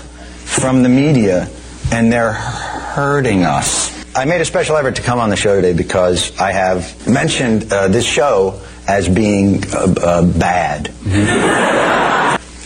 from 0.59 0.83
the 0.83 0.89
media 0.89 1.49
and 1.91 2.11
they're 2.11 2.33
hurting 2.33 3.43
us. 3.43 3.91
I 4.15 4.25
made 4.25 4.41
a 4.41 4.45
special 4.45 4.75
effort 4.77 4.95
to 4.97 5.01
come 5.01 5.19
on 5.19 5.29
the 5.29 5.35
show 5.37 5.55
today 5.55 5.73
because 5.73 6.37
I 6.37 6.51
have 6.51 7.07
mentioned 7.07 7.71
uh, 7.71 7.87
this 7.87 8.05
show 8.05 8.61
as 8.87 9.07
being 9.07 9.63
uh, 9.73 9.93
uh, 10.01 10.21
bad. 10.25 10.91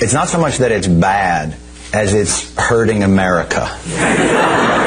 It's 0.01 0.13
not 0.13 0.27
so 0.27 0.39
much 0.39 0.57
that 0.57 0.71
it's 0.71 0.87
bad 0.87 1.55
as 1.93 2.13
it's 2.13 2.53
hurting 2.57 3.03
America. 3.03 3.67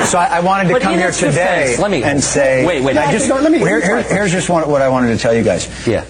So 0.07 0.18
I, 0.18 0.28
I 0.32 0.40
wanted 0.40 0.68
to 0.68 0.74
But 0.74 0.82
come 0.82 0.94
here 0.94 1.11
today 1.12 1.30
defense, 1.74 1.78
let 1.80 1.90
me- 1.90 2.03
and 2.03 2.22
say, 2.22 2.66
Wait, 2.66 2.82
wait, 2.82 2.96
I 2.96 3.12
just 3.12 3.28
no, 3.28 3.36
let 3.36 3.51
me- 3.53 3.59
here- 3.59 3.80
here- 3.80 4.03
here's 4.03 4.32
just 4.32 4.49
one, 4.51 4.68
what 4.68 4.82
I 4.82 4.88
wanted 4.88 5.09
to 5.16 5.18
tell 5.18 5.32
you 5.34 5.42
guys. 5.44 5.68
Yeah. 5.86 6.05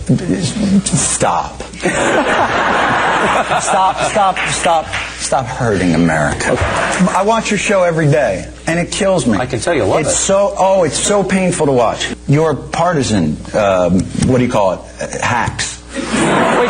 Stop. 0.84 1.62
stop, 3.18 4.10
stop, 4.10 4.38
stop, 4.48 4.86
stop 5.16 5.46
hurting 5.46 5.94
America. 5.94 6.56
I 6.58 7.22
watch 7.26 7.50
your 7.50 7.58
show 7.58 7.82
every 7.82 8.06
day, 8.06 8.52
and 8.66 8.78
it 8.78 8.92
kills 8.92 9.26
me. 9.26 9.38
I 9.38 9.46
can 9.46 9.60
tell 9.60 9.74
you 9.74 9.84
love 9.84 10.00
it's 10.00 10.10
it. 10.10 10.14
so 10.14 10.54
oh, 10.56 10.84
it's 10.84 10.98
so 10.98 11.24
painful 11.24 11.66
to 11.66 11.72
watch. 11.72 12.14
Your 12.28 12.54
partisan, 12.54 13.36
um, 13.54 14.00
what 14.28 14.38
do 14.38 14.44
you 14.44 14.50
call 14.50 14.74
it, 14.74 14.80
uh, 15.02 15.26
hacks. 15.26 15.82
Wait, 15.94 16.04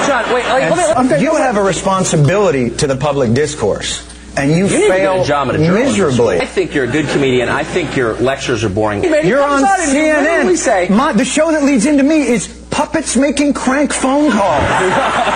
John, 0.07 0.33
wait, 0.33 0.47
like, 0.47 0.71
let 0.71 1.05
me, 1.05 1.11
let 1.11 1.21
you 1.21 1.37
have 1.37 1.57
a 1.57 1.63
responsibility 1.63 2.71
to 2.71 2.87
the 2.87 2.97
public 2.97 3.35
discourse, 3.35 4.09
and 4.37 4.51
you, 4.51 4.67
You 4.69 4.89
fail 4.89 5.25
job 5.25 5.49
at 5.49 5.57
a 5.57 5.59
journalism 5.59 5.87
miserably. 5.87 6.41
I 6.41 6.47
think 6.47 6.75
you're 6.75 6.85
a 6.85 6.91
good 6.91 7.09
comedian. 7.09 7.49
I 7.49 7.65
think 7.65 7.97
your 7.97 8.15
lectures 8.15 8.65
are 8.65 8.69
boring. 8.69 9.03
You're 9.05 9.43
on 9.43 9.63
CNN. 9.63 10.91
My, 10.91 11.13
the 11.13 11.25
show 11.25 11.53
that 11.53 11.65
leads 11.65 11.85
into 11.85 12.05
me 12.05 12.23
is 12.23 12.58
puppets 12.79 13.17
making 13.17 13.53
crank 13.53 13.93
phone 13.93 14.31
calls. 14.31 14.63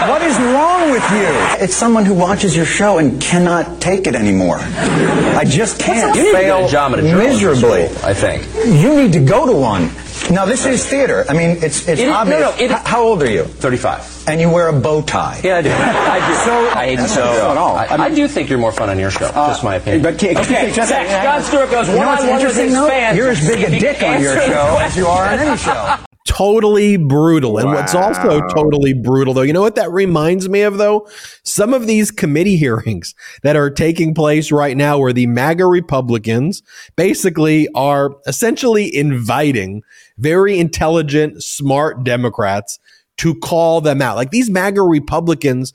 what 0.09 0.23
is 0.23 0.39
wrong 0.55 0.91
with 0.93 1.03
you? 1.11 1.27
It's 1.65 1.75
someone 1.75 2.05
who 2.05 2.15
watches 2.15 2.55
your 2.57 2.65
show 2.65 2.99
and 2.99 3.21
cannot 3.21 3.81
take 3.81 4.07
it 4.07 4.15
anymore. 4.15 4.59
I 4.61 5.45
just 5.45 5.81
can't. 5.81 6.15
You 6.17 6.33
fail 6.33 6.61
get 6.61 6.69
a 6.69 6.73
job 6.73 6.93
at 6.93 7.01
a 7.01 7.03
miserably. 7.03 7.89
school, 7.89 8.05
I 8.05 8.15
think. 8.15 8.47
You 8.65 8.95
need 8.95 9.13
to 9.15 9.25
go 9.25 9.45
to 9.47 9.53
one. 9.53 9.91
Now 10.31 10.45
this 10.47 10.65
is 10.67 10.87
theater. 10.87 11.25
I 11.29 11.33
mean, 11.33 11.51
it's 11.67 11.81
it's 11.89 11.89
It 11.89 11.99
is- 11.99 12.07
no, 12.07 12.13
obvious. 12.15 12.41
no, 12.41 12.51
it- 12.65 12.71
H- 12.71 12.77
how 12.85 13.03
old 13.03 13.23
are 13.25 13.31
you? 13.31 13.43
35. 13.43 14.29
And 14.29 14.41
you 14.41 14.49
wear 14.49 14.69
a 14.69 14.73
bow 14.73 15.03
tie. 15.03 15.41
Yeah, 15.43 15.57
I 15.57 15.63
do. 15.63 15.71
I 15.73 16.19
do. 16.29 16.35
So- 16.47 16.79
I 16.79 16.85
hate 16.87 16.97
That's 16.99 17.15
the 17.17 17.25
not 17.25 17.35
show. 17.35 17.51
at 17.51 17.57
all. 17.57 17.77
I, 17.77 17.87
I 17.87 17.97
mean- 17.97 18.01
I 18.13 18.15
do 18.15 18.29
think 18.29 18.49
you're 18.49 18.61
more 18.61 18.71
fun 18.71 18.89
on 18.89 19.01
your 19.01 19.11
show. 19.11 19.27
Uh, 19.27 19.49
just 19.49 19.65
my 19.65 19.75
opinion. 19.75 20.03
but 20.05 20.15
okay, 20.15 20.71
Zach, 20.73 21.25
Jon 21.25 21.43
Stewart 21.43 21.71
goes 21.73 21.89
You 21.89 21.95
know 21.95 21.99
one 21.99 22.07
what's 22.07 22.23
on 22.23 22.29
one 22.31 22.43
with 22.45 22.57
his 22.57 22.73
fans. 22.73 23.17
You're 23.19 23.31
as 23.31 23.41
big 23.45 23.61
a 23.65 23.79
dick 23.81 24.01
on 24.05 24.23
your 24.23 24.37
show 24.43 24.79
as 24.81 24.97
you 24.97 25.09
are 25.09 25.27
on 25.27 25.39
any 25.41 25.57
show. 25.57 25.97
Totally 26.27 26.97
brutal. 26.97 27.59
And 27.59 27.69
what's 27.69 27.95
also 27.95 28.41
totally 28.49 28.93
brutal, 28.93 29.35
though, 29.35 29.43
you 29.43 29.53
know 29.53 29.63
what 29.63 29.75
that 29.75 29.91
reminds 29.91 30.49
me 30.49 30.63
of, 30.63 30.79
though? 30.79 31.09
Some 31.43 31.75
of 31.75 31.87
these 31.87 32.11
committee 32.11 32.57
hearings 32.63 33.15
that 33.43 33.57
are 33.57 33.71
taking 33.71 34.15
place 34.15 34.53
right 34.53 34.77
now, 34.77 34.99
where 34.99 35.13
the 35.13 35.27
MAGA 35.27 35.67
Republicans 35.67 36.63
basically 36.97 37.69
are 37.75 38.17
essentially 38.27 38.95
inviting 38.95 39.83
very 40.19 40.59
intelligent, 40.59 41.43
smart 41.43 42.05
Democrats 42.05 42.79
to 43.19 43.35
call 43.35 43.81
them 43.81 44.01
out. 44.01 44.17
Like 44.17 44.31
these 44.31 44.51
MAGA 44.51 44.83
Republicans, 44.83 45.73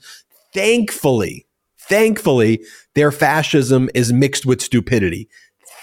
thankfully, 0.54 1.46
thankfully, 1.78 2.60
their 2.94 3.12
fascism 3.12 3.88
is 3.94 4.12
mixed 4.12 4.46
with 4.46 4.60
stupidity. 4.60 5.28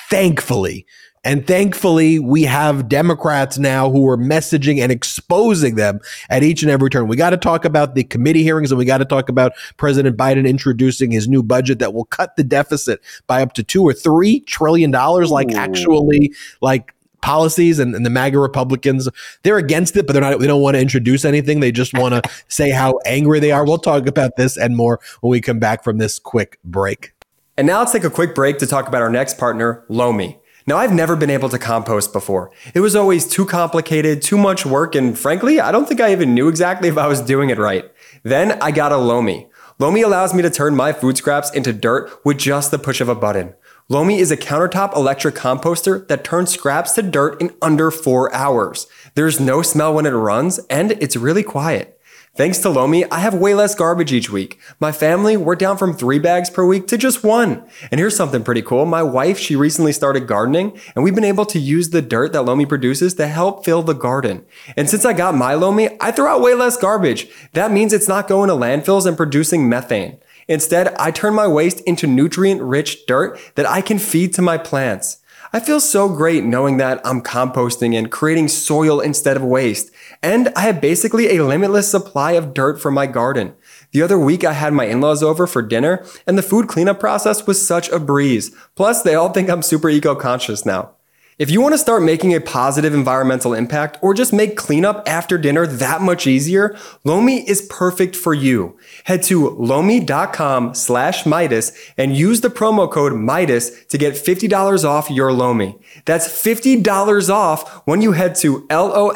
Thankfully. 0.10 0.86
And 1.26 1.46
thankfully, 1.48 2.20
we 2.20 2.44
have 2.44 2.88
Democrats 2.88 3.58
now 3.58 3.90
who 3.90 4.08
are 4.08 4.16
messaging 4.16 4.80
and 4.80 4.92
exposing 4.92 5.74
them 5.74 6.00
at 6.30 6.44
each 6.44 6.62
and 6.62 6.70
every 6.70 6.92
turn. 6.92 7.08
We 7.08 7.16
got 7.16 7.32
to 7.32 7.38
talk 7.38 7.66
about 7.66 7.96
the 7.96 8.04
committee 8.04 8.44
hearings 8.44 8.72
and 8.72 8.78
we 8.78 8.86
got 8.86 9.00
to 9.00 9.06
talk 9.06 9.28
about 9.28 9.54
President 9.78 10.16
Biden 10.16 10.48
introducing 10.48 11.10
his 11.10 11.28
new 11.28 11.42
budget 11.42 11.80
that 11.80 11.96
will 11.96 12.06
cut 12.06 12.36
the 12.36 12.44
deficit 12.44 13.02
by 13.26 13.42
up 13.42 13.54
to 13.54 13.64
two 13.64 13.82
or 13.82 13.92
three 13.92 14.42
trillion 14.42 14.92
dollars, 14.92 15.32
like 15.32 15.52
actually, 15.52 16.32
like 16.62 16.94
policies 17.24 17.80
and, 17.80 17.96
and 17.96 18.06
the 18.06 18.12
MAGA 18.12 18.38
Republicans, 18.38 19.10
they're 19.42 19.58
against 19.58 19.98
it, 19.98 20.06
but 20.06 20.14
they're 20.14 20.22
not, 20.22 20.40
they 20.40 20.46
don't 20.46 20.62
want 20.62 20.76
to 20.76 20.80
introduce 20.80 21.26
anything. 21.26 21.60
They 21.60 21.72
just 21.72 21.96
want 21.96 22.14
to 22.14 22.32
say 22.50 22.70
how 22.70 23.00
angry 23.04 23.40
they 23.40 23.52
are. 23.52 23.66
We'll 23.66 23.80
talk 23.80 24.06
about 24.06 24.36
this 24.36 24.58
and 24.58 24.78
more 24.78 25.00
when 25.22 25.32
we 25.32 25.42
come 25.42 25.58
back 25.58 25.84
from 25.84 25.98
this 25.98 26.20
quick 26.20 26.60
break. 26.64 27.14
And 27.58 27.66
now 27.66 27.80
let's 27.80 27.94
take 27.94 28.04
a 28.04 28.12
quick 28.12 28.36
break 28.36 28.60
to 28.60 28.68
talk 28.68 28.88
about 28.88 29.02
our 29.02 29.10
next 29.10 29.40
partner, 29.40 29.86
Lomi. 29.90 30.40
Now, 30.68 30.78
I've 30.78 30.94
never 30.94 31.16
been 31.16 31.30
able 31.30 31.50
to 31.50 31.60
compost 31.60 32.12
before. 32.12 32.52
It 32.74 32.80
was 32.80 32.96
always 32.96 33.28
too 33.28 33.46
complicated, 33.46 34.24
too 34.24 34.38
much 34.38 34.66
work, 34.66 34.96
and 34.96 35.18
frankly, 35.18 35.60
I 35.60 35.72
don't 35.72 35.88
think 35.88 36.02
I 36.02 36.12
even 36.12 36.34
knew 36.34 36.48
exactly 36.48 36.90
if 36.90 36.98
I 36.98 37.06
was 37.06 37.22
doing 37.22 37.52
it 37.52 37.60
right. 37.60 37.86
Then 38.24 38.54
I 38.54 38.72
got 38.72 38.92
a 38.92 38.98
Lomi. 38.98 39.48
Lomi 39.78 40.02
allows 40.02 40.34
me 40.34 40.42
to 40.42 40.50
turn 40.50 40.76
my 40.76 40.92
food 40.92 41.18
scraps 41.18 41.52
into 41.52 41.72
dirt 41.72 42.10
with 42.26 42.40
just 42.40 42.72
the 42.72 42.80
push 42.80 43.00
of 43.00 43.10
a 43.10 43.14
button. 43.14 43.54
Lomi 43.90 44.18
is 44.18 44.32
a 44.32 44.38
countertop 44.38 44.96
electric 44.96 45.36
composter 45.36 46.08
that 46.08 46.24
turns 46.24 46.50
scraps 46.50 46.94
to 46.94 47.04
dirt 47.04 47.40
in 47.40 47.54
under 47.62 47.92
four 47.92 48.34
hours. 48.34 48.88
There's 49.14 49.40
no 49.40 49.62
smell 49.62 49.94
when 49.94 50.08
it 50.08 50.12
runs, 50.12 50.58
and 50.70 50.94
it's 50.94 51.16
really 51.16 51.44
quiet. 51.44 51.95
Thanks 52.38 52.58
to 52.60 52.70
Lomi, 52.70 53.10
I 53.10 53.20
have 53.20 53.34
way 53.34 53.54
less 53.54 53.76
garbage 53.76 54.12
each 54.12 54.30
week. 54.30 54.60
My 54.78 54.92
family, 54.92 55.38
we're 55.38 55.56
down 55.56 55.78
from 55.78 55.94
three 55.94 56.20
bags 56.20 56.50
per 56.50 56.66
week 56.66 56.86
to 56.88 56.98
just 56.98 57.24
one. 57.24 57.64
And 57.90 57.98
here's 57.98 58.18
something 58.18 58.44
pretty 58.44 58.62
cool. 58.62 58.86
My 58.86 59.02
wife, 59.02 59.40
she 59.40 59.56
recently 59.56 59.94
started 59.94 60.28
gardening, 60.28 60.78
and 60.94 61.04
we've 61.06 61.16
been 61.16 61.24
able 61.24 61.46
to 61.46 61.60
use 61.60 61.92
the 61.92 62.02
dirt 62.02 62.34
that 62.34 62.42
Lomi 62.42 62.66
produces 62.66 63.14
to 63.14 63.28
help 63.28 63.64
fill 63.64 63.84
the 63.84 63.94
garden. 63.94 64.46
And 64.76 64.90
since 64.90 65.06
I 65.06 65.14
got 65.14 65.34
my 65.34 65.54
Lomi, 65.54 65.96
I 66.02 66.12
throw 66.12 66.28
out 66.28 66.42
way 66.42 66.54
less 66.54 66.76
garbage. 66.76 67.30
That 67.54 67.72
means 67.72 67.94
it's 67.94 68.10
not 68.10 68.28
going 68.28 68.50
to 68.50 68.54
landfills 68.54 69.06
and 69.06 69.16
producing 69.16 69.70
methane. 69.70 70.18
Instead, 70.50 70.94
I 70.96 71.12
turn 71.12 71.36
my 71.36 71.48
waste 71.48 71.80
into 71.88 72.06
nutrient 72.06 72.62
rich 72.62 73.06
dirt 73.06 73.40
that 73.56 73.66
I 73.66 73.80
can 73.80 73.98
feed 73.98 74.34
to 74.34 74.42
my 74.42 74.58
plants. 74.58 75.20
I 75.54 75.62
feel 75.62 75.80
so 75.80 76.10
great 76.10 76.44
knowing 76.44 76.76
that 76.78 77.00
I'm 77.06 77.22
composting 77.22 77.98
and 77.98 78.12
creating 78.12 78.50
soil 78.50 79.00
instead 79.00 79.38
of 79.38 79.44
waste. 79.44 79.90
And 80.26 80.50
I 80.56 80.62
have 80.62 80.82
basically 80.82 81.38
a 81.38 81.44
limitless 81.44 81.92
supply 81.92 82.32
of 82.32 82.56
dirt 82.56 82.82
for 82.82 82.90
my 82.90 83.06
garden. 83.06 83.54
The 83.92 84.02
other 84.02 84.18
week 84.18 84.44
I 84.44 84.54
had 84.54 84.74
my 84.74 84.86
in-laws 84.86 85.22
over 85.22 85.46
for 85.46 85.62
dinner 85.62 86.04
and 86.26 86.36
the 86.36 86.42
food 86.42 86.68
cleanup 86.68 87.00
process 87.00 87.46
was 87.46 87.64
such 87.66 87.90
a 87.90 88.00
breeze. 88.00 88.50
Plus 88.74 89.04
they 89.04 89.14
all 89.14 89.30
think 89.30 89.52
I'm 89.52 89.62
super 89.62 89.88
eco-conscious 89.88 90.66
now. 90.66 90.96
If 91.38 91.52
you 91.52 91.60
want 91.60 91.74
to 91.74 91.78
start 91.78 92.02
making 92.02 92.34
a 92.34 92.40
positive 92.40 92.94
environmental 92.94 93.54
impact 93.54 93.98
or 94.02 94.14
just 94.14 94.32
make 94.32 94.56
cleanup 94.56 95.04
after 95.06 95.38
dinner 95.38 95.68
that 95.68 96.00
much 96.00 96.28
easier, 96.28 96.78
Lomi 97.04 97.46
is 97.50 97.62
perfect 97.64 98.16
for 98.16 98.34
you. 98.34 98.78
Head 99.04 99.22
to 99.24 99.50
lomi.com 99.50 100.74
slash 100.74 101.26
Meidas 101.26 101.78
and 101.98 102.16
use 102.16 102.40
the 102.40 102.48
promo 102.48 102.90
code 102.90 103.12
Meidas 103.12 103.86
to 103.90 103.98
get 103.98 104.14
$50 104.14 104.86
off 104.86 105.12
your 105.12 105.34
Lomi. 105.34 105.78
That's 106.06 106.30
$50 106.30 107.30
off 107.30 107.86
when 107.86 108.02
you 108.02 108.14
head 108.14 108.36
to 108.36 108.66
L-O-M-I.com 108.70 109.12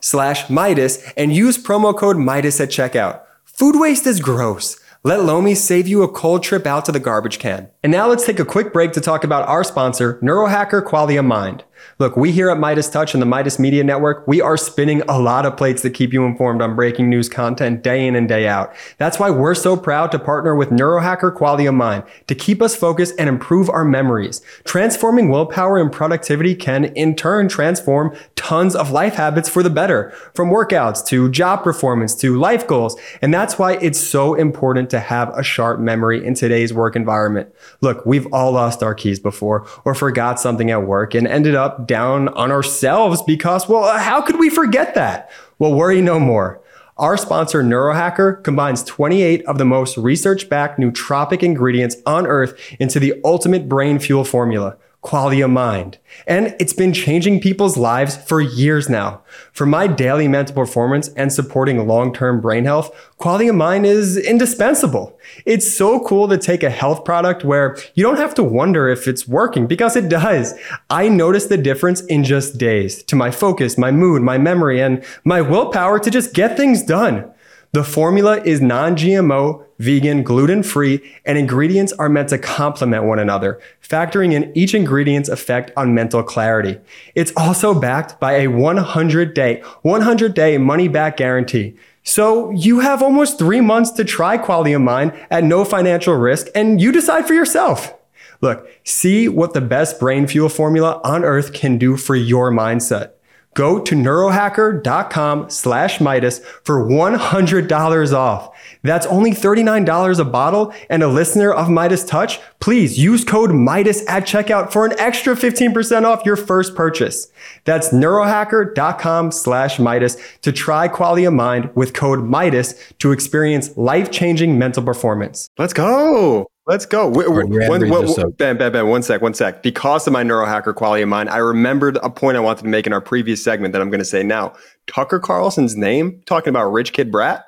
slash 0.00 0.46
Meidas 0.46 1.12
and 1.14 1.36
use 1.36 1.62
promo 1.62 1.94
code 1.94 2.16
Meidas 2.16 2.58
at 2.58 2.70
checkout. 2.70 3.20
Food 3.44 3.78
waste 3.78 4.06
is 4.06 4.18
gross. 4.18 4.81
Let 5.04 5.24
Lomi 5.24 5.56
save 5.56 5.88
you 5.88 6.04
a 6.04 6.08
cold 6.08 6.44
trip 6.44 6.64
out 6.64 6.84
to 6.84 6.92
the 6.92 7.00
garbage 7.00 7.40
can. 7.40 7.68
And 7.82 7.90
now 7.90 8.06
let's 8.06 8.24
take 8.24 8.38
a 8.38 8.44
quick 8.44 8.72
break 8.72 8.92
to 8.92 9.00
talk 9.00 9.24
about 9.24 9.48
our 9.48 9.64
sponsor, 9.64 10.20
Neurohacker 10.22 10.80
Qualia 10.80 11.26
Mind. 11.26 11.64
Look, 11.98 12.16
we 12.16 12.32
here 12.32 12.50
at 12.50 12.58
Meidas 12.58 12.90
Touch 12.90 13.14
and 13.14 13.22
the 13.22 13.26
Meidas 13.26 13.58
Media 13.58 13.84
Network, 13.84 14.26
we 14.26 14.40
are 14.40 14.56
spinning 14.56 15.02
a 15.02 15.18
lot 15.18 15.46
of 15.46 15.56
plates 15.56 15.82
to 15.82 15.90
keep 15.90 16.12
you 16.12 16.24
informed 16.24 16.62
on 16.62 16.74
breaking 16.74 17.08
news 17.08 17.28
content 17.28 17.82
day 17.82 18.06
in 18.06 18.16
and 18.16 18.28
day 18.28 18.48
out. 18.48 18.74
That's 18.98 19.18
why 19.18 19.30
we're 19.30 19.54
so 19.54 19.76
proud 19.76 20.10
to 20.12 20.18
partner 20.18 20.54
with 20.54 20.70
Neurohacker 20.70 21.36
Qualia 21.36 21.74
Mind 21.74 22.04
to 22.26 22.34
keep 22.34 22.62
us 22.62 22.74
focused 22.74 23.14
and 23.18 23.28
improve 23.28 23.70
our 23.70 23.84
memories. 23.84 24.40
Transforming 24.64 25.28
willpower 25.28 25.78
and 25.78 25.92
productivity 25.92 26.54
can 26.54 26.84
in 26.84 27.14
turn 27.14 27.48
transform 27.48 28.16
tons 28.34 28.74
of 28.74 28.90
life 28.90 29.14
habits 29.14 29.48
for 29.48 29.62
the 29.62 29.70
better, 29.70 30.10
from 30.34 30.50
workouts 30.50 31.04
to 31.06 31.30
job 31.30 31.62
performance 31.62 32.14
to 32.16 32.36
life 32.38 32.66
goals. 32.66 32.96
And 33.20 33.32
that's 33.32 33.58
why 33.58 33.74
it's 33.74 34.00
so 34.00 34.34
important 34.34 34.90
to 34.90 35.00
have 35.00 35.36
a 35.36 35.42
sharp 35.42 35.78
memory 35.78 36.24
in 36.24 36.34
today's 36.34 36.72
work 36.72 36.96
environment. 36.96 37.54
Look, 37.80 38.04
we've 38.04 38.26
all 38.32 38.52
lost 38.52 38.82
our 38.82 38.94
keys 38.94 39.20
before 39.20 39.66
or 39.84 39.94
forgot 39.94 40.40
something 40.40 40.70
at 40.70 40.86
work 40.86 41.14
and 41.14 41.26
ended 41.26 41.54
up 41.54 41.71
down 41.86 42.28
on 42.28 42.50
ourselves 42.50 43.22
because, 43.22 43.68
well, 43.68 43.98
how 43.98 44.20
could 44.20 44.38
we 44.38 44.50
forget 44.50 44.94
that? 44.94 45.30
Well, 45.58 45.74
worry 45.74 46.00
no 46.00 46.18
more. 46.18 46.60
Our 46.98 47.16
sponsor, 47.16 47.62
Neurohacker, 47.62 48.44
combines 48.44 48.84
28 48.84 49.44
of 49.46 49.58
the 49.58 49.64
most 49.64 49.96
research 49.96 50.48
backed 50.48 50.78
nootropic 50.78 51.42
ingredients 51.42 51.96
on 52.06 52.26
earth 52.26 52.58
into 52.78 53.00
the 53.00 53.20
ultimate 53.24 53.68
brain 53.68 53.98
fuel 53.98 54.24
formula 54.24 54.76
Qualia 55.02 55.50
Mind. 55.50 55.98
And 56.28 56.54
it's 56.60 56.72
been 56.72 56.92
changing 56.92 57.40
people's 57.40 57.76
lives 57.76 58.16
for 58.16 58.40
years 58.40 58.88
now. 58.88 59.22
For 59.52 59.66
my 59.66 59.88
daily 59.88 60.28
mental 60.28 60.54
performance 60.54 61.08
and 61.16 61.32
supporting 61.32 61.88
long-term 61.88 62.40
brain 62.40 62.66
health, 62.66 62.94
Qualia 63.18 63.52
Mind 63.52 63.84
is 63.84 64.16
indispensable. 64.16 65.18
It's 65.44 65.68
so 65.68 65.98
cool 66.00 66.28
to 66.28 66.38
take 66.38 66.62
a 66.62 66.70
health 66.70 67.04
product 67.04 67.44
where 67.44 67.76
you 67.94 68.04
don't 68.04 68.18
have 68.18 68.34
to 68.34 68.44
wonder 68.44 68.88
if 68.88 69.08
it's 69.08 69.26
working 69.26 69.66
because 69.66 69.96
it 69.96 70.08
does. 70.08 70.54
I 70.88 71.08
notice 71.08 71.46
the 71.46 71.58
difference 71.58 72.02
in 72.02 72.22
just 72.22 72.58
days 72.58 73.02
to 73.04 73.16
my 73.16 73.32
focus, 73.32 73.76
my 73.76 73.90
mood, 73.90 74.22
my 74.22 74.38
memory, 74.38 74.80
and 74.80 75.04
my 75.24 75.40
willpower 75.40 75.98
to 75.98 76.10
just 76.10 76.32
get 76.32 76.56
things 76.56 76.82
done. 76.82 77.28
The 77.74 77.84
formula 77.84 78.38
is 78.42 78.60
non-GMO, 78.60 79.64
vegan, 79.78 80.22
gluten-free, 80.24 81.00
and 81.24 81.38
ingredients 81.38 81.94
are 81.94 82.10
meant 82.10 82.28
to 82.28 82.36
complement 82.36 83.04
one 83.04 83.18
another, 83.18 83.58
factoring 83.82 84.34
in 84.34 84.52
each 84.54 84.74
ingredient's 84.74 85.30
effect 85.30 85.70
on 85.74 85.94
mental 85.94 86.22
clarity. 86.22 86.78
It's 87.14 87.32
also 87.34 87.72
backed 87.72 88.20
by 88.20 88.32
a 88.32 88.48
100-day, 88.48 89.62
100-day 89.86 90.58
money-back 90.58 91.16
guarantee. 91.16 91.74
So 92.02 92.50
you 92.50 92.80
have 92.80 93.02
almost 93.02 93.38
three 93.38 93.62
months 93.62 93.90
to 93.92 94.04
try 94.04 94.36
Qualia 94.36 94.78
Mind 94.78 95.14
at 95.30 95.42
no 95.42 95.64
financial 95.64 96.14
risk, 96.14 96.48
and 96.54 96.78
you 96.78 96.92
decide 96.92 97.26
for 97.26 97.32
yourself. 97.32 97.94
Look, 98.42 98.68
see 98.84 99.30
what 99.30 99.54
the 99.54 99.62
best 99.62 99.98
brain 99.98 100.26
fuel 100.26 100.50
formula 100.50 101.00
on 101.04 101.24
earth 101.24 101.54
can 101.54 101.78
do 101.78 101.96
for 101.96 102.16
your 102.16 102.52
mindset. 102.52 103.12
Go 103.54 103.78
to 103.80 103.94
neurohacker.com 103.94 105.50
slash 105.50 105.98
Meidas 105.98 106.42
for 106.64 106.86
$100 106.86 108.12
off. 108.12 108.56
That's 108.82 109.06
only 109.06 109.32
$39 109.32 110.18
a 110.18 110.24
bottle. 110.24 110.72
And 110.88 111.02
a 111.02 111.08
listener 111.08 111.52
of 111.52 111.68
Meidas 111.68 112.06
Touch, 112.06 112.40
please 112.60 112.98
use 112.98 113.24
code 113.24 113.50
Meidas 113.50 114.02
at 114.08 114.24
checkout 114.24 114.72
for 114.72 114.86
an 114.86 114.98
extra 114.98 115.34
15% 115.34 116.04
off 116.04 116.24
your 116.24 116.36
first 116.36 116.74
purchase. 116.74 117.28
That's 117.64 117.90
neurohacker.com 117.90 119.32
slash 119.32 119.76
Meidas 119.76 120.40
to 120.40 120.52
try 120.52 120.88
Qualia 120.88 121.34
Mind 121.34 121.70
with 121.74 121.94
code 121.94 122.20
Meidas 122.20 122.78
to 122.98 123.12
experience 123.12 123.76
life-changing 123.76 124.58
mental 124.58 124.82
performance. 124.82 125.48
Let's 125.58 125.72
go. 125.72 126.51
Let's 126.66 126.86
go. 126.86 127.08
Wait, 127.08 127.26
oh, 127.26 127.34
your 127.34 127.68
one, 127.68 127.68
one- 127.68 127.80
raised 127.80 128.18
us 128.18 128.18
up. 128.18 128.36
ben, 128.38 128.56
Ben, 128.56 128.70
Ben, 128.72 128.86
one 128.86 129.02
sec, 129.02 129.20
one 129.20 129.34
sec. 129.34 129.62
Because 129.64 130.06
of 130.06 130.12
my 130.12 130.22
neurohacker 130.22 130.72
Qualia 130.74 131.08
Mind, 131.08 131.28
I 131.28 131.38
remembered 131.38 131.96
a 132.04 132.10
point 132.10 132.36
I 132.36 132.40
wanted 132.40 132.62
to 132.62 132.68
make 132.68 132.86
in 132.86 132.92
our 132.92 133.00
previous 133.00 133.42
segment 133.42 133.72
that 133.72 133.82
I'm 133.82 133.90
going 133.90 133.98
to 133.98 134.04
say 134.04 134.22
now. 134.22 134.54
Tucker 134.86 135.18
Carlson's 135.18 135.76
name, 135.76 136.22
talking 136.24 136.50
about 136.50 136.70
Rich 136.70 136.92
Kid 136.92 137.10
Brat, 137.10 137.44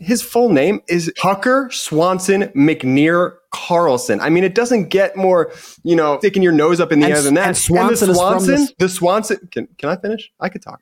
his 0.00 0.22
full 0.22 0.48
name 0.48 0.80
is 0.88 1.12
Tucker 1.20 1.68
Swanson 1.72 2.44
McNear 2.48 3.36
Carlson. 3.52 4.20
I 4.20 4.28
mean, 4.28 4.42
it 4.44 4.54
doesn't 4.54 4.88
get 4.88 5.16
more, 5.16 5.52
you 5.84 5.94
know, 5.96 6.18
sticking 6.18 6.42
your 6.42 6.52
nose 6.52 6.80
up 6.80 6.90
in 6.92 6.98
the 7.00 7.06
And 7.06 7.14
air 7.14 7.22
than 7.22 7.34
that. 7.34 7.46
and 7.46 7.56
Swanson 7.56 8.08
the 8.08 8.12
is 8.12 8.18
from 8.20 8.40
Swanson, 8.40 8.68
the 8.78 8.88
Swanson, 8.88 9.48
can, 9.52 9.68
can 9.78 9.88
I 9.88 9.96
finish? 9.96 10.30
I 10.40 10.48
could 10.48 10.62
talk. 10.62 10.80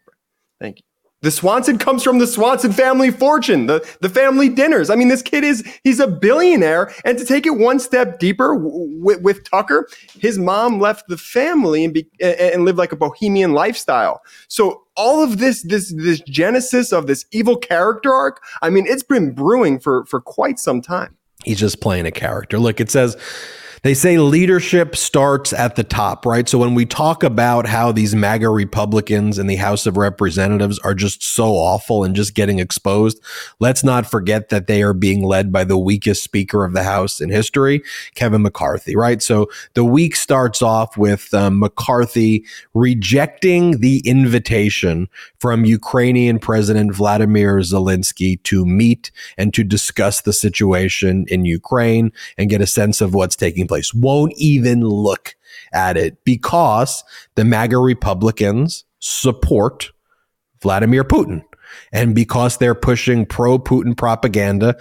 Thank 0.61 0.79
you. 0.79 0.83
The 1.27 1.33
Swanson 1.33 1.77
comes 1.77 2.05
from 2.05 2.21
the 2.21 2.27
Swanson 2.29 2.73
family 2.73 3.11
fortune, 3.11 3.67
the, 3.67 3.85
the 4.01 4.09
family 4.09 4.49
dinners. 4.49 4.91
I 4.91 4.95
mean, 4.95 5.09
this 5.09 5.23
kid 5.23 5.43
is, 5.43 5.67
he's 5.83 5.99
a 5.99 6.07
billionaire. 6.07 6.95
And 7.05 7.19
to 7.19 7.25
take 7.25 7.47
it 7.47 7.57
one 7.57 7.81
step 7.81 8.21
deeper 8.21 8.55
w- 8.55 9.01
with, 9.01 9.43
Tucker, 9.43 9.89
his 10.21 10.39
mom 10.39 10.79
left 10.79 11.09
the 11.09 11.17
family 11.17 11.85
and, 11.85 11.93
be, 11.93 12.07
and 12.21 12.65
lived 12.65 12.79
like 12.79 12.93
a 12.93 12.97
bohemian 12.97 13.55
lifestyle. 13.55 14.23
So 14.47 14.85
all 14.97 15.21
of 15.21 15.39
this, 15.39 15.63
this, 15.63 15.93
this 15.97 16.21
genesis 16.21 16.93
of 16.93 17.09
this 17.09 17.27
evil 17.33 17.57
character 17.57 18.15
arc, 18.15 18.41
I 18.63 18.71
mean, 18.71 18.87
it's 18.87 19.03
been 19.03 19.33
brewing 19.33 19.81
for, 19.81 20.07
for 20.07 20.21
quite 20.21 20.61
some 20.61 20.81
time. 20.81 21.17
He's 21.45 21.59
just 21.59 21.81
playing 21.81 22.07
a 22.07 22.13
character. 22.13 22.61
Look, 22.61 22.79
it 22.79 22.89
says 22.89 23.17
they 23.87 23.95
say 23.95 24.19
leadership 24.19 24.97
starts 24.97 25.53
at 25.53 25.77
the 25.77 25.85
top, 25.85 26.27
right? 26.27 26.49
So 26.49 26.59
when 26.59 26.75
we 26.75 26.85
talk 26.85 27.23
about 27.23 27.69
how 27.69 27.93
these 27.93 28.17
MAGA 28.17 28.51
Republicans 28.51 29.39
in 29.39 29.47
the 29.47 29.55
House 29.55 29.87
of 29.87 29.97
Representatives 29.97 30.81
are 30.81 30.93
just 30.93 31.23
so 31.23 31.51
awful 31.51 32.03
and 32.03 32.17
just 32.17 32.35
getting 32.35 32.59
exposed, 32.59 33.23
let's 33.61 33.85
not 33.85 34.05
forget 34.05 34.49
that 34.49 34.67
they 34.67 34.83
are 34.83 34.93
being 34.93 35.23
led 35.23 35.53
by 35.53 35.63
the 35.63 35.79
weakest 35.79 36.25
Speaker 36.25 36.65
of 36.65 36.73
the 36.73 36.83
House 36.83 37.21
in 37.21 37.31
history, 37.31 37.81
Kevin 38.17 38.43
McCarthy, 38.43 38.97
right? 38.97 39.23
So 39.23 39.49
the 39.75 39.85
week 39.85 40.17
starts 40.17 40.63
off 40.63 40.97
with 40.97 41.33
um, 41.33 41.61
McCarthy 41.61 42.45
rejecting 42.75 43.79
the 43.79 44.03
invitation 44.05 45.09
from 45.39 45.65
Ukrainian 45.65 46.41
President 46.41 46.93
Vladimir 46.93 47.59
Zelensky 47.59 48.43
to 48.43 48.67
meet 48.67 49.13
and 49.39 49.55
to 49.55 49.63
discuss 49.63 50.23
the 50.23 50.33
situation 50.33 51.25
in 51.29 51.45
Ukraine 51.45 52.11
and 52.37 52.51
get 52.51 52.61
a 52.61 52.67
sense 52.67 53.01
of 53.01 53.15
what's 53.15 53.37
taking 53.37 53.69
place. 53.69 53.76
Won't 53.95 54.35
even 54.37 54.81
look 54.81 55.37
at 55.73 55.97
it 55.97 56.25
because 56.25 57.05
the 57.35 57.45
MAGA 57.45 57.79
Republicans 57.79 58.85
support 58.99 59.91
Vladimir 60.63 61.05
Putin. 61.05 61.43
And 61.93 62.15
because 62.15 62.57
they're 62.57 62.75
pushing 62.75 63.27
pro 63.27 63.59
Putin 63.59 63.97
propaganda, 63.97 64.77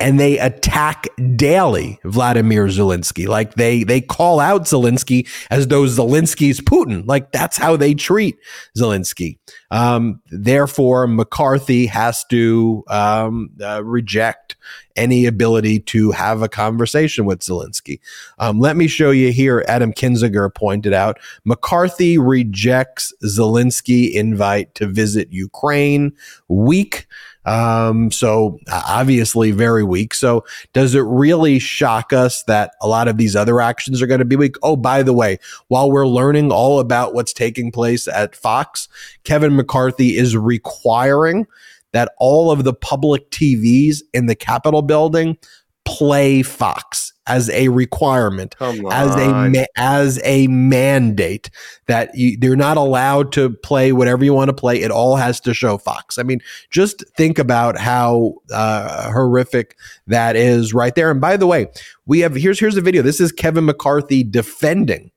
and 0.00 0.18
they 0.18 0.38
attack 0.38 1.06
daily 1.36 2.00
Vladimir 2.04 2.66
Zelensky. 2.66 3.28
Like 3.28 3.54
they 3.54 3.84
they 3.84 4.00
call 4.00 4.40
out 4.40 4.62
Zelensky 4.62 5.28
as 5.50 5.68
though 5.68 5.84
Zelensky's 5.84 6.60
Putin. 6.60 7.06
Like 7.06 7.32
that's 7.32 7.56
how 7.56 7.76
they 7.76 7.94
treat 7.94 8.36
Zelensky. 8.76 9.38
Um, 9.70 10.20
therefore, 10.30 11.06
McCarthy 11.06 11.86
has 11.86 12.24
to 12.26 12.84
um, 12.88 13.50
uh, 13.62 13.84
reject 13.84 14.56
any 14.96 15.26
ability 15.26 15.80
to 15.80 16.10
have 16.10 16.42
a 16.42 16.48
conversation 16.48 17.24
with 17.24 17.40
Zelensky. 17.40 18.00
Um, 18.38 18.60
let 18.60 18.76
me 18.76 18.88
show 18.88 19.10
you 19.10 19.32
here. 19.32 19.64
Adam 19.68 19.92
Kinzinger 19.92 20.52
pointed 20.54 20.92
out 20.92 21.18
McCarthy 21.44 22.18
rejects 22.18 23.12
Zelensky 23.24 24.12
invite 24.12 24.74
to 24.74 24.86
visit 24.86 25.32
Ukraine. 25.32 26.12
Weak. 26.48 27.06
Um, 27.46 28.10
so 28.10 28.58
obviously 28.70 29.50
very 29.50 29.82
weak. 29.82 30.14
So 30.14 30.44
does 30.72 30.94
it 30.94 31.00
really 31.00 31.58
shock 31.58 32.12
us 32.12 32.42
that 32.44 32.72
a 32.82 32.88
lot 32.88 33.08
of 33.08 33.16
these 33.16 33.34
other 33.34 33.60
actions 33.60 34.02
are 34.02 34.06
going 34.06 34.18
to 34.18 34.24
be 34.24 34.36
weak? 34.36 34.56
Oh, 34.62 34.76
by 34.76 35.02
the 35.02 35.14
way, 35.14 35.38
while 35.68 35.90
we're 35.90 36.06
learning 36.06 36.52
all 36.52 36.80
about 36.80 37.14
what's 37.14 37.32
taking 37.32 37.72
place 37.72 38.06
at 38.08 38.36
Fox, 38.36 38.88
Kevin 39.24 39.56
McCarthy 39.56 40.16
is 40.16 40.36
requiring 40.36 41.46
that 41.92 42.12
all 42.18 42.50
of 42.50 42.64
the 42.64 42.74
public 42.74 43.30
TVs 43.30 44.02
in 44.12 44.26
the 44.26 44.36
Capitol 44.36 44.82
building 44.82 45.36
play 45.84 46.42
Fox 46.42 47.12
as 47.26 47.48
a 47.50 47.68
requirement, 47.68 48.56
as 48.92 49.14
a 49.14 49.48
ma- 49.50 49.64
as 49.76 50.20
a 50.24 50.46
mandate 50.48 51.50
that 51.86 52.10
you, 52.14 52.36
they're 52.36 52.56
not 52.56 52.76
allowed 52.76 53.32
to 53.32 53.50
play 53.50 53.92
whatever 53.92 54.24
you 54.24 54.34
want 54.34 54.48
to 54.48 54.54
play. 54.54 54.80
It 54.80 54.90
all 54.90 55.16
has 55.16 55.40
to 55.40 55.54
show 55.54 55.78
Fox. 55.78 56.18
I 56.18 56.22
mean, 56.22 56.40
just 56.70 57.04
think 57.16 57.38
about 57.38 57.78
how 57.78 58.34
uh, 58.52 59.12
horrific 59.12 59.76
that 60.08 60.34
is 60.34 60.74
right 60.74 60.94
there. 60.94 61.10
And 61.10 61.20
by 61.20 61.36
the 61.36 61.46
way, 61.46 61.68
we 62.06 62.20
have 62.20 62.34
here's 62.34 62.58
here's 62.58 62.76
a 62.76 62.82
video. 62.82 63.02
This 63.02 63.20
is 63.20 63.30
Kevin 63.30 63.64
McCarthy 63.64 64.24
defending 64.24 65.12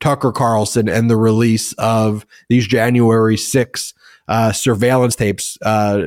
Tucker 0.00 0.32
Carlson 0.32 0.88
and 0.88 1.08
the 1.08 1.16
release 1.16 1.72
of 1.74 2.26
these 2.48 2.66
January 2.66 3.36
6 3.36 3.94
uh, 4.28 4.52
surveillance 4.52 5.16
tapes. 5.16 5.58
Uh, 5.62 6.00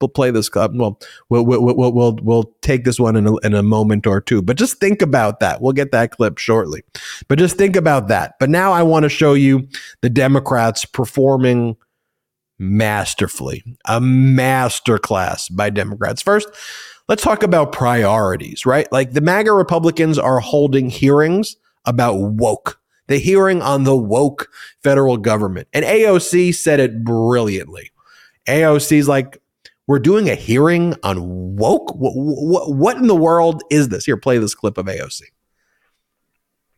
we'll 0.00 0.08
play 0.08 0.30
this 0.30 0.48
clip. 0.48 0.72
Well, 0.74 0.98
we'll, 1.28 1.44
we'll, 1.44 1.62
we'll, 1.62 1.92
we'll, 1.92 2.18
we'll 2.22 2.54
take 2.62 2.84
this 2.84 2.98
one 2.98 3.16
in 3.16 3.26
a, 3.26 3.36
in 3.38 3.54
a 3.54 3.62
moment 3.62 4.06
or 4.06 4.20
two, 4.20 4.42
but 4.42 4.56
just 4.56 4.78
think 4.78 5.02
about 5.02 5.40
that. 5.40 5.60
We'll 5.60 5.72
get 5.72 5.92
that 5.92 6.12
clip 6.12 6.38
shortly, 6.38 6.82
but 7.28 7.38
just 7.38 7.56
think 7.56 7.76
about 7.76 8.08
that. 8.08 8.34
But 8.40 8.50
now 8.50 8.72
I 8.72 8.82
want 8.82 9.04
to 9.04 9.08
show 9.08 9.34
you 9.34 9.68
the 10.00 10.10
Democrats 10.10 10.84
performing 10.84 11.76
masterfully, 12.58 13.64
a 13.86 14.00
masterclass 14.00 15.54
by 15.54 15.70
Democrats. 15.70 16.22
First, 16.22 16.48
let's 17.08 17.22
talk 17.22 17.42
about 17.42 17.72
priorities, 17.72 18.64
right? 18.64 18.90
Like 18.92 19.12
the 19.12 19.20
MAGA 19.20 19.52
Republicans 19.52 20.18
are 20.18 20.40
holding 20.40 20.88
hearings 20.88 21.56
about 21.84 22.14
woke 22.16 22.80
the 23.06 23.18
hearing 23.18 23.62
on 23.62 23.84
the 23.84 23.96
woke 23.96 24.50
federal 24.82 25.16
government. 25.16 25.68
And 25.72 25.84
AOC 25.84 26.54
said 26.54 26.80
it 26.80 27.04
brilliantly. 27.04 27.90
AOC's 28.46 29.08
like, 29.08 29.40
we're 29.86 29.98
doing 29.98 30.30
a 30.30 30.34
hearing 30.34 30.94
on 31.02 31.56
woke. 31.56 31.94
What, 31.94 32.14
what, 32.14 32.74
what 32.74 32.96
in 32.96 33.06
the 33.06 33.14
world 33.14 33.62
is 33.70 33.88
this? 33.88 34.06
Here, 34.06 34.16
play 34.16 34.38
this 34.38 34.54
clip 34.54 34.78
of 34.78 34.86
AOC. 34.86 35.22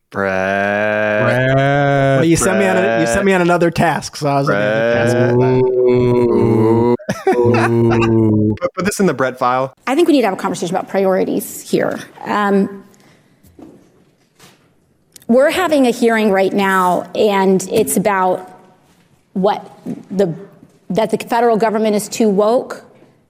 Brad. 0.09 2.19
Well, 2.19 2.25
you 2.25 2.37
sent 2.37 2.59
me 2.59 2.65
on 2.65 2.77
a, 2.77 3.01
you 3.01 3.07
sent 3.07 3.25
me 3.25 3.33
on 3.33 3.41
another 3.41 3.71
task, 3.71 4.15
so 4.15 4.29
I 4.29 4.41
was 4.41 4.47
Put, 8.57 8.73
put 8.73 8.85
this 8.85 8.99
in 8.99 9.05
the 9.05 9.13
Brett 9.13 9.37
file. 9.37 9.73
I 9.85 9.95
think 9.95 10.07
we 10.07 10.13
need 10.13 10.21
to 10.21 10.27
have 10.27 10.37
a 10.37 10.41
conversation 10.41 10.75
about 10.75 10.89
priorities 10.89 11.69
here. 11.69 11.99
Um, 12.21 12.86
we're 15.27 15.51
having 15.51 15.87
a 15.87 15.91
hearing 15.91 16.31
right 16.31 16.53
now, 16.53 17.03
and 17.13 17.61
it's 17.69 17.97
about 17.97 18.49
what 19.33 19.71
the 20.09 20.33
that 20.89 21.11
the 21.11 21.17
federal 21.17 21.57
government 21.57 21.95
is 21.95 22.07
too 22.07 22.29
woke. 22.29 22.85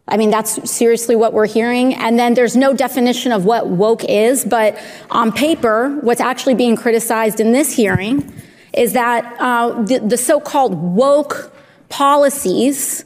I 0.07 0.15
mean, 0.15 0.29
that's 0.29 0.69
seriously 0.69 1.15
what 1.15 1.33
we're 1.33 1.47
hearing. 1.47 1.93
And 1.95 2.17
then 2.17 2.33
there's 2.33 2.55
no 2.55 2.73
definition 2.73 3.31
of 3.31 3.45
what 3.45 3.67
woke 3.67 4.03
is, 4.05 4.45
but 4.45 4.79
on 5.09 5.31
paper, 5.31 5.97
what's 6.01 6.21
actually 6.21 6.53
being 6.53 6.77
criticized 6.77 7.39
in 7.39 7.51
this 7.51 7.73
hearing 7.73 8.31
is 8.73 8.93
that 8.93 9.35
uh, 9.39 9.81
the, 9.83 9.99
the 9.99 10.17
so-called 10.17 10.75
woke 10.75 11.51
policies 11.89 13.03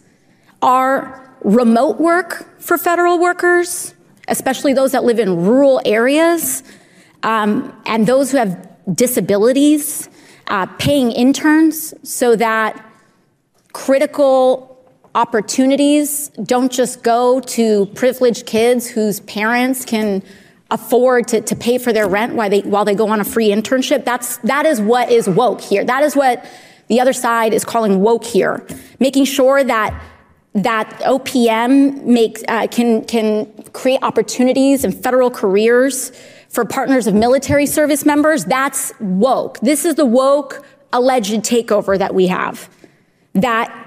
are 0.62 1.34
remote 1.44 2.00
work 2.00 2.46
for 2.60 2.78
federal 2.78 3.20
workers, 3.20 3.96
especially 4.28 4.74
those 4.74 4.92
that 4.92 5.04
live 5.04 5.18
in 5.18 5.44
rural 5.44 5.82
areas, 5.86 6.62
um, 7.24 7.74
and 7.86 8.06
those 8.06 8.32
who 8.32 8.38
have 8.38 8.71
disabilities, 8.94 10.10
uh, 10.48 10.66
paying 10.78 11.12
interns 11.12 11.94
so 12.04 12.36
that 12.36 12.86
critical 13.74 14.68
opportunities 15.16 16.30
don't 16.44 16.72
just 16.72 17.04
go 17.04 17.40
to 17.42 17.86
privileged 17.88 18.46
kids 18.46 18.88
whose 18.88 19.20
parents 19.22 19.84
can 19.86 20.24
afford 20.70 21.28
to, 21.28 21.42
to 21.42 21.56
pay 21.56 21.78
for 21.78 21.92
their 21.92 22.08
rent 22.08 22.34
while 22.34 22.50
they 22.50 22.62
while 22.62 22.86
they 22.86 22.96
go 22.96 23.10
on 23.10 23.20
a 23.20 23.26
free 23.26 23.50
internship. 23.50 24.06
That's 24.06 24.38
that 24.38 24.66
is 24.66 24.80
what 24.80 25.12
is 25.12 25.28
woke 25.28 25.62
here. 25.62 25.84
That 25.84 26.04
is 26.04 26.16
what 26.16 26.46
the 26.88 27.00
other 27.00 27.14
side 27.14 27.54
is 27.54 27.66
calling 27.66 28.02
woke 28.02 28.24
here. 28.24 28.66
Making 29.00 29.26
sure 29.26 29.64
that 29.64 30.02
that 30.54 30.90
OPM 31.02 32.04
makes 32.04 32.44
uh, 32.48 32.68
can 32.68 33.04
can 33.06 33.46
create 33.74 34.00
opportunities 34.02 34.84
and 34.84 34.96
federal 34.96 35.30
careers 35.30 36.12
for 36.52 36.66
partners 36.66 37.08
of 37.08 37.14
military 37.14 37.66
service 37.66 38.06
members, 38.06 38.46
that's 38.46 38.92
woke. 39.00 39.60
This 39.62 39.86
is 39.86 39.96
the 39.96 40.06
woke 40.06 40.66
alleged 40.92 41.34
takeover 41.46 41.98
that 41.98 42.14
we 42.14 42.28
have. 42.28 42.70
That 43.34 43.78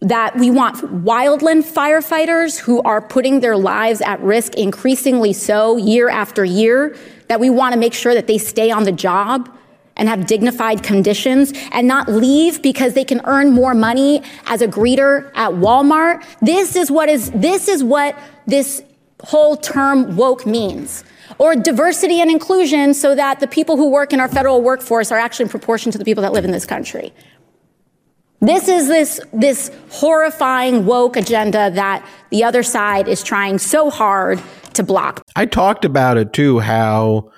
that 0.00 0.36
we 0.36 0.50
want 0.50 0.76
wildland 1.02 1.64
firefighters 1.64 2.58
who 2.58 2.82
are 2.82 3.00
putting 3.00 3.40
their 3.40 3.56
lives 3.56 4.02
at 4.02 4.20
risk 4.20 4.54
increasingly 4.54 5.32
so 5.32 5.78
year 5.78 6.10
after 6.10 6.44
year, 6.44 6.94
that 7.28 7.40
we 7.40 7.48
want 7.48 7.72
to 7.72 7.80
make 7.80 7.94
sure 7.94 8.12
that 8.12 8.26
they 8.26 8.36
stay 8.36 8.70
on 8.70 8.84
the 8.84 8.92
job 8.92 9.48
and 9.96 10.06
have 10.10 10.26
dignified 10.26 10.82
conditions 10.82 11.54
and 11.72 11.88
not 11.88 12.06
leave 12.06 12.60
because 12.60 12.92
they 12.92 13.04
can 13.04 13.22
earn 13.24 13.52
more 13.52 13.72
money 13.72 14.22
as 14.44 14.60
a 14.60 14.68
greeter 14.68 15.30
at 15.34 15.52
Walmart. 15.52 16.22
This 16.42 16.76
is 16.76 16.90
what 16.90 17.08
is 17.08 17.30
this 17.30 17.68
is 17.68 17.82
what 17.82 18.18
this 18.46 18.82
whole 19.22 19.56
term 19.56 20.16
woke 20.16 20.44
means 20.44 21.02
or 21.38 21.54
diversity 21.56 22.20
and 22.20 22.30
inclusion 22.30 22.94
so 22.94 23.14
that 23.14 23.40
the 23.40 23.46
people 23.46 23.76
who 23.76 23.90
work 23.90 24.12
in 24.12 24.20
our 24.20 24.28
federal 24.28 24.62
workforce 24.62 25.10
are 25.10 25.18
actually 25.18 25.44
in 25.44 25.48
proportion 25.48 25.92
to 25.92 25.98
the 25.98 26.04
people 26.04 26.22
that 26.22 26.32
live 26.32 26.44
in 26.44 26.50
this 26.50 26.66
country. 26.66 27.12
This 28.40 28.68
is 28.68 28.88
this, 28.88 29.20
this 29.32 29.70
horrifying 29.90 30.84
woke 30.84 31.16
agenda 31.16 31.70
that 31.70 32.06
the 32.30 32.44
other 32.44 32.62
side 32.62 33.08
is 33.08 33.22
trying 33.22 33.58
so 33.58 33.90
hard 33.90 34.42
to 34.74 34.82
block. 34.82 35.24
I 35.34 35.46
talked 35.46 35.84
about 35.84 36.18
it 36.18 36.32
too, 36.32 36.58
how 36.58 37.30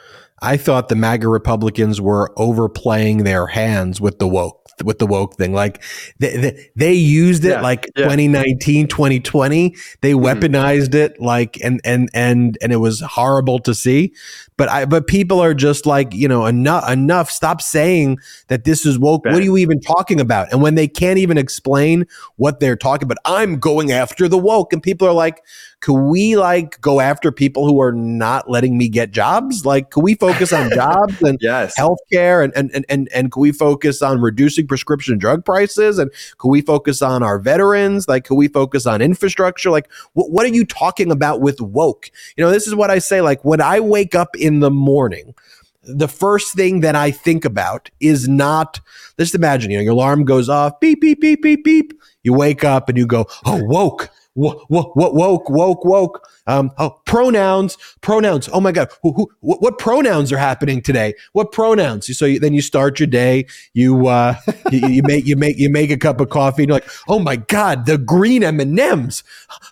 I 0.42 0.56
thought 0.56 0.88
the 0.88 0.96
MAGA 0.96 1.28
Republicans 1.28 2.00
were 2.00 2.32
overplaying 2.36 3.24
their 3.24 3.46
hands 3.46 4.00
with 4.00 4.18
the 4.18 4.26
woke 4.26 4.65
with 4.84 4.98
the 4.98 5.06
woke 5.06 5.34
thing. 5.36 5.52
Like 5.52 5.82
they, 6.18 6.36
they, 6.36 6.70
they 6.76 6.92
used 6.92 7.44
it 7.44 7.50
Yeah, 7.50 7.60
like 7.60 7.86
yeah. 7.96 8.04
2019, 8.04 8.88
2020. 8.88 9.74
They 10.02 10.12
Mm-hmm. 10.12 10.24
weaponized 10.24 10.94
it 10.94 11.20
like 11.20 11.58
and 11.62 11.80
and 11.84 12.08
and 12.14 12.58
and 12.62 12.72
it 12.72 12.76
was 12.76 13.00
horrible 13.00 13.58
to 13.60 13.74
see. 13.74 14.12
But 14.56 14.68
I 14.70 14.84
but 14.84 15.06
people 15.06 15.40
are 15.40 15.54
just 15.54 15.86
like, 15.86 16.14
you 16.14 16.28
know, 16.28 16.46
enough 16.46 16.88
enough. 16.90 17.30
Stop 17.30 17.60
saying 17.60 18.18
that 18.48 18.64
this 18.64 18.86
is 18.86 18.98
woke. 18.98 19.24
What 19.24 19.34
are 19.36 19.42
you 19.42 19.56
even 19.56 19.80
talking 19.80 20.20
about? 20.20 20.50
And 20.52 20.62
when 20.62 20.74
they 20.74 20.88
can't 20.88 21.18
even 21.18 21.38
explain 21.38 22.06
what 22.36 22.60
they're 22.60 22.76
talking 22.76 23.04
about, 23.06 23.18
I'm 23.24 23.58
going 23.58 23.92
after 23.92 24.28
the 24.28 24.38
woke. 24.38 24.72
And 24.72 24.82
people 24.82 25.06
are 25.08 25.12
like, 25.12 25.42
can 25.80 26.08
we 26.08 26.36
like 26.36 26.80
go 26.80 27.00
after 27.00 27.30
people 27.30 27.66
who 27.66 27.80
are 27.80 27.92
not 27.92 28.50
letting 28.50 28.78
me 28.78 28.88
get 28.88 29.10
jobs? 29.10 29.66
Like, 29.66 29.90
can 29.90 30.02
we 30.02 30.14
focus 30.14 30.52
on 30.52 30.70
jobs 30.74 31.20
and 31.22 31.38
yes. 31.40 31.78
healthcare 31.78 32.42
and, 32.42 32.52
and 32.56 32.70
and 32.74 32.86
and 32.88 33.08
and 33.14 33.30
can 33.30 33.40
we 33.40 33.52
focus 33.52 34.02
on 34.02 34.20
reducing 34.20 34.66
prescription 34.66 35.18
drug 35.18 35.44
prices? 35.44 35.98
And 35.98 36.10
can 36.38 36.50
we 36.50 36.62
focus 36.62 37.02
on 37.02 37.22
our 37.22 37.38
veterans? 37.38 38.08
Like, 38.08 38.24
can 38.24 38.36
we 38.36 38.48
focus 38.48 38.86
on 38.86 39.02
infrastructure? 39.02 39.70
Like, 39.70 39.90
what 40.14 40.30
what 40.30 40.46
are 40.46 40.54
you 40.54 40.64
talking 40.64 41.10
about 41.10 41.40
with 41.40 41.60
woke? 41.60 42.10
You 42.36 42.44
know, 42.44 42.50
this 42.50 42.66
is 42.66 42.74
what 42.74 42.90
I 42.90 42.98
say. 42.98 43.20
Like, 43.20 43.44
when 43.44 43.60
I 43.60 43.80
wake 43.80 44.14
up 44.14 44.34
in 44.36 44.60
the 44.60 44.70
morning, 44.70 45.34
the 45.82 46.08
first 46.08 46.54
thing 46.54 46.80
that 46.80 46.96
I 46.96 47.10
think 47.10 47.44
about 47.44 47.90
is 48.00 48.28
not 48.28 48.80
just 49.18 49.34
imagine, 49.34 49.70
you 49.70 49.78
know, 49.78 49.84
your 49.84 49.92
alarm 49.92 50.24
goes 50.24 50.48
off, 50.48 50.80
beep, 50.80 51.00
beep, 51.00 51.20
beep, 51.20 51.42
beep, 51.42 51.64
beep. 51.64 51.92
You 52.22 52.32
wake 52.32 52.64
up 52.64 52.88
and 52.88 52.98
you 52.98 53.06
go, 53.06 53.26
oh, 53.44 53.62
woke. 53.64 54.10
What, 54.36 54.70
woke, 54.70 55.50
woke, 55.50 55.84
woke. 55.84 56.28
Um, 56.46 56.70
oh, 56.78 57.00
pronouns, 57.04 57.76
pronouns. 58.00 58.48
Oh 58.52 58.60
my 58.60 58.72
God. 58.72 58.88
Who, 59.02 59.12
who, 59.12 59.30
what, 59.40 59.78
pronouns 59.78 60.32
are 60.32 60.38
happening 60.38 60.80
today? 60.80 61.14
What 61.32 61.52
pronouns? 61.52 62.16
So 62.16 62.24
you, 62.24 62.38
then 62.38 62.54
you 62.54 62.62
start 62.62 63.00
your 63.00 63.08
day. 63.08 63.46
You, 63.74 64.06
uh, 64.06 64.36
you, 64.70 64.86
you 64.88 65.02
make, 65.02 65.26
you 65.26 65.36
make, 65.36 65.58
you 65.58 65.70
make 65.70 65.90
a 65.90 65.96
cup 65.96 66.20
of 66.20 66.30
coffee 66.30 66.62
and 66.62 66.68
you're 66.68 66.76
like, 66.76 66.88
oh 67.08 67.18
my 67.18 67.36
God, 67.36 67.86
the 67.86 67.98
green 67.98 68.42
M&Ms. 68.42 69.22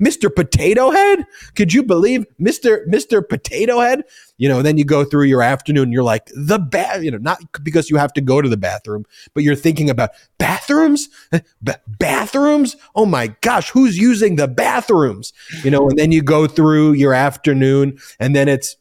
Mr. 0.02 0.34
Potato 0.34 0.92
Head? 0.92 1.26
Could 1.56 1.74
you 1.74 1.84
believe 1.84 2.26
Mr. 2.40 2.88
Mr. 2.88 3.28
Potato 3.28 3.80
Head? 3.80 4.04
You 4.38 4.48
know, 4.48 4.62
then 4.62 4.78
you 4.78 4.86
go 4.86 5.04
through 5.04 5.26
your 5.26 5.44
afternoon, 5.44 5.92
you're 5.92 6.02
like, 6.02 6.32
the 6.34 6.58
bath, 6.58 7.04
you 7.04 7.12
know, 7.12 7.18
not 7.18 7.40
because 7.62 7.90
you 7.90 7.98
have 7.98 8.14
to 8.14 8.22
go 8.22 8.42
to 8.42 8.48
the 8.48 8.58
bathroom, 8.58 9.06
but 9.34 9.44
you're 9.44 9.56
thinking 9.56 9.90
about 9.90 10.12
bathrooms, 10.38 11.10
B- 11.64 11.74
bathrooms. 11.88 12.78
Oh 12.96 13.06
my 13.06 13.36
gosh, 13.42 13.70
who's 13.72 13.98
using 13.98 14.38
the 14.38 14.48
bathrooms? 14.48 15.34
You 15.64 15.72
know, 15.72 15.90
and 15.90 15.99
then 16.00 16.12
you 16.12 16.22
go 16.22 16.48
through 16.48 16.94
your 16.94 17.14
afternoon, 17.14 18.00
and 18.20 18.36
then 18.36 18.48
it's 18.48 18.78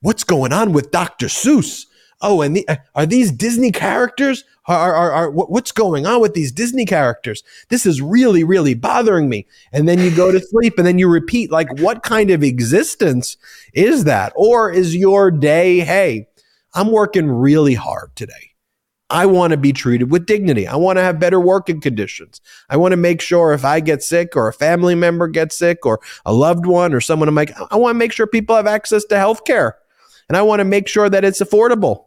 what's 0.00 0.24
going 0.24 0.52
on 0.52 0.72
with 0.72 0.90
Dr. 0.90 1.26
Seuss? 1.26 1.86
Oh, 2.20 2.40
and 2.40 2.56
the, 2.56 2.68
uh, 2.68 2.76
are 2.94 3.06
these 3.06 3.32
Disney 3.32 3.72
characters? 3.72 4.44
Are, 4.66 4.94
are, 4.94 5.10
are, 5.10 5.30
what's 5.30 5.72
going 5.72 6.06
on 6.06 6.20
with 6.20 6.34
these 6.34 6.52
Disney 6.52 6.86
characters? 6.86 7.42
This 7.68 7.84
is 7.84 8.00
really, 8.00 8.44
really 8.44 8.74
bothering 8.74 9.28
me. 9.28 9.48
And 9.72 9.88
then 9.88 9.98
you 9.98 10.14
go 10.14 10.30
to 10.30 10.38
sleep 10.38 10.74
and 10.78 10.86
then 10.86 11.00
you 11.00 11.08
repeat, 11.08 11.50
like, 11.50 11.80
what 11.80 12.04
kind 12.04 12.30
of 12.30 12.44
existence 12.44 13.36
is 13.74 14.04
that? 14.04 14.32
Or 14.36 14.70
is 14.70 14.94
your 14.94 15.32
day, 15.32 15.80
hey, 15.80 16.28
I'm 16.74 16.92
working 16.92 17.28
really 17.28 17.74
hard 17.74 18.14
today. 18.14 18.51
I 19.12 19.26
want 19.26 19.50
to 19.50 19.58
be 19.58 19.74
treated 19.74 20.10
with 20.10 20.24
dignity. 20.24 20.66
I 20.66 20.76
want 20.76 20.96
to 20.96 21.02
have 21.02 21.20
better 21.20 21.38
working 21.38 21.82
conditions. 21.82 22.40
I 22.70 22.78
want 22.78 22.92
to 22.92 22.96
make 22.96 23.20
sure 23.20 23.52
if 23.52 23.62
I 23.62 23.78
get 23.80 24.02
sick 24.02 24.34
or 24.34 24.48
a 24.48 24.54
family 24.54 24.94
member 24.94 25.28
gets 25.28 25.54
sick 25.54 25.84
or 25.84 26.00
a 26.24 26.32
loved 26.32 26.64
one 26.64 26.94
or 26.94 27.00
someone 27.00 27.28
I'm 27.28 27.34
like, 27.34 27.52
I 27.70 27.76
want 27.76 27.94
to 27.94 27.98
make 27.98 28.12
sure 28.12 28.26
people 28.26 28.56
have 28.56 28.66
access 28.66 29.04
to 29.04 29.18
health 29.18 29.44
care. 29.44 29.76
And 30.30 30.36
I 30.36 30.40
want 30.40 30.60
to 30.60 30.64
make 30.64 30.88
sure 30.88 31.10
that 31.10 31.24
it's 31.24 31.42
affordable. 31.42 32.06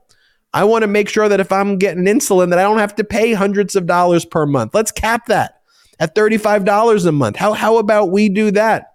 I 0.52 0.64
want 0.64 0.82
to 0.82 0.88
make 0.88 1.08
sure 1.08 1.30
that 1.30 1.40
if 1.40 1.52
I'm 1.52 1.78
getting 1.78 2.06
insulin, 2.06 2.50
that 2.50 2.58
I 2.58 2.64
don't 2.64 2.80
have 2.80 2.96
to 2.96 3.04
pay 3.04 3.34
hundreds 3.34 3.76
of 3.76 3.86
dollars 3.86 4.26
per 4.26 4.48
month. 4.48 4.74
Let's 4.74 4.92
cap 4.92 5.28
that 5.28 5.62
at 6.00 6.16
$35 6.16 7.06
a 7.06 7.12
month. 7.12 7.36
How, 7.36 7.54
how 7.54 7.78
about 7.78 8.10
we 8.10 8.30
do 8.30 8.50
that? 8.52 8.95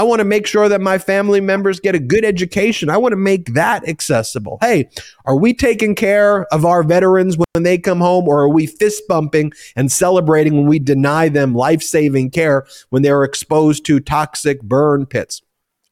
I 0.00 0.02
want 0.02 0.20
to 0.20 0.24
make 0.24 0.46
sure 0.46 0.66
that 0.66 0.80
my 0.80 0.96
family 0.96 1.42
members 1.42 1.78
get 1.78 1.94
a 1.94 1.98
good 1.98 2.24
education. 2.24 2.88
I 2.88 2.96
want 2.96 3.12
to 3.12 3.18
make 3.18 3.52
that 3.52 3.86
accessible. 3.86 4.56
Hey, 4.62 4.88
are 5.26 5.36
we 5.36 5.52
taking 5.52 5.94
care 5.94 6.46
of 6.54 6.64
our 6.64 6.82
veterans 6.82 7.36
when 7.36 7.64
they 7.64 7.76
come 7.76 8.00
home, 8.00 8.26
or 8.26 8.40
are 8.40 8.48
we 8.48 8.64
fist 8.64 9.02
bumping 9.10 9.52
and 9.76 9.92
celebrating 9.92 10.56
when 10.56 10.66
we 10.66 10.78
deny 10.78 11.28
them 11.28 11.54
life 11.54 11.82
saving 11.82 12.30
care 12.30 12.64
when 12.88 13.02
they're 13.02 13.24
exposed 13.24 13.84
to 13.84 14.00
toxic 14.00 14.62
burn 14.62 15.04
pits? 15.04 15.42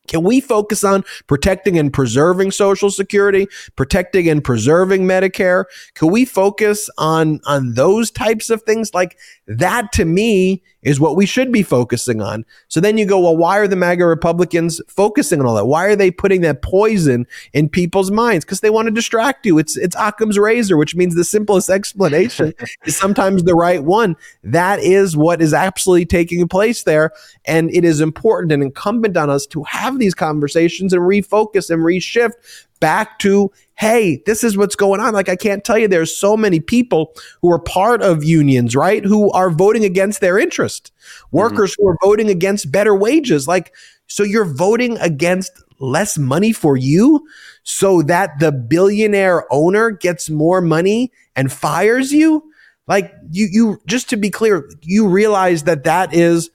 Can 0.09 0.25
we 0.25 0.41
focus 0.41 0.83
on 0.85 1.05
protecting 1.27 1.79
and 1.79 1.93
preserving 1.93 2.51
Social 2.51 2.91
Security, 2.91 3.47
protecting 3.77 4.27
and 4.29 4.43
preserving 4.43 5.03
Medicare? 5.03 5.67
Can 5.95 6.11
we 6.11 6.25
focus 6.25 6.91
on 6.99 7.41
on 7.45 7.75
those 7.75 8.11
types 8.11 8.49
of 8.49 8.63
things? 8.63 8.95
Like 8.95 9.19
that 9.49 9.93
to 9.93 10.05
me 10.05 10.63
is 10.83 11.01
what 11.01 11.17
we 11.17 11.25
should 11.25 11.51
be 11.51 11.63
focusing 11.63 12.21
on. 12.21 12.45
So 12.69 12.81
then 12.81 12.99
you 12.99 13.07
go, 13.07 13.19
well, 13.19 13.37
why 13.37 13.59
are 13.59 13.67
the 13.67 13.77
MAGA 13.77 14.07
Republicans 14.07 14.81
focusing 14.89 15.41
on 15.41 15.47
all 15.47 15.55
that? 15.55 15.65
Why 15.65 15.87
are 15.87 15.97
they 15.97 16.11
putting 16.11 16.43
that 16.43 16.61
poison 16.61 17.27
in 17.55 17.71
people's 17.71 18.11
minds? 18.11 18.45
Because 18.45 18.61
they 18.61 18.69
want 18.69 18.87
to 18.87 18.95
distract 18.95 19.47
you. 19.47 19.59
It's 19.59 19.77
it's 19.77 19.97
Occam's 19.97 20.39
razor, 20.39 20.77
which 20.77 20.95
means 20.95 21.15
the 21.15 21.25
simplest 21.25 21.71
explanation 21.79 22.53
is 22.85 22.97
sometimes 22.97 23.45
the 23.45 23.55
right 23.55 23.83
one. 23.83 24.17
That 24.45 24.81
is 24.81 25.17
what 25.17 25.41
is 25.41 25.55
absolutely 25.55 26.07
taking 26.07 26.47
place 26.47 26.83
there. 26.83 27.11
And 27.47 27.71
it 27.71 27.85
is 27.85 28.03
important 28.03 28.53
and 28.53 28.63
incumbent 28.63 29.17
on 29.17 29.31
us 29.31 29.47
to 29.47 29.63
have 29.65 29.99
these 29.99 30.15
conversations 30.15 30.93
and 30.93 31.03
refocus 31.03 31.71
and 31.71 31.83
reshift 31.83 32.35
back 32.81 33.19
to 33.21 33.51
hey, 33.79 34.21
this 34.27 34.43
is 34.43 34.57
what's 34.57 34.75
going 34.75 35.01
on. 35.01 35.15
Like, 35.15 35.29
I 35.29 35.37
can't 35.37 35.63
tell 35.63 35.79
you, 35.79 35.87
there's 35.87 36.17
so 36.17 36.37
many 36.37 36.59
people 36.59 37.15
who 37.41 37.53
are 37.53 37.61
part 37.61 38.03
of 38.03 38.25
unions, 38.25 38.75
right? 38.75 39.05
Who 39.05 39.31
are 39.31 39.51
voting 39.51 39.85
against 39.85 40.21
their 40.21 40.37
interest, 40.37 40.93
workers 41.31 41.73
mm-hmm. 41.73 41.83
who 41.83 41.89
are 41.91 41.99
voting 42.03 42.29
against 42.29 42.73
better 42.73 42.95
wages. 42.97 43.47
Like, 43.47 43.73
so 44.09 44.25
you're 44.25 44.45
voting 44.45 44.99
against 44.99 45.53
less 45.79 46.19
money 46.19 46.53
for 46.53 46.77
you 46.77 47.25
so 47.63 48.03
that 48.03 48.41
the 48.41 48.51
billionaire 48.51 49.47
owner 49.53 49.93
gets 49.93 50.29
more 50.29 50.61
money 50.61 51.13
and 51.37 51.53
fires 51.53 52.13
you? 52.13 52.51
Like, 52.89 53.15
you, 53.31 53.47
you, 53.49 53.81
just 53.87 54.11
to 54.11 54.17
be 54.17 54.29
clear, 54.31 54.69
you 54.83 55.07
realize 55.07 55.63
that 55.65 55.85
that 55.85 56.13
is 56.13 56.51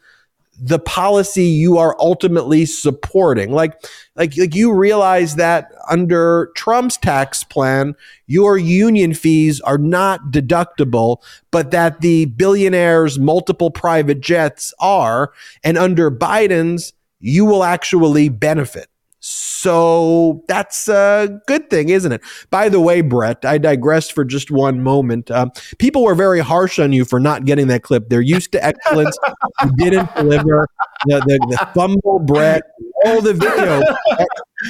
the 0.59 0.79
policy 0.79 1.45
you 1.45 1.77
are 1.77 1.95
ultimately 1.99 2.65
supporting. 2.65 3.51
Like, 3.51 3.73
like, 4.15 4.37
like 4.37 4.55
you 4.55 4.71
realize 4.71 5.35
that 5.35 5.71
under 5.89 6.51
Trump's 6.55 6.97
tax 6.97 7.43
plan, 7.43 7.95
your 8.27 8.57
union 8.57 9.13
fees 9.13 9.59
are 9.61 9.77
not 9.77 10.31
deductible, 10.31 11.17
but 11.51 11.71
that 11.71 12.01
the 12.01 12.25
billionaires' 12.25 13.17
multiple 13.17 13.71
private 13.71 14.21
jets 14.21 14.73
are. 14.79 15.33
And 15.63 15.77
under 15.77 16.11
Biden's, 16.11 16.93
you 17.19 17.45
will 17.45 17.63
actually 17.63 18.29
benefit. 18.29 18.87
So 19.25 20.43
that's 20.49 20.89
a 20.89 21.39
good 21.47 21.69
thing, 21.69 21.87
isn't 21.87 22.11
it? 22.11 22.19
By 22.49 22.67
the 22.67 22.81
way, 22.81 22.99
Brett, 22.99 23.45
I 23.45 23.57
digressed 23.57 24.11
for 24.11 24.25
just 24.25 24.51
one 24.51 24.83
moment. 24.83 25.31
Um, 25.31 25.53
people 25.77 26.03
were 26.03 26.13
very 26.13 26.41
harsh 26.41 26.77
on 26.77 26.91
you 26.91 27.05
for 27.05 27.21
not 27.21 27.45
getting 27.45 27.67
that 27.67 27.83
clip. 27.83 28.09
They're 28.09 28.19
used 28.19 28.51
to 28.51 28.61
excellence. 28.61 29.17
you 29.63 29.71
didn't 29.77 30.13
deliver 30.15 30.67
the, 31.05 31.19
the, 31.21 31.39
the 31.51 31.69
fumble, 31.73 32.19
Brett. 32.19 32.63
All 33.05 33.21
the 33.21 33.33
video, 33.33 33.81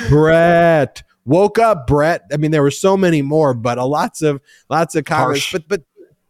Brett. 0.09 1.01
Woke 1.25 1.57
up, 1.57 1.87
Brett. 1.87 2.21
I 2.31 2.37
mean, 2.37 2.51
there 2.51 2.61
were 2.61 2.69
so 2.69 2.95
many 2.95 3.23
more, 3.23 3.55
but 3.55 3.79
a 3.79 3.85
lots 3.85 4.21
of 4.21 4.39
lots 4.69 4.93
of 4.93 5.05
comments. 5.05 5.51
But 5.51 5.67
but 5.67 5.81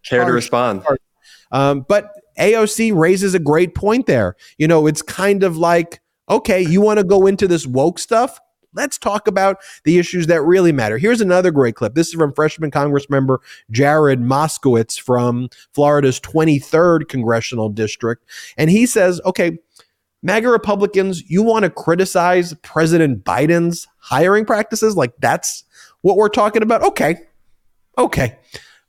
care 0.06 0.20
harsh, 0.20 0.30
to 0.30 0.34
respond. 0.34 0.86
Um, 1.52 1.86
but 1.90 2.10
AOC 2.40 2.96
raises 2.96 3.34
a 3.34 3.40
great 3.40 3.76
point 3.76 4.06
there. 4.06 4.38
You 4.58 4.70
know, 4.70 4.88
it's 4.88 5.02
kind 5.02 5.44
of 5.44 5.58
like 5.58 6.00
okay, 6.30 6.62
you 6.62 6.82
want 6.82 7.00
to 7.00 7.04
go 7.04 7.28
into 7.28 7.48
this 7.48 7.66
woke 7.68 8.00
stuff? 8.00 8.40
Let's 8.76 8.98
talk 8.98 9.28
about 9.28 9.58
the 9.84 10.00
issues 10.00 10.28
that 10.28 10.42
really 10.42 10.72
matter. 10.72 10.98
Here's 10.98 11.22
another 11.22 11.52
great 11.52 11.76
clip. 11.76 11.94
This 11.94 12.08
is 12.08 12.16
from 12.16 12.34
freshman 12.34 12.72
Congress 12.72 13.10
member 13.10 13.42
Jared 13.70 14.20
Moskowitz 14.20 15.00
from 15.00 15.50
Florida's 15.74 16.20
23rd 16.20 17.08
congressional 17.08 17.70
district. 17.70 18.26
And 18.58 18.70
he 18.72 18.86
says, 18.86 19.22
okay, 19.26 19.60
MAGA 20.24 20.50
Republicans, 20.50 21.30
you 21.30 21.44
want 21.44 21.64
to 21.64 21.70
criticize 21.70 22.54
President 22.64 23.24
Biden's 23.24 23.88
hiring 23.98 24.46
practices? 24.46 24.96
Like 24.96 25.14
that's 25.20 25.66
what 26.02 26.18
we're 26.18 26.30
talking 26.30 26.64
about? 26.64 26.82
Okay. 26.82 27.18
Okay. 27.98 28.38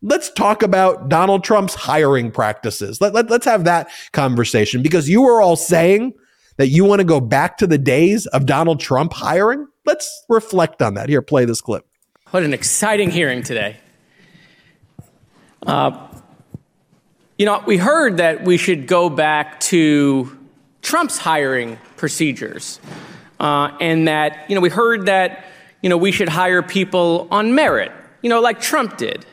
Let's 0.00 0.30
talk 0.30 0.62
about 0.62 1.08
Donald 1.08 1.44
Trump's 1.44 1.74
hiring 1.74 2.30
practices. 2.30 3.00
Let, 3.00 3.14
let, 3.14 3.30
let's 3.30 3.46
have 3.46 3.64
that 3.64 3.88
conversation 4.12 4.82
because 4.82 5.08
you 5.08 5.22
were 5.22 5.40
all 5.40 5.56
saying 5.56 6.12
that 6.56 6.68
you 6.68 6.84
want 6.84 7.00
to 7.00 7.04
go 7.04 7.20
back 7.20 7.58
to 7.58 7.66
the 7.66 7.78
days 7.78 8.26
of 8.26 8.46
Donald 8.46 8.80
Trump 8.80 9.12
hiring? 9.12 9.66
Let's 9.84 10.24
reflect 10.28 10.82
on 10.82 10.94
that. 10.94 11.08
Here, 11.08 11.22
play 11.22 11.44
this 11.44 11.60
clip. 11.60 11.86
What 12.30 12.42
an 12.42 12.54
exciting 12.54 13.10
hearing 13.10 13.42
today. 13.42 13.76
Uh, 15.66 16.08
you 17.38 17.46
know, 17.46 17.62
we 17.66 17.76
heard 17.76 18.18
that 18.18 18.44
we 18.44 18.56
should 18.56 18.86
go 18.86 19.08
back 19.10 19.60
to 19.60 20.36
Trump's 20.82 21.18
hiring 21.18 21.78
procedures, 21.96 22.78
uh, 23.40 23.76
and 23.80 24.06
that, 24.06 24.48
you 24.48 24.54
know, 24.54 24.60
we 24.60 24.68
heard 24.68 25.06
that, 25.06 25.46
you 25.82 25.88
know, 25.88 25.96
we 25.96 26.12
should 26.12 26.28
hire 26.28 26.62
people 26.62 27.26
on 27.30 27.54
merit, 27.54 27.90
you 28.22 28.28
know, 28.28 28.40
like 28.40 28.60
Trump 28.60 28.96
did. 28.96 29.26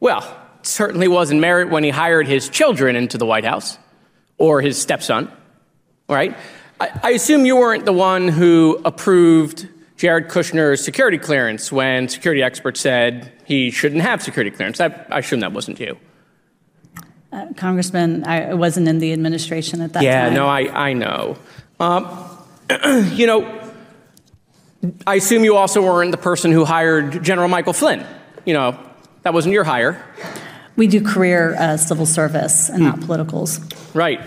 Well, 0.00 0.24
certainly 0.62 1.08
wasn't 1.08 1.40
merit 1.40 1.70
when 1.70 1.84
he 1.84 1.90
hired 1.90 2.26
his 2.26 2.48
children 2.48 2.96
into 2.96 3.18
the 3.18 3.26
White 3.26 3.44
House 3.44 3.78
or 4.38 4.60
his 4.60 4.80
stepson 4.80 5.30
right? 6.08 6.36
I, 6.80 7.00
I 7.02 7.10
assume 7.10 7.46
you 7.46 7.56
weren't 7.56 7.84
the 7.84 7.92
one 7.92 8.28
who 8.28 8.80
approved 8.84 9.68
Jared 9.96 10.28
Kushner's 10.28 10.84
security 10.84 11.18
clearance 11.18 11.72
when 11.72 12.08
security 12.08 12.42
experts 12.42 12.80
said 12.80 13.32
he 13.44 13.70
shouldn't 13.70 14.02
have 14.02 14.22
security 14.22 14.50
clearance. 14.50 14.80
I, 14.80 14.86
I 15.10 15.20
assume 15.20 15.40
that 15.40 15.52
wasn't 15.52 15.80
you. 15.80 15.96
Uh, 17.32 17.46
Congressman, 17.56 18.24
I 18.24 18.54
wasn't 18.54 18.88
in 18.88 18.98
the 18.98 19.12
administration 19.12 19.80
at 19.80 19.92
that 19.94 20.02
yeah, 20.02 20.24
time. 20.24 20.32
Yeah, 20.32 20.38
no, 20.38 20.46
I, 20.46 20.88
I 20.88 20.92
know. 20.92 21.36
Um, 21.80 22.38
you 23.12 23.26
know, 23.26 23.72
I 25.06 25.16
assume 25.16 25.44
you 25.44 25.56
also 25.56 25.82
weren't 25.82 26.12
the 26.12 26.18
person 26.18 26.52
who 26.52 26.64
hired 26.64 27.22
General 27.22 27.48
Michael 27.48 27.72
Flynn. 27.72 28.06
You 28.44 28.54
know, 28.54 28.78
that 29.22 29.34
wasn't 29.34 29.54
your 29.54 29.64
hire. 29.64 30.02
We 30.76 30.86
do 30.86 31.02
career 31.02 31.56
uh, 31.58 31.76
civil 31.78 32.06
service 32.06 32.68
and 32.68 32.84
not 32.84 33.00
politicals. 33.00 33.60
Right. 33.94 34.20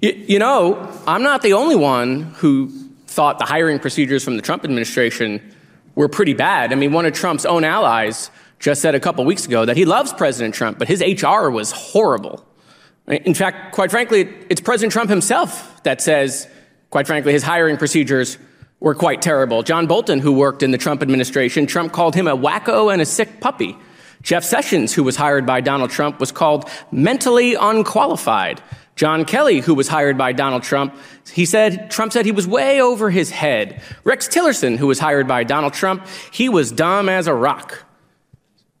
You, 0.00 0.12
you 0.12 0.38
know, 0.38 0.92
I'm 1.06 1.22
not 1.22 1.42
the 1.42 1.54
only 1.54 1.76
one 1.76 2.22
who 2.36 2.68
thought 3.06 3.38
the 3.38 3.44
hiring 3.44 3.78
procedures 3.78 4.22
from 4.22 4.36
the 4.36 4.42
Trump 4.42 4.64
administration 4.64 5.54
were 5.94 6.08
pretty 6.08 6.34
bad. 6.34 6.72
I 6.72 6.76
mean, 6.76 6.92
one 6.92 7.04
of 7.06 7.12
Trump's 7.14 7.44
own 7.44 7.64
allies 7.64 8.30
just 8.60 8.80
said 8.80 8.94
a 8.94 9.00
couple 9.00 9.24
weeks 9.24 9.46
ago 9.46 9.64
that 9.64 9.76
he 9.76 9.84
loves 9.84 10.12
President 10.12 10.54
Trump, 10.54 10.78
but 10.78 10.88
his 10.88 11.00
HR 11.00 11.48
was 11.50 11.72
horrible. 11.72 12.44
In 13.08 13.34
fact, 13.34 13.72
quite 13.72 13.90
frankly, 13.90 14.28
it's 14.48 14.60
President 14.60 14.92
Trump 14.92 15.10
himself 15.10 15.82
that 15.82 16.00
says, 16.00 16.46
quite 16.90 17.06
frankly, 17.06 17.32
his 17.32 17.42
hiring 17.42 17.76
procedures 17.76 18.38
were 18.80 18.94
quite 18.94 19.22
terrible. 19.22 19.62
John 19.62 19.86
Bolton, 19.86 20.20
who 20.20 20.32
worked 20.32 20.62
in 20.62 20.70
the 20.70 20.78
Trump 20.78 21.02
administration, 21.02 21.66
Trump 21.66 21.92
called 21.92 22.14
him 22.14 22.28
a 22.28 22.36
wacko 22.36 22.92
and 22.92 23.02
a 23.02 23.06
sick 23.06 23.40
puppy. 23.40 23.76
Jeff 24.22 24.44
Sessions, 24.44 24.94
who 24.94 25.02
was 25.02 25.16
hired 25.16 25.46
by 25.46 25.60
Donald 25.60 25.90
Trump, 25.90 26.20
was 26.20 26.32
called 26.32 26.68
mentally 26.92 27.54
unqualified. 27.54 28.62
John 28.98 29.24
Kelly, 29.24 29.60
who 29.60 29.74
was 29.74 29.86
hired 29.86 30.18
by 30.18 30.32
Donald 30.32 30.64
Trump, 30.64 30.92
he 31.32 31.44
said, 31.44 31.88
Trump 31.88 32.12
said 32.12 32.26
he 32.26 32.32
was 32.32 32.48
way 32.48 32.82
over 32.82 33.10
his 33.10 33.30
head. 33.30 33.80
Rex 34.02 34.26
Tillerson, 34.26 34.76
who 34.76 34.88
was 34.88 34.98
hired 34.98 35.28
by 35.28 35.44
Donald 35.44 35.72
Trump, 35.72 36.04
he 36.32 36.48
was 36.48 36.72
dumb 36.72 37.08
as 37.08 37.28
a 37.28 37.32
rock. 37.32 37.84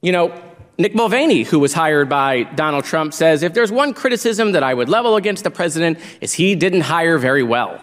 You 0.02 0.10
know, 0.10 0.42
Mick 0.76 0.92
Mulvaney, 0.92 1.44
who 1.44 1.60
was 1.60 1.72
hired 1.72 2.08
by 2.08 2.42
Donald 2.42 2.84
Trump, 2.84 3.14
says 3.14 3.44
if 3.44 3.54
there's 3.54 3.70
one 3.70 3.94
criticism 3.94 4.50
that 4.52 4.64
I 4.64 4.74
would 4.74 4.88
level 4.88 5.14
against 5.14 5.44
the 5.44 5.52
president 5.52 6.00
is 6.20 6.32
he 6.32 6.56
didn't 6.56 6.80
hire 6.80 7.16
very 7.18 7.44
well. 7.44 7.80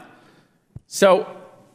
So 0.87 1.25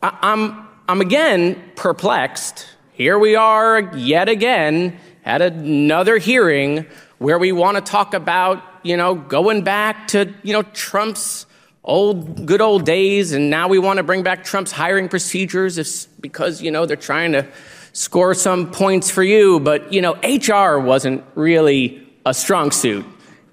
I- 0.03 0.19
I'm, 0.21 0.69
I'm 0.91 1.01
again 1.01 1.57
perplexed. 1.75 2.67
Here 2.93 3.19
we 3.19 3.35
are 3.35 3.81
yet 3.97 4.29
again 4.29 4.99
at 5.25 5.41
another 5.41 6.19
hearing 6.19 6.85
where 7.17 7.39
we 7.39 7.51
want 7.51 7.79
to 7.79 7.81
talk 7.83 8.13
about, 8.13 8.63
you 8.83 8.97
know, 8.97 9.15
going 9.15 9.63
back 9.63 10.09
to, 10.09 10.33
you 10.43 10.53
know, 10.53 10.63
Trump's 10.63 11.47
old 11.83 12.47
good 12.47 12.61
old 12.61 12.85
days 12.85 13.33
and 13.33 13.49
now 13.49 13.67
we 13.67 13.79
want 13.79 13.97
to 13.97 14.03
bring 14.03 14.23
back 14.23 14.45
Trump's 14.45 14.71
hiring 14.71 15.09
procedures 15.09 15.79
if, 15.79 16.07
because, 16.21 16.61
you 16.61 16.71
know, 16.71 16.85
they're 16.87 16.97
trying 16.97 17.33
to 17.33 17.47
score 17.93 18.35
some 18.35 18.71
points 18.71 19.11
for 19.11 19.23
you, 19.23 19.61
but 19.61 19.93
you 19.93 20.01
know, 20.01 20.15
HR 20.23 20.79
wasn't 20.79 21.25
really 21.35 22.07
a 22.25 22.35
strong 22.35 22.71
suit 22.71 23.05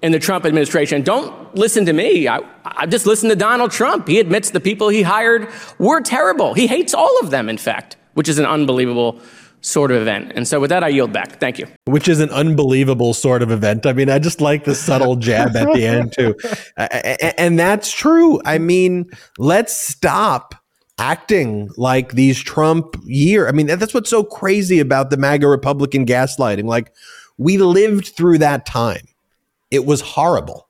in 0.02 0.12
the 0.12 0.18
Trump 0.18 0.44
administration. 0.44 1.02
Don't 1.02 1.54
listen 1.54 1.86
to 1.86 1.92
me. 1.92 2.28
I, 2.28 2.40
I 2.64 2.86
just 2.86 3.06
listened 3.06 3.30
to 3.30 3.36
Donald 3.36 3.72
Trump. 3.72 4.06
He 4.06 4.20
admits 4.20 4.50
the 4.50 4.60
people 4.60 4.88
he 4.88 5.02
hired 5.02 5.48
were 5.78 6.00
terrible. 6.00 6.54
He 6.54 6.66
hates 6.66 6.94
all 6.94 7.18
of 7.20 7.30
them, 7.30 7.48
in 7.48 7.58
fact, 7.58 7.96
which 8.14 8.28
is 8.28 8.38
an 8.38 8.46
unbelievable 8.46 9.20
sort 9.60 9.90
of 9.90 10.00
event. 10.00 10.32
And 10.34 10.46
so 10.46 10.60
with 10.60 10.70
that, 10.70 10.84
I 10.84 10.88
yield 10.88 11.12
back. 11.12 11.40
Thank 11.40 11.58
you. 11.58 11.66
Which 11.86 12.08
is 12.08 12.20
an 12.20 12.30
unbelievable 12.30 13.14
sort 13.14 13.42
of 13.42 13.50
event. 13.50 13.86
I 13.86 13.92
mean, 13.92 14.08
I 14.08 14.18
just 14.18 14.40
like 14.40 14.64
the 14.64 14.74
subtle 14.74 15.16
jab 15.16 15.56
at 15.56 15.72
the 15.72 15.86
end 15.86 16.12
too. 16.12 16.34
And 17.38 17.58
that's 17.58 17.92
true. 17.92 18.40
I 18.44 18.58
mean, 18.58 19.10
let's 19.38 19.76
stop 19.76 20.54
acting 20.98 21.70
like 21.76 22.12
these 22.12 22.42
Trump 22.42 22.96
year. 23.04 23.48
I 23.48 23.52
mean, 23.52 23.66
that's 23.66 23.94
what's 23.94 24.10
so 24.10 24.24
crazy 24.24 24.80
about 24.80 25.10
the 25.10 25.16
MAGA 25.16 25.46
Republican 25.46 26.06
gaslighting. 26.06 26.64
Like, 26.64 26.92
we 27.36 27.58
lived 27.58 28.08
through 28.08 28.38
that 28.38 28.66
time. 28.66 29.06
It 29.70 29.86
was 29.86 30.00
horrible. 30.00 30.68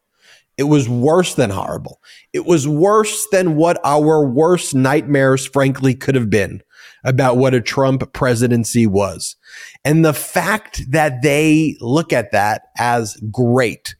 It 0.58 0.64
was 0.64 0.88
worse 0.88 1.34
than 1.34 1.50
horrible. 1.50 2.00
It 2.32 2.44
was 2.44 2.66
worse 2.66 3.26
than 3.30 3.56
what 3.56 3.80
our 3.84 4.26
worst 4.26 4.74
nightmares, 4.74 5.46
frankly, 5.46 5.94
could 5.94 6.14
have 6.14 6.30
been 6.30 6.62
about 7.04 7.36
what 7.36 7.54
a 7.54 7.60
Trump 7.60 8.12
presidency 8.12 8.86
was. 8.86 9.36
And 9.84 10.04
the 10.04 10.14
fact 10.14 10.90
that 10.90 11.22
they 11.22 11.76
look 11.80 12.12
at 12.12 12.32
that 12.32 12.62
as 12.78 13.16
great 13.30 13.94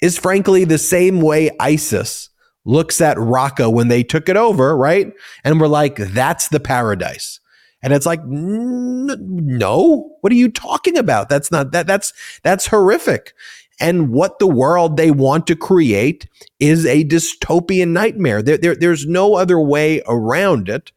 is 0.00 0.18
frankly 0.18 0.64
the 0.64 0.78
same 0.78 1.20
way 1.20 1.50
ISIS 1.60 2.30
looks 2.64 3.00
at 3.00 3.16
Raqqa 3.16 3.72
when 3.72 3.88
they 3.88 4.02
took 4.02 4.28
it 4.28 4.36
over, 4.36 4.76
right? 4.76 5.12
And 5.44 5.60
we're 5.60 5.66
like, 5.66 5.96
that's 5.96 6.48
the 6.48 6.60
paradise. 6.60 7.40
And 7.82 7.92
it's 7.92 8.06
like, 8.06 8.20
no, 8.26 10.16
what 10.20 10.32
are 10.32 10.36
you 10.36 10.50
talking 10.50 10.98
about? 10.98 11.28
That's 11.30 11.50
not 11.50 11.72
that. 11.72 11.86
That's 11.86 12.12
that's 12.42 12.66
horrific. 12.66 13.32
And 13.80 14.10
what 14.10 14.38
the 14.38 14.46
world 14.46 14.98
they 14.98 15.10
want 15.10 15.46
to 15.46 15.56
create 15.56 16.28
is 16.58 16.84
a 16.84 17.04
dystopian 17.04 17.88
nightmare. 17.88 18.42
There, 18.42 18.58
there, 18.58 18.76
there's 18.76 19.06
no 19.06 19.36
other 19.36 19.58
way 19.58 20.02
around 20.06 20.68
it 20.68 20.92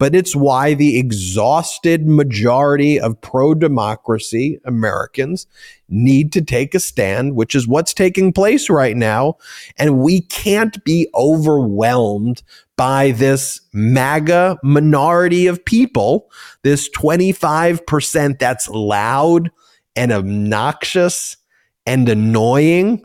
but 0.00 0.14
it's 0.14 0.34
why 0.34 0.72
the 0.72 0.98
exhausted 0.98 2.08
majority 2.08 2.98
of 2.98 3.20
pro 3.20 3.52
democracy 3.54 4.58
Americans 4.64 5.46
need 5.90 6.32
to 6.32 6.40
take 6.40 6.74
a 6.74 6.80
stand, 6.80 7.36
which 7.36 7.54
is 7.54 7.68
what's 7.68 7.92
taking 7.92 8.32
place 8.32 8.70
right 8.70 8.96
now. 8.96 9.36
And 9.76 9.98
we 9.98 10.22
can't 10.22 10.82
be 10.84 11.06
overwhelmed 11.14 12.42
by 12.78 13.10
this 13.10 13.60
MAGA 13.74 14.56
minority 14.62 15.46
of 15.46 15.62
people, 15.66 16.30
this 16.62 16.88
25% 16.96 18.38
that's 18.38 18.70
loud 18.70 19.50
and 19.94 20.12
obnoxious 20.12 21.36
and 21.84 22.08
annoying 22.08 23.04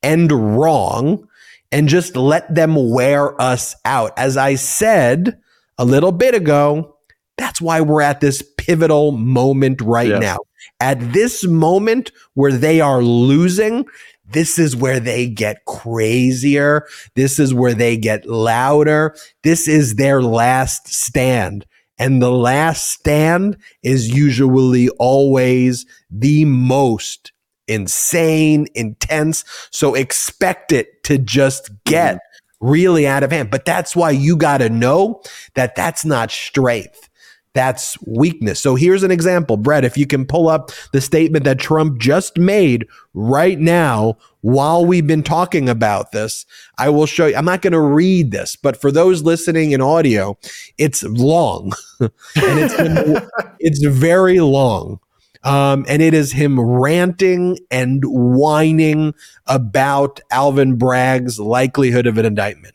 and 0.00 0.30
wrong, 0.56 1.26
and 1.72 1.88
just 1.88 2.14
let 2.14 2.54
them 2.54 2.76
wear 2.92 3.40
us 3.42 3.74
out. 3.84 4.12
As 4.16 4.36
I 4.36 4.54
said, 4.54 5.40
a 5.78 5.84
little 5.84 6.12
bit 6.12 6.34
ago. 6.34 6.96
That's 7.38 7.60
why 7.60 7.80
we're 7.80 8.02
at 8.02 8.20
this 8.20 8.42
pivotal 8.56 9.12
moment 9.12 9.80
right 9.80 10.08
yes. 10.08 10.20
now. 10.20 10.38
At 10.80 11.12
this 11.12 11.46
moment 11.46 12.12
where 12.34 12.52
they 12.52 12.80
are 12.80 13.02
losing, 13.02 13.86
this 14.28 14.58
is 14.58 14.74
where 14.74 15.00
they 15.00 15.28
get 15.28 15.64
crazier. 15.66 16.86
This 17.14 17.38
is 17.38 17.54
where 17.54 17.74
they 17.74 17.96
get 17.96 18.26
louder. 18.26 19.14
This 19.42 19.68
is 19.68 19.94
their 19.96 20.22
last 20.22 20.88
stand. 20.88 21.66
And 21.98 22.20
the 22.20 22.32
last 22.32 22.90
stand 22.90 23.56
is 23.82 24.08
usually 24.08 24.88
always 24.98 25.86
the 26.10 26.44
most 26.44 27.32
insane, 27.68 28.66
intense. 28.74 29.44
So 29.70 29.94
expect 29.94 30.72
it 30.72 31.02
to 31.04 31.18
just 31.18 31.70
get 31.84 32.18
really 32.66 33.06
out 33.06 33.22
of 33.22 33.32
hand. 33.32 33.50
But 33.50 33.64
that's 33.64 33.94
why 33.94 34.10
you 34.10 34.36
got 34.36 34.58
to 34.58 34.68
know 34.68 35.22
that 35.54 35.74
that's 35.74 36.04
not 36.04 36.30
strength. 36.30 37.08
That's 37.54 37.96
weakness. 38.02 38.60
So 38.60 38.74
here's 38.74 39.02
an 39.02 39.10
example, 39.10 39.56
Brett. 39.56 39.82
If 39.82 39.96
you 39.96 40.06
can 40.06 40.26
pull 40.26 40.46
up 40.46 40.72
the 40.92 41.00
statement 41.00 41.46
that 41.46 41.58
Trump 41.58 41.98
just 41.98 42.36
made 42.36 42.86
right 43.14 43.58
now 43.58 44.18
while 44.42 44.84
we've 44.84 45.06
been 45.06 45.22
talking 45.22 45.66
about 45.66 46.12
this, 46.12 46.44
I 46.76 46.90
will 46.90 47.06
show 47.06 47.24
you. 47.24 47.34
I'm 47.34 47.46
not 47.46 47.62
going 47.62 47.72
to 47.72 47.80
read 47.80 48.30
this, 48.30 48.56
but 48.56 48.78
for 48.78 48.92
those 48.92 49.22
listening 49.22 49.72
in 49.72 49.80
audio, 49.80 50.36
it's 50.76 51.02
long 51.02 51.72
and 52.00 52.10
it's, 52.36 53.26
it's 53.58 53.82
very 53.82 54.40
long. 54.40 55.00
Um, 55.46 55.86
and 55.88 56.02
it 56.02 56.12
is 56.12 56.32
him 56.32 56.58
ranting 56.58 57.60
and 57.70 58.02
whining 58.04 59.14
about 59.46 60.20
Alvin 60.32 60.76
Bragg's 60.76 61.38
likelihood 61.38 62.08
of 62.08 62.18
an 62.18 62.26
indictment. 62.26 62.74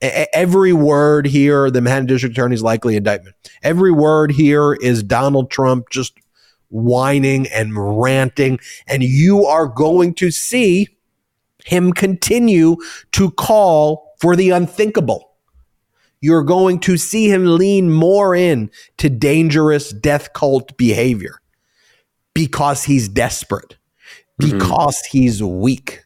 A- 0.00 0.32
every 0.32 0.72
word 0.72 1.26
here, 1.26 1.72
the 1.72 1.80
Manhattan 1.80 2.06
District 2.06 2.32
Attorney's 2.32 2.62
likely 2.62 2.94
indictment. 2.94 3.34
Every 3.64 3.90
word 3.90 4.30
here 4.30 4.74
is 4.74 5.02
Donald 5.02 5.50
Trump 5.50 5.90
just 5.90 6.14
whining 6.68 7.48
and 7.48 8.00
ranting. 8.00 8.60
And 8.86 9.02
you 9.02 9.44
are 9.46 9.66
going 9.66 10.14
to 10.14 10.30
see 10.30 10.86
him 11.64 11.92
continue 11.92 12.76
to 13.10 13.32
call 13.32 14.14
for 14.20 14.36
the 14.36 14.50
unthinkable. 14.50 15.32
You're 16.20 16.44
going 16.44 16.78
to 16.80 16.96
see 16.96 17.28
him 17.28 17.44
lean 17.44 17.90
more 17.92 18.36
in 18.36 18.70
to 18.98 19.10
dangerous 19.10 19.90
death 19.92 20.32
cult 20.32 20.76
behavior 20.76 21.40
because 22.34 22.84
he's 22.84 23.08
desperate, 23.08 23.76
mm-hmm. 24.40 24.58
because 24.58 24.96
mm-hmm. 24.96 25.18
he's 25.18 25.42
weak. 25.42 26.00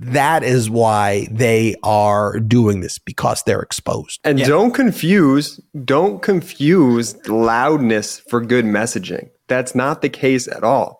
That 0.00 0.44
is 0.44 0.70
why 0.70 1.26
they 1.30 1.74
are 1.82 2.38
doing 2.38 2.80
this 2.80 2.98
because 3.00 3.42
they're 3.42 3.60
exposed. 3.60 4.20
And 4.22 4.38
yeah. 4.38 4.46
don't 4.46 4.72
confuse, 4.72 5.60
don't 5.84 6.22
confuse 6.22 7.16
loudness 7.26 8.20
for 8.20 8.40
good 8.40 8.64
messaging. 8.64 9.30
That's 9.48 9.74
not 9.74 10.00
the 10.00 10.08
case 10.08 10.46
at 10.46 10.62
all. 10.62 10.97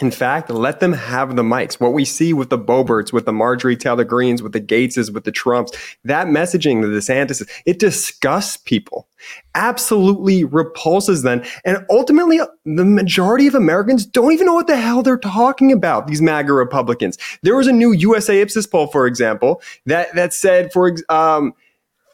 In 0.00 0.10
fact, 0.10 0.48
let 0.48 0.80
them 0.80 0.94
have 0.94 1.36
the 1.36 1.42
mics. 1.42 1.78
What 1.78 1.92
we 1.92 2.06
see 2.06 2.32
with 2.32 2.48
the 2.48 2.58
Boeberts, 2.58 3.12
with 3.12 3.26
the 3.26 3.32
Marjorie 3.32 3.76
Taylor 3.76 4.04
Greens, 4.04 4.42
with 4.42 4.52
the 4.52 4.60
Gaetzes, 4.60 5.12
with 5.12 5.24
the 5.24 5.32
Trumps, 5.32 5.72
that 6.04 6.28
messaging, 6.28 6.80
the 6.80 6.88
DeSantis, 6.88 7.46
it 7.66 7.78
disgusts 7.78 8.56
people, 8.56 9.06
absolutely 9.54 10.44
repulses 10.44 11.22
them. 11.22 11.42
And 11.66 11.84
ultimately, 11.90 12.40
the 12.64 12.86
majority 12.86 13.46
of 13.46 13.54
Americans 13.54 14.06
don't 14.06 14.32
even 14.32 14.46
know 14.46 14.54
what 14.54 14.66
the 14.66 14.78
hell 14.78 15.02
they're 15.02 15.18
talking 15.18 15.72
about, 15.72 16.06
these 16.06 16.22
MAGA 16.22 16.54
Republicans. 16.54 17.18
There 17.42 17.56
was 17.56 17.66
a 17.66 17.72
new 17.72 17.92
USA 17.92 18.40
Ipsos 18.40 18.66
poll, 18.66 18.86
for 18.86 19.06
example, 19.06 19.60
that, 19.84 20.14
that 20.14 20.32
said, 20.32 20.72
for 20.72 20.96
um, 21.10 21.52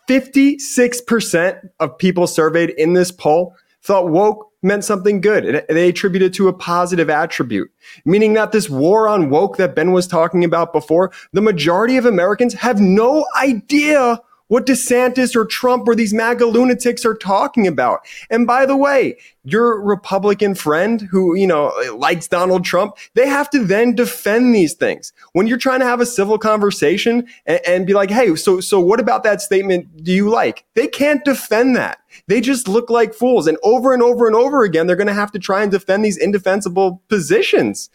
56% 0.08 1.70
of 1.78 1.96
people 1.98 2.26
surveyed 2.26 2.70
in 2.70 2.94
this 2.94 3.12
poll 3.12 3.54
thought 3.82 4.08
woke 4.08 4.47
meant 4.62 4.84
something 4.84 5.20
good. 5.20 5.64
they 5.68 5.88
attribute 5.88 6.22
it 6.22 6.34
to 6.34 6.48
a 6.48 6.52
positive 6.52 7.10
attribute, 7.10 7.70
meaning 8.04 8.34
that 8.34 8.52
this 8.52 8.68
war 8.68 9.08
on 9.08 9.30
woke 9.30 9.56
that 9.56 9.74
Ben 9.74 9.92
was 9.92 10.06
talking 10.06 10.44
about 10.44 10.72
before, 10.72 11.12
the 11.32 11.40
majority 11.40 11.96
of 11.96 12.04
Americans 12.04 12.54
have 12.54 12.80
no 12.80 13.26
idea 13.40 14.20
what 14.48 14.66
DeSantis 14.66 15.36
or 15.36 15.44
Trump 15.44 15.86
or 15.86 15.94
these 15.94 16.12
MAGA 16.12 16.46
lunatics 16.46 17.04
are 17.04 17.14
talking 17.14 17.66
about. 17.66 18.00
And 18.30 18.46
by 18.46 18.66
the 18.66 18.76
way, 18.76 19.18
your 19.44 19.80
Republican 19.80 20.54
friend 20.54 21.02
who, 21.02 21.34
you 21.36 21.46
know, 21.46 21.72
likes 21.94 22.28
Donald 22.28 22.64
Trump, 22.64 22.96
they 23.14 23.28
have 23.28 23.48
to 23.50 23.64
then 23.64 23.94
defend 23.94 24.54
these 24.54 24.74
things. 24.74 25.12
When 25.32 25.46
you're 25.46 25.58
trying 25.58 25.80
to 25.80 25.86
have 25.86 26.00
a 26.00 26.06
civil 26.06 26.38
conversation 26.38 27.26
and, 27.46 27.60
and 27.66 27.86
be 27.86 27.94
like, 27.94 28.10
hey, 28.10 28.34
so, 28.36 28.60
so 28.60 28.80
what 28.80 29.00
about 29.00 29.22
that 29.22 29.40
statement 29.40 30.02
do 30.02 30.12
you 30.12 30.28
like? 30.28 30.64
They 30.74 30.86
can't 30.86 31.24
defend 31.24 31.76
that. 31.76 31.98
They 32.28 32.40
just 32.40 32.68
look 32.68 32.88
like 32.88 33.12
fools. 33.12 33.46
And 33.46 33.58
over 33.62 33.92
and 33.92 34.02
over 34.02 34.26
and 34.26 34.36
over 34.36 34.62
again, 34.62 34.86
they're 34.86 34.96
going 34.96 35.08
to 35.08 35.14
have 35.14 35.32
to 35.32 35.38
try 35.38 35.62
and 35.62 35.72
defend 35.72 36.04
these 36.04 36.16
indefensible 36.16 37.02
positions. 37.08 37.90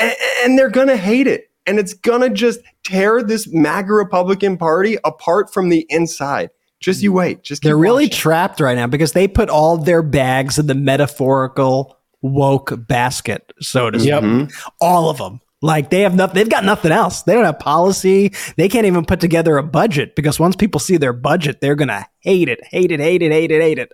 And, 0.00 0.14
and 0.44 0.58
they're 0.58 0.70
going 0.70 0.88
to 0.88 0.96
hate 0.96 1.26
it 1.26 1.50
and 1.66 1.78
it's 1.78 1.94
gonna 1.94 2.30
just 2.30 2.60
tear 2.82 3.22
this 3.22 3.48
MAGA 3.48 3.92
Republican 3.92 4.56
Party 4.56 4.98
apart 5.04 5.52
from 5.52 5.68
the 5.68 5.86
inside. 5.88 6.50
Just 6.80 7.02
you 7.02 7.12
wait. 7.12 7.42
Just 7.44 7.62
they're 7.62 7.78
really 7.78 8.08
trapped 8.08 8.60
right 8.60 8.76
now 8.76 8.88
because 8.88 9.12
they 9.12 9.28
put 9.28 9.48
all 9.48 9.76
their 9.76 10.02
bags 10.02 10.58
in 10.58 10.66
the 10.66 10.74
metaphorical 10.74 11.96
woke 12.22 12.72
basket, 12.88 13.52
so 13.60 13.90
to 13.90 14.00
speak. 14.00 14.10
Yep. 14.10 14.50
All 14.80 15.08
of 15.08 15.18
them. 15.18 15.40
Like 15.62 15.90
they 15.90 16.00
have 16.00 16.14
nothing. 16.14 16.34
They've 16.34 16.48
got 16.48 16.64
nothing 16.64 16.92
else. 16.92 17.22
They 17.22 17.34
don't 17.34 17.44
have 17.44 17.60
policy. 17.60 18.32
They 18.56 18.68
can't 18.68 18.86
even 18.86 19.04
put 19.04 19.20
together 19.20 19.56
a 19.56 19.62
budget 19.62 20.16
because 20.16 20.40
once 20.40 20.56
people 20.56 20.80
see 20.80 20.96
their 20.96 21.12
budget, 21.12 21.60
they're 21.60 21.76
gonna 21.76 22.06
hate 22.18 22.48
it, 22.48 22.62
hate 22.64 22.90
it, 22.90 23.00
hate 23.00 23.22
it, 23.22 23.30
hate 23.30 23.52
it, 23.52 23.62
hate 23.62 23.78
it. 23.78 23.92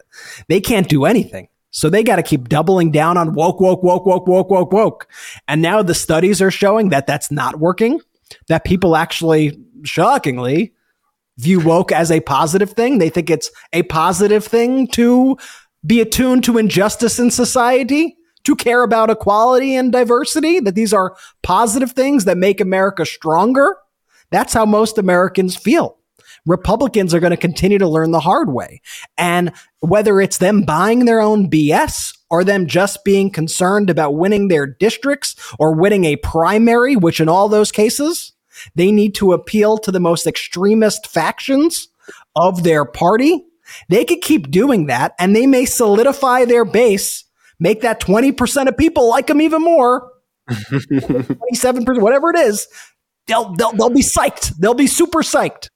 They 0.49 0.61
can't 0.61 0.89
do 0.89 1.05
anything. 1.05 1.49
So 1.71 1.91
they 1.91 2.03
got 2.03 2.17
to 2.17 2.23
keep 2.23 2.49
doubling 2.49 2.91
down 2.91 3.19
on 3.19 3.35
woke, 3.35 3.61
woke, 3.61 3.83
woke, 3.83 4.07
woke, 4.07 4.27
woke, 4.27 4.51
woke, 4.51 4.73
woke. 4.73 5.09
And 5.47 5.61
now 5.61 5.83
the 5.83 5.95
studies 5.95 6.41
are 6.41 6.51
showing 6.51 6.89
that 6.89 7.07
that's 7.07 7.31
not 7.31 7.59
working, 7.59 8.01
that 8.49 8.65
people 8.65 8.97
actually, 8.97 9.63
shockingly, 9.85 10.73
view 11.37 11.61
woke 11.61 11.93
as 11.93 12.11
a 12.11 12.21
positive 12.21 12.73
thing. 12.73 12.99
They 12.99 13.11
think 13.11 13.31
it's 13.31 13.51
a 13.73 13.83
positive 13.85 14.45
thing 14.45 14.87
to 14.89 15.37
be 15.87 16.01
attuned 16.01 16.45
to 16.45 16.59
injustice 16.59 17.19
in 17.19 17.31
society, 17.31 18.17
to 18.49 18.57
care 18.57 18.83
about 18.83 19.11
equality 19.11 19.77
and 19.77 19.93
diversity, 19.93 20.59
that 20.59 20.75
these 20.75 20.95
are 20.95 21.15
positive 21.43 21.93
things 21.93 22.25
that 22.25 22.39
make 22.39 22.63
America 22.63 23.05
stronger. 23.05 23.77
That's 24.31 24.55
how 24.55 24.65
most 24.65 24.97
Americans 24.97 25.55
feel. 25.55 25.99
Republicans 26.47 27.13
are 27.13 27.21
going 27.21 27.33
to 27.33 27.37
continue 27.37 27.77
to 27.77 27.87
learn 27.87 28.11
the 28.11 28.21
hard 28.21 28.51
way. 28.51 28.81
And 29.19 29.53
whether 29.81 30.19
it's 30.19 30.39
them 30.39 30.63
buying 30.63 31.05
their 31.05 31.21
own 31.21 31.51
BS 31.51 32.17
or 32.31 32.43
them 32.43 32.67
just 32.67 33.05
being 33.05 33.29
concerned 33.29 33.91
about 33.91 34.17
winning 34.17 34.49
their 34.49 34.67
districts 34.67 35.37
or 35.59 35.75
winning 35.75 36.07
a 36.07 36.17
primary, 36.17 36.97
which 36.97 37.21
in 37.21 37.29
all 37.29 37.51
those 37.51 37.71
cases, 37.71 38.33
they 38.75 38.91
need 38.91 39.15
to 39.17 39.35
appeal 39.35 39.77
to 39.77 39.93
the 39.93 40.01
most 40.01 40.27
extremist 40.27 41.07
factions 41.07 41.89
of 42.35 42.63
their 42.63 42.87
party. 42.87 43.45
They 43.91 44.07
could 44.07 44.23
keep 44.23 44.51
doing 44.51 44.87
that 44.87 45.13
and 45.19 45.37
they 45.37 45.47
may 45.47 45.67
solidify 45.67 46.47
their 46.47 46.65
base, 46.65 47.25
make 47.61 47.83
that 47.83 48.01
20% 48.01 48.69
of 48.69 48.77
people 48.77 49.09
like 49.09 49.27
them 49.27 49.41
even 49.41 49.63
more. 49.63 50.11
27%, 50.51 52.01
whatever 52.01 52.31
it 52.31 52.39
is, 52.39 52.67
they'll, 53.27 53.53
they'll, 53.55 53.73
they'll 53.73 53.91
be 53.91 54.03
psyched. 54.03 54.55
They'll 54.59 54.75
be 54.75 54.87
super 54.87 55.21
psyched. 55.21 55.69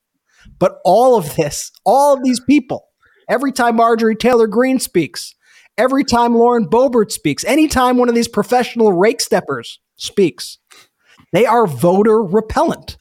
But 0.58 0.78
all 0.84 1.16
of 1.16 1.36
this, 1.36 1.70
all 1.84 2.14
of 2.14 2.22
these 2.22 2.40
people, 2.40 2.86
every 3.28 3.52
time 3.52 3.76
Marjorie 3.76 4.16
Taylor 4.16 4.46
Greene 4.46 4.78
speaks, 4.78 5.34
every 5.76 6.04
time 6.04 6.36
Lauren 6.36 6.66
Boebert 6.66 7.10
speaks, 7.10 7.44
anytime 7.44 7.96
one 7.96 8.08
of 8.08 8.14
these 8.14 8.28
professional 8.28 8.92
rake 8.92 9.20
steppers 9.20 9.80
speaks, 9.96 10.58
they 11.32 11.46
are 11.46 11.66
voter 11.66 12.22
repellent. 12.22 12.96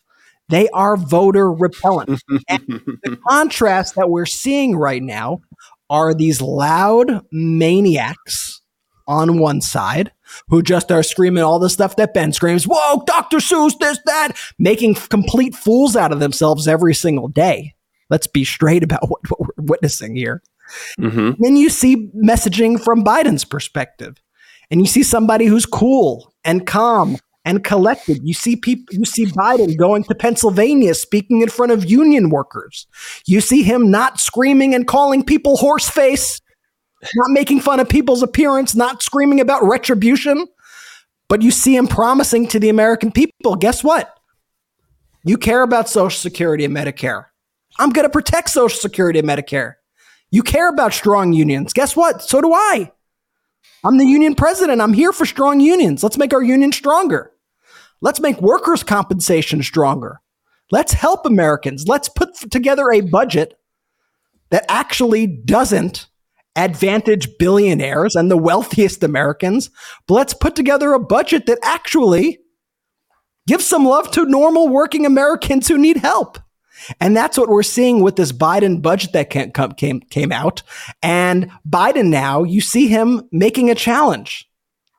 They 0.49 0.70
are 0.70 0.98
voter 0.98 1.52
repellent. 1.52 2.22
and 2.49 2.62
the 3.03 3.18
contrast 3.30 3.95
that 3.95 4.10
we're 4.10 4.26
seeing 4.26 4.76
right 4.76 5.02
now 5.02 5.40
are 5.90 6.14
these 6.14 6.41
loud 6.41 7.22
maniacs 7.32 8.61
on 9.07 9.40
one 9.40 9.61
side 9.61 10.11
who 10.48 10.61
just 10.61 10.91
are 10.91 11.03
screaming 11.03 11.44
all 11.44 11.60
the 11.60 11.69
stuff 11.69 11.95
that 11.95 12.14
Ben 12.14 12.34
screams, 12.34 12.65
whoa, 12.65 13.03
Dr. 13.06 13.38
Seuss, 13.38 13.78
this, 13.80 13.99
that, 14.06 14.34
making 14.57 14.95
complete 14.95 15.56
fools 15.56 15.95
out 15.95 16.11
of 16.11 16.19
themselves 16.19 16.68
every 16.68 16.94
single 16.94 17.28
day. 17.28 17.73
Let's 18.10 18.28
be 18.28 18.44
straight 18.44 18.84
about 18.84 19.02
what, 19.10 19.22
what 19.30 19.40
we're 19.40 19.65
witnessing 19.65 20.15
here. 20.15 20.41
Mm-hmm. 20.99 21.41
Then 21.44 21.56
you 21.56 21.69
see 21.69 22.10
messaging 22.15 22.82
from 22.82 23.03
Biden's 23.03 23.45
perspective, 23.45 24.22
and 24.69 24.80
you 24.80 24.88
see 24.88 25.03
somebody 25.03 25.45
who's 25.45 25.65
cool 25.65 26.34
and 26.45 26.65
calm 26.65 27.18
and 27.44 27.64
collected. 27.64 28.19
You 28.23 28.34
see 28.34 28.56
people, 28.56 28.86
you 28.91 29.06
see 29.06 29.26
Biden 29.26 29.78
going 29.78 30.03
to 30.06 30.15
Pennsylvania 30.15 30.94
speaking 30.94 31.41
in 31.41 31.49
front 31.49 31.72
of 31.72 31.90
union 31.90 32.30
workers. 32.30 32.88
You 33.26 33.41
see 33.41 33.64
him 33.64 33.90
not 33.90 34.19
screaming 34.19 34.76
and 34.76 34.88
calling 34.88 35.23
people 35.23 35.57
horse 35.57 35.90
face 35.90 36.40
not 37.15 37.32
making 37.32 37.61
fun 37.61 37.80
of 37.80 37.90
people's 37.90 38.23
appearance, 38.23 38.76
not 38.76 39.02
screaming 39.02 39.40
about 39.40 39.64
retribution, 39.64 40.48
but 41.28 41.41
you 41.41 41.52
see 41.52 41.76
him 41.76 41.88
promising 41.88 42.48
to 42.49 42.60
the 42.60 42.69
American 42.69 43.11
people 43.11 43.56
guess 43.56 43.84
what? 43.84 44.18
You 45.23 45.38
care 45.38 45.61
about 45.61 45.90
Social 45.90 46.18
Security 46.18 46.65
and 46.65 46.76
Medicare. 46.76 47.26
I'm 47.80 47.91
going 47.91 48.06
to 48.06 48.10
protect 48.10 48.49
Social 48.49 48.78
Security 48.78 49.19
and 49.19 49.28
Medicare. 49.28 49.76
You 50.32 50.44
care 50.44 50.69
about 50.69 50.94
strong 50.94 51.34
unions. 51.34 51.73
Guess 51.73 51.95
what? 51.95 52.22
So 52.22 52.41
do 52.41 52.53
I. 52.53 52.91
I'm 53.84 53.98
the 53.98 54.06
union 54.06 54.36
president. 54.36 54.82
I'm 54.82 54.94
here 54.94 55.11
for 55.11 55.26
strong 55.26 55.60
unions. 55.60 56.03
Let's 56.03 56.18
make 56.18 56.34
our 56.34 56.44
union 56.44 56.72
stronger. 56.72 57.32
Let's 58.02 58.19
make 58.19 58.41
workers' 58.41 58.84
compensation 58.84 59.61
stronger. 59.61 60.22
Let's 60.72 60.94
help 60.94 61.26
Americans. 61.26 61.88
Let's 61.88 62.10
put 62.10 62.36
together 62.52 62.90
a 62.91 63.02
budget 63.02 63.60
that 64.49 64.65
actually 64.69 65.28
doesn't 65.28 66.07
advantage 66.56 67.28
billionaires 67.38 68.15
and 68.15 68.30
the 68.30 68.38
wealthiest 68.38 69.03
Americans, 69.03 69.69
but 70.07 70.15
let's 70.15 70.34
put 70.34 70.56
together 70.56 70.94
a 70.94 70.99
budget 70.99 71.45
that 71.45 71.60
actually 71.64 72.40
gives 73.48 73.65
some 73.65 73.86
love 73.86 74.11
to 74.11 74.26
normal 74.26 74.69
working 74.69 75.06
Americans 75.06 75.68
who 75.68 75.78
need 75.78 75.98
help. 75.98 76.38
And 76.99 77.15
that's 77.15 77.38
what 77.38 77.49
we're 77.49 77.64
seeing 77.64 78.02
with 78.02 78.15
this 78.15 78.32
Biden 78.32 78.82
budget 78.82 79.14
that 79.14 79.30
came, 79.30 79.52
came, 79.52 79.99
came 79.99 80.32
out. 80.32 80.64
And 81.03 81.52
Biden 81.68 82.07
now, 82.07 82.44
you 82.44 82.60
see 82.61 82.88
him 82.88 83.28
making 83.32 83.69
a 83.69 83.76
challenge 83.76 84.49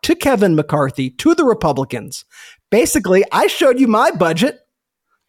to 0.03 0.15
Kevin 0.15 0.55
McCarthy, 0.55 1.11
to 1.11 1.35
the 1.35 1.45
Republicans. 1.45 2.25
Basically, 2.71 3.25
I 3.33 3.47
showed 3.47 3.79
you 3.81 3.89
my 3.89 4.11
budget. 4.11 4.61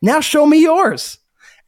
Now 0.01 0.19
show 0.19 0.45
me 0.45 0.61
yours. 0.61 1.17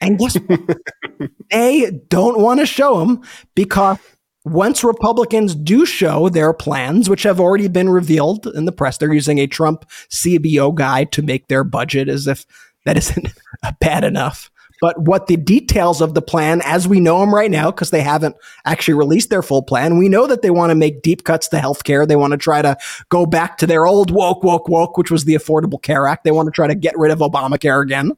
And 0.02 0.19
guess 0.19 0.36
what? 0.36 0.77
they 1.52 1.91
don't 2.10 2.40
want 2.40 2.60
to 2.60 2.65
show 2.65 3.02
him 3.02 3.23
because 3.56 3.98
once 4.46 4.84
Republicans 4.84 5.56
do 5.56 5.86
show 5.86 6.30
their 6.30 6.54
plans, 6.54 7.10
which 7.10 7.24
have 7.24 7.40
already 7.40 7.68
been 7.68 7.90
revealed 7.90 8.46
in 8.48 8.66
the 8.66 8.72
press, 8.72 8.98
they're 8.98 9.12
using 9.12 9.40
a 9.40 9.48
Trump 9.48 9.90
CBO 10.10 10.74
guide 10.74 11.12
to 11.14 11.24
make 11.24 11.48
their 11.48 11.64
budget 11.64 12.08
as 12.08 12.28
if 12.28 12.46
that 12.86 12.96
isn't 12.96 13.28
bad 13.80 14.04
enough. 14.04 14.52
But 14.82 15.00
what 15.02 15.28
the 15.28 15.38
details 15.38 16.00
of 16.02 16.14
the 16.14 16.22
plan, 16.22 16.62
as 16.64 16.88
we 16.88 17.00
know 17.00 17.20
them 17.22 17.34
right 17.34 17.50
now, 17.50 17.72
because 17.72 17.90
they 17.90 18.02
haven't 18.02 18.36
actually 18.66 18.94
released 18.94 19.30
their 19.30 19.42
full 19.42 19.64
plan, 19.64 19.98
we 19.98 20.10
know 20.10 20.28
that 20.28 20.42
they 20.42 20.52
want 20.52 20.70
to 20.70 20.76
make 20.76 21.02
deep 21.02 21.24
cuts 21.24 21.48
to 21.48 21.58
healthcare. 21.58 22.08
They 22.08 22.18
want 22.18 22.32
to 22.32 22.38
try 22.38 22.62
to 22.62 22.78
go 23.10 23.26
back 23.26 23.58
to 23.60 23.68
their 23.68 23.88
old 23.88 24.12
woke, 24.12 24.44
woke, 24.44 24.68
woke, 24.68 24.98
which 24.98 25.10
was 25.10 25.26
the 25.26 25.34
Affordable 25.34 25.82
Care 25.82 26.08
Act. 26.08 26.24
They 26.24 26.32
want 26.32 26.48
to 26.48 26.52
try 26.52 26.68
to 26.68 26.76
get 26.76 26.98
rid 26.98 27.12
of 27.12 27.20
Obamacare 27.20 27.82
again. 27.82 28.12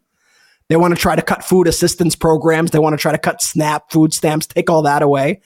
They 0.67 0.75
want 0.75 0.93
to 0.93 0.99
try 0.99 1.15
to 1.15 1.21
cut 1.21 1.45
food 1.45 1.67
assistance 1.67 2.15
programs. 2.15 2.71
They 2.71 2.79
want 2.79 2.93
to 2.93 3.01
try 3.01 3.13
to 3.13 3.17
cut 3.17 3.41
SNAP 3.41 3.91
food 3.91 4.13
stamps, 4.13 4.47
take 4.47 4.69
all 4.69 4.81
that 4.81 5.01
away. 5.01 5.41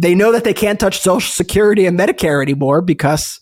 They 0.00 0.14
know 0.14 0.32
that 0.32 0.44
they 0.44 0.54
can't 0.54 0.80
touch 0.80 0.98
Social 0.98 1.30
Security 1.30 1.84
and 1.84 1.98
Medicare 1.98 2.40
anymore 2.42 2.80
because 2.80 3.38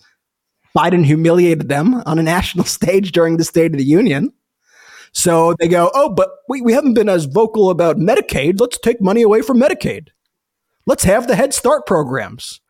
Biden 0.77 1.05
humiliated 1.05 1.69
them 1.69 2.03
on 2.05 2.19
a 2.19 2.23
national 2.23 2.65
stage 2.77 3.13
during 3.13 3.37
the 3.37 3.45
State 3.45 3.73
of 3.73 3.79
the 3.79 3.85
Union. 3.85 4.33
So 5.13 5.55
they 5.61 5.69
go, 5.69 5.93
oh, 5.95 6.09
but 6.13 6.31
we, 6.49 6.61
we 6.61 6.73
haven't 6.73 6.95
been 6.95 7.09
as 7.09 7.27
vocal 7.27 7.71
about 7.71 7.97
Medicaid. 7.97 8.61
Let's 8.61 8.77
take 8.79 9.01
money 9.01 9.23
away 9.23 9.41
from 9.41 9.61
Medicaid. 9.61 10.09
Let's 10.85 11.05
have 11.05 11.29
the 11.29 11.37
Head 11.37 11.55
Start 11.55 11.87
programs. 11.87 12.61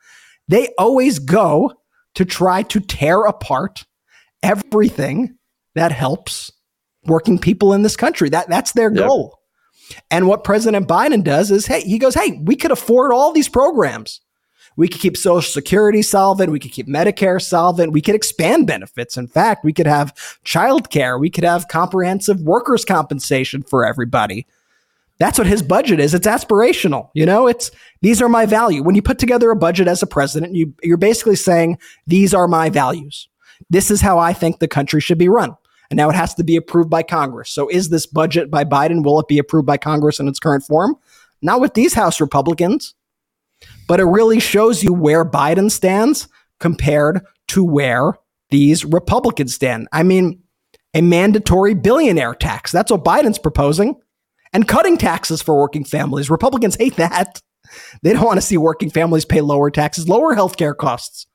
They 0.48 0.68
always 0.78 1.18
go 1.18 1.72
to 2.14 2.26
try 2.26 2.64
to 2.64 2.80
tear 2.80 3.22
apart 3.22 3.86
everything 4.42 5.38
that 5.74 5.92
helps 5.92 6.52
working 7.04 7.38
people 7.38 7.72
in 7.72 7.82
this 7.82 7.96
country. 7.96 8.28
That, 8.28 8.50
that's 8.50 8.72
their 8.72 8.90
goal. 8.90 9.37
And 10.10 10.26
what 10.26 10.44
President 10.44 10.86
Biden 10.88 11.24
does 11.24 11.50
is, 11.50 11.66
hey, 11.66 11.80
he 11.80 11.98
goes, 11.98 12.14
hey, 12.14 12.40
we 12.42 12.56
could 12.56 12.70
afford 12.70 13.12
all 13.12 13.32
these 13.32 13.48
programs. 13.48 14.20
We 14.76 14.86
could 14.86 15.00
keep 15.00 15.16
Social 15.16 15.50
Security 15.50 16.02
solvent. 16.02 16.52
We 16.52 16.60
could 16.60 16.70
keep 16.70 16.86
Medicare 16.86 17.42
solvent. 17.42 17.92
We 17.92 18.00
could 18.00 18.14
expand 18.14 18.68
benefits. 18.68 19.16
In 19.16 19.26
fact, 19.26 19.64
we 19.64 19.72
could 19.72 19.88
have 19.88 20.14
childcare. 20.44 21.18
We 21.18 21.30
could 21.30 21.42
have 21.42 21.66
comprehensive 21.66 22.40
workers' 22.40 22.84
compensation 22.84 23.62
for 23.62 23.84
everybody. 23.84 24.46
That's 25.18 25.36
what 25.36 25.48
his 25.48 25.62
budget 25.62 25.98
is. 25.98 26.14
It's 26.14 26.28
aspirational. 26.28 27.10
You 27.12 27.26
know, 27.26 27.48
it's 27.48 27.72
these 28.02 28.22
are 28.22 28.28
my 28.28 28.46
value. 28.46 28.84
When 28.84 28.94
you 28.94 29.02
put 29.02 29.18
together 29.18 29.50
a 29.50 29.56
budget 29.56 29.88
as 29.88 30.00
a 30.00 30.06
president, 30.06 30.54
you, 30.54 30.72
you're 30.80 30.96
basically 30.96 31.34
saying, 31.34 31.78
these 32.06 32.32
are 32.32 32.46
my 32.46 32.70
values. 32.70 33.28
This 33.68 33.90
is 33.90 34.00
how 34.00 34.20
I 34.20 34.32
think 34.32 34.60
the 34.60 34.68
country 34.68 35.00
should 35.00 35.18
be 35.18 35.28
run. 35.28 35.56
And 35.90 35.96
now 35.96 36.10
it 36.10 36.16
has 36.16 36.34
to 36.34 36.44
be 36.44 36.56
approved 36.56 36.90
by 36.90 37.02
Congress. 37.02 37.50
So 37.50 37.68
is 37.68 37.88
this 37.88 38.06
budget 38.06 38.50
by 38.50 38.64
Biden, 38.64 39.04
will 39.04 39.18
it 39.20 39.28
be 39.28 39.38
approved 39.38 39.66
by 39.66 39.78
Congress 39.78 40.20
in 40.20 40.28
its 40.28 40.38
current 40.38 40.64
form? 40.64 40.96
Not 41.40 41.60
with 41.60 41.74
these 41.74 41.94
House 41.94 42.20
Republicans, 42.20 42.94
but 43.86 44.00
it 44.00 44.04
really 44.04 44.40
shows 44.40 44.82
you 44.82 44.92
where 44.92 45.24
Biden 45.24 45.70
stands 45.70 46.28
compared 46.60 47.24
to 47.48 47.64
where 47.64 48.14
these 48.50 48.84
Republicans 48.84 49.54
stand. 49.54 49.88
I 49.92 50.02
mean, 50.02 50.42
a 50.94 51.00
mandatory 51.00 51.74
billionaire 51.74 52.34
tax. 52.34 52.72
That's 52.72 52.90
what 52.90 53.04
Biden's 53.04 53.38
proposing. 53.38 53.96
And 54.52 54.66
cutting 54.66 54.96
taxes 54.96 55.42
for 55.42 55.58
working 55.58 55.84
families. 55.84 56.30
Republicans 56.30 56.76
hate 56.76 56.96
that. 56.96 57.40
They 58.02 58.14
don't 58.14 58.24
want 58.24 58.38
to 58.38 58.46
see 58.46 58.56
working 58.56 58.88
families 58.88 59.26
pay 59.26 59.42
lower 59.42 59.70
taxes, 59.70 60.08
lower 60.08 60.34
healthcare 60.34 60.74
costs, 60.74 61.26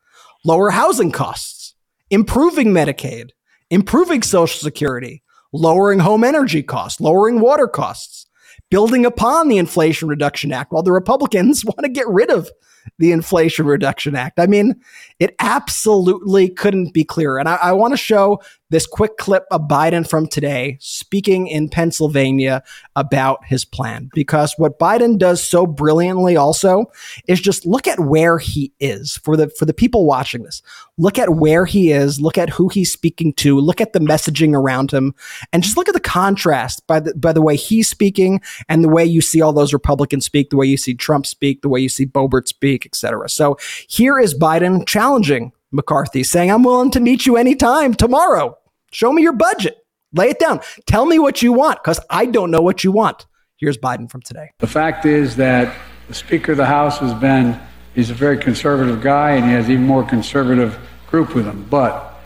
lower 0.44 0.72
housing 0.72 1.12
costs, 1.12 1.76
improving 2.10 2.70
Medicaid, 2.70 3.30
improving 3.74 4.22
Social 4.22 4.60
Security, 4.60 5.24
lowering 5.52 6.00
home 6.00 6.24
energy 6.24 6.62
costs, 6.62 7.02
lowering 7.02 7.40
water 7.40 7.68
costs, 7.68 8.28
building 8.70 9.06
upon 9.06 9.48
the 9.48 9.58
Inflation 9.58 10.08
Reduction 10.08 10.52
Act, 10.52 10.72
while 10.72 10.84
the 10.84 10.92
Republicans 10.92 11.66
want 11.66 11.80
to 11.82 11.90
get 11.90 12.08
rid 12.08 12.30
of 12.30 12.50
the 13.00 13.12
Inflation 13.12 13.66
Reduction 13.66 14.16
Act. 14.16 14.40
I 14.40 14.48
mean, 14.48 14.80
it 15.20 15.36
absolutely 15.40 16.50
couldn't 16.50 16.94
be 16.94 17.04
clearer. 17.04 17.40
And 17.40 17.48
I, 17.48 17.56
I 17.56 17.72
want 17.74 17.94
to 17.94 17.98
show 17.98 18.42
this 18.74 18.88
quick 18.88 19.18
clip 19.18 19.46
of 19.52 19.68
Biden 19.68 20.08
from 20.08 20.26
today 20.26 20.78
speaking 20.80 21.46
in 21.46 21.70
Pennsylvania 21.70 22.64
about 22.96 23.46
his 23.46 23.66
plan. 23.66 24.10
Because 24.16 24.56
what 24.58 24.80
Biden 24.80 25.20
does 25.20 25.48
so 25.48 25.68
brilliantly 25.68 26.36
also 26.36 26.86
is 27.28 27.40
just 27.40 27.68
look 27.68 27.88
at 27.88 28.00
where 28.00 28.40
he 28.40 28.74
is 28.80 29.18
for 29.24 29.38
the 29.38 29.48
for 29.50 29.66
the 29.66 29.76
people 29.76 30.08
watching 30.08 30.42
this. 30.42 30.64
Look 30.98 31.20
at 31.20 31.36
where 31.36 31.66
he 31.66 31.92
is, 31.92 32.20
look 32.20 32.38
at 32.38 32.50
who 32.50 32.68
he's 32.68 32.92
speaking 32.92 33.34
to, 33.34 33.60
look 33.60 33.80
at 33.80 33.94
the 33.94 34.00
messaging 34.00 34.56
around 34.56 34.92
him, 34.92 35.14
and 35.52 35.62
just 35.62 35.78
look 35.78 35.88
at 35.88 35.94
the 35.94 36.00
contrast 36.00 36.86
by 36.88 37.00
the 37.00 37.14
by 37.14 37.32
the 37.32 37.44
way 37.44 37.56
he's 37.56 37.88
speaking 37.88 38.42
and 38.70 38.84
the 38.84 38.90
way 38.90 39.06
you 39.06 39.22
see 39.22 39.40
all 39.40 39.54
those 39.54 39.72
Republicans 39.72 40.26
speak, 40.26 40.50
the 40.50 40.58
way 40.58 40.66
you 40.66 40.78
see 40.78 40.96
Trump 40.96 41.28
speak, 41.28 41.62
the 41.62 41.70
way 41.70 41.80
you 41.80 41.90
see 41.90 42.08
Boebert 42.08 42.48
speak, 42.48 42.73
etc. 42.86 43.30
So 43.30 43.58
here 43.88 44.20
is 44.20 44.34
Biden 44.38 44.88
challenging 44.88 45.52
McCarthy, 45.72 46.24
saying, 46.24 46.52
I'm 46.52 46.64
willing 46.64 46.92
to 46.92 47.00
meet 47.00 47.26
you 47.26 47.38
anytime 47.38 47.94
tomorrow. 47.94 48.58
Show 48.92 49.12
me 49.12 49.22
your 49.22 49.34
budget. 49.34 49.78
Lay 50.14 50.30
it 50.30 50.40
down. 50.40 50.62
Tell 50.86 51.06
me 51.06 51.18
what 51.20 51.42
you 51.42 51.52
want 51.52 51.82
because 51.84 52.00
I 52.10 52.26
don't 52.26 52.52
know 52.52 52.62
what 52.62 52.84
you 52.84 52.92
want. 52.92 53.26
Here's 53.58 53.78
Biden 53.78 54.10
from 54.10 54.22
today. 54.22 54.52
The 54.60 54.68
fact 54.68 55.06
is 55.06 55.36
that 55.38 55.76
the 56.08 56.14
Speaker 56.14 56.52
of 56.52 56.58
the 56.58 56.66
House 56.66 57.00
has 57.00 57.14
been, 57.14 57.60
he's 57.96 58.10
a 58.10 58.14
very 58.14 58.38
conservative 58.38 59.02
guy 59.02 59.32
and 59.32 59.46
he 59.46 59.52
has 59.52 59.70
even 59.70 59.86
more 59.86 60.04
conservative 60.04 60.78
group 61.08 61.34
with 61.34 61.46
him. 61.46 61.66
But 61.70 62.22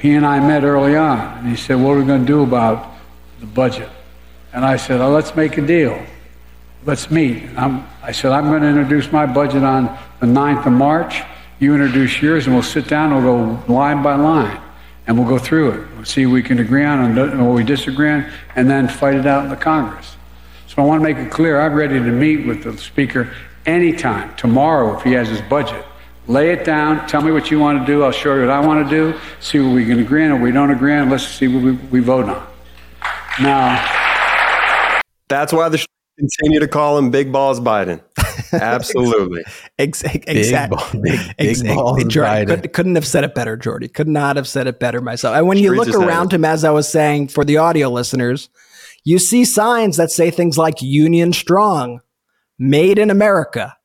he 0.00 0.14
and 0.14 0.26
I 0.26 0.40
met 0.40 0.64
early 0.64 0.96
on 0.96 1.38
and 1.38 1.48
he 1.48 1.56
said, 1.56 1.76
What 1.76 1.92
are 1.92 2.00
we 2.00 2.04
going 2.04 2.22
to 2.22 2.26
do 2.26 2.42
about 2.42 2.94
the 3.40 3.46
budget? 3.46 3.88
And 4.52 4.64
I 4.64 4.76
said, 4.76 5.00
oh, 5.00 5.10
Let's 5.10 5.34
make 5.36 5.58
a 5.58 5.66
deal. 5.66 6.00
Let's 6.88 7.10
meet. 7.10 7.42
I'm, 7.54 7.86
I 8.02 8.12
said, 8.12 8.32
I'm 8.32 8.48
going 8.48 8.62
to 8.62 8.68
introduce 8.68 9.12
my 9.12 9.26
budget 9.26 9.62
on 9.62 9.94
the 10.20 10.26
9th 10.26 10.64
of 10.64 10.72
March. 10.72 11.20
You 11.58 11.74
introduce 11.74 12.22
yours 12.22 12.46
and 12.46 12.54
we'll 12.54 12.62
sit 12.62 12.88
down 12.88 13.12
and 13.12 13.22
we'll 13.22 13.56
go 13.56 13.70
line 13.70 14.02
by 14.02 14.14
line 14.14 14.58
and 15.06 15.18
we'll 15.18 15.28
go 15.28 15.36
through 15.36 15.72
it. 15.72 15.86
We'll 15.94 16.06
see 16.06 16.24
what 16.24 16.32
we 16.32 16.42
can 16.42 16.60
agree 16.60 16.86
on 16.86 17.18
and 17.18 17.46
what 17.46 17.54
we 17.54 17.62
disagree 17.62 18.08
on, 18.08 18.24
and 18.56 18.70
then 18.70 18.88
fight 18.88 19.16
it 19.16 19.26
out 19.26 19.44
in 19.44 19.50
the 19.50 19.56
Congress. 19.56 20.16
So 20.66 20.80
I 20.80 20.86
want 20.86 21.02
to 21.02 21.04
make 21.06 21.18
it 21.18 21.30
clear 21.30 21.60
I'm 21.60 21.74
ready 21.74 21.98
to 21.98 22.10
meet 22.10 22.46
with 22.46 22.62
the 22.62 22.74
Speaker 22.78 23.34
anytime, 23.66 24.34
tomorrow, 24.36 24.96
if 24.96 25.02
he 25.02 25.12
has 25.12 25.28
his 25.28 25.42
budget. 25.42 25.84
Lay 26.26 26.52
it 26.52 26.64
down, 26.64 27.06
tell 27.06 27.20
me 27.20 27.32
what 27.32 27.50
you 27.50 27.58
want 27.58 27.80
to 27.80 27.84
do, 27.86 28.02
I'll 28.02 28.12
show 28.12 28.34
you 28.34 28.40
what 28.40 28.50
I 28.50 28.66
want 28.66 28.88
to 28.88 28.90
do, 28.90 29.18
see 29.40 29.60
what 29.60 29.74
we 29.74 29.84
can 29.84 29.98
agree 29.98 30.24
on, 30.24 30.32
what 30.32 30.40
we 30.40 30.52
don't 30.52 30.70
agree 30.70 30.94
on, 30.94 31.10
let's 31.10 31.28
see 31.28 31.48
what 31.48 31.62
we, 31.62 31.72
we 31.72 32.00
vote 32.00 32.30
on. 32.30 32.46
Now, 33.42 35.02
that's 35.28 35.52
why 35.52 35.68
the 35.68 35.84
continue 36.18 36.60
to 36.60 36.68
call 36.68 36.98
him 36.98 37.10
Big 37.10 37.32
Balls 37.32 37.60
Biden. 37.60 38.00
Absolutely. 38.52 39.44
exactly. 39.78 40.38
Exactly. 40.38 41.00
Big, 41.00 41.20
big, 41.36 41.62
big 41.62 41.66
balls 41.66 42.04
Jordy, 42.04 42.68
could, 42.68 42.86
not 42.86 42.96
have 42.96 43.06
said 43.06 43.24
it 43.24 43.34
better, 43.34 43.56
Jordy. 43.56 43.88
Could 43.88 44.08
not 44.08 44.36
have 44.36 44.48
said 44.48 44.66
it 44.66 44.80
better 44.80 45.00
myself. 45.00 45.36
And 45.36 45.46
when 45.46 45.58
you 45.58 45.74
look 45.74 45.88
around 45.88 46.32
him, 46.32 46.44
as 46.44 46.64
I 46.64 46.70
was 46.70 46.88
saying 46.88 47.28
for 47.28 47.44
the 47.44 47.58
audio 47.58 47.88
listeners, 47.88 48.48
you 49.04 49.18
see 49.18 49.44
signs 49.44 49.96
that 49.96 50.10
say 50.10 50.30
things 50.30 50.58
like 50.58 50.82
Union 50.82 51.32
Strong, 51.32 52.00
Made 52.58 52.98
in 52.98 53.08
America. 53.08 53.76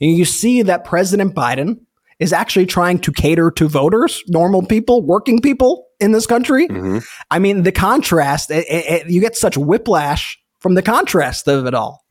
And 0.00 0.12
you 0.12 0.24
see 0.24 0.62
that 0.62 0.84
President 0.84 1.34
Biden 1.34 1.80
is 2.18 2.32
actually 2.32 2.64
trying 2.64 2.98
to 3.00 3.12
cater 3.12 3.50
to 3.50 3.68
voters, 3.68 4.22
normal 4.26 4.62
people, 4.62 5.02
working 5.02 5.40
people 5.40 5.86
in 6.00 6.12
this 6.12 6.26
country. 6.26 6.66
Mm-hmm. 6.66 6.98
I 7.30 7.38
mean, 7.38 7.62
the 7.62 7.72
contrast, 7.72 8.50
it, 8.50 8.64
it, 8.68 9.10
you 9.10 9.20
get 9.20 9.36
such 9.36 9.58
whiplash 9.58 10.38
from 10.60 10.74
the 10.74 10.82
contrast 10.82 11.48
of 11.48 11.66
it 11.66 11.74
all. 11.74 12.04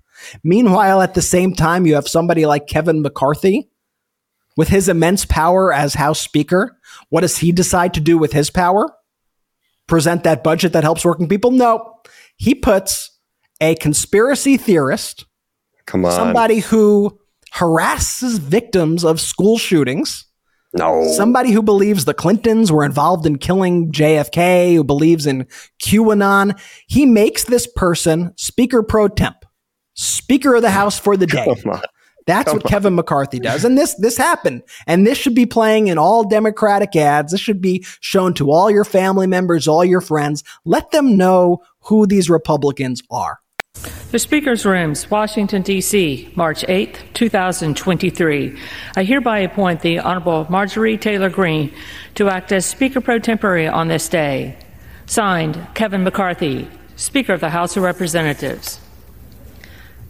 Meanwhile, 0.44 1.02
at 1.02 1.14
the 1.14 1.22
same 1.22 1.54
time, 1.54 1.86
you 1.86 1.96
have 1.96 2.08
somebody 2.08 2.46
like 2.46 2.68
Kevin 2.68 3.02
McCarthy 3.02 3.70
with 4.58 4.70
his 4.70 4.88
immense 4.88 5.26
power 5.26 5.74
as 5.74 5.96
House 5.96 6.20
Speaker. 6.20 6.78
What 7.10 7.22
does 7.22 7.38
he 7.38 7.52
decide 7.52 7.94
to 7.96 8.00
do 8.00 8.18
with 8.18 8.34
his 8.34 8.50
power? 8.50 8.94
Present 9.88 10.24
that 10.24 10.44
budget 10.44 10.74
that 10.74 10.84
helps 10.84 11.06
working 11.06 11.28
people? 11.28 11.52
No. 11.52 11.94
He 12.38 12.56
puts 12.56 13.12
a 13.62 13.76
conspiracy 13.76 14.58
theorist, 14.58 15.26
come 15.86 16.06
on, 16.06 16.12
somebody 16.12 16.60
who 16.60 17.20
harasses 17.52 18.38
victims 18.38 19.04
of 19.06 19.22
school 19.22 19.58
shootings. 19.58 20.26
No. 20.76 21.08
Somebody 21.14 21.52
who 21.52 21.64
believes 21.64 22.04
the 22.04 22.14
Clintons 22.14 22.72
were 22.72 22.84
involved 22.84 23.26
in 23.26 23.38
killing 23.38 23.92
JFK, 23.92 24.76
who 24.76 24.84
believes 24.84 25.26
in 25.26 25.48
QAnon. 25.82 26.60
He 26.88 27.06
makes 27.06 27.46
this 27.46 27.66
person 27.66 28.34
Speaker 28.36 28.84
pro 28.84 29.08
temp. 29.08 29.46
Speaker 29.94 30.56
of 30.56 30.62
the 30.62 30.72
House 30.72 31.00
for 31.00 31.16
the 31.16 31.28
day. 31.28 31.46
That's 32.28 32.46
Come 32.46 32.58
what 32.58 32.66
on. 32.66 32.70
Kevin 32.70 32.96
McCarthy 32.96 33.40
does. 33.40 33.64
And 33.64 33.78
this 33.78 33.94
this 33.96 34.18
happened. 34.18 34.64
And 34.88 35.06
this 35.06 35.18
should 35.18 35.36
be 35.36 35.46
playing 35.46 35.88
in 35.88 35.98
all 35.98 36.28
Democratic 36.28 36.96
ads. 36.96 37.32
This 37.32 37.40
should 37.40 37.62
be 37.62 37.86
shown 38.02 38.34
to 38.34 38.52
all 38.52 38.70
your 38.70 38.84
family 38.84 39.28
members, 39.28 39.68
all 39.68 39.86
your 39.86 40.02
friends. 40.02 40.44
Let 40.66 40.92
them 40.92 41.16
know 41.16 41.62
who 41.82 42.06
these 42.06 42.30
Republicans 42.30 43.02
are. 43.12 43.40
The 44.16 44.20
Speaker's 44.20 44.66
Rooms, 44.66 45.12
Washington, 45.12 45.62
D.C., 45.62 46.32
March 46.36 46.64
8, 46.70 47.14
2023. 47.14 48.58
I 48.96 49.04
hereby 49.04 49.40
appoint 49.40 49.82
the 49.82 50.00
Honorable 50.00 50.48
Marjorie 50.50 50.98
Taylor 50.98 51.30
Greene 51.30 51.74
to 52.14 52.30
act 52.30 52.54
as 52.54 52.66
Speaker 52.66 53.02
pro 53.02 53.20
tempore 53.20 53.70
on 53.70 53.90
this 53.90 54.08
day. 54.08 54.58
Signed, 55.06 55.68
Kevin 55.74 56.06
McCarthy, 56.06 56.70
Speaker 56.96 57.34
of 57.34 57.42
the 57.42 57.50
House 57.50 57.76
of 57.76 57.84
Representatives. 57.84 58.80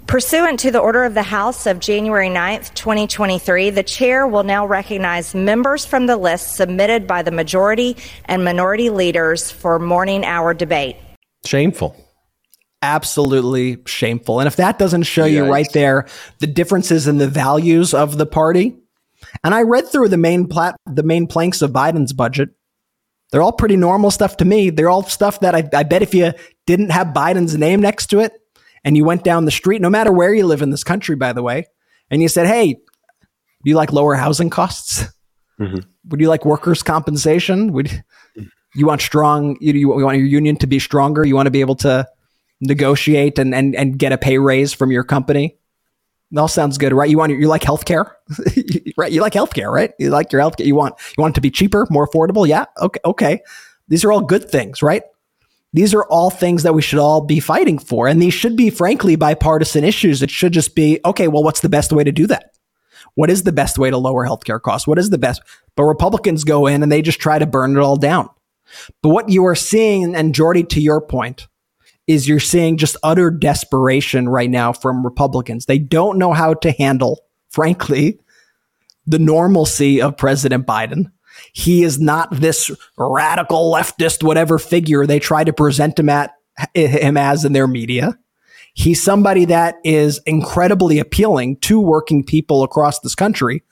Pursuant 0.06 0.60
to 0.60 0.70
the 0.70 0.78
order 0.78 1.04
of 1.04 1.16
the 1.16 1.24
House 1.24 1.66
of 1.66 1.80
January 1.80 2.30
9th, 2.30 2.76
2023, 2.76 3.72
the 3.72 3.82
chair 3.82 4.28
will 4.28 4.44
now 4.44 4.68
recognize 4.68 5.34
members 5.34 5.84
from 5.84 6.06
the 6.06 6.16
list 6.16 6.56
submitted 6.56 7.08
by 7.08 7.24
the 7.24 7.32
majority 7.32 7.98
and 8.26 8.46
minority 8.46 8.92
leaders 8.92 9.50
for 9.50 9.80
morning 9.80 10.24
hour 10.24 10.54
debate. 10.54 10.96
Shameful. 11.44 12.05
Absolutely 12.86 13.80
shameful. 13.88 14.40
And 14.40 14.46
if 14.46 14.58
that 14.58 14.78
doesn't 14.78 15.04
show 15.04 15.26
you 15.26 15.46
right 15.46 15.68
there 15.74 16.06
the 16.38 16.46
differences 16.46 17.08
in 17.08 17.18
the 17.18 17.28
values 17.28 17.96
of 17.96 18.20
the 18.20 18.28
party, 18.28 18.78
and 19.44 19.56
I 19.56 19.64
read 19.64 19.88
through 19.88 20.10
the 20.10 20.18
main 20.18 20.48
plat- 20.48 20.76
the 20.86 21.02
main 21.02 21.26
planks 21.26 21.64
of 21.64 21.72
Biden's 21.72 22.14
budget. 22.14 22.50
They're 23.32 23.42
all 23.42 23.52
pretty 23.52 23.76
normal 23.76 24.12
stuff 24.12 24.38
to 24.38 24.46
me. 24.46 24.70
They're 24.70 24.90
all 24.90 25.02
stuff 25.02 25.40
that 25.40 25.56
I, 25.56 25.68
I 25.74 25.82
bet 25.82 26.04
if 26.04 26.14
you 26.14 26.32
didn't 26.68 26.92
have 26.92 27.08
Biden's 27.08 27.58
name 27.58 27.82
next 27.82 28.08
to 28.12 28.20
it, 28.20 28.34
and 28.84 28.96
you 28.96 29.04
went 29.04 29.24
down 29.24 29.46
the 29.46 29.52
street, 29.52 29.82
no 29.82 29.90
matter 29.90 30.12
where 30.12 30.34
you 30.34 30.46
live 30.46 30.62
in 30.62 30.70
this 30.70 30.84
country, 30.84 31.16
by 31.16 31.34
the 31.34 31.42
way, 31.42 31.66
and 32.12 32.22
you 32.22 32.28
said, 32.28 32.46
Hey, 32.46 32.74
do 32.74 32.80
you 33.64 33.76
like 33.76 33.92
lower 33.92 34.14
housing 34.14 34.52
costs? 34.52 35.06
Mm-hmm. 35.60 35.80
Would 36.10 36.20
you 36.20 36.30
like 36.30 36.46
workers' 36.46 36.84
compensation? 36.84 37.74
Would 37.74 38.04
you 38.76 38.86
want 38.86 39.02
strong, 39.02 39.58
you, 39.60 39.74
you 39.74 39.88
want 39.88 40.18
your 40.18 40.28
union 40.28 40.58
to 40.58 40.68
be 40.68 40.78
stronger? 40.78 41.26
You 41.26 41.36
want 41.36 41.48
to 41.48 41.52
be 41.52 41.62
able 41.62 41.78
to 41.78 42.08
negotiate 42.62 43.40
and, 43.40 43.54
and, 43.54 43.76
and 43.76 43.98
get 43.98 44.12
a 44.12 44.18
pay 44.18 44.38
raise 44.38 44.74
from 44.74 44.92
your 44.92 45.04
company? 45.04 45.58
It 46.32 46.38
all 46.38 46.48
sounds 46.48 46.78
good, 46.78 46.92
right? 46.92 47.10
You 47.10 47.18
want 47.18 47.32
you 47.32 47.48
like 47.48 47.62
healthcare, 47.62 48.12
right? 48.98 49.12
You 49.12 49.22
like 49.22 49.34
healthcare, 49.34 49.72
right? 49.72 49.94
You 50.00 50.10
like 50.10 50.32
your 50.32 50.42
healthcare. 50.42 50.66
You 50.66 50.76
want 50.76 50.96
you 51.18 51.22
want 51.22 51.34
it 51.34 51.36
to 51.36 51.42
be 51.42 51.52
cheaper, 51.52 51.88
more 51.90 52.08
affordable. 52.08 52.48
Yeah, 52.48 52.66
okay, 52.82 53.00
okay. 53.06 53.42
These 53.88 54.04
are 54.04 54.12
all 54.12 54.22
good 54.22 54.50
things, 54.50 54.82
right? 54.82 55.04
These 55.76 55.94
are 55.94 56.06
all 56.06 56.30
things 56.30 56.64
that 56.64 56.74
we 56.74 56.82
should 56.82 57.00
all 57.00 57.22
be 57.22 57.42
fighting 57.42 57.78
for. 57.78 58.08
And 58.08 58.22
these 58.22 58.34
should 58.34 58.56
be, 58.56 58.70
frankly, 58.70 59.18
bipartisan 59.18 59.84
issues. 59.84 60.24
It 60.24 60.32
should 60.32 60.54
just 60.54 60.74
be, 60.74 61.02
okay, 61.04 61.28
well, 61.28 61.44
what's 61.44 61.60
the 61.60 61.70
best 61.70 61.92
way 61.92 62.04
to 62.04 62.14
do 62.14 62.28
that? 62.28 62.52
What 63.16 63.30
is 63.30 63.44
the 63.44 63.52
best 63.52 63.78
way 63.78 63.90
to 63.90 63.98
lower 63.98 64.26
healthcare 64.26 64.62
costs? 64.62 64.88
What 64.88 65.00
is 65.00 65.10
the 65.10 65.18
best? 65.18 65.42
But 65.76 65.84
Republicans 65.84 66.46
go 66.46 66.66
in 66.66 66.82
and 66.82 66.90
they 66.90 67.02
just 67.02 67.20
try 67.20 67.40
to 67.40 67.46
burn 67.46 67.76
it 67.76 67.82
all 67.82 67.98
down. 67.98 68.30
But 69.04 69.10
what 69.10 69.30
you 69.30 69.46
are 69.46 69.56
seeing, 69.56 70.16
and 70.16 70.34
Jordy, 70.34 70.64
to 70.64 70.82
your 70.82 71.02
point, 71.02 71.48
is 72.08 72.28
you're 72.28 72.40
seeing 72.40 72.78
just 72.78 72.98
utter 73.04 73.32
desperation 73.32 74.30
right 74.30 74.50
now 74.50 74.72
from 74.74 75.04
Republicans. 75.04 75.66
They 75.66 75.80
don't 75.80 76.18
know 76.18 76.34
how 76.34 76.54
to 76.56 76.72
handle, 76.72 77.22
frankly, 77.50 78.20
the 79.08 79.20
normalcy 79.20 80.02
of 80.02 80.18
President 80.18 80.66
Biden. 80.66 81.12
He 81.54 81.84
is 81.84 82.00
not 82.00 82.30
this 82.32 82.72
radical 82.98 83.72
leftist, 83.74 84.24
whatever 84.24 84.58
figure 84.60 85.06
they 85.06 85.20
try 85.20 85.44
to 85.44 85.54
present 85.54 86.00
him 86.00 86.10
at 86.10 86.32
him 86.74 87.18
as 87.18 87.44
in 87.44 87.54
their 87.54 87.68
media. 87.68 88.18
He's 88.74 89.02
somebody 89.02 89.46
that 89.46 89.76
is 89.84 90.20
incredibly 90.26 91.00
appealing 91.00 91.58
to 91.62 91.80
working 91.80 92.24
people 92.24 92.64
across 92.64 93.00
this 93.00 93.16
country, 93.16 93.64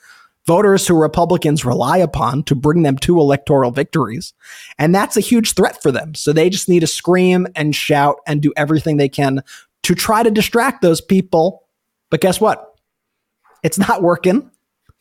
voters 0.45 0.87
who 0.87 0.99
Republicans 0.99 1.65
rely 1.65 1.97
upon 1.97 2.43
to 2.43 2.55
bring 2.55 2.83
them 2.83 2.97
to 2.97 3.19
electoral 3.19 3.71
victories. 3.71 4.33
And 4.77 4.93
that's 4.93 5.17
a 5.17 5.21
huge 5.21 5.53
threat 5.53 5.81
for 5.81 5.91
them. 5.91 6.15
So 6.15 6.33
they 6.33 6.49
just 6.49 6.69
need 6.69 6.81
to 6.81 6.87
scream 6.87 7.47
and 7.55 7.75
shout 7.75 8.17
and 8.27 8.41
do 8.41 8.53
everything 8.57 8.97
they 8.97 9.09
can 9.09 9.41
to 9.83 9.95
try 9.95 10.23
to 10.23 10.31
distract 10.31 10.81
those 10.81 11.01
people. 11.01 11.63
But 12.09 12.21
guess 12.21 12.41
what? 12.41 12.75
It's 13.63 13.77
not 13.77 14.01
working. 14.01 14.49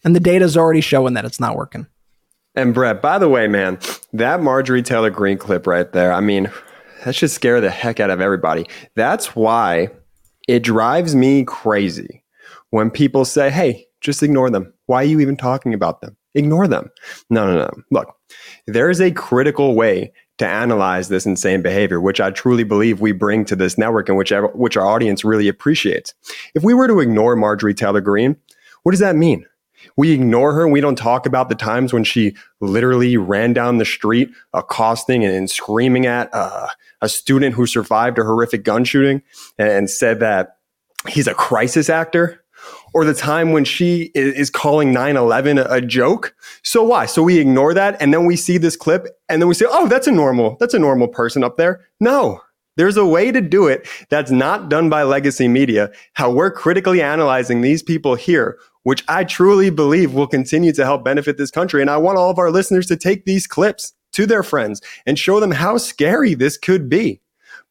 And 0.05 0.17
the 0.17 0.21
data 0.21 0.45
is 0.45 0.57
already 0.57 0.81
showing 0.81 1.15
that 1.15 1.25
it's 1.25 1.41
not 1.41 1.57
working. 1.57 1.87
And 2.55 2.75
Brett, 2.75 3.01
by 3.01 3.19
the 3.19 3.29
way, 3.29 3.49
man, 3.49 3.79
that 4.13 4.43
Marjorie 4.43 4.83
Taylor 4.83 5.11
Greene 5.11 5.39
clip 5.39 5.67
right 5.67 5.91
there, 5.93 6.13
I 6.13 6.21
mean, 6.21 6.51
that 7.05 7.15
should 7.15 7.31
scare 7.31 7.61
the 7.61 7.71
heck 7.71 7.99
out 7.99 8.11
of 8.11 8.21
everybody. 8.21 8.67
That's 8.95 9.35
why 9.35 9.89
it 10.47 10.63
drives 10.63 11.15
me 11.15 11.45
crazy 11.45 12.23
when 12.71 12.91
people 12.91 13.25
say, 13.25 13.51
hey, 13.51 13.87
just 14.01 14.23
ignore 14.23 14.51
them. 14.51 14.73
Why 14.93 15.05
are 15.05 15.07
you 15.07 15.21
even 15.21 15.39
talking 15.39 15.73
about 15.73 16.03
them? 16.03 16.19
Ignore 16.35 16.69
them. 16.69 16.91
No, 17.31 17.47
no, 17.47 17.61
no. 17.61 17.71
Look, 17.91 18.15
there 18.67 18.91
is 18.91 19.01
a 19.01 19.11
critical 19.11 19.75
way 19.75 20.13
to 20.37 20.47
analyze 20.47 21.09
this 21.09 21.25
insane 21.25 21.63
behavior, 21.63 21.99
which 21.99 22.21
I 22.21 22.31
truly 22.31 22.63
believe 22.63 23.01
we 23.01 23.13
bring 23.13 23.47
to 23.47 23.57
this 23.57 23.79
network 23.79 24.11
and 24.11 24.19
which, 24.19 24.35
which 24.53 24.77
our 24.77 24.87
audience 24.87 25.25
really 25.25 25.49
appreciates. 25.49 26.13
If 26.55 26.63
we 26.63 26.75
were 26.75 26.89
to 26.89 27.01
ignore 27.01 27.37
Marjorie 27.37 27.73
Taylor 27.73 28.03
Greene, 28.03 28.37
what 28.83 28.93
does 28.93 29.01
that 29.01 29.17
mean? 29.17 29.47
We 29.97 30.11
ignore 30.11 30.53
her 30.53 30.65
and 30.65 30.75
we 30.75 30.83
don't 30.83 30.99
talk 30.99 31.25
about 31.25 31.49
the 31.49 31.55
times 31.55 31.95
when 31.95 32.05
she 32.05 32.37
literally 32.61 33.17
ran 33.17 33.55
down 33.55 33.79
the 33.79 33.87
street 33.87 34.29
accosting 34.53 35.25
and, 35.25 35.51
screaming 35.51 36.05
at 36.05 36.29
uh, 36.35 36.69
a 37.01 37.09
student 37.09 37.55
who 37.55 37.65
survived 37.65 38.19
a 38.19 38.25
horrific 38.25 38.63
gun 38.63 38.85
shooting 38.85 39.23
and 39.57 39.89
said 39.89 40.21
that 40.21 40.59
he's 41.09 41.27
a 41.27 41.33
crisis 41.33 41.89
actor 41.89 42.42
or 42.95 43.05
the 43.05 43.15
time 43.15 43.53
when 43.53 43.65
she 43.65 44.11
is 44.15 44.51
calling 44.51 44.93
9-11 44.95 45.67
a 45.71 45.81
joke? 45.81 46.35
So 46.63 46.83
why? 46.83 47.07
So 47.07 47.23
we 47.23 47.39
ignore 47.39 47.75
that 47.75 48.01
and 48.01 48.13
then 48.13 48.27
we 48.27 48.37
see 48.37 48.59
this 48.59 48.77
clip 48.77 49.07
and 49.29 49.41
then 49.41 49.49
we 49.49 49.55
say 49.55 49.67
oh 49.69 49.89
that's 49.89 50.07
a 50.07 50.13
normal 50.13 50.57
that's 50.61 50.75
a 50.75 50.79
normal 50.79 51.09
person 51.09 51.45
up 51.45 51.57
there. 51.57 51.87
No. 52.01 52.41
There's 52.77 52.97
a 52.97 53.05
way 53.05 53.31
to 53.31 53.43
do 53.43 53.67
it 53.67 53.87
that's 54.09 54.31
not 54.31 54.71
done 54.71 54.89
by 54.89 55.03
legacy 55.03 55.47
media. 55.47 55.91
How 56.15 56.31
we're 56.31 56.51
critically 56.51 57.03
analyzing 57.03 57.61
these 57.61 57.83
people 57.83 58.15
here 58.15 58.59
which 58.83 59.05
i 59.09 59.25
truly 59.25 59.71
believe 59.71 60.13
will 60.13 60.27
continue 60.27 60.73
to 60.73 60.85
help 60.85 61.05
benefit 61.05 61.39
this 61.39 61.51
country 61.51 61.81
and 61.81 61.91
i 61.91 61.97
want 61.97 62.19
all 62.19 62.31
of 62.31 62.39
our 62.39 62.51
listeners 62.51 62.87
to 62.87 62.97
take 62.97 63.25
these 63.25 63.47
clips 63.47 63.93
to 64.13 64.27
their 64.27 64.43
friends 64.43 64.81
and 65.07 65.19
show 65.19 65.41
them 65.41 65.53
how 65.53 65.79
scary 65.79 66.35
this 66.35 66.57
could 66.59 66.89
be 66.89 67.21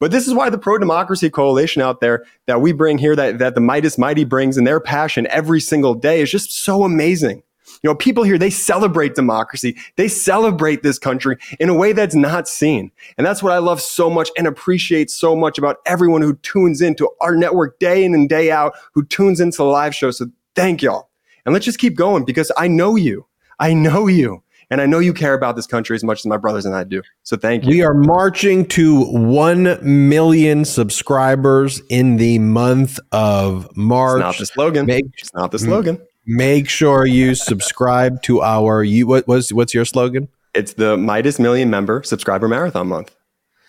but 0.01 0.09
this 0.09 0.27
is 0.27 0.33
why 0.33 0.49
the 0.49 0.57
pro 0.57 0.79
democracy 0.79 1.29
coalition 1.29 1.83
out 1.83 2.01
there 2.01 2.25
that 2.47 2.59
we 2.59 2.71
bring 2.71 2.97
here, 2.97 3.15
that, 3.15 3.37
that 3.37 3.53
the 3.53 3.61
Meidas 3.61 3.99
Mighty 3.99 4.23
brings 4.23 4.57
and 4.57 4.65
their 4.65 4.79
passion 4.79 5.27
every 5.27 5.61
single 5.61 5.93
day 5.93 6.21
is 6.21 6.31
just 6.31 6.51
so 6.51 6.83
amazing. 6.83 7.43
You 7.83 7.89
know, 7.89 7.95
people 7.95 8.23
here, 8.23 8.39
they 8.39 8.49
celebrate 8.49 9.13
democracy. 9.13 9.77
They 9.97 10.07
celebrate 10.07 10.81
this 10.81 10.97
country 10.97 11.37
in 11.59 11.69
a 11.69 11.75
way 11.75 11.93
that's 11.93 12.15
not 12.15 12.47
seen. 12.47 12.91
And 13.15 13.27
that's 13.27 13.43
what 13.43 13.53
I 13.53 13.59
love 13.59 13.79
so 13.79 14.09
much 14.09 14.29
and 14.35 14.47
appreciate 14.47 15.11
so 15.11 15.35
much 15.35 15.59
about 15.59 15.77
everyone 15.85 16.23
who 16.23 16.33
tunes 16.37 16.81
into 16.81 17.07
our 17.21 17.35
network 17.35 17.77
day 17.77 18.03
in 18.03 18.15
and 18.15 18.27
day 18.27 18.49
out, 18.49 18.73
who 18.93 19.05
tunes 19.05 19.39
into 19.39 19.57
the 19.57 19.65
live 19.65 19.93
show. 19.93 20.09
So 20.09 20.25
thank 20.55 20.81
y'all. 20.81 21.09
And 21.45 21.53
let's 21.53 21.65
just 21.65 21.79
keep 21.79 21.95
going 21.95 22.25
because 22.25 22.51
I 22.57 22.67
know 22.67 22.95
you. 22.95 23.27
I 23.59 23.75
know 23.75 24.07
you. 24.07 24.41
And 24.72 24.80
I 24.80 24.85
know 24.85 24.99
you 24.99 25.14
care 25.14 25.34
about 25.34 25.57
this 25.57 25.68
country 25.68 25.95
as 25.98 26.03
much 26.03 26.19
as 26.19 26.26
my 26.26 26.38
brothers 26.38 26.65
and 26.65 26.73
I 26.73 26.85
do. 26.85 27.02
So 27.23 27.35
thank 27.35 27.65
you. 27.65 27.69
We 27.69 27.81
are 27.84 27.93
marching 27.93 28.65
to 28.68 29.03
1 29.03 29.80
million 29.81 30.64
subscribers 30.64 31.81
in 31.89 32.15
the 32.15 32.39
month 32.39 32.98
of 33.11 33.68
March. 33.76 34.22
It's 34.22 34.23
not 34.23 34.38
the 34.38 34.45
slogan. 34.45 34.85
Make, 34.85 35.06
it's 35.18 35.34
not 35.34 35.52
the 35.52 35.60
slogan. 35.60 36.02
Make 36.26 36.69
sure 36.69 37.06
you 37.06 37.35
subscribe 37.35 38.22
to 38.23 38.41
our 38.41 38.84
you 38.84 39.07
what 39.07 39.27
was 39.27 39.52
what's 39.52 39.73
your 39.73 39.85
slogan? 39.85 40.30
It's 40.53 40.73
the 40.73 40.95
Meidas 40.95 41.39
Million 41.39 41.69
member 41.69 42.03
subscriber 42.03 42.48
marathon 42.48 42.88
month. 42.88 43.14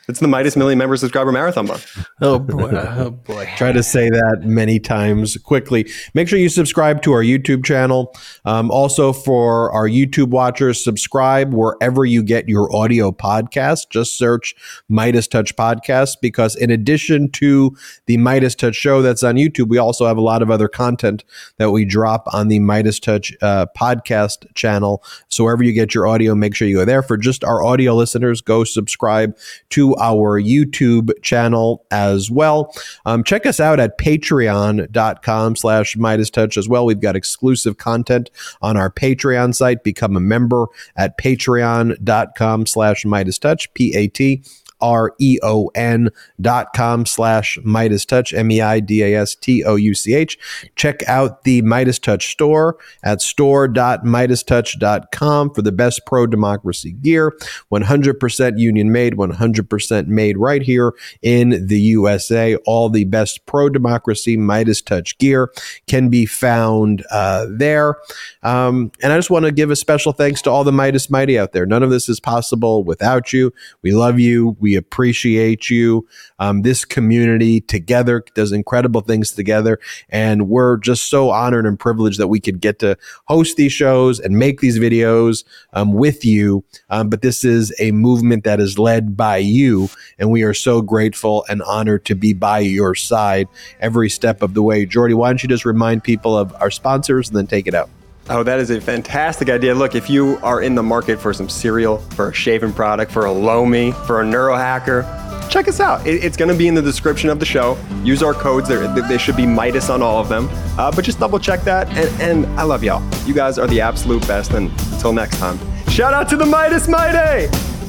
It's 0.09 0.19
the 0.19 0.27
Meidas 0.27 0.57
Million 0.57 0.79
member 0.79 0.97
subscriber 0.97 1.31
marathon 1.31 1.67
month. 1.67 2.07
Oh 2.21 2.39
boy. 2.39 2.71
Oh 2.73 3.11
boy. 3.11 3.49
Try 3.57 3.71
to 3.71 3.85
say 3.85 4.11
that 4.11 4.41
many 4.43 4.81
times 4.81 5.37
quickly. 5.37 5.89
Make 6.13 6.27
sure 6.27 6.41
you 6.41 6.49
subscribe 6.49 7.03
to 7.03 7.13
our 7.13 7.23
YouTube 7.23 7.65
channel. 7.65 8.13
Um, 8.45 8.71
also, 8.73 9.13
for 9.13 9.71
our 9.71 9.89
YouTube 9.89 10.31
watchers, 10.31 10.83
subscribe 10.83 11.55
wherever 11.55 12.05
you 12.05 12.25
get 12.25 12.49
your 12.49 12.75
audio 12.75 13.13
podcast. 13.13 13.91
Just 13.91 14.19
search 14.19 14.57
Meidas 14.91 15.31
Touch 15.31 15.55
Podcast 15.55 16.17
because, 16.21 16.57
in 16.57 16.71
addition 16.71 17.31
to 17.33 17.77
the 18.07 18.17
Meidas 18.17 18.57
Touch 18.57 18.75
show 18.75 19.03
that's 19.03 19.23
on 19.23 19.37
YouTube, 19.37 19.69
we 19.69 19.79
also 19.79 20.07
have 20.07 20.17
a 20.17 20.23
lot 20.23 20.43
of 20.43 20.51
other 20.51 20.67
content 20.69 21.23
that 21.59 21.71
we 21.71 21.85
drop 21.85 22.27
on 22.33 22.49
the 22.49 22.59
Meidas 22.59 23.01
Touch 23.01 23.33
uh, 23.41 23.67
podcast 23.77 24.53
channel. 24.55 25.05
So, 25.29 25.45
wherever 25.45 25.63
you 25.63 25.73
get 25.73 25.95
your 25.95 26.09
audio, 26.09 26.35
make 26.35 26.57
sure 26.57 26.67
you 26.67 26.79
go 26.79 26.85
there. 26.85 27.03
For 27.03 27.17
just 27.17 27.45
our 27.45 27.63
audio 27.63 27.95
listeners, 27.95 28.41
go 28.41 28.65
subscribe 28.65 29.37
to 29.71 29.92
our 29.99 30.41
YouTube 30.41 31.11
channel 31.23 31.85
as 31.91 32.31
well. 32.31 32.75
Um, 33.07 33.25
check 33.25 33.47
us 33.47 33.61
out 33.61 33.81
at 33.81 33.99
patreon.com 33.99 35.57
slash 35.57 35.97
Meidas 35.97 36.33
Touch 36.33 36.57
as 36.57 36.69
well. 36.69 36.87
We've 36.87 37.01
got 37.01 37.17
exclusive 37.17 37.77
content 37.77 38.31
on 38.61 38.77
our 38.77 38.91
Patreon 38.91 39.55
site. 39.55 39.85
Become 39.85 40.17
a 40.17 40.21
member 40.21 40.67
at 40.97 41.19
patreon.com 41.19 42.67
slash 42.67 43.05
Meidas 43.05 43.41
Touch, 43.41 43.73
P-A-T 43.75 44.43
R 44.83 45.15
E 45.19 45.39
O 45.43 45.71
N 45.75 46.11
dot 46.41 46.69
com 46.75 47.05
slash 47.07 47.59
Meidas 47.65 48.07
Touch, 48.07 48.35
M 48.35 48.51
E 48.51 48.61
I 48.61 48.81
D 48.81 49.03
A 49.03 49.15
S 49.21 49.35
T 49.35 49.65
O 49.65 49.77
U 49.77 49.95
C 49.95 50.15
H. 50.15 50.39
Check 50.77 51.03
out 51.09 51.45
the 51.45 51.63
Meidas 51.63 51.99
Touch 52.01 52.31
store 52.31 52.77
at 53.03 53.23
store.meidastouch.com 53.23 55.55
for 55.55 55.63
the 55.63 55.73
best 55.73 56.03
pro 56.07 56.27
democracy 56.27 56.93
gear. 56.93 57.33
100% 57.71 58.59
union 58.59 58.93
made, 58.93 59.15
100% 59.15 60.07
made 60.09 60.37
right 60.37 60.63
here 60.63 60.93
in 61.23 61.67
the 61.67 61.81
USA. 61.81 62.57
All 62.67 62.91
the 62.91 63.05
best 63.05 63.47
pro 63.47 63.69
democracy 63.69 64.37
Meidas 64.37 64.85
Touch 64.85 65.17
gear 65.19 65.53
can 65.87 66.09
be 66.09 66.27
found 66.27 67.05
uh, 67.11 67.47
there. 67.49 67.97
Um, 68.43 68.91
and 69.03 69.13
I 69.13 69.19
just 69.19 69.31
want 69.31 69.45
to 69.45 69.53
give 69.53 69.71
a 69.71 69.77
special 69.77 70.13
thanks 70.13 70.43
to 70.43 70.51
all 70.51 70.65
the 70.65 70.73
Meidas 70.73 71.11
Mighty 71.11 71.39
out 71.39 71.53
there. 71.53 71.67
None 71.67 71.83
of 71.83 71.91
this 71.91 72.09
is 72.09 72.21
possible 72.21 72.85
without 72.85 73.33
you. 73.33 73.53
We 73.83 73.93
love 73.93 74.19
you. 74.19 74.57
We 74.61 74.72
appreciate 74.75 75.71
you. 75.71 76.07
Um, 76.39 76.63
this 76.63 76.85
community 76.85 77.61
together 77.61 78.25
does 78.35 78.53
incredible 78.53 79.01
things 79.01 79.33
together. 79.33 79.79
And 80.09 80.49
we're 80.49 80.77
just 80.79 81.09
so 81.09 81.31
honored 81.31 81.67
and 81.67 81.79
privileged 81.79 82.19
that 82.19 82.29
we 82.29 82.41
could 82.41 82.61
get 82.61 82.79
to 82.81 82.97
host 83.27 83.57
these 83.57 83.73
shows 83.73 84.21
and 84.21 84.39
make 84.39 84.61
these 84.61 84.79
videos 84.79 85.45
um, 85.73 85.93
with 85.93 86.25
you. 86.25 86.65
Um, 86.91 87.09
but 87.09 87.23
this 87.23 87.45
is 87.45 87.75
a 87.79 87.93
movement 87.93 88.45
that 88.45 88.61
is 88.61 88.79
led 88.79 89.17
by 89.17 89.39
you. 89.39 89.89
And 90.19 90.31
we 90.31 90.43
are 90.43 90.55
so 90.55 90.83
grateful 90.83 91.45
and 91.49 91.63
honored 91.63 92.05
to 92.07 92.15
be 92.15 92.33
by 92.33 92.61
your 92.61 92.95
side 92.95 93.49
every 93.81 94.11
step 94.11 94.43
of 94.43 94.55
the 94.55 94.63
way. 94.63 94.87
Jordy, 94.87 95.15
why 95.15 95.29
don't 95.29 95.43
you 95.43 95.49
just 95.49 95.65
remind 95.65 96.05
people 96.05 96.37
of 96.37 96.55
our 96.61 96.71
sponsors 96.71 97.29
and 97.29 97.37
then 97.37 97.47
take 97.47 97.67
it 97.67 97.75
out? 97.75 97.89
Oh, 98.31 98.43
that 98.45 98.61
is 98.61 98.71
a 98.71 98.81
fantastic 98.81 99.49
idea. 99.49 99.75
Look, 99.75 99.95
if 99.95 100.09
you 100.09 100.39
are 100.43 100.63
in 100.63 100.75
the 100.75 100.83
market 100.83 101.21
for 101.21 101.35
some 101.35 101.49
cereal, 101.49 101.99
for 101.99 102.29
a 102.29 102.33
shaving 102.33 102.73
product, 102.73 103.11
for 103.11 103.27
a 103.27 103.33
Lomi, 103.33 103.93
for 103.93 104.21
a 104.21 104.25
neurohacker, 104.25 105.51
check 105.51 105.67
us 105.67 105.81
out. 105.81 106.07
It's 106.07 106.37
going 106.37 106.51
to 106.51 106.57
be 106.57 106.69
in 106.69 106.75
the 106.75 106.83
description 106.83 107.31
of 107.31 107.41
the 107.41 107.45
show. 107.45 107.77
Use 108.05 108.23
our 108.23 108.33
codes. 108.33 108.69
They 108.69 109.19
should 109.19 109.37
be 109.37 109.43
Meidas 109.43 109.93
on 109.93 110.03
all 110.03 110.19
of 110.19 110.29
them. 110.29 110.49
Uh, 110.79 110.93
but 110.95 111.05
just 111.05 111.19
double 111.19 111.39
check 111.39 111.63
that. 111.63 111.89
And, 111.89 112.23
and, 112.47 112.61
I 112.61 112.63
love 112.63 112.85
y'all. 112.85 113.03
You 113.27 113.35
guys 113.35 113.59
are 113.59 113.67
the 113.67 113.81
absolute 113.81 114.27
best. 114.29 114.53
And 114.53 114.71
until 114.93 115.13
next 115.13 115.39
time, 115.39 115.59
shout 115.89 116.15
out 116.15 116.29
to 116.31 116.37
the 116.37 116.45
Meidas 116.45 116.89
Mighty! 116.89 117.82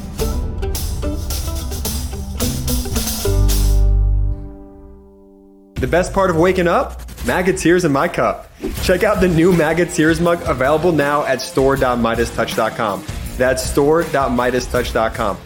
The 5.83 5.87
best 5.87 6.13
part 6.13 6.29
of 6.29 6.37
waking 6.37 6.69
up? 6.69 7.01
MAGA 7.25 7.51
tears 7.57 7.83
in 7.83 7.91
my 7.91 8.07
cup. 8.07 8.49
Check 8.83 9.03
out 9.03 9.19
the 9.19 9.27
new 9.27 9.51
MAGA 9.51 9.87
tears 9.87 10.21
mug 10.21 10.41
available 10.43 10.93
now 10.93 11.25
at 11.25 11.41
store.meidastouch.com. 11.41 13.03
That's 13.35 13.69
store.meidastouch.com. 13.69 15.37